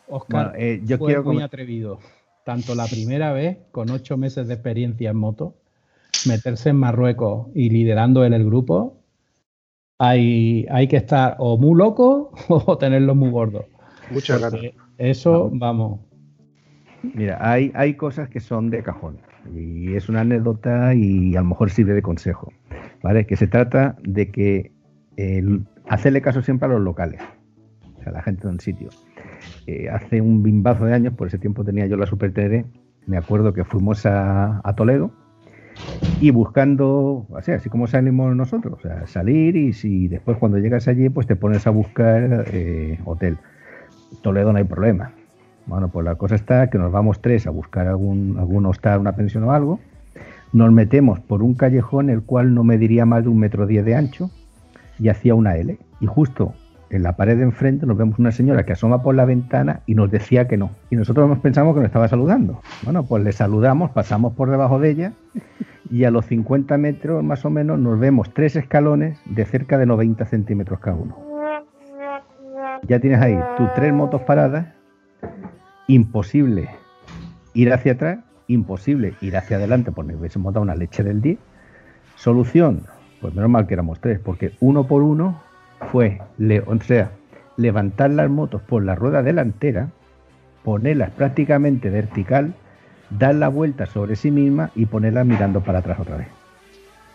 Oscar 0.07 0.27
Bueno, 0.29 0.53
eh, 0.57 0.81
yo 0.85 0.99
fue 0.99 1.09
quiero 1.09 1.25
muy 1.25 1.43
atrevido. 1.43 1.99
Tanto 2.45 2.75
la 2.75 2.87
primera 2.87 3.33
vez, 3.33 3.59
con 3.73 3.91
ocho 3.91 4.17
meses 4.17 4.47
de 4.47 4.55
experiencia 4.55 5.11
en 5.11 5.17
moto, 5.17 5.55
meterse 6.27 6.71
en 6.71 6.77
Marruecos 6.77 7.49
y 7.55 7.71
liderando 7.71 8.25
en 8.25 8.35
el 8.35 8.45
grupo, 8.45 8.99
hay, 9.99 10.67
hay 10.71 10.87
que 10.89 10.97
estar 10.97 11.37
o 11.39 11.57
muy 11.57 11.77
loco 11.79 12.33
o 12.49 12.79
tenerlo 12.79 13.15
muy 13.15 13.31
gordo. 13.31 13.65
Muchas. 14.11 14.41
Porque 14.41 14.75
Eso, 14.99 15.51
vamos. 15.53 16.01
Mira, 17.15 17.39
hay, 17.41 17.73
hay 17.75 17.95
cosas 17.95 18.29
que 18.29 18.41
son 18.41 18.71
de 18.71 18.83
cajón. 18.83 19.19
y 19.55 19.95
es 19.95 20.09
una 20.09 20.21
anécdota 20.21 20.95
y 20.95 21.37
a 21.37 21.41
lo 21.41 21.49
mejor 21.49 21.71
sirve 21.71 21.93
de 21.93 22.03
consejo, 22.03 22.53
¿vale? 23.03 23.27
Que 23.27 23.37
se 23.37 23.47
trata 23.47 23.97
de 24.03 24.31
que 24.31 24.73
el, 25.17 25.67
hacerle 25.89 26.23
caso 26.23 26.43
siempre 26.43 26.67
a 26.67 26.73
los 26.73 26.81
locales, 26.81 27.21
sea, 28.05 28.13
la 28.13 28.23
gente 28.23 28.43
de 28.43 28.49
un 28.49 28.61
sitio. 28.61 28.91
Eh, 29.67 29.89
hace 29.89 30.21
un 30.21 30.43
bimbazo 30.43 30.85
de 30.85 30.95
años, 30.95 31.15
por 31.15 31.29
ese 31.29 31.39
tiempo 31.39 31.65
tenía 31.65 31.87
yo 31.87 31.97
la 31.97 32.07
Super 32.07 32.33
TR, 32.33 32.65
me 33.07 33.17
acuerdo 33.17 33.53
que 33.53 33.65
fuimos 33.65 34.07
a, 34.07 34.63
Toledo 34.77 35.11
y 36.21 36.31
buscando, 36.31 37.27
así, 37.37 37.53
así 37.53 37.69
como 37.69 37.87
salimos 37.87 38.35
nosotros, 38.35 38.79
o 38.79 38.81
sea, 38.81 39.07
salir 39.07 39.57
y 39.57 39.73
si 39.73 40.09
después 40.09 40.39
cuando 40.39 40.59
llegas 40.59 40.89
allí, 40.89 41.09
pues 41.09 41.27
te 41.27 41.37
pones 41.37 41.67
a 41.67 41.71
buscar 41.71 42.47
eh, 42.53 42.99
hotel. 43.05 43.39
Toledo 44.23 44.53
no 44.53 44.59
hay 44.59 44.65
problema. 44.65 45.13
Bueno, 45.67 45.89
pues 45.89 46.05
la 46.05 46.15
cosa 46.15 46.35
está 46.35 46.71
que 46.71 46.79
nos 46.79 46.93
vamos 46.93 47.21
tres 47.21 47.47
a 47.47 47.51
buscar 47.51 47.89
algún, 47.89 48.37
algún 48.39 48.67
hostal, 48.67 49.01
una 49.01 49.17
pensión 49.17 49.45
o 49.45 49.53
algo. 49.53 49.81
Nos 50.53 50.71
metemos 50.73 51.21
por 51.21 51.43
un 51.43 51.55
callejón 51.55 52.11
el 52.11 52.23
cual 52.23 52.55
no 52.55 52.63
mediría 52.63 53.07
más 53.07 53.25
de 53.25 53.31
un 53.31 53.39
metro 53.39 53.67
diez 53.67 53.85
de 53.85 53.97
ancho 53.97 54.31
y 54.99 55.09
hacía 55.09 55.35
una 55.35 55.57
L. 55.57 55.79
Y 56.01 56.07
justo 56.07 56.55
en 56.91 57.03
la 57.03 57.17
pared 57.17 57.37
de 57.37 57.43
enfrente 57.43 57.87
nos 57.87 57.97
vemos 57.97 58.19
una 58.19 58.33
señora 58.33 58.65
que 58.65 58.73
asoma 58.73 59.03
por 59.03 59.15
la 59.15 59.25
ventana 59.25 59.81
y 59.87 59.95
nos 59.95 60.11
decía 60.11 60.47
que 60.47 60.57
no. 60.57 60.71
Y 60.91 60.97
nosotros 60.97 61.29
nos 61.29 61.39
pensamos 61.39 61.75
que 61.75 61.81
nos 61.81 61.89
estaba 61.89 62.09
saludando. 62.09 62.61
Bueno, 62.83 63.05
pues 63.05 63.25
le 63.25 63.33
saludamos, 63.33 63.91
pasamos 63.91 64.35
por 64.35 64.51
debajo 64.51 64.79
de 64.79 64.91
ella 64.91 65.13
y 65.91 66.05
a 66.05 66.11
los 66.11 66.27
50 66.27 66.77
metros 66.79 67.23
más 67.23 67.45
o 67.45 67.51
menos 67.51 67.79
nos 67.79 67.99
vemos 67.99 68.33
tres 68.33 68.57
escalones 68.57 69.19
de 69.25 69.45
cerca 69.45 69.79
de 69.79 69.87
90 69.87 70.25
centímetros 70.27 70.81
cada 70.81 70.97
uno. 70.97 71.17
Ya 72.87 73.01
tienes 73.01 73.21
ahí 73.21 73.39
tus 73.57 73.73
tres 73.75 73.93
motos 73.93 74.23
paradas, 74.23 74.67
imposible 75.87 76.69
ir 77.55 77.73
hacia 77.73 77.93
atrás, 77.93 78.19
imposible 78.47 79.15
ir 79.21 79.37
hacia 79.37 79.57
adelante 79.57 79.91
porque 79.91 80.15
hubiésemos 80.15 80.53
dado 80.53 80.63
una 80.63 80.75
leche 80.75 81.03
del 81.03 81.23
10. 81.23 81.39
Solución, 82.17 82.83
pues 83.21 83.35
menos 83.35 83.51
mal 83.51 83.67
que 83.67 83.75
éramos 83.75 84.01
tres, 84.01 84.19
porque 84.19 84.53
uno 84.61 84.87
por 84.87 85.03
uno 85.03 85.41
fue, 85.91 86.21
o 86.67 86.81
sea, 86.81 87.11
levantar 87.57 88.11
las 88.11 88.31
motos 88.31 88.63
por 88.63 88.85
la 88.85 88.95
rueda 88.95 89.23
delantera, 89.23 89.89
ponerlas 90.63 91.11
prácticamente 91.11 91.91
vertical, 91.91 92.55
dar 93.11 93.35
la 93.35 93.49
vuelta 93.49 93.87
sobre 93.87 94.17
sí 94.17 94.31
misma 94.31 94.71
y 94.75 94.87
ponerlas 94.87 95.27
mirando 95.27 95.61
para 95.61 95.81
atrás 95.81 96.01
otra 96.01 96.17
vez. 96.17 96.29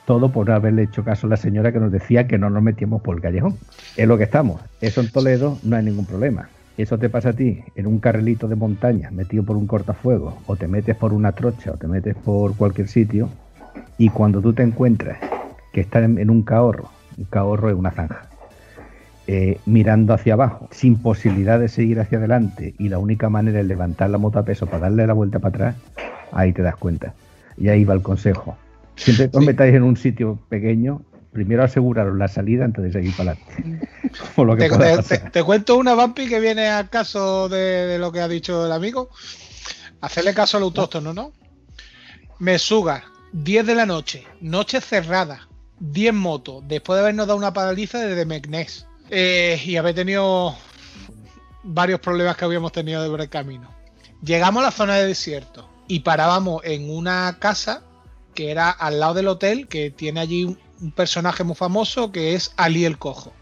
Todo 0.05 0.31
por 0.31 0.49
haberle 0.49 0.83
hecho 0.83 1.03
caso 1.03 1.27
a 1.27 1.31
la 1.31 1.37
señora 1.37 1.71
que 1.71 1.79
nos 1.79 1.91
decía 1.91 2.27
que 2.27 2.37
no 2.37 2.49
nos 2.49 2.63
metíamos 2.63 3.01
por 3.01 3.15
el 3.15 3.21
callejón. 3.21 3.57
Es 3.95 4.07
lo 4.07 4.17
que 4.17 4.23
estamos. 4.23 4.61
Eso 4.81 5.01
en 5.01 5.11
Toledo 5.11 5.59
no 5.63 5.75
hay 5.75 5.85
ningún 5.85 6.05
problema. 6.05 6.49
Eso 6.77 6.97
te 6.97 7.09
pasa 7.09 7.29
a 7.29 7.33
ti 7.33 7.61
en 7.75 7.85
un 7.85 7.99
carrilito 7.99 8.47
de 8.47 8.55
montaña 8.55 9.11
metido 9.11 9.43
por 9.43 9.57
un 9.57 9.67
cortafuego 9.67 10.37
o 10.47 10.55
te 10.55 10.67
metes 10.67 10.95
por 10.95 11.13
una 11.13 11.33
trocha 11.33 11.71
o 11.71 11.77
te 11.77 11.87
metes 11.87 12.15
por 12.15 12.55
cualquier 12.55 12.87
sitio 12.87 13.29
y 13.97 14.09
cuando 14.09 14.41
tú 14.41 14.53
te 14.53 14.63
encuentras 14.63 15.19
que 15.73 15.81
estás 15.81 16.03
en, 16.03 16.17
en 16.17 16.29
un 16.29 16.41
cahorro, 16.41 16.89
un 17.17 17.25
cahorro 17.25 17.69
es 17.69 17.75
una 17.75 17.91
zanja, 17.91 18.28
eh, 19.31 19.59
mirando 19.67 20.15
hacia 20.15 20.33
abajo, 20.33 20.67
sin 20.71 20.95
posibilidad 20.95 21.59
de 21.59 21.67
seguir 21.67 21.99
hacia 21.99 22.17
adelante 22.17 22.73
y 22.79 22.89
la 22.89 22.97
única 22.97 23.29
manera 23.29 23.59
es 23.59 23.67
levantar 23.67 24.09
la 24.09 24.17
moto 24.17 24.39
a 24.39 24.43
peso 24.43 24.65
para 24.65 24.79
darle 24.79 25.05
la 25.05 25.13
vuelta 25.13 25.37
para 25.37 25.69
atrás, 25.69 25.75
ahí 26.31 26.51
te 26.51 26.63
das 26.63 26.75
cuenta. 26.75 27.13
Y 27.55 27.69
ahí 27.69 27.83
va 27.83 27.93
el 27.93 28.01
consejo. 28.01 28.57
Siempre 28.95 29.29
que 29.29 29.37
os 29.37 29.45
metáis 29.45 29.75
en 29.75 29.83
un 29.83 29.97
sitio 29.97 30.39
pequeño, 30.49 31.03
primero 31.31 31.63
aseguraros 31.63 32.17
la 32.17 32.27
salida 32.27 32.65
antes 32.65 32.83
de 32.83 32.91
seguir 32.91 33.15
para 33.15 33.33
adelante. 33.33 33.87
Por 34.35 34.47
lo 34.47 34.57
que 34.57 34.67
Te, 35.31 35.43
cuento 35.43 35.77
una, 35.77 35.93
Vampi, 35.93 36.27
que 36.27 36.39
viene 36.39 36.67
al 36.67 36.89
caso 36.89 37.49
de, 37.49 37.85
de 37.85 37.99
lo 37.99 38.11
que 38.11 38.21
ha 38.21 38.27
dicho 38.27 38.65
el 38.65 38.71
amigo. 38.71 39.11
Hacerle 40.01 40.33
caso 40.33 40.57
al 40.57 40.63
autóctono, 40.63 41.13
¿no? 41.13 41.33
Mesuga, 42.39 43.03
10 43.33 43.67
de 43.67 43.75
la 43.75 43.85
noche, 43.85 44.25
noche 44.41 44.81
cerrada, 44.81 45.47
10 45.81 46.15
motos, 46.15 46.63
después 46.67 46.97
de 46.97 47.01
habernos 47.01 47.27
dado 47.27 47.37
una 47.37 47.53
paliza 47.53 47.99
desde 47.99 48.25
Meknes 48.25 48.88
eh, 49.09 49.61
y 49.65 49.75
haber 49.77 49.95
tenido 49.95 50.55
varios 51.63 51.99
problemas 51.99 52.37
que 52.37 52.45
habíamos 52.45 52.71
tenido 52.71 53.05
sobre 53.05 53.23
el 53.23 53.29
camino. 53.29 53.69
Llegamos 54.23 54.61
a 54.61 54.67
la 54.67 54.71
zona 54.71 54.95
de 54.95 55.07
desierto 55.07 55.69
y 55.87 56.01
parábamos 56.01 56.61
en 56.65 56.89
una 56.89 57.37
casa 57.39 57.83
que 58.33 58.51
era 58.51 58.69
al 58.69 58.99
lado 58.99 59.15
del 59.15 59.27
hotel, 59.27 59.67
que 59.67 59.91
tiene 59.91 60.19
allí 60.19 60.43
un, 60.45 60.57
un 60.81 60.91
personaje 60.91 61.43
muy 61.43 61.55
famoso 61.55 62.11
que 62.11 62.35
es 62.35 62.53
Ali 62.57 62.85
el 62.85 62.97
Cojo 62.97 63.33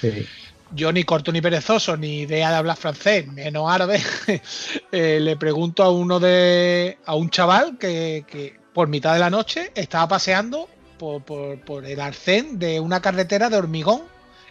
Sí. 0.00 0.26
yo 0.74 0.92
ni 0.92 1.04
corto 1.04 1.30
ni 1.30 1.40
perezoso, 1.42 1.96
ni 1.96 2.20
idea 2.20 2.48
de 2.50 2.56
hablar 2.56 2.76
francés, 2.76 3.26
menos 3.26 3.70
árabe, 3.70 4.00
eh, 4.92 5.18
le 5.20 5.36
pregunto 5.36 5.82
a 5.82 5.90
uno 5.90 6.18
de. 6.20 6.98
a 7.04 7.14
un 7.14 7.28
chaval 7.28 7.76
que, 7.78 8.24
que 8.26 8.58
por 8.72 8.88
mitad 8.88 9.12
de 9.12 9.18
la 9.20 9.28
noche 9.30 9.72
estaba 9.74 10.08
paseando 10.08 10.68
por, 10.98 11.22
por- 11.22 11.60
por 11.60 11.84
el 11.84 12.00
arcén 12.00 12.58
de 12.58 12.80
una 12.80 13.00
carretera 13.02 13.50
de 13.50 13.56
hormigón 13.58 14.02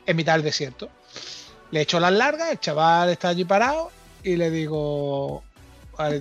en 0.10 0.18
mitad 0.18 0.34
del 0.34 0.44
desierto. 0.44 0.90
Le 1.72 1.82
echo 1.82 2.00
las 2.00 2.12
largas, 2.12 2.52
el 2.52 2.60
chaval 2.60 3.10
está 3.10 3.30
allí 3.30 3.46
parado 3.46 3.92
y 4.24 4.36
le 4.36 4.50
digo. 4.50 5.44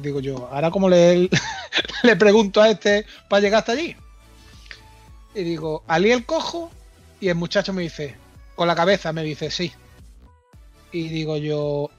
digo 0.03 0.21
yo, 0.21 0.49
ahora 0.53 0.71
como 0.71 0.91
le, 0.91 1.31
le 2.03 2.17
pregunto 2.17 2.61
a 2.61 2.69
este 2.69 3.07
para 3.29 3.41
llegar 3.41 3.61
hasta 3.61 3.73
allí. 3.73 3.97
Y 5.35 5.43
digo, 5.43 5.85
¿Ali 5.87 6.13
el 6.13 6.27
cojo? 6.27 6.71
Y 7.21 7.29
el 7.29 7.37
muchacho 7.37 7.73
me 7.73 7.83
dice, 7.83 8.17
con 8.57 8.69
la 8.69 8.75
cabeza 8.75 9.13
me 9.13 9.23
dice, 9.23 9.51
sí. 9.51 9.73
Y 10.93 11.09
digo 11.09 11.39
yo, 11.39 11.91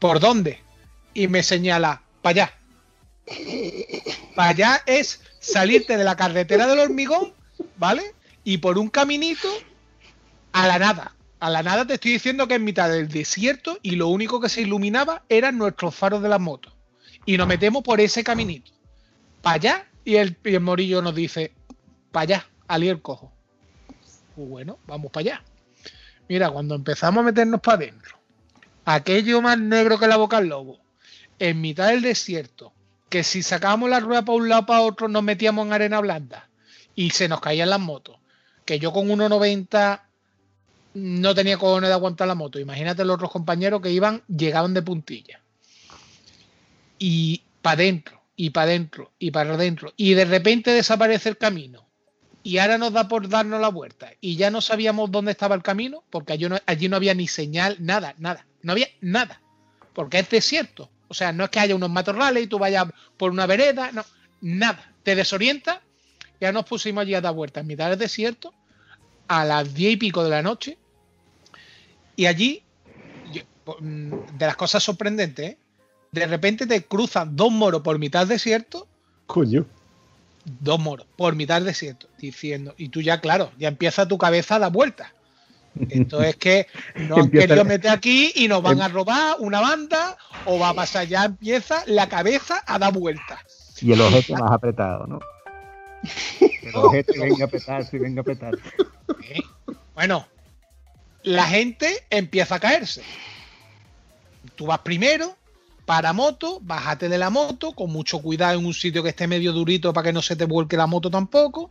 ¿por 0.00 0.18
dónde? 0.18 0.60
Y 1.14 1.28
me 1.28 1.42
señala, 1.44 2.02
para 2.22 2.44
allá. 2.44 2.58
Para 4.34 4.50
allá 4.50 4.82
es 4.86 5.20
salirte 5.38 5.96
de 5.96 6.04
la 6.04 6.16
carretera 6.16 6.66
del 6.66 6.80
hormigón, 6.80 7.32
¿vale? 7.76 8.14
Y 8.42 8.58
por 8.58 8.78
un 8.78 8.88
caminito 8.88 9.48
a 10.52 10.66
la 10.66 10.78
nada. 10.78 11.15
A 11.38 11.50
la 11.50 11.62
nada 11.62 11.86
te 11.86 11.94
estoy 11.94 12.12
diciendo 12.12 12.48
que 12.48 12.54
en 12.54 12.64
mitad 12.64 12.88
del 12.88 13.08
desierto 13.08 13.78
y 13.82 13.96
lo 13.96 14.08
único 14.08 14.40
que 14.40 14.48
se 14.48 14.62
iluminaba 14.62 15.24
eran 15.28 15.58
nuestros 15.58 15.94
faros 15.94 16.22
de 16.22 16.28
las 16.28 16.40
motos. 16.40 16.72
Y 17.26 17.36
nos 17.36 17.46
metemos 17.46 17.82
por 17.82 18.00
ese 18.00 18.24
caminito. 18.24 18.72
Para 19.42 19.56
allá. 19.56 19.86
Y 20.04 20.16
el, 20.16 20.36
morillo 20.60 21.02
nos 21.02 21.14
dice, 21.14 21.52
para 22.12 22.22
allá, 22.22 22.46
Ali 22.68 22.88
el 22.88 23.02
cojo. 23.02 23.32
Pues 24.34 24.48
bueno, 24.48 24.78
vamos 24.86 25.10
para 25.10 25.22
allá. 25.22 25.44
Mira, 26.28 26.48
cuando 26.50 26.74
empezamos 26.76 27.22
a 27.22 27.24
meternos 27.24 27.60
para 27.60 27.78
adentro, 27.78 28.16
aquello 28.84 29.42
más 29.42 29.58
negro 29.58 29.98
que 29.98 30.06
la 30.06 30.16
boca 30.16 30.38
del 30.38 30.50
lobo, 30.50 30.78
en 31.38 31.60
mitad 31.60 31.88
del 31.88 32.02
desierto, 32.02 32.72
que 33.08 33.24
si 33.24 33.42
sacábamos 33.42 33.90
la 33.90 34.00
rueda 34.00 34.24
para 34.24 34.38
un 34.38 34.48
lado 34.48 34.66
para 34.66 34.80
otro 34.80 35.08
nos 35.08 35.22
metíamos 35.22 35.66
en 35.66 35.72
arena 35.72 36.00
blanda 36.00 36.48
y 36.94 37.10
se 37.10 37.28
nos 37.28 37.40
caían 37.40 37.70
las 37.70 37.80
motos, 37.80 38.16
que 38.64 38.78
yo 38.78 38.92
con 38.92 39.08
1,90 39.08 40.05
no 40.96 41.34
tenía 41.34 41.58
cojones 41.58 41.88
de 41.88 41.94
aguantar 41.94 42.26
la 42.26 42.34
moto. 42.34 42.58
Imagínate 42.58 43.04
los 43.04 43.16
otros 43.16 43.30
compañeros 43.30 43.82
que 43.82 43.90
iban, 43.90 44.22
llegaban 44.28 44.72
de 44.72 44.80
puntilla. 44.80 45.42
Y 46.98 47.42
para 47.60 47.74
adentro, 47.74 48.22
y 48.34 48.48
para 48.48 48.70
adentro, 48.70 49.12
y 49.18 49.30
para 49.30 49.54
adentro. 49.54 49.92
Y 49.98 50.14
de 50.14 50.24
repente 50.24 50.70
desaparece 50.70 51.28
el 51.28 51.36
camino 51.36 51.86
y 52.42 52.56
ahora 52.56 52.78
nos 52.78 52.94
da 52.94 53.08
por 53.08 53.28
darnos 53.28 53.60
la 53.60 53.68
vuelta 53.68 54.12
y 54.22 54.36
ya 54.36 54.50
no 54.50 54.62
sabíamos 54.62 55.10
dónde 55.10 55.32
estaba 55.32 55.54
el 55.54 55.62
camino 55.62 56.02
porque 56.08 56.32
allí 56.32 56.48
no, 56.48 56.56
allí 56.64 56.88
no 56.88 56.96
había 56.96 57.12
ni 57.12 57.28
señal, 57.28 57.76
nada, 57.78 58.14
nada, 58.16 58.46
no 58.62 58.72
había 58.72 58.88
nada, 59.02 59.42
porque 59.92 60.18
es 60.20 60.30
desierto. 60.30 60.88
O 61.08 61.14
sea, 61.14 61.30
no 61.32 61.44
es 61.44 61.50
que 61.50 61.60
haya 61.60 61.76
unos 61.76 61.90
matorrales 61.90 62.42
y 62.42 62.46
tú 62.46 62.58
vayas 62.58 62.86
por 63.18 63.30
una 63.30 63.46
vereda, 63.46 63.92
no, 63.92 64.02
nada, 64.40 64.92
te 65.02 65.14
desorienta. 65.14 65.82
Ya 66.40 66.52
nos 66.52 66.64
pusimos 66.64 67.02
allí 67.02 67.14
a 67.14 67.20
dar 67.20 67.34
vueltas 67.34 67.60
en 67.60 67.66
mitad 67.66 67.90
del 67.90 67.98
desierto 67.98 68.54
a 69.28 69.44
las 69.44 69.74
diez 69.74 69.92
y 69.92 69.96
pico 69.96 70.24
de 70.24 70.30
la 70.30 70.42
noche 70.42 70.78
y 72.16 72.26
allí, 72.26 72.62
yo- 73.32 73.42
mm, 73.80 74.36
de 74.38 74.46
las 74.46 74.56
cosas 74.56 74.82
sorprendentes, 74.82 75.50
¿eh? 75.52 75.58
de 76.12 76.26
repente 76.26 76.66
te 76.66 76.84
cruzan 76.84 77.36
dos 77.36 77.52
moros 77.52 77.82
por 77.82 77.98
mitad 77.98 78.26
desierto 78.26 78.86
Coño. 79.26 79.66
dos 80.44 80.78
moros 80.80 81.06
por 81.16 81.34
mitad 81.34 81.60
desierto, 81.62 82.08
diciendo, 82.18 82.74
y 82.78 82.88
tú 82.88 83.00
ya, 83.02 83.20
claro, 83.20 83.50
ya 83.58 83.68
empieza 83.68 84.06
tu 84.08 84.16
cabeza 84.18 84.56
a 84.56 84.58
dar 84.60 84.72
vueltas. 84.72 85.12
Esto 85.90 86.22
es 86.22 86.36
que 86.36 86.68
nos 87.08 87.18
han 87.18 87.30
querido 87.30 87.64
meter 87.64 87.90
aquí 87.90 88.32
y 88.34 88.48
nos 88.48 88.62
van 88.62 88.80
a 88.80 88.88
robar 88.88 89.36
una 89.40 89.60
banda, 89.60 90.16
o 90.46 90.58
va 90.58 90.70
a 90.70 90.74
pasar, 90.74 91.06
ya 91.06 91.24
empieza 91.26 91.82
la 91.86 92.08
cabeza 92.08 92.62
a 92.66 92.78
dar 92.78 92.94
vueltas. 92.94 93.74
Y 93.82 93.92
el 93.92 94.00
ojete 94.00 94.32
más 94.32 94.52
apretado, 94.52 95.06
¿no? 95.06 95.18
El 96.40 96.74
ojete 96.76 97.18
venga 97.18 97.44
a 97.44 97.46
apretarse, 97.48 97.98
venga 97.98 98.20
a 98.20 98.22
apretarse. 98.22 98.62
¿eh? 99.28 99.40
Bueno, 99.94 100.26
la 101.26 101.44
gente 101.48 102.06
empieza 102.08 102.54
a 102.54 102.60
caerse. 102.60 103.02
Tú 104.54 104.66
vas 104.66 104.78
primero, 104.78 105.36
para 105.84 106.12
moto, 106.12 106.60
bájate 106.62 107.08
de 107.08 107.18
la 107.18 107.30
moto, 107.30 107.72
con 107.72 107.90
mucho 107.90 108.20
cuidado 108.20 108.56
en 108.56 108.64
un 108.64 108.72
sitio 108.72 109.02
que 109.02 109.08
esté 109.08 109.26
medio 109.26 109.52
durito 109.52 109.92
para 109.92 110.04
que 110.06 110.12
no 110.12 110.22
se 110.22 110.36
te 110.36 110.44
vuelque 110.44 110.76
la 110.76 110.86
moto 110.86 111.10
tampoco. 111.10 111.70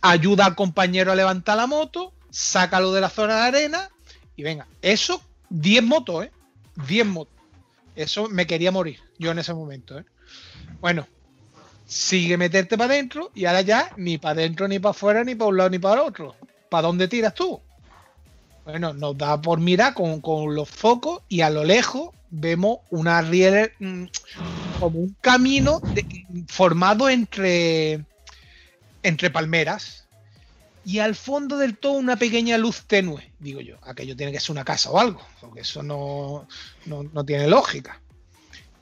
Ayuda 0.00 0.44
al 0.44 0.56
compañero 0.56 1.12
a 1.12 1.14
levantar 1.14 1.56
la 1.56 1.68
moto, 1.68 2.12
sácalo 2.30 2.92
de 2.92 3.00
la 3.00 3.08
zona 3.08 3.36
de 3.36 3.42
arena 3.42 3.90
y 4.34 4.42
venga. 4.42 4.66
Eso, 4.82 5.22
10 5.50 5.84
motos, 5.84 6.24
¿eh? 6.24 6.32
10 6.88 7.06
motos. 7.06 7.34
Eso 7.94 8.28
me 8.28 8.44
quería 8.44 8.72
morir 8.72 8.98
yo 9.20 9.30
en 9.30 9.38
ese 9.38 9.54
momento, 9.54 10.00
¿eh? 10.00 10.04
Bueno, 10.80 11.06
sigue 11.86 12.36
meterte 12.36 12.76
para 12.76 12.92
adentro 12.92 13.30
y 13.36 13.44
ahora 13.44 13.60
ya 13.60 13.92
ni 13.96 14.18
para 14.18 14.32
adentro, 14.32 14.66
ni 14.66 14.80
para 14.80 14.90
afuera, 14.90 15.22
ni 15.22 15.36
para 15.36 15.48
un 15.48 15.56
lado, 15.58 15.70
ni 15.70 15.78
para 15.78 16.02
el 16.02 16.08
otro. 16.08 16.34
¿Para 16.68 16.88
dónde 16.88 17.06
tiras 17.06 17.32
tú? 17.32 17.62
Bueno, 18.66 18.92
nos 18.92 19.16
da 19.16 19.40
por 19.40 19.60
mirar 19.60 19.94
con, 19.94 20.20
los 20.52 20.68
focos 20.68 21.22
y 21.28 21.42
a 21.42 21.50
lo 21.50 21.62
lejos 21.62 22.10
vemos 22.30 22.80
una 22.90 23.22
riel 23.22 23.70
mm, 23.78 24.06
como 24.80 24.98
un 24.98 25.16
camino 25.20 25.80
formado 26.48 27.08
entre, 27.08 28.04
entre 29.04 29.30
palmeras 29.30 30.08
y 30.84 30.98
al 30.98 31.14
fondo 31.14 31.58
del 31.58 31.78
todo 31.78 31.92
una 31.92 32.16
pequeña 32.16 32.58
luz 32.58 32.82
tenue, 32.88 33.32
digo 33.38 33.60
yo. 33.60 33.76
Aquello 33.82 34.16
tiene 34.16 34.32
que 34.32 34.40
ser 34.40 34.50
una 34.50 34.64
casa 34.64 34.90
o 34.90 34.98
algo, 34.98 35.20
porque 35.40 35.60
eso 35.60 35.84
no, 35.84 36.48
no, 36.86 37.04
no 37.04 37.24
tiene 37.24 37.46
lógica. 37.46 38.00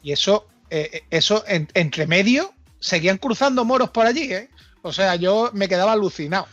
Y 0.02 0.12
eso, 0.12 0.46
eh, 0.70 0.88
eh, 0.94 1.02
eso 1.10 1.44
en- 1.46 1.68
entre 1.74 2.06
medio, 2.06 2.54
seguían 2.80 3.18
cruzando 3.18 3.66
moros 3.66 3.90
por 3.90 4.06
allí, 4.06 4.32
¿eh? 4.32 4.48
O 4.80 4.94
sea, 4.94 5.16
yo 5.16 5.50
me 5.52 5.68
quedaba 5.68 5.92
alucinado. 5.92 6.46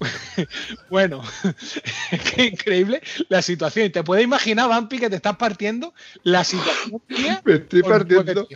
bueno, 0.90 1.22
qué 2.34 2.46
increíble 2.46 3.02
la 3.28 3.42
situación. 3.42 3.86
Y 3.86 3.90
te 3.90 4.04
puedes 4.04 4.24
imaginar, 4.24 4.68
Vampi, 4.68 4.98
que 4.98 5.10
te 5.10 5.16
estás 5.16 5.36
partiendo 5.36 5.94
la 6.22 6.44
situación 6.44 7.02
Me 7.44 7.54
estoy 7.54 7.82
por 7.82 7.92
partiendo. 7.92 8.46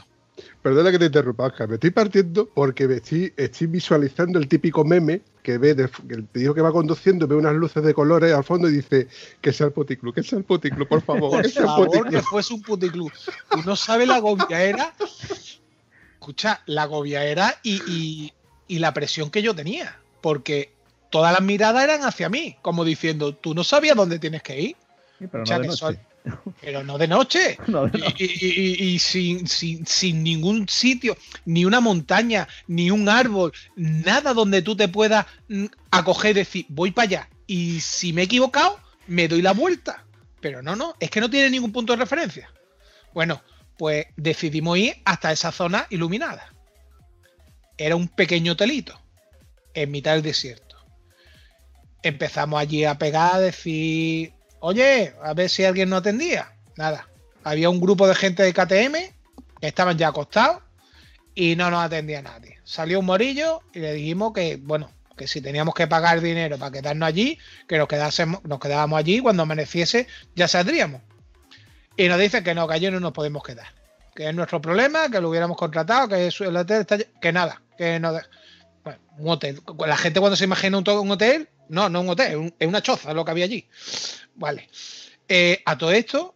Perdona 0.63 0.91
que 0.91 0.99
te 0.99 1.07
interrumpa, 1.07 1.47
Oscar. 1.47 1.69
Me 1.69 1.75
estoy 1.75 1.91
partiendo 1.91 2.49
porque 2.49 2.87
me 2.87 2.97
estoy, 2.97 3.33
estoy 3.37 3.67
visualizando 3.69 4.39
el 4.39 4.49
típico 4.49 4.85
meme 4.85 5.23
que 5.43 5.57
ve, 5.57 5.75
de, 5.75 5.89
que 5.89 6.15
el 6.15 6.27
tío 6.29 6.53
que 6.55 6.61
va 6.61 6.73
conduciendo 6.73 7.27
ve 7.27 7.37
unas 7.37 7.55
luces 7.55 7.83
de 7.83 7.95
colores 7.95 8.35
al 8.35 8.45
fondo 8.45 8.69
y 8.69 8.73
dice 8.73 9.09
que 9.41 9.53
sea 9.53 9.69
el 9.69 9.73
puticlub, 9.73 10.15
que 10.15 10.23
sea 10.23 10.39
el 10.39 10.45
puticlub, 10.45 10.87
por 10.87 11.03
favor, 11.03 11.31
Por 11.31 11.43
que 11.43 11.49
sea 11.49 11.63
el 11.63 11.69
favor, 11.69 12.11
que 12.11 12.23
fuese 12.23 12.55
un 12.55 12.63
puticlub. 12.63 13.11
Tú 13.51 13.63
no 13.65 13.77
sabes 13.77 14.09
la 14.09 14.19
gobiaera. 14.19 14.93
Escucha, 16.15 16.61
la 16.67 16.87
gobiaera 16.87 17.59
y, 17.63 17.81
y, 17.87 18.33
y 18.67 18.79
la 18.81 18.93
presión 18.93 19.31
que 19.31 19.43
yo 19.43 19.55
tenía. 19.55 19.99
Porque 20.21 20.73
todas 21.11 21.33
las 21.33 21.43
miradas 21.43 21.83
eran 21.85 22.03
hacia 22.05 22.29
mí, 22.29 22.57
como 22.63 22.85
diciendo, 22.85 23.35
tú 23.35 23.55
no 23.55 23.65
sabías 23.65 23.97
dónde 23.97 24.19
tienes 24.19 24.43
que 24.43 24.61
ir, 24.61 24.77
Sí, 25.19 25.27
pero 25.27 25.43
O 25.43 25.47
sea, 25.47 25.57
no 25.59 25.63
de 25.63 25.69
que 25.69 25.71
noche. 25.73 25.79
son- 25.81 26.55
pero 26.61 26.85
no 26.85 26.99
de 26.99 27.09
noche. 27.09 27.59
No 27.67 27.87
de 27.89 27.99
Y, 27.99 28.01
noche. 28.03 28.25
y- 28.25 28.47
y- 28.85 28.85
y 28.95 28.99
sin, 28.99 29.49
sin- 29.49 29.85
sin 29.87 30.23
ningún 30.23 30.69
sitio, 30.69 31.17
ni 31.45 31.65
una 31.65 31.81
montaña, 31.81 32.47
ni 32.69 32.91
un 32.91 33.09
árbol, 33.09 33.53
nada 33.77 34.33
donde 34.35 34.63
tú 34.63 34.77
te 34.77 34.87
puedas 34.89 35.27
mm, 35.49 35.65
acoger 35.91 36.33
y 36.33 36.35
decir, 36.35 36.67
voy 36.69 36.91
para 36.93 37.05
allá. 37.07 37.29
Y 37.47 37.81
si 37.81 38.13
me 38.13 38.23
he 38.23 38.25
equivocado, 38.27 38.79
me 39.07 39.27
doy 39.27 39.43
la 39.43 39.53
vuelta. 39.53 40.05
Pero 40.41 40.63
no, 40.63 40.77
no, 40.77 40.95
es 41.01 41.11
que 41.11 41.21
no 41.21 41.29
tiene 41.31 41.51
ningún 41.51 41.73
punto 41.73 41.93
de 41.95 41.99
referencia. 41.99 42.53
Bueno, 43.13 43.43
pues 43.77 44.07
decidimos 44.17 44.77
ir 44.79 44.97
hasta 45.05 45.33
esa 45.33 45.51
zona 45.51 45.87
iluminada. 45.91 46.53
Era 47.77 47.97
un 47.97 48.07
pequeño 48.09 48.53
hotelito 48.53 49.01
en 49.75 49.91
mitad 49.91 50.13
del 50.13 50.23
desierto. 50.23 50.68
Empezamos 52.03 52.61
allí 52.61 52.85
a 52.85 52.99
pegar, 52.99 53.35
a 53.35 53.41
decir, 53.41 54.33
oye, 54.61 55.15
a 55.23 55.35
ver 55.35 55.49
si 55.49 55.65
alguien 55.65 55.91
nos 55.91 56.01
atendía. 56.01 56.53
Nada. 56.77 57.09
Había 57.45 57.71
un 57.71 57.81
grupo 57.81 58.07
de 58.07 58.15
gente 58.15 58.43
de 58.43 58.53
KTM 58.53 58.95
que 59.61 59.67
estaban 59.67 59.99
ya 59.99 60.09
acostados 60.09 60.63
y 61.35 61.57
no 61.57 61.71
nos 61.71 61.85
atendía 61.85 62.23
nadie. 62.23 62.59
Salió 62.65 63.01
un 63.01 63.07
morillo 63.07 63.63
y 63.73 63.81
le 63.81 63.93
dijimos 63.95 64.33
que, 64.33 64.57
bueno, 64.61 64.91
que 65.17 65.27
si 65.27 65.41
teníamos 65.41 65.75
que 65.75 65.87
pagar 65.87 66.21
dinero 66.21 66.59
para 66.59 66.71
quedarnos 66.71 67.07
allí, 67.07 67.39
que 67.67 67.77
nos, 67.77 67.89
quedásemos, 67.89 68.43
nos 68.45 68.59
quedábamos 68.59 68.99
allí, 68.99 69.21
cuando 69.21 69.43
amaneciese 69.43 70.07
ya 70.35 70.49
saldríamos. 70.49 71.03
Y 71.97 72.09
nos 72.09 72.19
dicen 72.19 72.45
que 72.45 72.55
no, 72.55 72.67
que 72.67 72.75
allí 72.75 72.91
no 72.91 73.01
nos 73.01 73.13
podemos 73.13 73.43
quedar. 73.43 73.67
Que 74.15 74.29
es 74.29 74.35
nuestro 74.35 74.63
problema, 74.63 75.11
que 75.11 75.21
lo 75.21 75.29
hubiéramos 75.29 75.57
contratado, 75.57 76.09
que 76.09 76.27
el 76.27 76.57
hotel 76.57 76.81
está... 76.81 76.99
Que 77.21 77.33
nada, 77.33 77.61
que 77.77 77.99
no... 78.01 78.13
Bueno, 78.85 79.01
un 79.19 79.29
hotel. 79.29 79.61
La 79.87 79.97
gente 79.97 80.21
cuando 80.21 80.37
se 80.37 80.45
imagina 80.45 80.79
un, 80.79 80.89
un 80.89 81.11
hotel, 81.11 81.49
no, 81.69 81.89
no 81.89 82.01
un 82.01 82.09
hotel, 82.11 82.31
es 82.33 82.37
un- 82.37 82.55
es 82.59 82.69
una 82.69 82.83
choza 82.83 83.13
lo 83.15 83.25
que 83.25 83.31
había 83.31 83.45
allí. 83.45 83.69
Vale. 84.35 84.69
Eh, 85.29 85.63
a 85.67 85.77
todo 85.77 85.93
esto, 85.93 86.35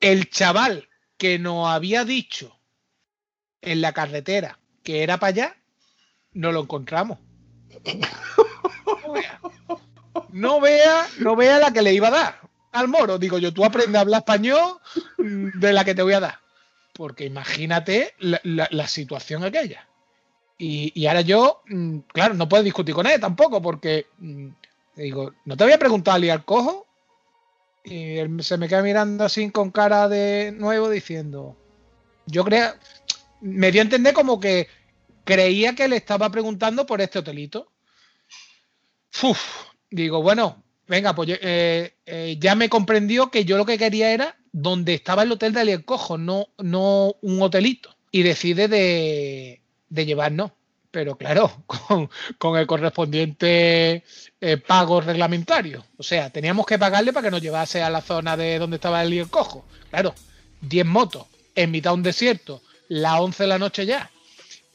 el 0.00 0.30
chaval 0.30 0.88
que 1.16 1.38
nos 1.38 1.68
había 1.68 2.04
dicho 2.04 2.58
en 3.62 3.80
la 3.80 3.92
carretera 3.92 4.58
que 4.82 5.02
era 5.02 5.18
para 5.18 5.28
allá, 5.30 5.56
no 6.32 6.52
lo 6.52 6.62
encontramos. 6.62 7.18
No 10.30 10.60
vea, 10.60 11.06
no 11.18 11.36
vea, 11.36 11.58
la 11.58 11.72
que 11.72 11.82
le 11.82 11.92
iba 11.94 12.08
a 12.08 12.12
dar 12.12 12.40
al 12.72 12.88
moro. 12.88 13.18
Digo 13.18 13.38
yo, 13.38 13.52
tú 13.52 13.64
aprende 13.64 13.98
a 13.98 14.02
hablar 14.02 14.20
español 14.20 14.78
de 15.16 15.72
la 15.72 15.84
que 15.84 15.94
te 15.94 16.02
voy 16.02 16.12
a 16.12 16.20
dar. 16.20 16.38
Porque 16.92 17.24
imagínate 17.24 18.14
la- 18.18 18.40
la 18.70 18.88
situación 18.88 19.44
aquella. 19.44 19.87
Y, 20.60 21.06
ahora 21.06 21.20
yo, 21.20 21.62
mm, 21.68 21.98
claro, 22.12 22.34
no 22.34 22.48
puedo 22.48 22.64
discutir 22.64 22.94
con 22.94 23.06
él 23.06 23.20
tampoco, 23.20 23.62
porque 23.62 24.06
mm, 24.18 24.48
digo, 24.96 25.32
no 25.44 25.56
te 25.56 25.64
voy 25.64 25.72
a 25.72 25.78
preguntar 25.78 26.16
al 26.16 26.28
al 26.30 26.44
cojo. 26.44 26.86
Y 27.84 28.18
él 28.18 28.42
se 28.42 28.58
me 28.58 28.68
queda 28.68 28.82
mirando 28.82 29.24
así 29.24 29.50
con 29.50 29.70
cara 29.70 30.08
de 30.08 30.52
nuevo 30.52 30.90
diciendo, 30.90 31.56
yo 32.26 32.44
creo, 32.44 32.74
me 33.40 33.70
dio 33.70 33.80
a 33.80 33.84
entender 33.84 34.12
como 34.12 34.40
que 34.40 34.68
creía 35.24 35.74
que 35.74 35.88
le 35.88 35.96
estaba 35.96 36.28
preguntando 36.30 36.86
por 36.86 37.00
este 37.00 37.20
hotelito. 37.20 37.70
Digo, 39.90 40.22
bueno, 40.22 40.62
venga, 40.86 41.14
pues 41.14 41.38
eh, 41.40 41.94
eh, 42.04 42.36
ya 42.40 42.54
me 42.54 42.68
comprendió 42.68 43.30
que 43.30 43.44
yo 43.44 43.56
lo 43.56 43.64
que 43.64 43.78
quería 43.78 44.12
era 44.12 44.36
donde 44.52 44.94
estaba 44.94 45.22
el 45.22 45.32
hotel 45.32 45.52
de 45.52 45.60
Aliel 45.60 45.84
Cojo, 45.84 46.18
no, 46.18 46.48
no 46.58 47.14
un 47.22 47.42
hotelito. 47.42 47.96
Y 48.10 48.22
decide 48.22 48.68
de, 48.68 49.62
de 49.88 50.06
llevarnos. 50.06 50.52
Pero 50.90 51.16
claro, 51.16 51.64
con, 51.66 52.08
con 52.38 52.58
el 52.58 52.66
correspondiente 52.66 54.04
eh, 54.40 54.56
pago 54.56 55.00
reglamentario. 55.00 55.84
O 55.98 56.02
sea, 56.02 56.30
teníamos 56.30 56.64
que 56.66 56.78
pagarle 56.78 57.12
para 57.12 57.24
que 57.26 57.30
nos 57.30 57.42
llevase 57.42 57.82
a 57.82 57.90
la 57.90 58.00
zona 58.00 58.36
de 58.36 58.58
donde 58.58 58.76
estaba 58.76 59.00
el 59.02 59.08
Aliel 59.08 59.28
Cojo. 59.28 59.66
Claro, 59.90 60.14
10 60.62 60.86
motos 60.86 61.26
en 61.54 61.70
mitad 61.70 61.90
de 61.90 61.94
un 61.94 62.02
desierto, 62.02 62.62
las 62.88 63.20
11 63.20 63.42
de 63.42 63.48
la 63.48 63.58
noche 63.58 63.84
ya. 63.84 64.10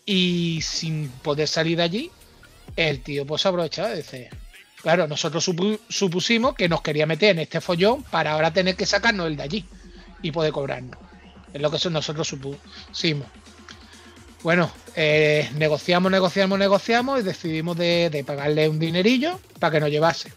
Y 0.06 0.60
sin 0.62 1.10
poder 1.10 1.48
salir 1.48 1.78
de 1.78 1.84
allí, 1.84 2.12
el 2.76 3.02
tío 3.02 3.26
pues 3.26 3.46
aprovechaba 3.46 3.94
y 3.94 3.98
dice, 3.98 4.30
claro, 4.82 5.08
nosotros 5.08 5.48
supu- 5.48 5.80
supusimos 5.90 6.56
que 6.56 6.68
nos 6.70 6.82
quería 6.82 7.06
meter 7.06 7.32
en 7.32 7.40
este 7.40 7.62
follón 7.62 8.04
para 8.04 8.34
ahora 8.34 8.52
tener 8.52 8.76
que 8.76 8.86
sacarnos 8.86 9.28
el 9.28 9.38
de 9.38 9.44
allí 9.44 9.66
y 10.22 10.32
poder 10.32 10.52
cobrarnos. 10.52 10.98
Es 11.54 11.62
lo 11.62 11.72
que 11.72 11.90
nosotros 11.90 12.28
supusimos. 12.28 13.28
Bueno, 14.44 14.70
eh, 14.96 15.50
negociamos, 15.56 16.12
negociamos, 16.12 16.60
negociamos 16.60 17.20
y 17.22 17.24
decidimos 17.24 17.78
de, 17.78 18.10
de 18.10 18.24
pagarle 18.26 18.68
un 18.68 18.78
dinerillo 18.78 19.40
para 19.58 19.72
que 19.72 19.80
nos 19.80 19.90
llevase. 19.90 20.34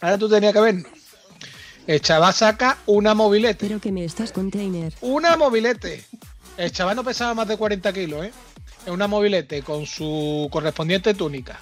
Ahora 0.00 0.16
tú 0.16 0.28
tenías 0.28 0.54
que 0.54 0.60
vernos. 0.60 0.90
El 1.86 2.00
chaval 2.00 2.32
saca 2.32 2.78
una 2.86 3.14
mobilete. 3.14 3.66
Pero 3.68 3.80
que 3.80 3.92
me 3.92 4.04
estás 4.04 4.32
container. 4.32 4.92
Una 5.02 5.36
mobilete. 5.36 6.04
El 6.56 6.72
chaval 6.72 6.96
no 6.96 7.04
pesaba 7.04 7.34
más 7.34 7.46
de 7.46 7.56
40 7.56 7.92
kilos, 7.92 8.24
¿eh? 8.24 8.32
Es 8.86 8.90
una 8.90 9.06
mobilete 9.06 9.62
con 9.62 9.86
su 9.86 10.48
correspondiente 10.50 11.12
túnica. 11.14 11.60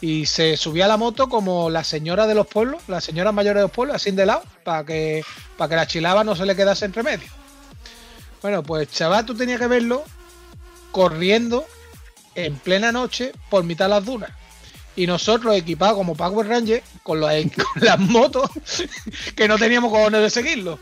Y 0.00 0.26
se 0.26 0.56
subía 0.56 0.84
a 0.84 0.88
la 0.88 0.96
moto 0.96 1.28
como 1.28 1.68
la 1.70 1.82
señora 1.82 2.26
de 2.26 2.34
los 2.34 2.46
pueblos, 2.46 2.82
la 2.86 3.00
señora 3.00 3.32
mayor 3.32 3.56
de 3.56 3.62
los 3.62 3.70
pueblos, 3.70 3.96
así 3.96 4.12
de 4.12 4.26
lado, 4.26 4.42
para 4.62 4.84
que, 4.84 5.24
para 5.56 5.68
que 5.68 5.76
la 5.76 5.86
chilaba 5.86 6.22
no 6.22 6.36
se 6.36 6.46
le 6.46 6.54
quedase 6.54 6.84
entre 6.84 7.02
medio. 7.02 7.28
Bueno, 8.42 8.62
pues 8.62 8.90
chaval, 8.90 9.26
tú 9.26 9.34
tenías 9.34 9.58
que 9.58 9.66
verlo 9.66 10.04
corriendo 10.92 11.66
en 12.34 12.56
plena 12.56 12.92
noche 12.92 13.32
por 13.50 13.64
mitad 13.64 13.86
de 13.86 13.90
las 13.90 14.04
dunas. 14.04 14.30
Y 14.94 15.06
nosotros 15.06 15.54
equipados 15.56 15.96
como 15.96 16.14
Power 16.14 16.46
Ranger 16.48 16.82
con, 17.02 17.20
los- 17.20 17.30
con 17.74 17.82
las 17.82 17.98
motos 17.98 18.50
que 19.36 19.46
no 19.48 19.58
teníamos 19.58 19.90
cojones 19.92 20.20
de 20.22 20.30
seguirlo. 20.30 20.78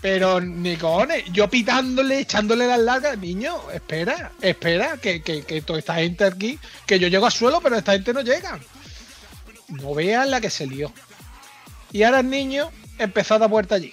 Pero 0.00 0.40
ni 0.40 0.76
cojones, 0.78 1.24
yo 1.30 1.50
pitándole, 1.50 2.20
echándole 2.20 2.66
las 2.66 2.78
largas, 2.78 3.18
niño, 3.18 3.54
espera, 3.70 4.32
espera, 4.40 4.96
que, 4.96 5.20
que, 5.20 5.42
que 5.42 5.60
toda 5.60 5.78
esta 5.78 5.96
gente 5.96 6.24
aquí, 6.24 6.58
que 6.86 6.98
yo 6.98 7.08
llego 7.08 7.26
al 7.26 7.32
suelo, 7.32 7.60
pero 7.60 7.76
esta 7.76 7.92
gente 7.92 8.14
no 8.14 8.22
llega. 8.22 8.58
No 9.68 9.94
vean 9.94 10.30
la 10.30 10.40
que 10.40 10.48
se 10.48 10.66
lió. 10.66 10.90
Y 11.92 12.02
ahora 12.02 12.20
el 12.20 12.30
niño 12.30 12.70
empezó 12.98 13.34
a 13.34 13.40
dar 13.40 13.50
puerta 13.50 13.74
allí. 13.74 13.92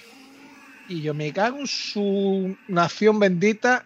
Y 0.88 1.01
yo 1.01 1.13
me 1.13 1.34
cago 1.34 1.59
en 1.59 1.67
su 1.67 2.55
nación 2.69 3.19
bendita. 3.19 3.85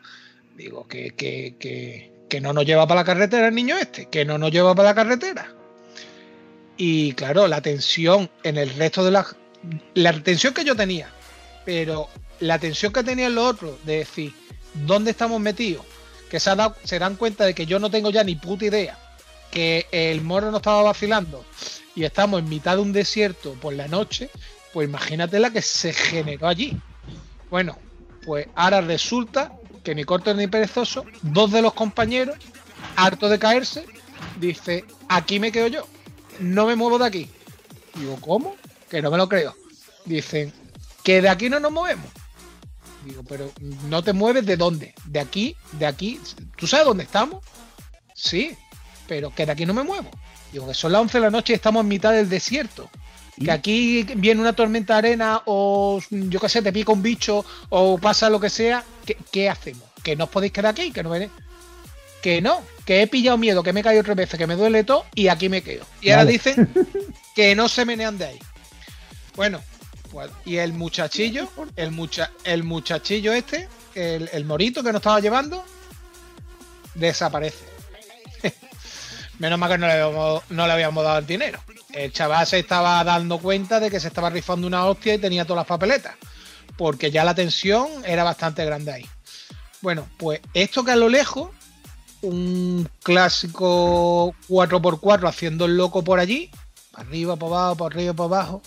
Digo, 0.55 0.87
que, 0.87 1.11
que, 1.11 1.55
que, 1.59 2.11
que 2.29 2.41
no 2.41 2.53
nos 2.53 2.65
lleva 2.65 2.87
para 2.87 3.01
la 3.01 3.05
carretera 3.05 3.47
el 3.47 3.55
niño 3.55 3.77
este, 3.77 4.07
que 4.07 4.25
no 4.25 4.37
nos 4.37 4.51
lleva 4.51 4.75
para 4.75 4.89
la 4.89 4.95
carretera. 4.95 5.53
Y 6.77 7.13
claro, 7.13 7.47
la 7.47 7.61
tensión 7.61 8.29
en 8.43 8.57
el 8.57 8.69
resto 8.75 9.03
de 9.03 9.11
la. 9.11 9.25
La 9.93 10.11
tensión 10.23 10.53
que 10.55 10.63
yo 10.63 10.75
tenía, 10.75 11.07
pero 11.65 12.07
la 12.39 12.57
tensión 12.57 12.91
que 12.91 13.03
tenían 13.03 13.35
los 13.35 13.53
otros 13.53 13.85
de 13.85 13.97
decir, 13.97 14.33
¿dónde 14.73 15.11
estamos 15.11 15.39
metidos? 15.39 15.85
Que 16.29 16.39
se, 16.39 16.51
se 16.83 16.97
dan 16.97 17.15
cuenta 17.15 17.45
de 17.45 17.53
que 17.53 17.67
yo 17.67 17.77
no 17.77 17.91
tengo 17.91 18.09
ya 18.09 18.23
ni 18.23 18.35
puta 18.35 18.65
idea, 18.65 18.97
que 19.51 19.85
el 19.91 20.21
moro 20.21 20.49
no 20.49 20.57
estaba 20.57 20.81
vacilando 20.81 21.45
y 21.95 22.05
estamos 22.05 22.39
en 22.39 22.49
mitad 22.49 22.77
de 22.77 22.81
un 22.81 22.93
desierto 22.93 23.53
por 23.53 23.73
la 23.73 23.87
noche, 23.87 24.29
pues 24.73 24.87
imagínate 24.87 25.39
la 25.39 25.51
que 25.51 25.61
se 25.61 25.93
generó 25.93 26.47
allí. 26.47 26.75
Bueno, 27.49 27.77
pues 28.25 28.47
ahora 28.55 28.81
resulta 28.81 29.51
que 29.83 29.95
ni 29.95 30.03
corto 30.03 30.33
ni 30.33 30.47
perezoso, 30.47 31.05
dos 31.21 31.51
de 31.51 31.61
los 31.61 31.73
compañeros, 31.73 32.37
harto 32.95 33.29
de 33.29 33.39
caerse, 33.39 33.85
dice, 34.39 34.85
aquí 35.09 35.39
me 35.39 35.51
quedo 35.51 35.67
yo, 35.67 35.87
no 36.39 36.65
me 36.65 36.75
muevo 36.75 36.99
de 36.99 37.05
aquí. 37.05 37.29
Digo, 37.95 38.17
¿cómo? 38.21 38.55
Que 38.89 39.01
no 39.01 39.11
me 39.11 39.17
lo 39.17 39.27
creo. 39.27 39.55
Dicen, 40.05 40.53
que 41.03 41.21
de 41.21 41.29
aquí 41.29 41.49
no 41.49 41.59
nos 41.59 41.71
movemos. 41.71 42.07
Digo, 43.05 43.23
pero 43.27 43.51
no 43.89 44.03
te 44.03 44.13
mueves 44.13 44.45
de 44.45 44.57
dónde? 44.57 44.93
De 45.05 45.19
aquí, 45.19 45.55
de 45.73 45.87
aquí. 45.87 46.19
¿Tú 46.55 46.67
sabes 46.67 46.85
dónde 46.85 47.03
estamos? 47.03 47.43
Sí, 48.13 48.55
pero 49.07 49.33
que 49.33 49.45
de 49.45 49.51
aquí 49.51 49.65
no 49.65 49.73
me 49.73 49.83
muevo. 49.83 50.09
Digo, 50.51 50.67
que 50.67 50.73
son 50.73 50.91
las 50.91 51.01
11 51.01 51.17
de 51.17 51.21
la 51.23 51.31
noche 51.31 51.53
y 51.53 51.55
estamos 51.55 51.81
en 51.81 51.87
mitad 51.87 52.11
del 52.11 52.29
desierto. 52.29 52.89
Que 53.43 53.51
aquí 53.51 54.03
viene 54.17 54.41
una 54.41 54.53
tormenta 54.53 54.93
de 54.93 54.99
arena 54.99 55.41
o 55.45 55.99
yo 56.09 56.39
qué 56.39 56.49
sé, 56.49 56.61
te 56.61 56.71
pica 56.71 56.91
un 56.91 57.01
bicho 57.01 57.43
o 57.69 57.97
pasa 57.97 58.29
lo 58.29 58.39
que 58.39 58.49
sea. 58.49 58.83
¿Qué, 59.05 59.17
qué 59.31 59.49
hacemos? 59.49 59.83
¿Que 60.03 60.15
no 60.15 60.25
os 60.25 60.29
podéis 60.29 60.53
quedar 60.53 60.71
aquí? 60.71 60.91
¿Que 60.91 61.03
no 61.03 61.11
viene? 61.11 61.29
Que 62.21 62.41
no, 62.41 62.61
que 62.85 63.01
he 63.01 63.07
pillado 63.07 63.37
miedo, 63.37 63.63
que 63.63 63.73
me 63.73 63.79
he 63.79 63.83
caído 63.83 64.03
tres 64.03 64.15
veces, 64.15 64.37
que 64.37 64.47
me 64.47 64.55
duele 64.55 64.83
todo 64.83 65.05
y 65.15 65.27
aquí 65.27 65.49
me 65.49 65.61
quedo. 65.63 65.85
Y 66.01 66.11
ahora 66.11 66.25
dicen 66.25 66.71
que 67.35 67.55
no 67.55 67.67
se 67.67 67.85
menean 67.85 68.17
de 68.17 68.25
ahí. 68.25 68.39
Bueno, 69.35 69.61
pues, 70.11 70.29
y 70.45 70.57
el 70.57 70.73
muchachillo, 70.73 71.49
el, 71.75 71.91
mucha, 71.91 72.31
el 72.43 72.63
muchachillo 72.63 73.33
este, 73.33 73.67
el, 73.95 74.29
el 74.33 74.45
morito 74.45 74.83
que 74.83 74.91
nos 74.91 74.99
estaba 74.99 75.19
llevando, 75.19 75.63
desaparece. 76.95 77.65
Menos 79.39 79.57
mal 79.57 79.71
que 79.71 79.77
no 79.77 79.87
le, 79.87 79.93
habíamos, 79.93 80.43
no 80.49 80.67
le 80.67 80.73
habíamos 80.73 81.03
dado 81.03 81.19
el 81.19 81.25
dinero. 81.25 81.59
El 81.93 82.11
chaval 82.11 82.45
se 82.45 82.59
estaba 82.59 83.03
dando 83.03 83.39
cuenta 83.39 83.79
de 83.79 83.89
que 83.89 83.99
se 83.99 84.07
estaba 84.09 84.29
rifando 84.29 84.67
una 84.67 84.85
hostia 84.85 85.13
y 85.13 85.17
tenía 85.17 85.45
todas 85.45 85.61
las 85.61 85.67
papeletas. 85.67 86.15
Porque 86.81 87.11
ya 87.11 87.23
la 87.23 87.35
tensión 87.35 87.87
era 88.07 88.23
bastante 88.23 88.65
grande 88.65 88.91
ahí. 88.91 89.05
Bueno, 89.81 90.07
pues 90.17 90.41
esto 90.55 90.83
que 90.83 90.89
a 90.89 90.95
lo 90.95 91.09
lejos, 91.09 91.51
un 92.23 92.89
clásico 93.03 94.33
4x4 94.49 95.29
haciendo 95.29 95.65
el 95.65 95.77
loco 95.77 96.03
por 96.03 96.19
allí, 96.19 96.49
para 96.91 97.07
arriba, 97.07 97.35
para 97.35 97.51
abajo, 97.51 97.75
para 97.75 97.93
arriba, 97.93 98.13
para 98.15 98.25
abajo. 98.25 98.61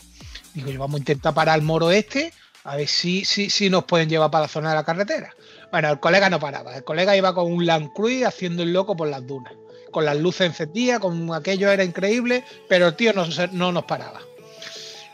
Digo, 0.54 0.70
yo 0.70 0.78
vamos 0.78 0.94
a 0.94 0.98
intentar 0.98 1.34
parar 1.34 1.56
al 1.56 1.62
moro 1.62 1.90
este, 1.90 2.32
a 2.62 2.76
ver 2.76 2.86
si, 2.86 3.24
si, 3.24 3.50
si 3.50 3.68
nos 3.68 3.82
pueden 3.82 4.08
llevar 4.08 4.30
para 4.30 4.42
la 4.42 4.48
zona 4.48 4.68
de 4.68 4.76
la 4.76 4.84
carretera. 4.84 5.34
Bueno, 5.72 5.90
el 5.90 5.98
colega 5.98 6.30
no 6.30 6.38
paraba, 6.38 6.76
el 6.76 6.84
colega 6.84 7.16
iba 7.16 7.34
con 7.34 7.52
un 7.52 7.66
Land 7.66 7.94
Cruiser 7.94 8.28
haciendo 8.28 8.62
el 8.62 8.72
loco 8.72 8.96
por 8.96 9.08
las 9.08 9.26
dunas, 9.26 9.54
con 9.90 10.04
las 10.04 10.16
luces 10.16 10.46
encendidas, 10.46 11.00
con 11.00 11.34
aquello 11.34 11.68
era 11.68 11.82
increíble, 11.82 12.44
pero 12.68 12.86
el 12.86 12.94
tío 12.94 13.12
no, 13.12 13.26
no 13.50 13.72
nos 13.72 13.84
paraba. 13.86 14.20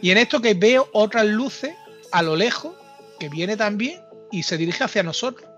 Y 0.02 0.10
en 0.10 0.18
esto 0.18 0.42
que 0.42 0.52
veo 0.52 0.90
otras 0.92 1.24
luces 1.24 1.74
a 2.12 2.20
lo 2.20 2.36
lejos, 2.36 2.74
que 3.20 3.28
viene 3.28 3.56
también 3.56 4.02
y 4.32 4.42
se 4.42 4.56
dirige 4.56 4.82
hacia 4.82 5.04
nosotros. 5.04 5.48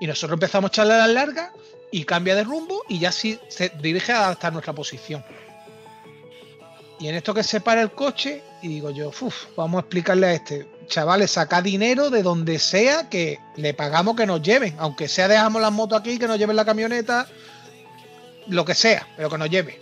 Y 0.00 0.06
nosotros 0.08 0.36
empezamos 0.36 0.70
a 0.70 0.72
echarle 0.72 0.96
las 0.96 1.10
largas 1.10 1.50
y 1.92 2.04
cambia 2.04 2.34
de 2.34 2.42
rumbo 2.42 2.82
y 2.88 2.98
ya 2.98 3.12
sí 3.12 3.38
se 3.48 3.68
dirige 3.80 4.12
hasta 4.12 4.50
nuestra 4.50 4.72
posición. 4.72 5.24
Y 6.98 7.06
en 7.06 7.14
esto 7.14 7.32
que 7.32 7.44
se 7.44 7.60
para 7.60 7.80
el 7.80 7.92
coche, 7.92 8.42
y 8.60 8.68
digo 8.68 8.90
yo, 8.90 9.10
"Uf, 9.20 9.46
vamos 9.56 9.78
a 9.78 9.80
explicarle 9.82 10.26
a 10.26 10.32
este, 10.32 10.68
chavales, 10.88 11.30
saca 11.30 11.62
dinero 11.62 12.10
de 12.10 12.22
donde 12.22 12.58
sea 12.58 13.08
que 13.08 13.38
le 13.56 13.74
pagamos 13.74 14.16
que 14.16 14.26
nos 14.26 14.42
lleven, 14.42 14.74
aunque 14.78 15.06
sea 15.06 15.28
dejamos 15.28 15.62
las 15.62 15.70
motos 15.70 16.00
aquí, 16.00 16.18
que 16.18 16.26
nos 16.26 16.38
lleven 16.38 16.56
la 16.56 16.64
camioneta, 16.64 17.28
lo 18.48 18.64
que 18.64 18.74
sea, 18.74 19.06
pero 19.16 19.30
que 19.30 19.38
nos 19.38 19.50
lleve. 19.50 19.78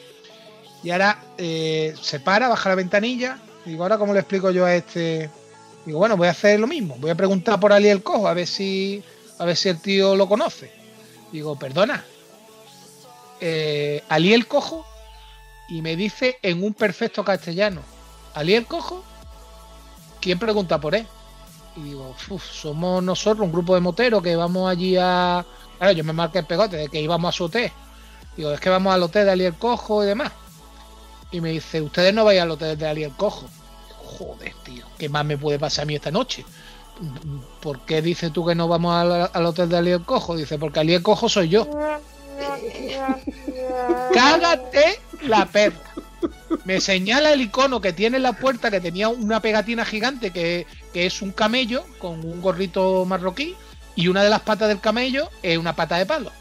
Y 0.82 0.90
ahora 0.90 1.18
eh, 1.38 1.94
se 2.00 2.20
para, 2.20 2.48
baja 2.48 2.68
la 2.68 2.74
ventanilla, 2.74 3.38
y 3.64 3.70
digo, 3.70 3.84
ahora 3.84 3.96
cómo 3.98 4.12
le 4.12 4.20
explico 4.20 4.50
yo 4.50 4.66
a 4.66 4.74
este. 4.74 5.30
Digo, 5.86 6.00
bueno, 6.00 6.16
voy 6.16 6.26
a 6.26 6.32
hacer 6.32 6.58
lo 6.58 6.66
mismo, 6.66 6.96
voy 6.98 7.10
a 7.10 7.14
preguntar 7.14 7.60
por 7.60 7.72
Ali 7.72 7.88
el 7.88 8.02
Cojo, 8.02 8.26
a 8.26 8.34
ver 8.34 8.48
si, 8.48 9.02
a 9.38 9.44
ver 9.44 9.56
si 9.56 9.68
el 9.68 9.80
tío 9.80 10.16
lo 10.16 10.28
conoce. 10.28 10.70
Digo, 11.30 11.56
perdona, 11.56 12.04
eh, 13.40 14.02
Ali 14.08 14.34
el 14.34 14.48
Cojo, 14.48 14.84
y 15.68 15.82
me 15.82 15.94
dice 15.94 16.38
en 16.42 16.64
un 16.64 16.74
perfecto 16.74 17.24
castellano, 17.24 17.82
¿Ali 18.34 18.54
el 18.54 18.66
Cojo? 18.66 19.02
¿Quién 20.20 20.38
pregunta 20.38 20.78
por 20.80 20.94
él? 20.94 21.06
Y 21.76 21.82
digo, 21.84 22.14
"Uf, 22.30 22.44
somos 22.44 23.02
nosotros, 23.02 23.46
un 23.46 23.52
grupo 23.52 23.74
de 23.74 23.80
moteros 23.80 24.22
que 24.22 24.34
vamos 24.36 24.70
allí 24.70 24.96
a... 24.98 25.44
Claro, 25.78 25.92
yo 25.92 26.04
me 26.04 26.12
marqué 26.12 26.40
el 26.40 26.46
pegote 26.46 26.76
de 26.76 26.88
que 26.88 27.00
íbamos 27.00 27.28
a 27.28 27.32
su 27.36 27.44
hotel. 27.44 27.70
Digo, 28.36 28.50
es 28.50 28.60
que 28.60 28.68
vamos 28.70 28.92
al 28.92 29.02
hotel 29.02 29.24
de 29.26 29.30
Ali 29.30 29.44
el 29.44 29.54
Cojo 29.54 30.02
y 30.02 30.06
demás. 30.06 30.32
Y 31.30 31.40
me 31.40 31.50
dice, 31.50 31.80
ustedes 31.80 32.12
no 32.12 32.24
vayan 32.24 32.44
al 32.44 32.50
hotel 32.52 32.76
de 32.76 32.88
Ali 32.88 33.04
el 33.04 33.12
Cojo. 33.12 33.46
Joder, 34.06 34.54
tío, 34.64 34.84
¿qué 34.98 35.08
más 35.08 35.24
me 35.24 35.36
puede 35.36 35.58
pasar 35.58 35.82
a 35.82 35.86
mí 35.86 35.96
esta 35.96 36.10
noche? 36.10 36.44
¿Por 37.60 37.80
qué 37.80 38.00
dices 38.00 38.32
tú 38.32 38.46
que 38.46 38.54
no 38.54 38.68
vamos 38.68 38.94
al, 38.94 39.46
hotel 39.46 39.68
de 39.68 39.76
Ali 39.76 39.90
el 39.90 40.04
Cojo? 40.04 40.36
Dice, 40.36 40.58
porque 40.58 40.80
Ali 40.80 40.94
el 40.94 41.02
Cojo 41.02 41.28
soy 41.28 41.48
yo. 41.48 41.68
Cágate 44.14 45.00
la 45.22 45.46
perra. 45.46 45.76
Me 46.64 46.80
señala 46.80 47.32
el 47.32 47.42
icono 47.42 47.80
que 47.80 47.92
tiene 47.92 48.16
en 48.16 48.22
la 48.22 48.32
puerta, 48.32 48.70
que 48.70 48.80
tenía 48.80 49.08
una 49.08 49.40
pegatina 49.40 49.84
gigante, 49.84 50.30
que, 50.30 50.66
que 50.92 51.06
es 51.06 51.20
un 51.20 51.32
camello 51.32 51.84
con 51.98 52.24
un 52.24 52.40
gorrito 52.40 53.04
marroquí, 53.04 53.56
y 53.94 54.08
una 54.08 54.22
de 54.22 54.30
las 54.30 54.40
patas 54.40 54.68
del 54.68 54.80
camello 54.80 55.30
es 55.42 55.58
una 55.58 55.74
pata 55.74 55.98
de 55.98 56.06
palo. 56.06 56.32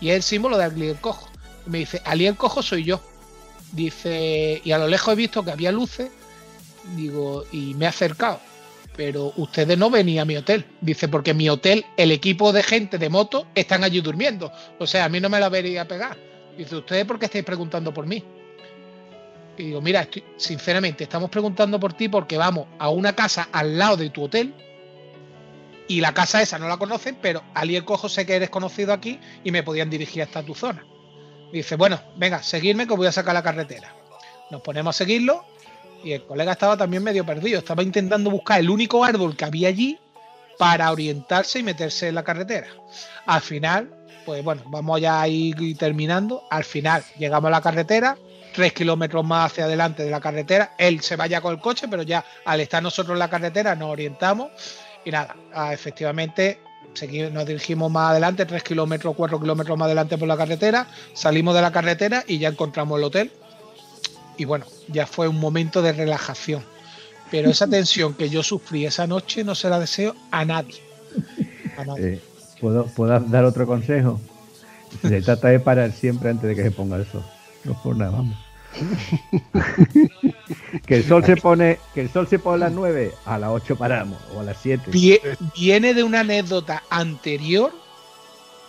Y 0.00 0.10
es 0.10 0.16
el 0.16 0.22
símbolo 0.22 0.56
de 0.56 0.64
Ali 0.64 0.88
el 0.88 1.00
Cojo. 1.00 1.28
Me 1.66 1.78
dice, 1.78 2.00
Ali 2.04 2.26
el 2.26 2.36
Cojo 2.36 2.62
soy 2.62 2.84
yo. 2.84 3.00
Dice, 3.72 4.62
y 4.64 4.72
a 4.72 4.78
lo 4.78 4.88
lejos 4.88 5.12
he 5.12 5.16
visto 5.16 5.44
que 5.44 5.50
había 5.50 5.72
luces, 5.72 6.10
digo, 6.96 7.44
y 7.52 7.74
me 7.74 7.84
he 7.84 7.88
acercado. 7.88 8.40
Pero 8.96 9.32
ustedes 9.36 9.78
no 9.78 9.90
venían 9.90 10.22
a 10.22 10.24
mi 10.24 10.36
hotel. 10.36 10.64
Dice, 10.80 11.06
porque 11.08 11.32
mi 11.32 11.48
hotel, 11.48 11.84
el 11.96 12.10
equipo 12.10 12.52
de 12.52 12.62
gente 12.64 12.98
de 12.98 13.08
moto 13.08 13.46
están 13.54 13.84
allí 13.84 14.00
durmiendo. 14.00 14.50
O 14.78 14.86
sea, 14.86 15.04
a 15.04 15.08
mí 15.08 15.20
no 15.20 15.28
me 15.28 15.38
la 15.38 15.48
vería 15.48 15.86
pegar. 15.86 16.16
Dice, 16.56 16.74
¿ustedes 16.74 17.04
por 17.04 17.18
qué 17.18 17.26
estáis 17.26 17.44
preguntando 17.44 17.94
por 17.94 18.06
mí? 18.06 18.24
Y 19.56 19.62
digo, 19.64 19.80
mira, 19.80 20.02
estoy- 20.02 20.24
sinceramente, 20.36 21.04
estamos 21.04 21.30
preguntando 21.30 21.78
por 21.78 21.92
ti 21.92 22.08
porque 22.08 22.36
vamos 22.36 22.66
a 22.78 22.88
una 22.90 23.14
casa 23.14 23.48
al 23.52 23.78
lado 23.78 23.96
de 23.96 24.10
tu 24.10 24.24
hotel 24.24 24.52
y 25.86 26.00
la 26.00 26.12
casa 26.12 26.42
esa 26.42 26.58
no 26.58 26.68
la 26.68 26.76
conocen, 26.76 27.16
pero 27.22 27.42
Ali 27.54 27.76
el 27.76 27.84
Cojo 27.84 28.08
sé 28.08 28.26
que 28.26 28.34
eres 28.36 28.50
conocido 28.50 28.92
aquí 28.92 29.18
y 29.44 29.50
me 29.50 29.62
podían 29.62 29.90
dirigir 29.90 30.22
hasta 30.22 30.42
tu 30.42 30.54
zona. 30.54 30.84
Dice, 31.52 31.76
bueno, 31.76 32.00
venga, 32.16 32.42
seguirme 32.42 32.86
que 32.86 32.94
voy 32.94 33.06
a 33.06 33.12
sacar 33.12 33.34
la 33.34 33.42
carretera. 33.42 33.94
Nos 34.50 34.60
ponemos 34.60 34.94
a 34.94 34.98
seguirlo 34.98 35.44
y 36.02 36.12
el 36.12 36.24
colega 36.24 36.52
estaba 36.52 36.76
también 36.76 37.02
medio 37.02 37.24
perdido. 37.24 37.58
Estaba 37.58 37.82
intentando 37.82 38.30
buscar 38.30 38.60
el 38.60 38.70
único 38.70 39.04
árbol 39.04 39.36
que 39.36 39.44
había 39.44 39.68
allí 39.68 39.98
para 40.58 40.90
orientarse 40.90 41.60
y 41.60 41.62
meterse 41.62 42.08
en 42.08 42.14
la 42.14 42.24
carretera. 42.24 42.68
Al 43.26 43.40
final, 43.40 43.90
pues 44.24 44.42
bueno, 44.44 44.62
vamos 44.66 45.00
ya 45.00 45.20
a 45.20 45.28
ir 45.28 45.76
terminando. 45.78 46.42
Al 46.50 46.64
final 46.64 47.04
llegamos 47.18 47.48
a 47.48 47.52
la 47.52 47.60
carretera, 47.60 48.16
tres 48.54 48.72
kilómetros 48.72 49.24
más 49.24 49.52
hacia 49.52 49.64
adelante 49.64 50.04
de 50.04 50.10
la 50.10 50.20
carretera. 50.20 50.74
Él 50.78 51.00
se 51.00 51.16
vaya 51.16 51.40
con 51.40 51.54
el 51.54 51.60
coche, 51.60 51.88
pero 51.88 52.02
ya 52.02 52.24
al 52.44 52.60
estar 52.60 52.82
nosotros 52.82 53.14
en 53.14 53.20
la 53.20 53.30
carretera 53.30 53.74
nos 53.74 53.90
orientamos. 53.90 54.50
Y 55.04 55.10
nada, 55.10 55.36
ah, 55.54 55.72
efectivamente 55.72 56.60
nos 57.30 57.46
dirigimos 57.46 57.90
más 57.90 58.10
adelante, 58.10 58.44
tres 58.44 58.62
kilómetros, 58.62 59.14
cuatro 59.16 59.40
kilómetros 59.40 59.78
más 59.78 59.86
adelante 59.86 60.18
por 60.18 60.26
la 60.26 60.36
carretera. 60.36 60.86
Salimos 61.14 61.54
de 61.54 61.62
la 61.62 61.70
carretera 61.70 62.24
y 62.26 62.38
ya 62.38 62.48
encontramos 62.48 62.98
el 62.98 63.04
hotel. 63.04 63.32
Y 64.38 64.44
bueno, 64.46 64.64
ya 64.88 65.06
fue 65.06 65.28
un 65.28 65.38
momento 65.38 65.82
de 65.82 65.92
relajación. 65.92 66.64
Pero 67.30 67.50
esa 67.50 67.66
tensión 67.66 68.14
que 68.14 68.30
yo 68.30 68.42
sufrí 68.42 68.86
esa 68.86 69.06
noche 69.06 69.44
no 69.44 69.54
se 69.54 69.68
la 69.68 69.78
deseo 69.78 70.14
a 70.30 70.44
nadie. 70.46 70.80
A 71.76 71.84
nadie. 71.84 72.14
Eh, 72.14 72.20
¿puedo, 72.60 72.86
¿Puedo 72.86 73.20
dar 73.20 73.44
otro 73.44 73.66
consejo? 73.66 74.18
Se 75.02 75.20
trata 75.20 75.48
de 75.48 75.60
parar 75.60 75.92
siempre 75.92 76.30
antes 76.30 76.48
de 76.48 76.56
que 76.56 76.62
se 76.62 76.70
ponga 76.70 76.96
el 76.96 77.06
sol. 77.06 77.22
No 77.64 77.74
por 77.82 77.94
nada, 77.96 78.12
vamos. 78.12 78.36
que 80.86 80.96
el 80.96 81.04
sol 81.06 81.24
se 81.24 81.36
pone, 81.36 81.78
que 81.94 82.00
el 82.02 82.10
sol 82.10 82.26
se 82.28 82.38
pone 82.38 82.64
a 82.64 82.68
las 82.68 82.72
9, 82.72 83.12
a 83.26 83.38
las 83.38 83.50
8 83.50 83.76
paramos, 83.76 84.18
o 84.34 84.40
a 84.40 84.42
las 84.44 84.56
7. 84.62 84.90
Vie- 84.90 85.20
viene 85.54 85.94
de 85.94 86.02
una 86.04 86.20
anécdota 86.20 86.82
anterior 86.90 87.72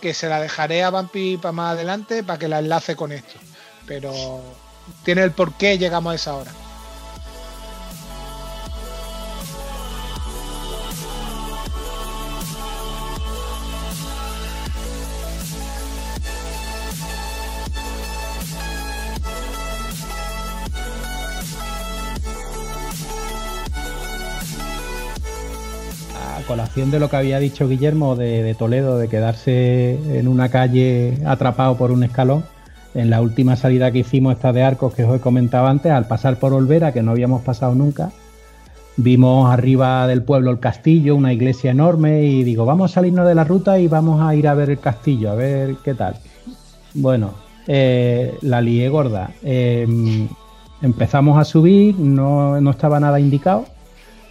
que 0.00 0.12
se 0.14 0.28
la 0.28 0.40
dejaré 0.40 0.82
a 0.82 0.90
Vampi 0.90 1.36
para 1.36 1.52
más 1.52 1.72
adelante 1.74 2.22
para 2.22 2.38
que 2.38 2.48
la 2.48 2.58
enlace 2.58 2.96
con 2.96 3.12
esto. 3.12 3.38
Pero 3.86 4.42
tiene 5.04 5.22
el 5.22 5.32
por 5.32 5.54
qué 5.54 5.78
llegamos 5.78 6.12
a 6.12 6.14
esa 6.16 6.34
hora. 6.34 6.52
colación 26.50 26.90
de 26.90 26.98
lo 26.98 27.08
que 27.08 27.14
había 27.14 27.38
dicho 27.38 27.68
Guillermo 27.68 28.16
de, 28.16 28.42
de 28.42 28.54
Toledo, 28.56 28.98
de 28.98 29.06
quedarse 29.06 29.92
en 30.18 30.26
una 30.26 30.48
calle 30.48 31.18
atrapado 31.24 31.76
por 31.76 31.92
un 31.92 32.02
escalón, 32.02 32.44
en 32.94 33.10
la 33.10 33.20
última 33.20 33.56
salida 33.56 33.90
que 33.90 34.00
hicimos, 34.00 34.34
esta 34.34 34.52
de 34.52 34.62
Arcos 34.62 34.94
que 34.94 35.04
os 35.04 35.16
he 35.16 35.20
comentado 35.20 35.66
antes, 35.66 35.92
al 35.92 36.06
pasar 36.06 36.36
por 36.38 36.52
Olvera, 36.52 36.92
que 36.92 37.02
no 37.02 37.12
habíamos 37.12 37.42
pasado 37.42 37.74
nunca, 37.74 38.10
Vimos 39.02 39.50
arriba 39.50 40.06
del 40.06 40.22
pueblo 40.22 40.50
el 40.50 40.58
castillo, 40.58 41.16
una 41.16 41.32
iglesia 41.32 41.70
enorme, 41.70 42.22
y 42.24 42.42
digo, 42.42 42.66
vamos 42.66 42.90
a 42.90 42.94
salirnos 42.94 43.26
de 43.26 43.34
la 43.34 43.44
ruta 43.44 43.78
y 43.78 43.88
vamos 43.88 44.20
a 44.20 44.34
ir 44.34 44.46
a 44.46 44.52
ver 44.52 44.68
el 44.68 44.78
castillo, 44.78 45.30
a 45.30 45.34
ver 45.34 45.76
qué 45.82 45.94
tal. 45.94 46.16
Bueno, 46.92 47.32
eh, 47.66 48.36
la 48.42 48.60
lié 48.60 48.90
gorda. 48.90 49.30
Eh, 49.42 49.86
empezamos 50.82 51.38
a 51.38 51.44
subir, 51.44 51.98
no, 51.98 52.60
no 52.60 52.70
estaba 52.70 53.00
nada 53.00 53.18
indicado. 53.20 53.64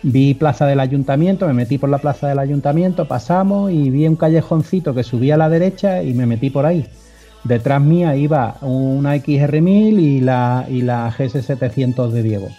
Vi 0.03 0.35
plaza 0.35 0.67
del 0.67 0.79
ayuntamiento, 0.79 1.47
me 1.47 1.53
metí 1.53 1.79
por 1.79 1.89
la 1.89 1.97
plaza 1.97 2.27
del 2.27 2.37
ayuntamiento, 2.37 3.07
pasamos 3.07 3.71
y 3.71 3.89
vi 3.89 4.07
un 4.07 4.15
callejoncito 4.15 4.93
que 4.93 5.03
subía 5.03 5.33
a 5.33 5.37
la 5.37 5.49
derecha 5.49 6.03
y 6.03 6.13
me 6.13 6.27
metí 6.27 6.51
por 6.51 6.67
ahí. 6.67 6.85
Detrás 7.43 7.81
mía 7.81 8.15
iba 8.15 8.57
una 8.61 9.15
XR1000 9.15 9.99
y 9.99 10.21
la, 10.21 10.65
y 10.69 10.81
la 10.81 11.11
GS700 11.11 12.09
de 12.09 12.23
Diego. 12.23 12.49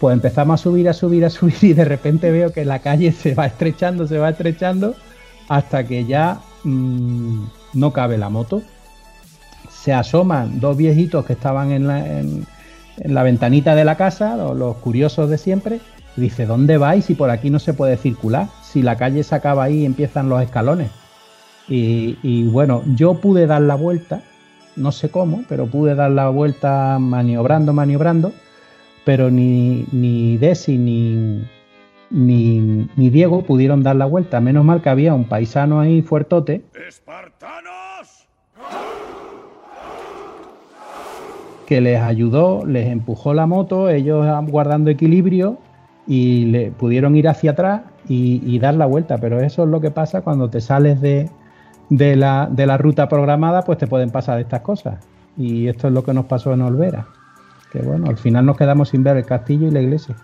Pues 0.00 0.14
empezamos 0.14 0.60
a 0.60 0.62
subir, 0.62 0.88
a 0.88 0.92
subir, 0.92 1.24
a 1.24 1.30
subir 1.30 1.54
y 1.62 1.72
de 1.72 1.84
repente 1.84 2.30
veo 2.30 2.52
que 2.52 2.64
la 2.64 2.80
calle 2.80 3.12
se 3.12 3.34
va 3.34 3.46
estrechando, 3.46 4.06
se 4.06 4.18
va 4.18 4.30
estrechando 4.30 4.94
hasta 5.48 5.86
que 5.86 6.04
ya 6.04 6.40
mmm, 6.64 7.44
no 7.74 7.92
cabe 7.92 8.18
la 8.18 8.28
moto. 8.28 8.62
Se 9.70 9.92
asoman 9.92 10.60
dos 10.60 10.76
viejitos 10.76 11.24
que 11.24 11.32
estaban 11.32 11.72
en 11.72 11.86
la, 11.86 12.06
en, 12.06 12.46
la 13.04 13.22
ventanita 13.22 13.74
de 13.74 13.84
la 13.84 13.96
casa, 13.96 14.36
los, 14.36 14.76
curiosos 14.76 15.28
de 15.30 15.38
siempre. 15.38 15.80
Dice, 16.16 16.46
¿dónde 16.46 16.76
vais 16.76 17.04
si 17.04 17.14
por 17.14 17.30
aquí 17.30 17.50
no 17.50 17.58
se 17.58 17.72
puede 17.72 17.96
circular? 17.96 18.48
Si 18.62 18.82
la 18.82 18.96
calle 18.96 19.22
se 19.22 19.34
acaba 19.34 19.64
ahí 19.64 19.84
empiezan 19.84 20.28
los 20.28 20.42
escalones. 20.42 20.90
Y, 21.72 22.18
y, 22.22 22.44
bueno, 22.44 22.82
yo 22.96 23.14
pude 23.14 23.46
dar 23.46 23.62
la 23.62 23.76
vuelta, 23.76 24.20
no 24.76 24.92
sé 24.92 25.08
cómo, 25.08 25.42
pero 25.48 25.64
pude 25.64 25.94
dar 25.94 26.10
la 26.10 26.28
vuelta 26.28 26.98
maniobrando, 26.98 27.72
maniobrando, 27.72 28.34
pero 29.06 29.30
ni, 29.30 29.86
ni 29.90 30.36
Desi 30.36 30.76
ni, 30.76 31.42
ni, 32.10 32.86
ni, 32.94 33.08
Diego 33.08 33.40
pudieron 33.44 33.82
dar 33.82 33.96
la 33.96 34.04
vuelta. 34.04 34.38
Menos 34.42 34.66
mal 34.66 34.82
que 34.82 34.90
había 34.90 35.14
un 35.14 35.24
paisano 35.24 35.80
ahí 35.80 36.02
fuertote. 36.02 36.62
¡Espartanos! 36.86 38.28
Que 41.66 41.80
les 41.80 42.02
ayudó, 42.02 42.66
les 42.66 42.88
empujó 42.88 43.32
la 43.32 43.46
moto, 43.46 43.88
ellos 43.88 44.26
guardando 44.48 44.90
equilibrio 44.90 45.56
y 46.06 46.44
le 46.44 46.70
pudieron 46.70 47.16
ir 47.16 47.28
hacia 47.28 47.52
atrás 47.52 47.80
y, 48.06 48.42
y, 48.44 48.58
dar 48.58 48.74
la 48.74 48.84
vuelta. 48.84 49.16
Pero 49.16 49.40
eso 49.40 49.62
es 49.62 49.70
lo 49.70 49.80
que 49.80 49.90
pasa 49.90 50.20
cuando 50.20 50.50
te 50.50 50.60
sales 50.60 51.00
de, 51.00 51.30
de, 51.96 52.16
la, 52.16 52.48
de, 52.50 52.66
la, 52.66 52.78
ruta 52.78 53.08
programada, 53.08 53.62
pues 53.62 53.78
te 53.78 53.86
pueden 53.86 54.10
pasar 54.10 54.40
estas 54.40 54.62
cosas. 54.62 55.04
Y 55.36 55.68
esto 55.68 55.88
es 55.88 55.94
lo 55.94 56.02
que 56.04 56.14
nos 56.14 56.24
pasó 56.24 56.52
en 56.52 56.62
Olvera. 56.62 57.06
Que 57.70 57.80
bueno, 57.80 58.06
al 58.08 58.16
final 58.16 58.46
nos 58.46 58.56
quedamos 58.56 58.88
sin 58.88 59.02
ver 59.02 59.18
el 59.18 59.26
castillo 59.26 59.68
y 59.68 59.70
la 59.70 59.80
iglesia. 59.80 60.16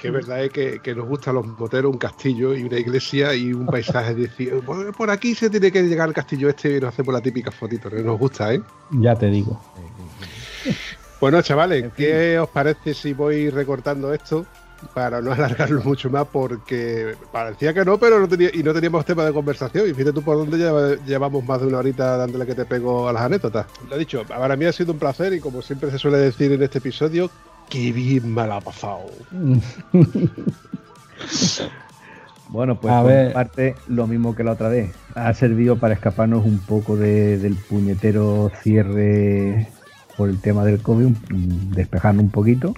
Que 0.00 0.10
verdad 0.10 0.44
es 0.44 0.50
que, 0.50 0.80
que 0.80 0.94
nos 0.94 1.08
gustan 1.08 1.36
los 1.36 1.46
moteros 1.46 1.92
un 1.92 1.98
castillo 1.98 2.54
y 2.54 2.64
una 2.64 2.78
iglesia 2.78 3.34
y 3.34 3.52
un 3.52 3.66
paisaje. 3.66 4.14
decir, 4.14 4.60
por 4.96 5.10
aquí 5.10 5.34
se 5.34 5.48
tiene 5.48 5.70
que 5.70 5.82
llegar 5.82 6.08
al 6.08 6.14
castillo 6.14 6.48
este 6.48 6.76
y 6.76 6.80
nos 6.80 6.92
hacemos 6.92 7.14
la 7.14 7.20
típica 7.20 7.50
fotito. 7.50 7.88
Nos 7.88 8.18
gusta, 8.18 8.52
¿eh? 8.52 8.60
Ya 8.90 9.14
te 9.14 9.26
digo. 9.26 9.60
Bueno, 11.20 11.40
chavales, 11.40 11.92
¿qué 11.96 12.38
os 12.38 12.48
parece 12.50 12.92
si 12.92 13.14
voy 13.14 13.48
recortando 13.48 14.12
esto? 14.12 14.44
Para 14.94 15.20
no 15.20 15.32
alargarlo 15.34 15.82
mucho 15.82 16.10
más 16.10 16.26
porque 16.30 17.14
parecía 17.32 17.74
que 17.74 17.84
no, 17.84 17.98
pero 17.98 18.20
no 18.20 18.28
tenía, 18.28 18.50
y 18.52 18.62
no 18.62 18.72
teníamos 18.72 19.04
tema 19.04 19.24
de 19.24 19.32
conversación. 19.32 19.88
Y 19.88 19.94
fíjate 19.94 20.12
tú 20.12 20.22
por 20.22 20.36
dónde 20.36 20.58
lleva, 20.58 20.94
llevamos 21.06 21.44
más 21.44 21.60
de 21.60 21.66
una 21.66 21.78
horita 21.78 22.16
dándole 22.16 22.46
que 22.46 22.54
te 22.54 22.64
pego 22.64 23.08
a 23.08 23.12
las 23.12 23.22
anécdotas. 23.22 23.66
Lo 23.88 23.96
he 23.96 23.98
dicho, 23.98 24.24
para 24.24 24.56
mí 24.56 24.64
ha 24.64 24.72
sido 24.72 24.92
un 24.92 24.98
placer 24.98 25.32
y 25.32 25.40
como 25.40 25.62
siempre 25.62 25.90
se 25.90 25.98
suele 25.98 26.18
decir 26.18 26.52
en 26.52 26.62
este 26.62 26.78
episodio, 26.78 27.30
qué 27.68 27.92
bien 27.92 28.32
me 28.34 28.46
la 28.46 28.56
ha 28.56 28.60
pasado. 28.60 29.06
bueno, 32.48 32.80
pues 32.80 32.92
a 32.92 33.00
por 33.00 33.10
ver. 33.10 33.32
parte 33.32 33.74
lo 33.88 34.06
mismo 34.06 34.34
que 34.34 34.44
la 34.44 34.52
otra 34.52 34.68
vez. 34.68 34.94
Ha 35.14 35.32
servido 35.34 35.76
para 35.76 35.94
escaparnos 35.94 36.44
un 36.44 36.58
poco 36.58 36.96
de, 36.96 37.38
del 37.38 37.54
puñetero 37.54 38.50
cierre 38.62 39.68
por 40.16 40.28
el 40.28 40.40
tema 40.40 40.64
del 40.64 40.80
COVID, 40.80 41.08
despejarnos 41.74 42.24
un 42.24 42.30
poquito 42.30 42.74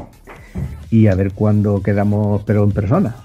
y 0.91 1.07
a 1.07 1.15
ver 1.15 1.33
cuándo 1.33 1.83
quedamos, 1.83 2.43
pero 2.45 2.65
en 2.65 2.73
persona. 2.73 3.17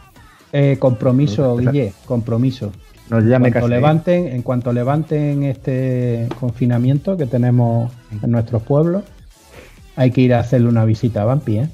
Eh, 0.52 0.78
compromiso, 0.80 1.58
Guille, 1.58 1.94
compromiso. 2.06 2.72
No, 3.10 3.20
ya 3.20 3.38
en, 3.38 3.42
me 3.42 3.52
cuanto 3.52 3.68
levanten, 3.68 4.28
en 4.28 4.42
cuanto 4.44 4.74
levanten 4.74 5.44
este 5.44 6.28
confinamiento 6.40 7.18
que 7.18 7.26
tenemos 7.26 7.92
en 8.22 8.32
nuestros 8.32 8.62
pueblos, 8.64 9.04
hay 9.96 10.12
que 10.12 10.22
ir 10.22 10.34
a 10.34 10.40
hacerle 10.40 10.70
una 10.70 10.86
visita 10.86 11.22
a 11.24 11.26
Vampi, 11.26 11.58
¿eh? 11.58 11.70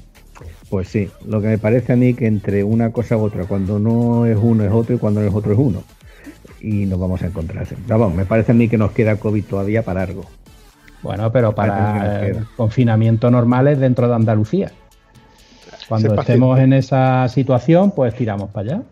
Pues 0.70 0.88
sí, 0.88 1.08
lo 1.26 1.40
que 1.40 1.48
me 1.48 1.58
parece 1.58 1.92
a 1.92 1.96
mí 1.96 2.14
que 2.14 2.26
entre 2.26 2.62
una 2.62 2.92
cosa 2.92 3.16
u 3.16 3.22
otra, 3.22 3.44
cuando 3.44 3.78
no 3.78 4.24
es 4.26 4.38
uno 4.40 4.64
es 4.64 4.70
otro 4.70 4.94
y 4.94 4.98
cuando 4.98 5.20
no 5.20 5.26
es 5.26 5.34
otro 5.34 5.52
es 5.52 5.58
uno. 5.58 5.82
Y 6.60 6.86
nos 6.86 7.00
vamos 7.00 7.22
a 7.22 7.26
encontrar. 7.26 7.66
Vamos, 7.88 8.14
me 8.14 8.24
parece 8.24 8.52
a 8.52 8.54
mí 8.54 8.68
que 8.68 8.78
nos 8.78 8.92
queda 8.92 9.16
COVID 9.16 9.44
todavía 9.44 9.82
para 9.82 10.02
algo. 10.02 10.26
Bueno, 11.02 11.32
pero 11.32 11.54
para 11.54 12.26
eh, 12.26 12.44
confinamiento 12.56 13.30
normales 13.30 13.78
dentro 13.78 14.08
de 14.08 14.14
Andalucía. 14.14 14.72
Cuando 15.88 16.14
estemos 16.14 16.58
en 16.60 16.72
esa 16.72 17.28
situación, 17.28 17.92
pues 17.92 18.14
tiramos 18.14 18.50
para 18.50 18.74
allá. 18.74 18.82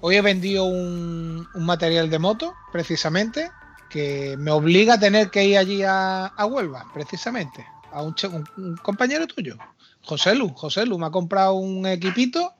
Hoy 0.00 0.16
he 0.16 0.22
vendido 0.22 0.64
un, 0.64 1.46
un, 1.54 1.64
material 1.64 2.10
de 2.10 2.18
moto, 2.18 2.54
precisamente, 2.72 3.50
que 3.90 4.36
me 4.38 4.50
obliga 4.50 4.94
a 4.94 4.98
tener 4.98 5.30
que 5.30 5.44
ir 5.44 5.58
allí 5.58 5.82
a, 5.82 6.26
a 6.26 6.46
Huelva, 6.46 6.86
precisamente, 6.94 7.64
a 7.92 8.02
un, 8.02 8.14
un, 8.24 8.44
un, 8.56 8.76
compañero 8.78 9.26
tuyo, 9.26 9.56
José 10.02 10.34
Lu. 10.34 10.48
José 10.54 10.86
Lu 10.86 10.98
me 10.98 11.06
ha 11.06 11.10
comprado 11.10 11.54
un 11.54 11.86
equipito 11.86 12.54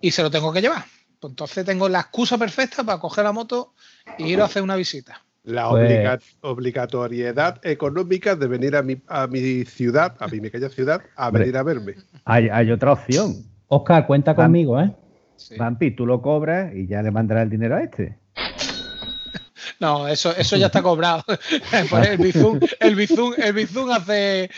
y 0.00 0.10
se 0.10 0.22
lo 0.22 0.30
tengo 0.30 0.52
que 0.52 0.62
llevar. 0.62 0.84
Pues 1.20 1.32
entonces 1.32 1.66
tengo 1.66 1.88
la 1.88 2.00
excusa 2.00 2.38
perfecta 2.38 2.82
para 2.82 2.98
coger 2.98 3.24
la 3.24 3.32
moto 3.32 3.74
e 4.18 4.26
ir 4.26 4.40
a 4.40 4.46
hacer 4.46 4.62
una 4.62 4.74
visita. 4.76 5.22
La 5.50 5.68
obliga 5.68 6.18
obligatoriedad 6.42 7.60
económica 7.64 8.36
de 8.36 8.46
venir 8.46 8.76
a 8.76 8.82
mi, 8.82 8.96
a 9.08 9.26
mi 9.26 9.64
ciudad, 9.64 10.16
a 10.18 10.28
mi 10.28 10.40
pequeña 10.40 10.68
ciudad, 10.68 11.02
a 11.16 11.28
Hombre, 11.28 11.42
venir 11.42 11.56
a 11.56 11.62
verme. 11.62 11.94
Hay, 12.24 12.48
hay, 12.48 12.70
otra 12.70 12.92
opción. 12.92 13.44
Oscar, 13.68 14.06
cuenta 14.06 14.32
Vamp 14.32 14.46
conmigo, 14.46 14.80
¿eh? 14.80 14.94
Sí. 15.36 15.56
Vampi, 15.56 15.90
tú 15.92 16.06
lo 16.06 16.20
cobras 16.20 16.74
y 16.74 16.86
ya 16.86 17.02
le 17.02 17.10
mandarás 17.10 17.44
el 17.44 17.50
dinero 17.50 17.76
a 17.76 17.82
este. 17.82 18.18
No, 19.78 20.06
eso, 20.08 20.36
eso 20.36 20.58
ya 20.58 20.66
está 20.66 20.82
cobrado. 20.82 21.24
el 22.06 22.18
Bizum, 22.18 22.60
el 22.80 22.94
Bizum, 22.94 23.32
el 23.38 23.54
Bizum 23.54 23.90
hace, 23.90 24.50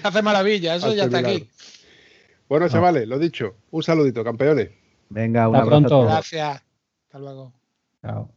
hace 0.00 0.22
maravilla, 0.22 0.76
eso 0.76 0.86
hace 0.86 0.96
ya 0.96 1.04
está 1.04 1.18
milagro. 1.18 1.38
aquí. 1.38 1.50
Bueno, 2.48 2.68
chavales, 2.68 3.08
lo 3.08 3.18
dicho, 3.18 3.56
un 3.72 3.82
saludito, 3.82 4.22
campeones. 4.22 4.70
Venga, 5.08 5.48
un 5.48 5.56
Hasta 5.56 5.64
abrazo. 5.64 5.88
pronto. 5.88 6.06
Gracias. 6.06 6.62
Hasta 7.06 7.18
luego. 7.18 7.52
Chao. 8.00 8.30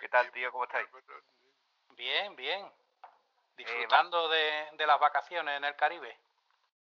¿Qué 0.00 0.08
tal, 0.08 0.32
tío? 0.32 0.50
¿Cómo 0.50 0.64
estáis? 0.64 0.88
Bien, 1.90 2.34
bien. 2.34 2.72
Disfrutando 3.54 4.28
de, 4.30 4.68
de 4.72 4.86
las 4.86 4.98
vacaciones 4.98 5.58
en 5.58 5.64
el 5.64 5.76
Caribe. 5.76 6.18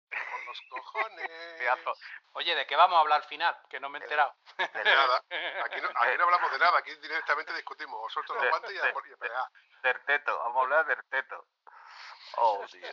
Con 0.09 0.45
los 0.45 0.61
cojones. 0.69 1.31
Oye, 2.33 2.53
¿de 2.53 2.67
qué 2.67 2.75
vamos 2.75 2.97
a 2.97 2.99
hablar 2.99 3.21
al 3.21 3.27
final? 3.27 3.57
Que 3.69 3.79
no 3.79 3.89
me 3.89 3.99
he 3.99 4.01
enterado. 4.01 4.35
De 4.57 4.83
nada. 4.83 5.23
Aquí 5.63 5.79
no, 5.79 5.89
aquí 5.95 6.17
no 6.17 6.23
hablamos 6.25 6.51
de 6.51 6.59
nada, 6.59 6.77
aquí 6.77 6.93
directamente 6.95 7.53
discutimos. 7.53 7.97
O 8.03 8.09
suelto 8.09 8.35
los 8.35 8.49
guantes 8.49 8.71
y 8.73 8.77
a, 8.79 8.93
pelear. 9.17 9.49
Del 9.81 9.99
teto, 10.01 10.37
vamos 10.37 10.57
a 10.57 10.61
hablar 10.63 10.85
del 10.85 11.03
teto. 11.05 11.45
Oh, 12.35 12.65
tío. 12.69 12.87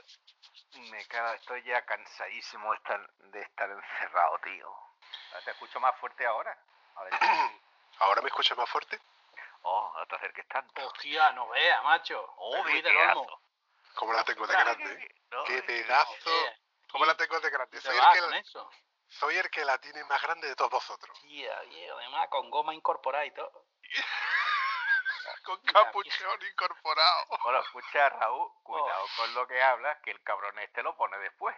Me 0.91 1.05
cago, 1.07 1.35
estoy 1.35 1.63
ya 1.65 1.85
cansadísimo 1.85 2.71
de 2.71 2.77
estar, 2.77 3.13
de 3.17 3.41
estar 3.41 3.71
encerrado, 3.71 4.39
tío. 4.39 4.73
Te 5.45 5.51
escucho 5.51 5.81
más 5.81 5.97
fuerte 5.99 6.25
ahora. 6.25 6.57
A 6.95 7.03
ver. 7.03 7.13
¿Ahora 7.99 8.23
me 8.23 8.29
escuchas 8.29 8.57
más 8.57 8.71
fuerte? 8.71 9.01
Oh, 9.63 9.93
no 9.97 10.07
te 10.07 10.17
acerques 10.17 10.47
tanto. 10.49 10.87
Hostia, 10.87 11.33
no 11.33 11.49
veas, 11.49 11.83
macho. 11.85 12.35
Oh, 12.37 12.63
fui 12.65 12.81
del 12.83 12.97
olmo. 12.97 13.23
pedazo. 13.27 13.43
¿Cómo 13.95 14.13
la 14.13 14.25
tengo 14.25 14.47
de 14.47 14.53
grande? 14.55 14.93
eh? 14.93 15.15
No, 15.31 15.45
¡Qué 15.45 15.63
pedazo! 15.63 16.31
¿Cómo 16.91 17.05
la 17.05 17.17
tengo 17.17 17.39
de 17.41 17.51
grande? 17.51 17.77
¿Te 17.79 17.83
Soy 17.83 17.97
el, 17.97 18.13
que 18.13 18.21
la, 18.21 18.39
eso? 18.39 18.71
soy 19.09 19.37
el 19.37 19.51
que 19.51 19.65
la 19.65 19.79
tiene 19.79 20.05
más 20.05 20.21
grande 20.23 20.49
de 20.49 20.57
todos 20.57 20.71
vosotros. 20.71 21.19
Tía, 21.21 21.65
y 21.65 21.87
además 21.89 22.29
con 22.29 22.51
goma 22.51 22.75
incorporada 22.75 23.25
y 23.25 23.31
todo. 23.33 23.67
Con 25.45 25.61
capuchón 25.63 26.41
incorporado. 26.51 27.27
Bueno, 27.43 27.61
escucha, 27.61 28.09
Raúl, 28.11 28.49
cuidado 28.63 29.07
con 29.17 29.35
lo 29.35 29.47
que 29.47 29.61
hablas, 29.63 29.99
que 30.03 30.11
el 30.13 30.23
cabrón 30.23 30.57
este 30.61 30.83
lo 30.83 30.97
pone 30.97 31.17
después. 31.19 31.55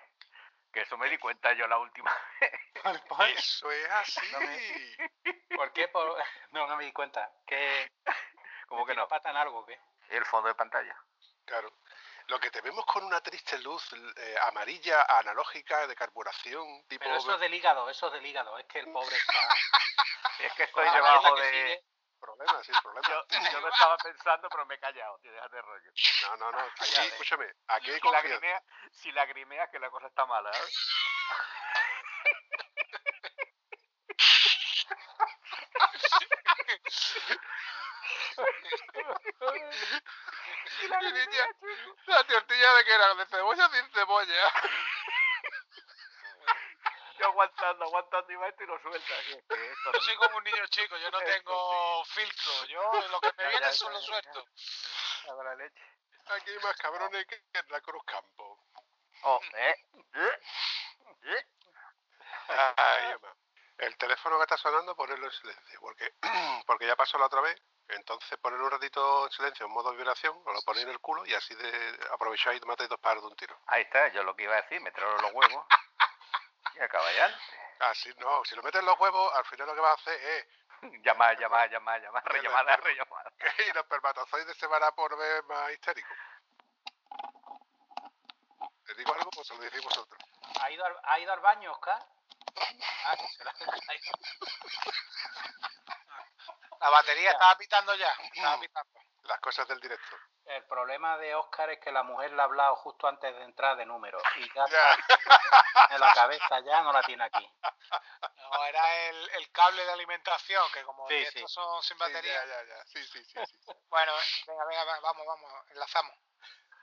Que 0.75 0.81
eso 0.81 0.99
me 0.99 1.09
di 1.09 1.17
cuenta 1.19 1.53
yo 1.53 1.67
la 1.69 1.79
última 1.79 2.11
vez. 2.41 3.39
Eso 3.39 3.71
es 3.71 3.91
así. 3.91 4.21
No 4.33 4.41
me- 4.41 5.57
¿Por 5.57 5.73
qué? 5.73 5.87
Por- 5.89 6.17
No, 6.51 6.67
no 6.67 6.77
me 6.77 6.85
di 6.85 6.93
cuenta. 6.93 7.31
¿Qué? 7.47 7.91
¿Cómo 8.67 8.85
que 8.85 8.95
no? 8.95 9.07
patan 9.07 9.37
algo 9.37 9.61
o 9.61 9.67
qué? 9.67 9.79
El 10.09 10.25
fondo 10.27 10.49
de 10.49 10.55
pantalla. 10.57 10.97
Claro. 11.47 11.73
Lo 12.27 12.41
que 12.41 12.51
te 12.51 12.61
vemos 12.63 12.85
con 12.87 13.05
una 13.05 13.21
triste 13.21 13.59
luz 13.59 13.89
eh, 14.17 14.37
amarilla, 14.43 15.03
analógica, 15.21 15.87
de 15.87 15.95
carburación, 15.95 16.85
tipo... 16.89 17.05
Pero 17.05 17.17
eso 17.19 17.35
es 17.35 17.41
del 17.41 17.55
hígado, 17.55 17.89
eso 17.91 18.07
es 18.09 18.13
del 18.15 18.27
hígado. 18.27 18.59
Es 18.59 18.65
que 18.67 18.81
el 18.81 18.91
pobre 18.93 19.15
está... 19.17 19.57
Es 20.41 20.53
que 20.55 20.63
estoy 20.65 20.91
debajo 20.91 21.37
de... 21.37 21.51
sigue. 21.51 21.85
Problema, 22.25 22.65
sin 22.65 22.75
problema. 22.83 23.07
Yo, 23.07 23.23
yo 23.53 23.61
lo 23.61 23.69
estaba 23.69 23.99
pensando, 23.99 24.49
pero 24.49 24.65
me 24.65 24.77
he 24.77 24.79
callado, 24.79 25.19
tío, 25.19 25.31
déjate 25.31 25.57
de 25.57 25.63
rollo. 25.63 25.91
No, 26.23 26.37
no, 26.39 26.53
no. 26.53 26.59
Aquí, 26.59 26.95
escúchame, 27.07 27.53
aquí 27.69 27.91
hay 27.91 27.97
Si 27.97 28.01
confianza. 28.01 28.29
lagrimea, 28.29 28.63
si 28.93 29.13
lagrimeas 29.13 29.69
que 29.71 29.79
la 29.79 29.91
cosa 29.91 30.07
está 30.07 30.25
mala, 30.25 30.51
¿eh? 30.51 30.65
Niña, 41.15 41.45
la 42.07 42.25
tortilla 42.25 42.75
de 42.75 42.85
que 42.85 42.93
era 42.95 43.15
de 43.15 43.27
cebolla 43.27 43.69
sin 43.71 43.89
cebolla. 43.91 44.53
Aguantando, 47.35 47.85
aguantando 47.87 48.33
y 48.33 48.37
va 48.37 48.47
esto 48.47 48.63
y 48.63 48.67
lo 48.69 48.81
suelta. 48.81 49.15
así 49.19 49.33
es 49.33 49.45
que 49.49 49.71
esto 49.73 49.93
Yo 49.93 50.01
soy 50.01 50.17
como 50.17 50.37
un 50.37 50.45
niño 50.45 50.67
chico, 50.69 50.97
yo 50.99 51.11
no 51.11 51.19
Eso 51.21 51.33
tengo 51.35 52.05
filtro. 52.05 52.67
Yo 52.69 53.09
lo 53.09 53.21
que 53.21 53.33
me 53.37 53.49
viene 53.49 53.61
ya, 53.61 53.71
ya, 53.71 53.73
suelto. 53.73 54.47
habrá 55.29 55.57
leche. 55.57 55.83
Aquí 56.27 56.51
hay 56.53 56.59
más 56.61 56.77
cabrones 56.77 57.27
que 57.27 57.35
en 57.35 57.67
la 57.71 57.81
Cruz 57.81 58.05
Campo. 58.05 58.61
Oh, 59.23 59.41
¿eh? 59.57 59.75
¿Eh? 60.15 60.41
¿Eh? 61.25 61.47
Ay. 62.77 63.17
El 63.79 63.97
teléfono 63.97 64.37
que 64.37 64.43
está 64.45 64.57
sonando, 64.57 64.95
ponerlo 64.95 65.27
en 65.27 65.33
silencio, 65.33 65.81
porque, 65.81 66.15
porque 66.69 66.87
ya 66.87 66.95
pasó 66.95 67.19
la 67.19 67.27
otra 67.27 67.41
vez. 67.41 67.61
Entonces, 67.89 68.39
poner 68.39 68.61
un 68.61 68.71
ratito 68.71 69.27
en 69.27 69.33
silencio 69.33 69.67
en 69.67 69.73
modo 69.73 69.93
vibración, 69.93 70.41
os 70.47 70.55
lo 70.55 70.63
ponéis 70.63 70.87
en 70.87 70.93
el 70.93 71.01
culo 71.01 71.27
y 71.27 71.35
así 71.35 71.55
de, 71.57 71.99
aprovecháis 72.13 72.63
y 72.63 72.65
matáis 72.65 72.89
dos 72.89 73.01
pájaros 73.01 73.25
de 73.25 73.29
un 73.31 73.37
tiro. 73.37 73.59
Ahí 73.67 73.83
está, 73.83 74.09
yo 74.13 74.23
lo 74.23 74.37
que 74.37 74.45
iba 74.45 74.55
a 74.55 74.63
decir, 74.63 74.81
meterlo 74.81 75.17
en 75.17 75.23
los 75.23 75.33
huevos. 75.33 75.67
Y 76.77 76.81
acaba 76.81 77.13
ya. 77.13 77.39
Así 77.91 78.13
no, 78.19 78.45
si 78.45 78.55
lo 78.55 78.63
metes 78.63 78.81
en 78.81 78.87
los 78.87 78.99
huevos, 78.99 79.35
al 79.35 79.45
final 79.47 79.67
lo 79.67 79.75
que 79.75 79.81
va 79.81 79.91
a 79.91 79.95
hacer 79.95 80.15
es 80.21 80.47
Llamar, 81.05 81.39
llamar, 81.39 81.71
llamar, 81.71 82.01
llamar, 82.03 82.23
rellamada, 82.27 82.77
rellamada. 82.77 83.31
que 83.39 83.67
los 83.73 83.83
espermatozoides 83.85 84.57
se 84.57 84.67
van 84.67 84.83
a 84.83 84.93
poner 84.93 85.43
más 85.45 85.71
histéricos. 85.73 86.17
¿Les 88.87 88.97
digo 88.99 89.15
algo? 89.15 89.31
Pues 89.31 89.47
se 89.47 89.55
lo 89.55 89.61
decís 89.61 89.83
vosotros. 89.83 90.19
¿Ha 90.61 90.71
ido 90.71 90.85
al, 90.85 90.97
ha 91.05 91.19
ido 91.19 91.33
al 91.33 91.41
baño, 91.41 91.73
Oscar? 91.73 91.99
Ah, 93.07 93.17
que 93.17 93.29
se 93.29 93.45
la 93.45 93.51
ha 93.51 93.55
caído. 93.87 94.13
La 96.81 96.91
batería 96.91 97.25
Ya. 97.25 97.31
estaba 97.33 97.57
pitando 97.57 97.95
ya. 97.95 98.11
Estaba 98.35 98.61
pitando. 98.61 99.01
Las 99.25 99.41
cosas 99.41 99.67
del 99.69 99.81
directo. 99.81 100.17
El 100.45 100.65
problema 100.67 101.17
de 101.17 101.35
Oscar 101.35 101.71
es 101.71 101.79
que 101.81 101.91
la 101.91 102.03
mujer 102.03 102.31
le 102.33 102.41
ha 102.43 102.45
hablado 102.45 102.77
justo 102.77 103.09
antes 103.09 103.35
de 103.35 103.43
entrar 103.45 103.77
de 103.77 103.87
número. 103.87 104.19
Y 104.37 104.53
ya 104.55 104.65
está 104.65 104.97
en 105.95 106.01
la 106.01 106.13
cabeza, 106.13 106.61
ya 106.61 106.83
no 106.83 106.93
la 106.93 107.03
tiene 107.03 107.25
aquí. 107.25 107.49
No, 108.37 108.65
era 108.67 108.95
el, 109.09 109.31
el 109.31 109.51
cable 109.53 109.83
de 109.85 109.93
alimentación, 109.93 110.71
que 110.73 110.83
como 110.85 111.09
Sí, 111.09 111.15
estos 111.17 111.51
sí. 111.51 111.55
son 111.55 111.83
sin 111.83 111.97
Sí, 111.97 112.01
batería. 112.03 112.35
ya, 112.35 112.47
ya, 112.47 112.65
ya. 112.77 112.85
Sí, 112.85 113.03
sí, 113.07 113.25
sí, 113.25 113.39
sí. 113.47 113.59
Bueno, 113.89 114.13
venga, 114.47 114.65
venga, 114.67 114.85
va- 114.85 115.01
vamos, 115.01 115.27
vamos, 115.27 115.51
enlazamos. 115.71 116.15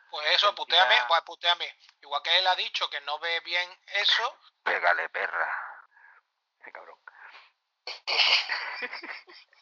Pues 0.09 0.27
eso, 0.31 0.47
Cantidad- 0.47 0.55
puteame, 0.87 1.05
pues 1.07 1.21
puteame. 1.21 1.77
Igual 2.01 2.21
que 2.23 2.37
él 2.39 2.47
ha 2.47 2.55
dicho 2.55 2.89
que 2.89 3.01
no 3.01 3.19
ve 3.19 3.39
bien 3.41 3.69
eso, 3.87 4.37
Pégale, 4.63 5.07
perra. 5.09 5.47
Qué 6.63 6.71
cabrón. 6.71 6.97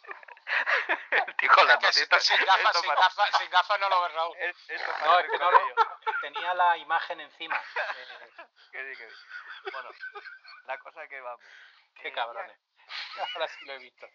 Con 1.55 1.67
las 1.67 1.81
notitas. 1.81 2.23
sin 2.23 2.43
gafas, 2.45 2.79
sin 2.81 2.89
gafas, 2.93 3.37
sin 3.37 3.49
gafas 3.49 3.79
no 3.79 3.89
lo 3.89 4.01
ve 4.01 4.09
Raúl. 4.09 4.37
es- 4.39 4.55
No, 5.03 5.19
es 5.19 5.29
que 5.31 5.37
no 5.39 5.51
lo... 5.51 5.59
Tenía 6.21 6.53
la 6.53 6.77
imagen 6.77 7.19
encima. 7.21 7.59
Eh, 7.97 8.45
Que 8.71 8.83
di, 8.83 8.95
que 8.95 9.05
di. 9.07 9.13
Bueno, 9.71 9.89
la 10.65 10.77
cosa 10.77 11.07
que 11.07 11.19
vamos. 11.21 11.43
qué 12.01 12.11
cabrones. 12.13 12.57
Ahora 13.33 13.47
sí 13.47 13.65
lo 13.65 13.73
he 13.73 13.77
visto. 13.79 14.07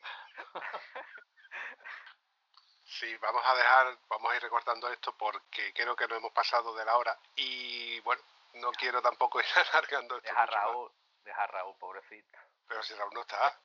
Sí, 2.84 3.16
vamos 3.16 3.42
a 3.44 3.54
dejar, 3.56 3.98
vamos 4.08 4.32
a 4.32 4.36
ir 4.36 4.42
recortando 4.42 4.88
esto 4.92 5.16
porque 5.16 5.72
creo 5.74 5.96
que 5.96 6.06
nos 6.06 6.18
hemos 6.18 6.32
pasado 6.32 6.74
de 6.76 6.84
la 6.84 6.96
hora 6.96 7.18
y 7.34 7.98
bueno, 8.00 8.22
no 8.54 8.70
quiero 8.72 9.02
tampoco 9.02 9.40
ir 9.40 9.46
alargando 9.72 10.16
esto. 10.18 10.28
Deja 10.28 10.42
a 10.42 10.46
mucho 10.46 10.56
más. 10.56 10.64
Raúl, 10.64 10.92
deja 11.24 11.42
a 11.42 11.46
Raúl, 11.48 11.76
pobrecito. 11.78 12.38
Pero 12.66 12.82
si 12.82 12.94
Raúl 12.94 13.12
no 13.14 13.20
está. 13.22 13.60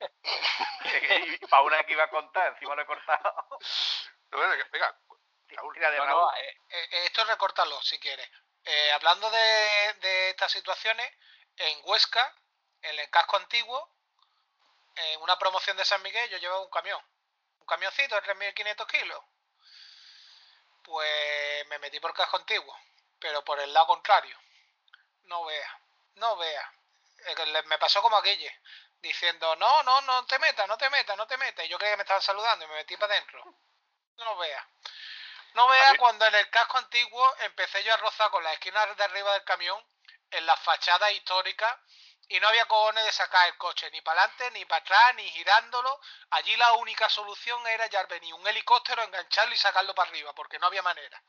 y 1.26 1.38
para 1.46 1.62
una 1.62 1.82
que 1.84 1.92
iba 1.92 2.04
a 2.04 2.10
contar, 2.10 2.52
encima 2.52 2.74
lo 2.74 2.82
he 2.82 2.86
cortado. 2.86 3.46
No, 4.30 4.38
venga, 4.38 4.68
venga, 4.70 4.98
Raúl. 5.48 5.74
Tira 5.74 5.90
de 5.90 5.98
No, 5.98 6.04
Raúl. 6.04 6.20
no, 6.22 6.36
eh, 6.36 6.60
eh, 6.68 6.88
esto 7.06 7.24
recórtalo 7.24 7.80
si 7.82 7.98
quieres. 7.98 8.28
Eh, 8.64 8.92
hablando 8.92 9.30
de, 9.30 9.94
de 10.00 10.30
estas 10.30 10.52
situaciones, 10.52 11.10
en 11.56 11.80
Huesca, 11.84 12.34
en 12.82 12.98
el 12.98 13.08
casco 13.10 13.36
antiguo, 13.36 13.90
en 14.96 15.20
una 15.22 15.38
promoción 15.38 15.76
de 15.76 15.84
San 15.84 16.02
Miguel, 16.02 16.28
yo 16.30 16.38
llevaba 16.38 16.60
un 16.62 16.70
camión. 16.70 17.02
Un 17.58 17.66
camioncito 17.66 18.14
de 18.16 18.22
3.500 18.22 18.86
kilos. 18.86 19.22
Pues 20.82 21.66
me 21.68 21.78
metí 21.78 22.00
por 22.00 22.10
el 22.10 22.16
casco 22.16 22.36
antiguo, 22.36 22.76
pero 23.18 23.44
por 23.44 23.60
el 23.60 23.72
lado 23.72 23.86
contrario. 23.86 24.36
No 25.24 25.44
vea, 25.44 25.80
no 26.16 26.36
vea. 26.36 26.72
Eh, 27.26 27.62
Me 27.66 27.78
pasó 27.78 28.00
como 28.02 28.16
a 28.16 28.22
Guille, 28.22 28.60
diciendo, 29.00 29.56
no, 29.56 29.82
no, 29.82 30.00
no 30.02 30.26
te 30.26 30.38
metas, 30.38 30.68
no 30.68 30.76
te 30.76 30.90
metas, 30.90 31.16
no 31.16 31.26
te 31.26 31.36
metas. 31.36 31.64
Y 31.64 31.68
yo 31.68 31.78
creía 31.78 31.92
que 31.92 31.96
me 31.98 32.02
estaban 32.02 32.22
saludando 32.22 32.64
y 32.64 32.68
me 32.68 32.74
metí 32.74 32.96
para 32.96 33.14
adentro. 33.14 33.44
No 34.16 34.36
vea. 34.36 34.68
No 35.54 35.66
vea 35.68 35.96
cuando 35.96 36.26
en 36.26 36.34
el 36.34 36.48
casco 36.50 36.78
antiguo 36.78 37.34
empecé 37.40 37.82
yo 37.82 37.92
a 37.92 37.96
rozar 37.96 38.30
con 38.30 38.44
la 38.44 38.52
esquina 38.52 38.86
de 38.86 39.04
arriba 39.04 39.32
del 39.32 39.44
camión 39.44 39.84
en 40.30 40.46
las 40.46 40.60
fachadas 40.60 41.10
históricas 41.12 41.76
y 42.28 42.38
no 42.38 42.46
había 42.46 42.66
cojones 42.66 43.04
de 43.04 43.10
sacar 43.10 43.48
el 43.48 43.56
coche 43.56 43.90
ni 43.90 44.00
para 44.02 44.22
adelante, 44.22 44.50
ni 44.52 44.64
para 44.64 44.80
atrás, 44.80 45.14
ni 45.16 45.28
girándolo. 45.30 46.00
Allí 46.30 46.56
la 46.56 46.74
única 46.74 47.08
solución 47.08 47.66
era 47.66 47.86
ya 47.86 48.04
venir 48.04 48.32
un 48.34 48.46
helicóptero, 48.46 49.02
engancharlo 49.02 49.52
y 49.52 49.58
sacarlo 49.58 49.94
para 49.94 50.10
arriba, 50.10 50.32
porque 50.34 50.58
no 50.60 50.68
había 50.68 50.82
manera. 50.82 51.20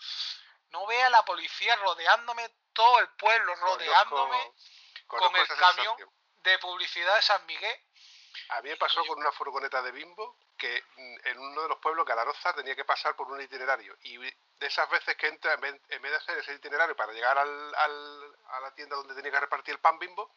No 0.69 0.85
vea 0.85 1.09
la 1.09 1.25
policía 1.25 1.75
rodeándome, 1.77 2.47
todo 2.73 2.99
el 2.99 3.09
pueblo 3.15 3.55
rodeándome 3.55 4.37
Conozco- 4.37 5.07
con 5.07 5.19
conozco 5.19 5.41
el 5.41 5.47
camión 5.47 5.75
sensación. 5.97 6.20
De 6.43 6.59
publicidad 6.59 7.15
de 7.15 7.21
San 7.21 7.45
Miguel. 7.45 7.79
A 8.49 8.61
mí 8.61 8.69
me 8.69 8.77
pasó 8.77 9.03
con 9.05 9.17
una 9.19 9.31
furgoneta 9.31 9.81
de 9.81 9.91
bimbo 9.91 10.35
que 10.57 10.83
mm, 10.95 11.15
en 11.27 11.39
uno 11.39 11.61
de 11.63 11.69
los 11.69 11.79
pueblos, 11.79 12.05
Galaroza, 12.05 12.53
tenía 12.53 12.75
que 12.75 12.85
pasar 12.85 13.15
por 13.15 13.27
un 13.29 13.41
itinerario. 13.41 13.97
Y 14.03 14.17
de 14.17 14.35
esas 14.67 14.89
veces 14.89 15.15
que 15.17 15.27
entra, 15.27 15.53
en 15.53 15.61
vez, 15.61 15.81
en 15.89 16.01
vez 16.01 16.11
de 16.11 16.17
hacer 16.17 16.37
ese 16.37 16.53
itinerario 16.53 16.95
para 16.95 17.11
llegar 17.13 17.37
al, 17.37 17.75
al- 17.75 18.35
a 18.49 18.59
la 18.61 18.71
tienda 18.75 18.95
donde 18.95 19.15
tenía 19.15 19.31
que 19.31 19.39
repartir 19.39 19.73
el 19.73 19.79
pan 19.79 19.97
bimbo, 19.99 20.31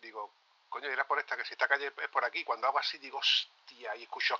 digo, 0.00 0.32
coño, 0.68 0.88
era 0.88 1.06
por 1.06 1.18
esta, 1.18 1.36
que 1.36 1.44
si 1.44 1.52
esta 1.54 1.66
calle 1.68 1.92
es 1.96 2.08
por 2.08 2.24
aquí. 2.24 2.44
Cuando 2.44 2.66
hago 2.66 2.78
así, 2.78 2.98
digo, 2.98 3.18
hostia, 3.18 3.96
y 3.96 4.04
escucho... 4.04 4.38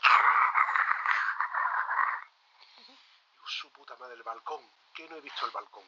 Digo, 3.33 3.47
Su 3.47 3.73
puta 3.73 3.97
madre, 3.97 4.15
el 4.15 4.23
balcón. 4.23 4.63
Que 4.95 5.09
no 5.09 5.17
he 5.17 5.21
visto 5.21 5.45
el 5.47 5.53
balcón. 5.53 5.85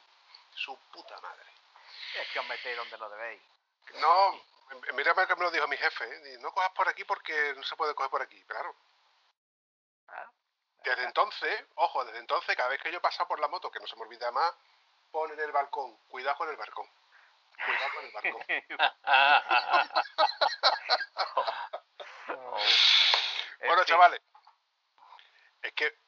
Su 0.54 0.76
puta 0.92 1.18
madre. 1.20 1.44
Es 2.20 2.28
que 2.32 2.38
os 2.40 2.46
metéis 2.46 2.76
donde 2.76 2.98
lo 2.98 3.08
debéis. 3.10 3.42
No, 3.94 4.42
mira 4.94 5.26
que 5.26 5.36
me 5.36 5.42
lo 5.42 5.50
dijo 5.50 5.68
mi 5.68 5.76
jefe, 5.76 6.04
¿eh? 6.04 6.38
No 6.38 6.52
cojas 6.52 6.72
por 6.72 6.88
aquí 6.88 7.04
porque 7.04 7.54
no 7.56 7.62
se 7.62 7.76
puede 7.76 7.94
coger 7.94 8.10
por 8.10 8.22
aquí, 8.22 8.42
claro. 8.44 8.74
¿Ah? 10.08 10.30
Desde 10.84 11.04
entonces, 11.04 11.64
ojo, 11.74 12.04
desde 12.04 12.18
entonces, 12.18 12.56
cada 12.56 12.68
vez 12.68 12.82
que 12.82 12.90
yo 12.90 12.98
he 12.98 13.02
pasado 13.02 13.28
por 13.28 13.40
la 13.40 13.48
moto, 13.48 13.70
que 13.70 13.80
no 13.80 13.86
se 13.86 13.96
me 13.96 14.02
olvida 14.02 14.30
más, 14.30 14.54
pon 15.10 15.30
en 15.32 15.40
el 15.40 15.52
balcón, 15.52 15.96
cuidado 16.08 16.36
con 16.36 16.48
el 16.48 16.56
balcón. 16.56 16.88
Cuidado 17.64 17.90
con 17.94 18.04
el 18.04 18.12
balcón. 18.12 18.44
bueno, 23.66 23.84
chavales, 23.84 24.20
es 25.62 25.72
que 25.72 25.98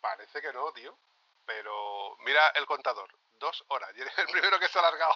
parece 0.00 0.40
que 0.40 0.52
no, 0.52 0.72
tío, 0.72 0.96
pero 1.44 2.16
mira 2.20 2.48
el 2.50 2.66
contador, 2.66 3.10
dos 3.32 3.64
horas, 3.68 3.90
y 3.96 4.00
eres 4.00 4.16
el 4.18 4.28
primero 4.28 4.58
que 4.58 4.68
se 4.68 4.78
ha 4.78 4.82
alargado. 4.82 5.14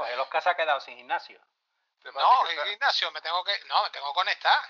Joder, 0.00 0.16
los 0.16 0.28
que 0.28 0.40
se 0.40 0.48
ha 0.48 0.54
quedado 0.54 0.80
sin 0.80 0.96
gimnasio. 0.96 1.38
No, 2.04 2.48
en 2.48 2.58
gimnasio 2.70 3.10
me 3.10 3.20
tengo 3.20 3.44
que. 3.44 3.52
No, 3.66 3.82
me 3.82 3.90
tengo 3.90 4.06
que 4.06 4.14
conectar. 4.14 4.62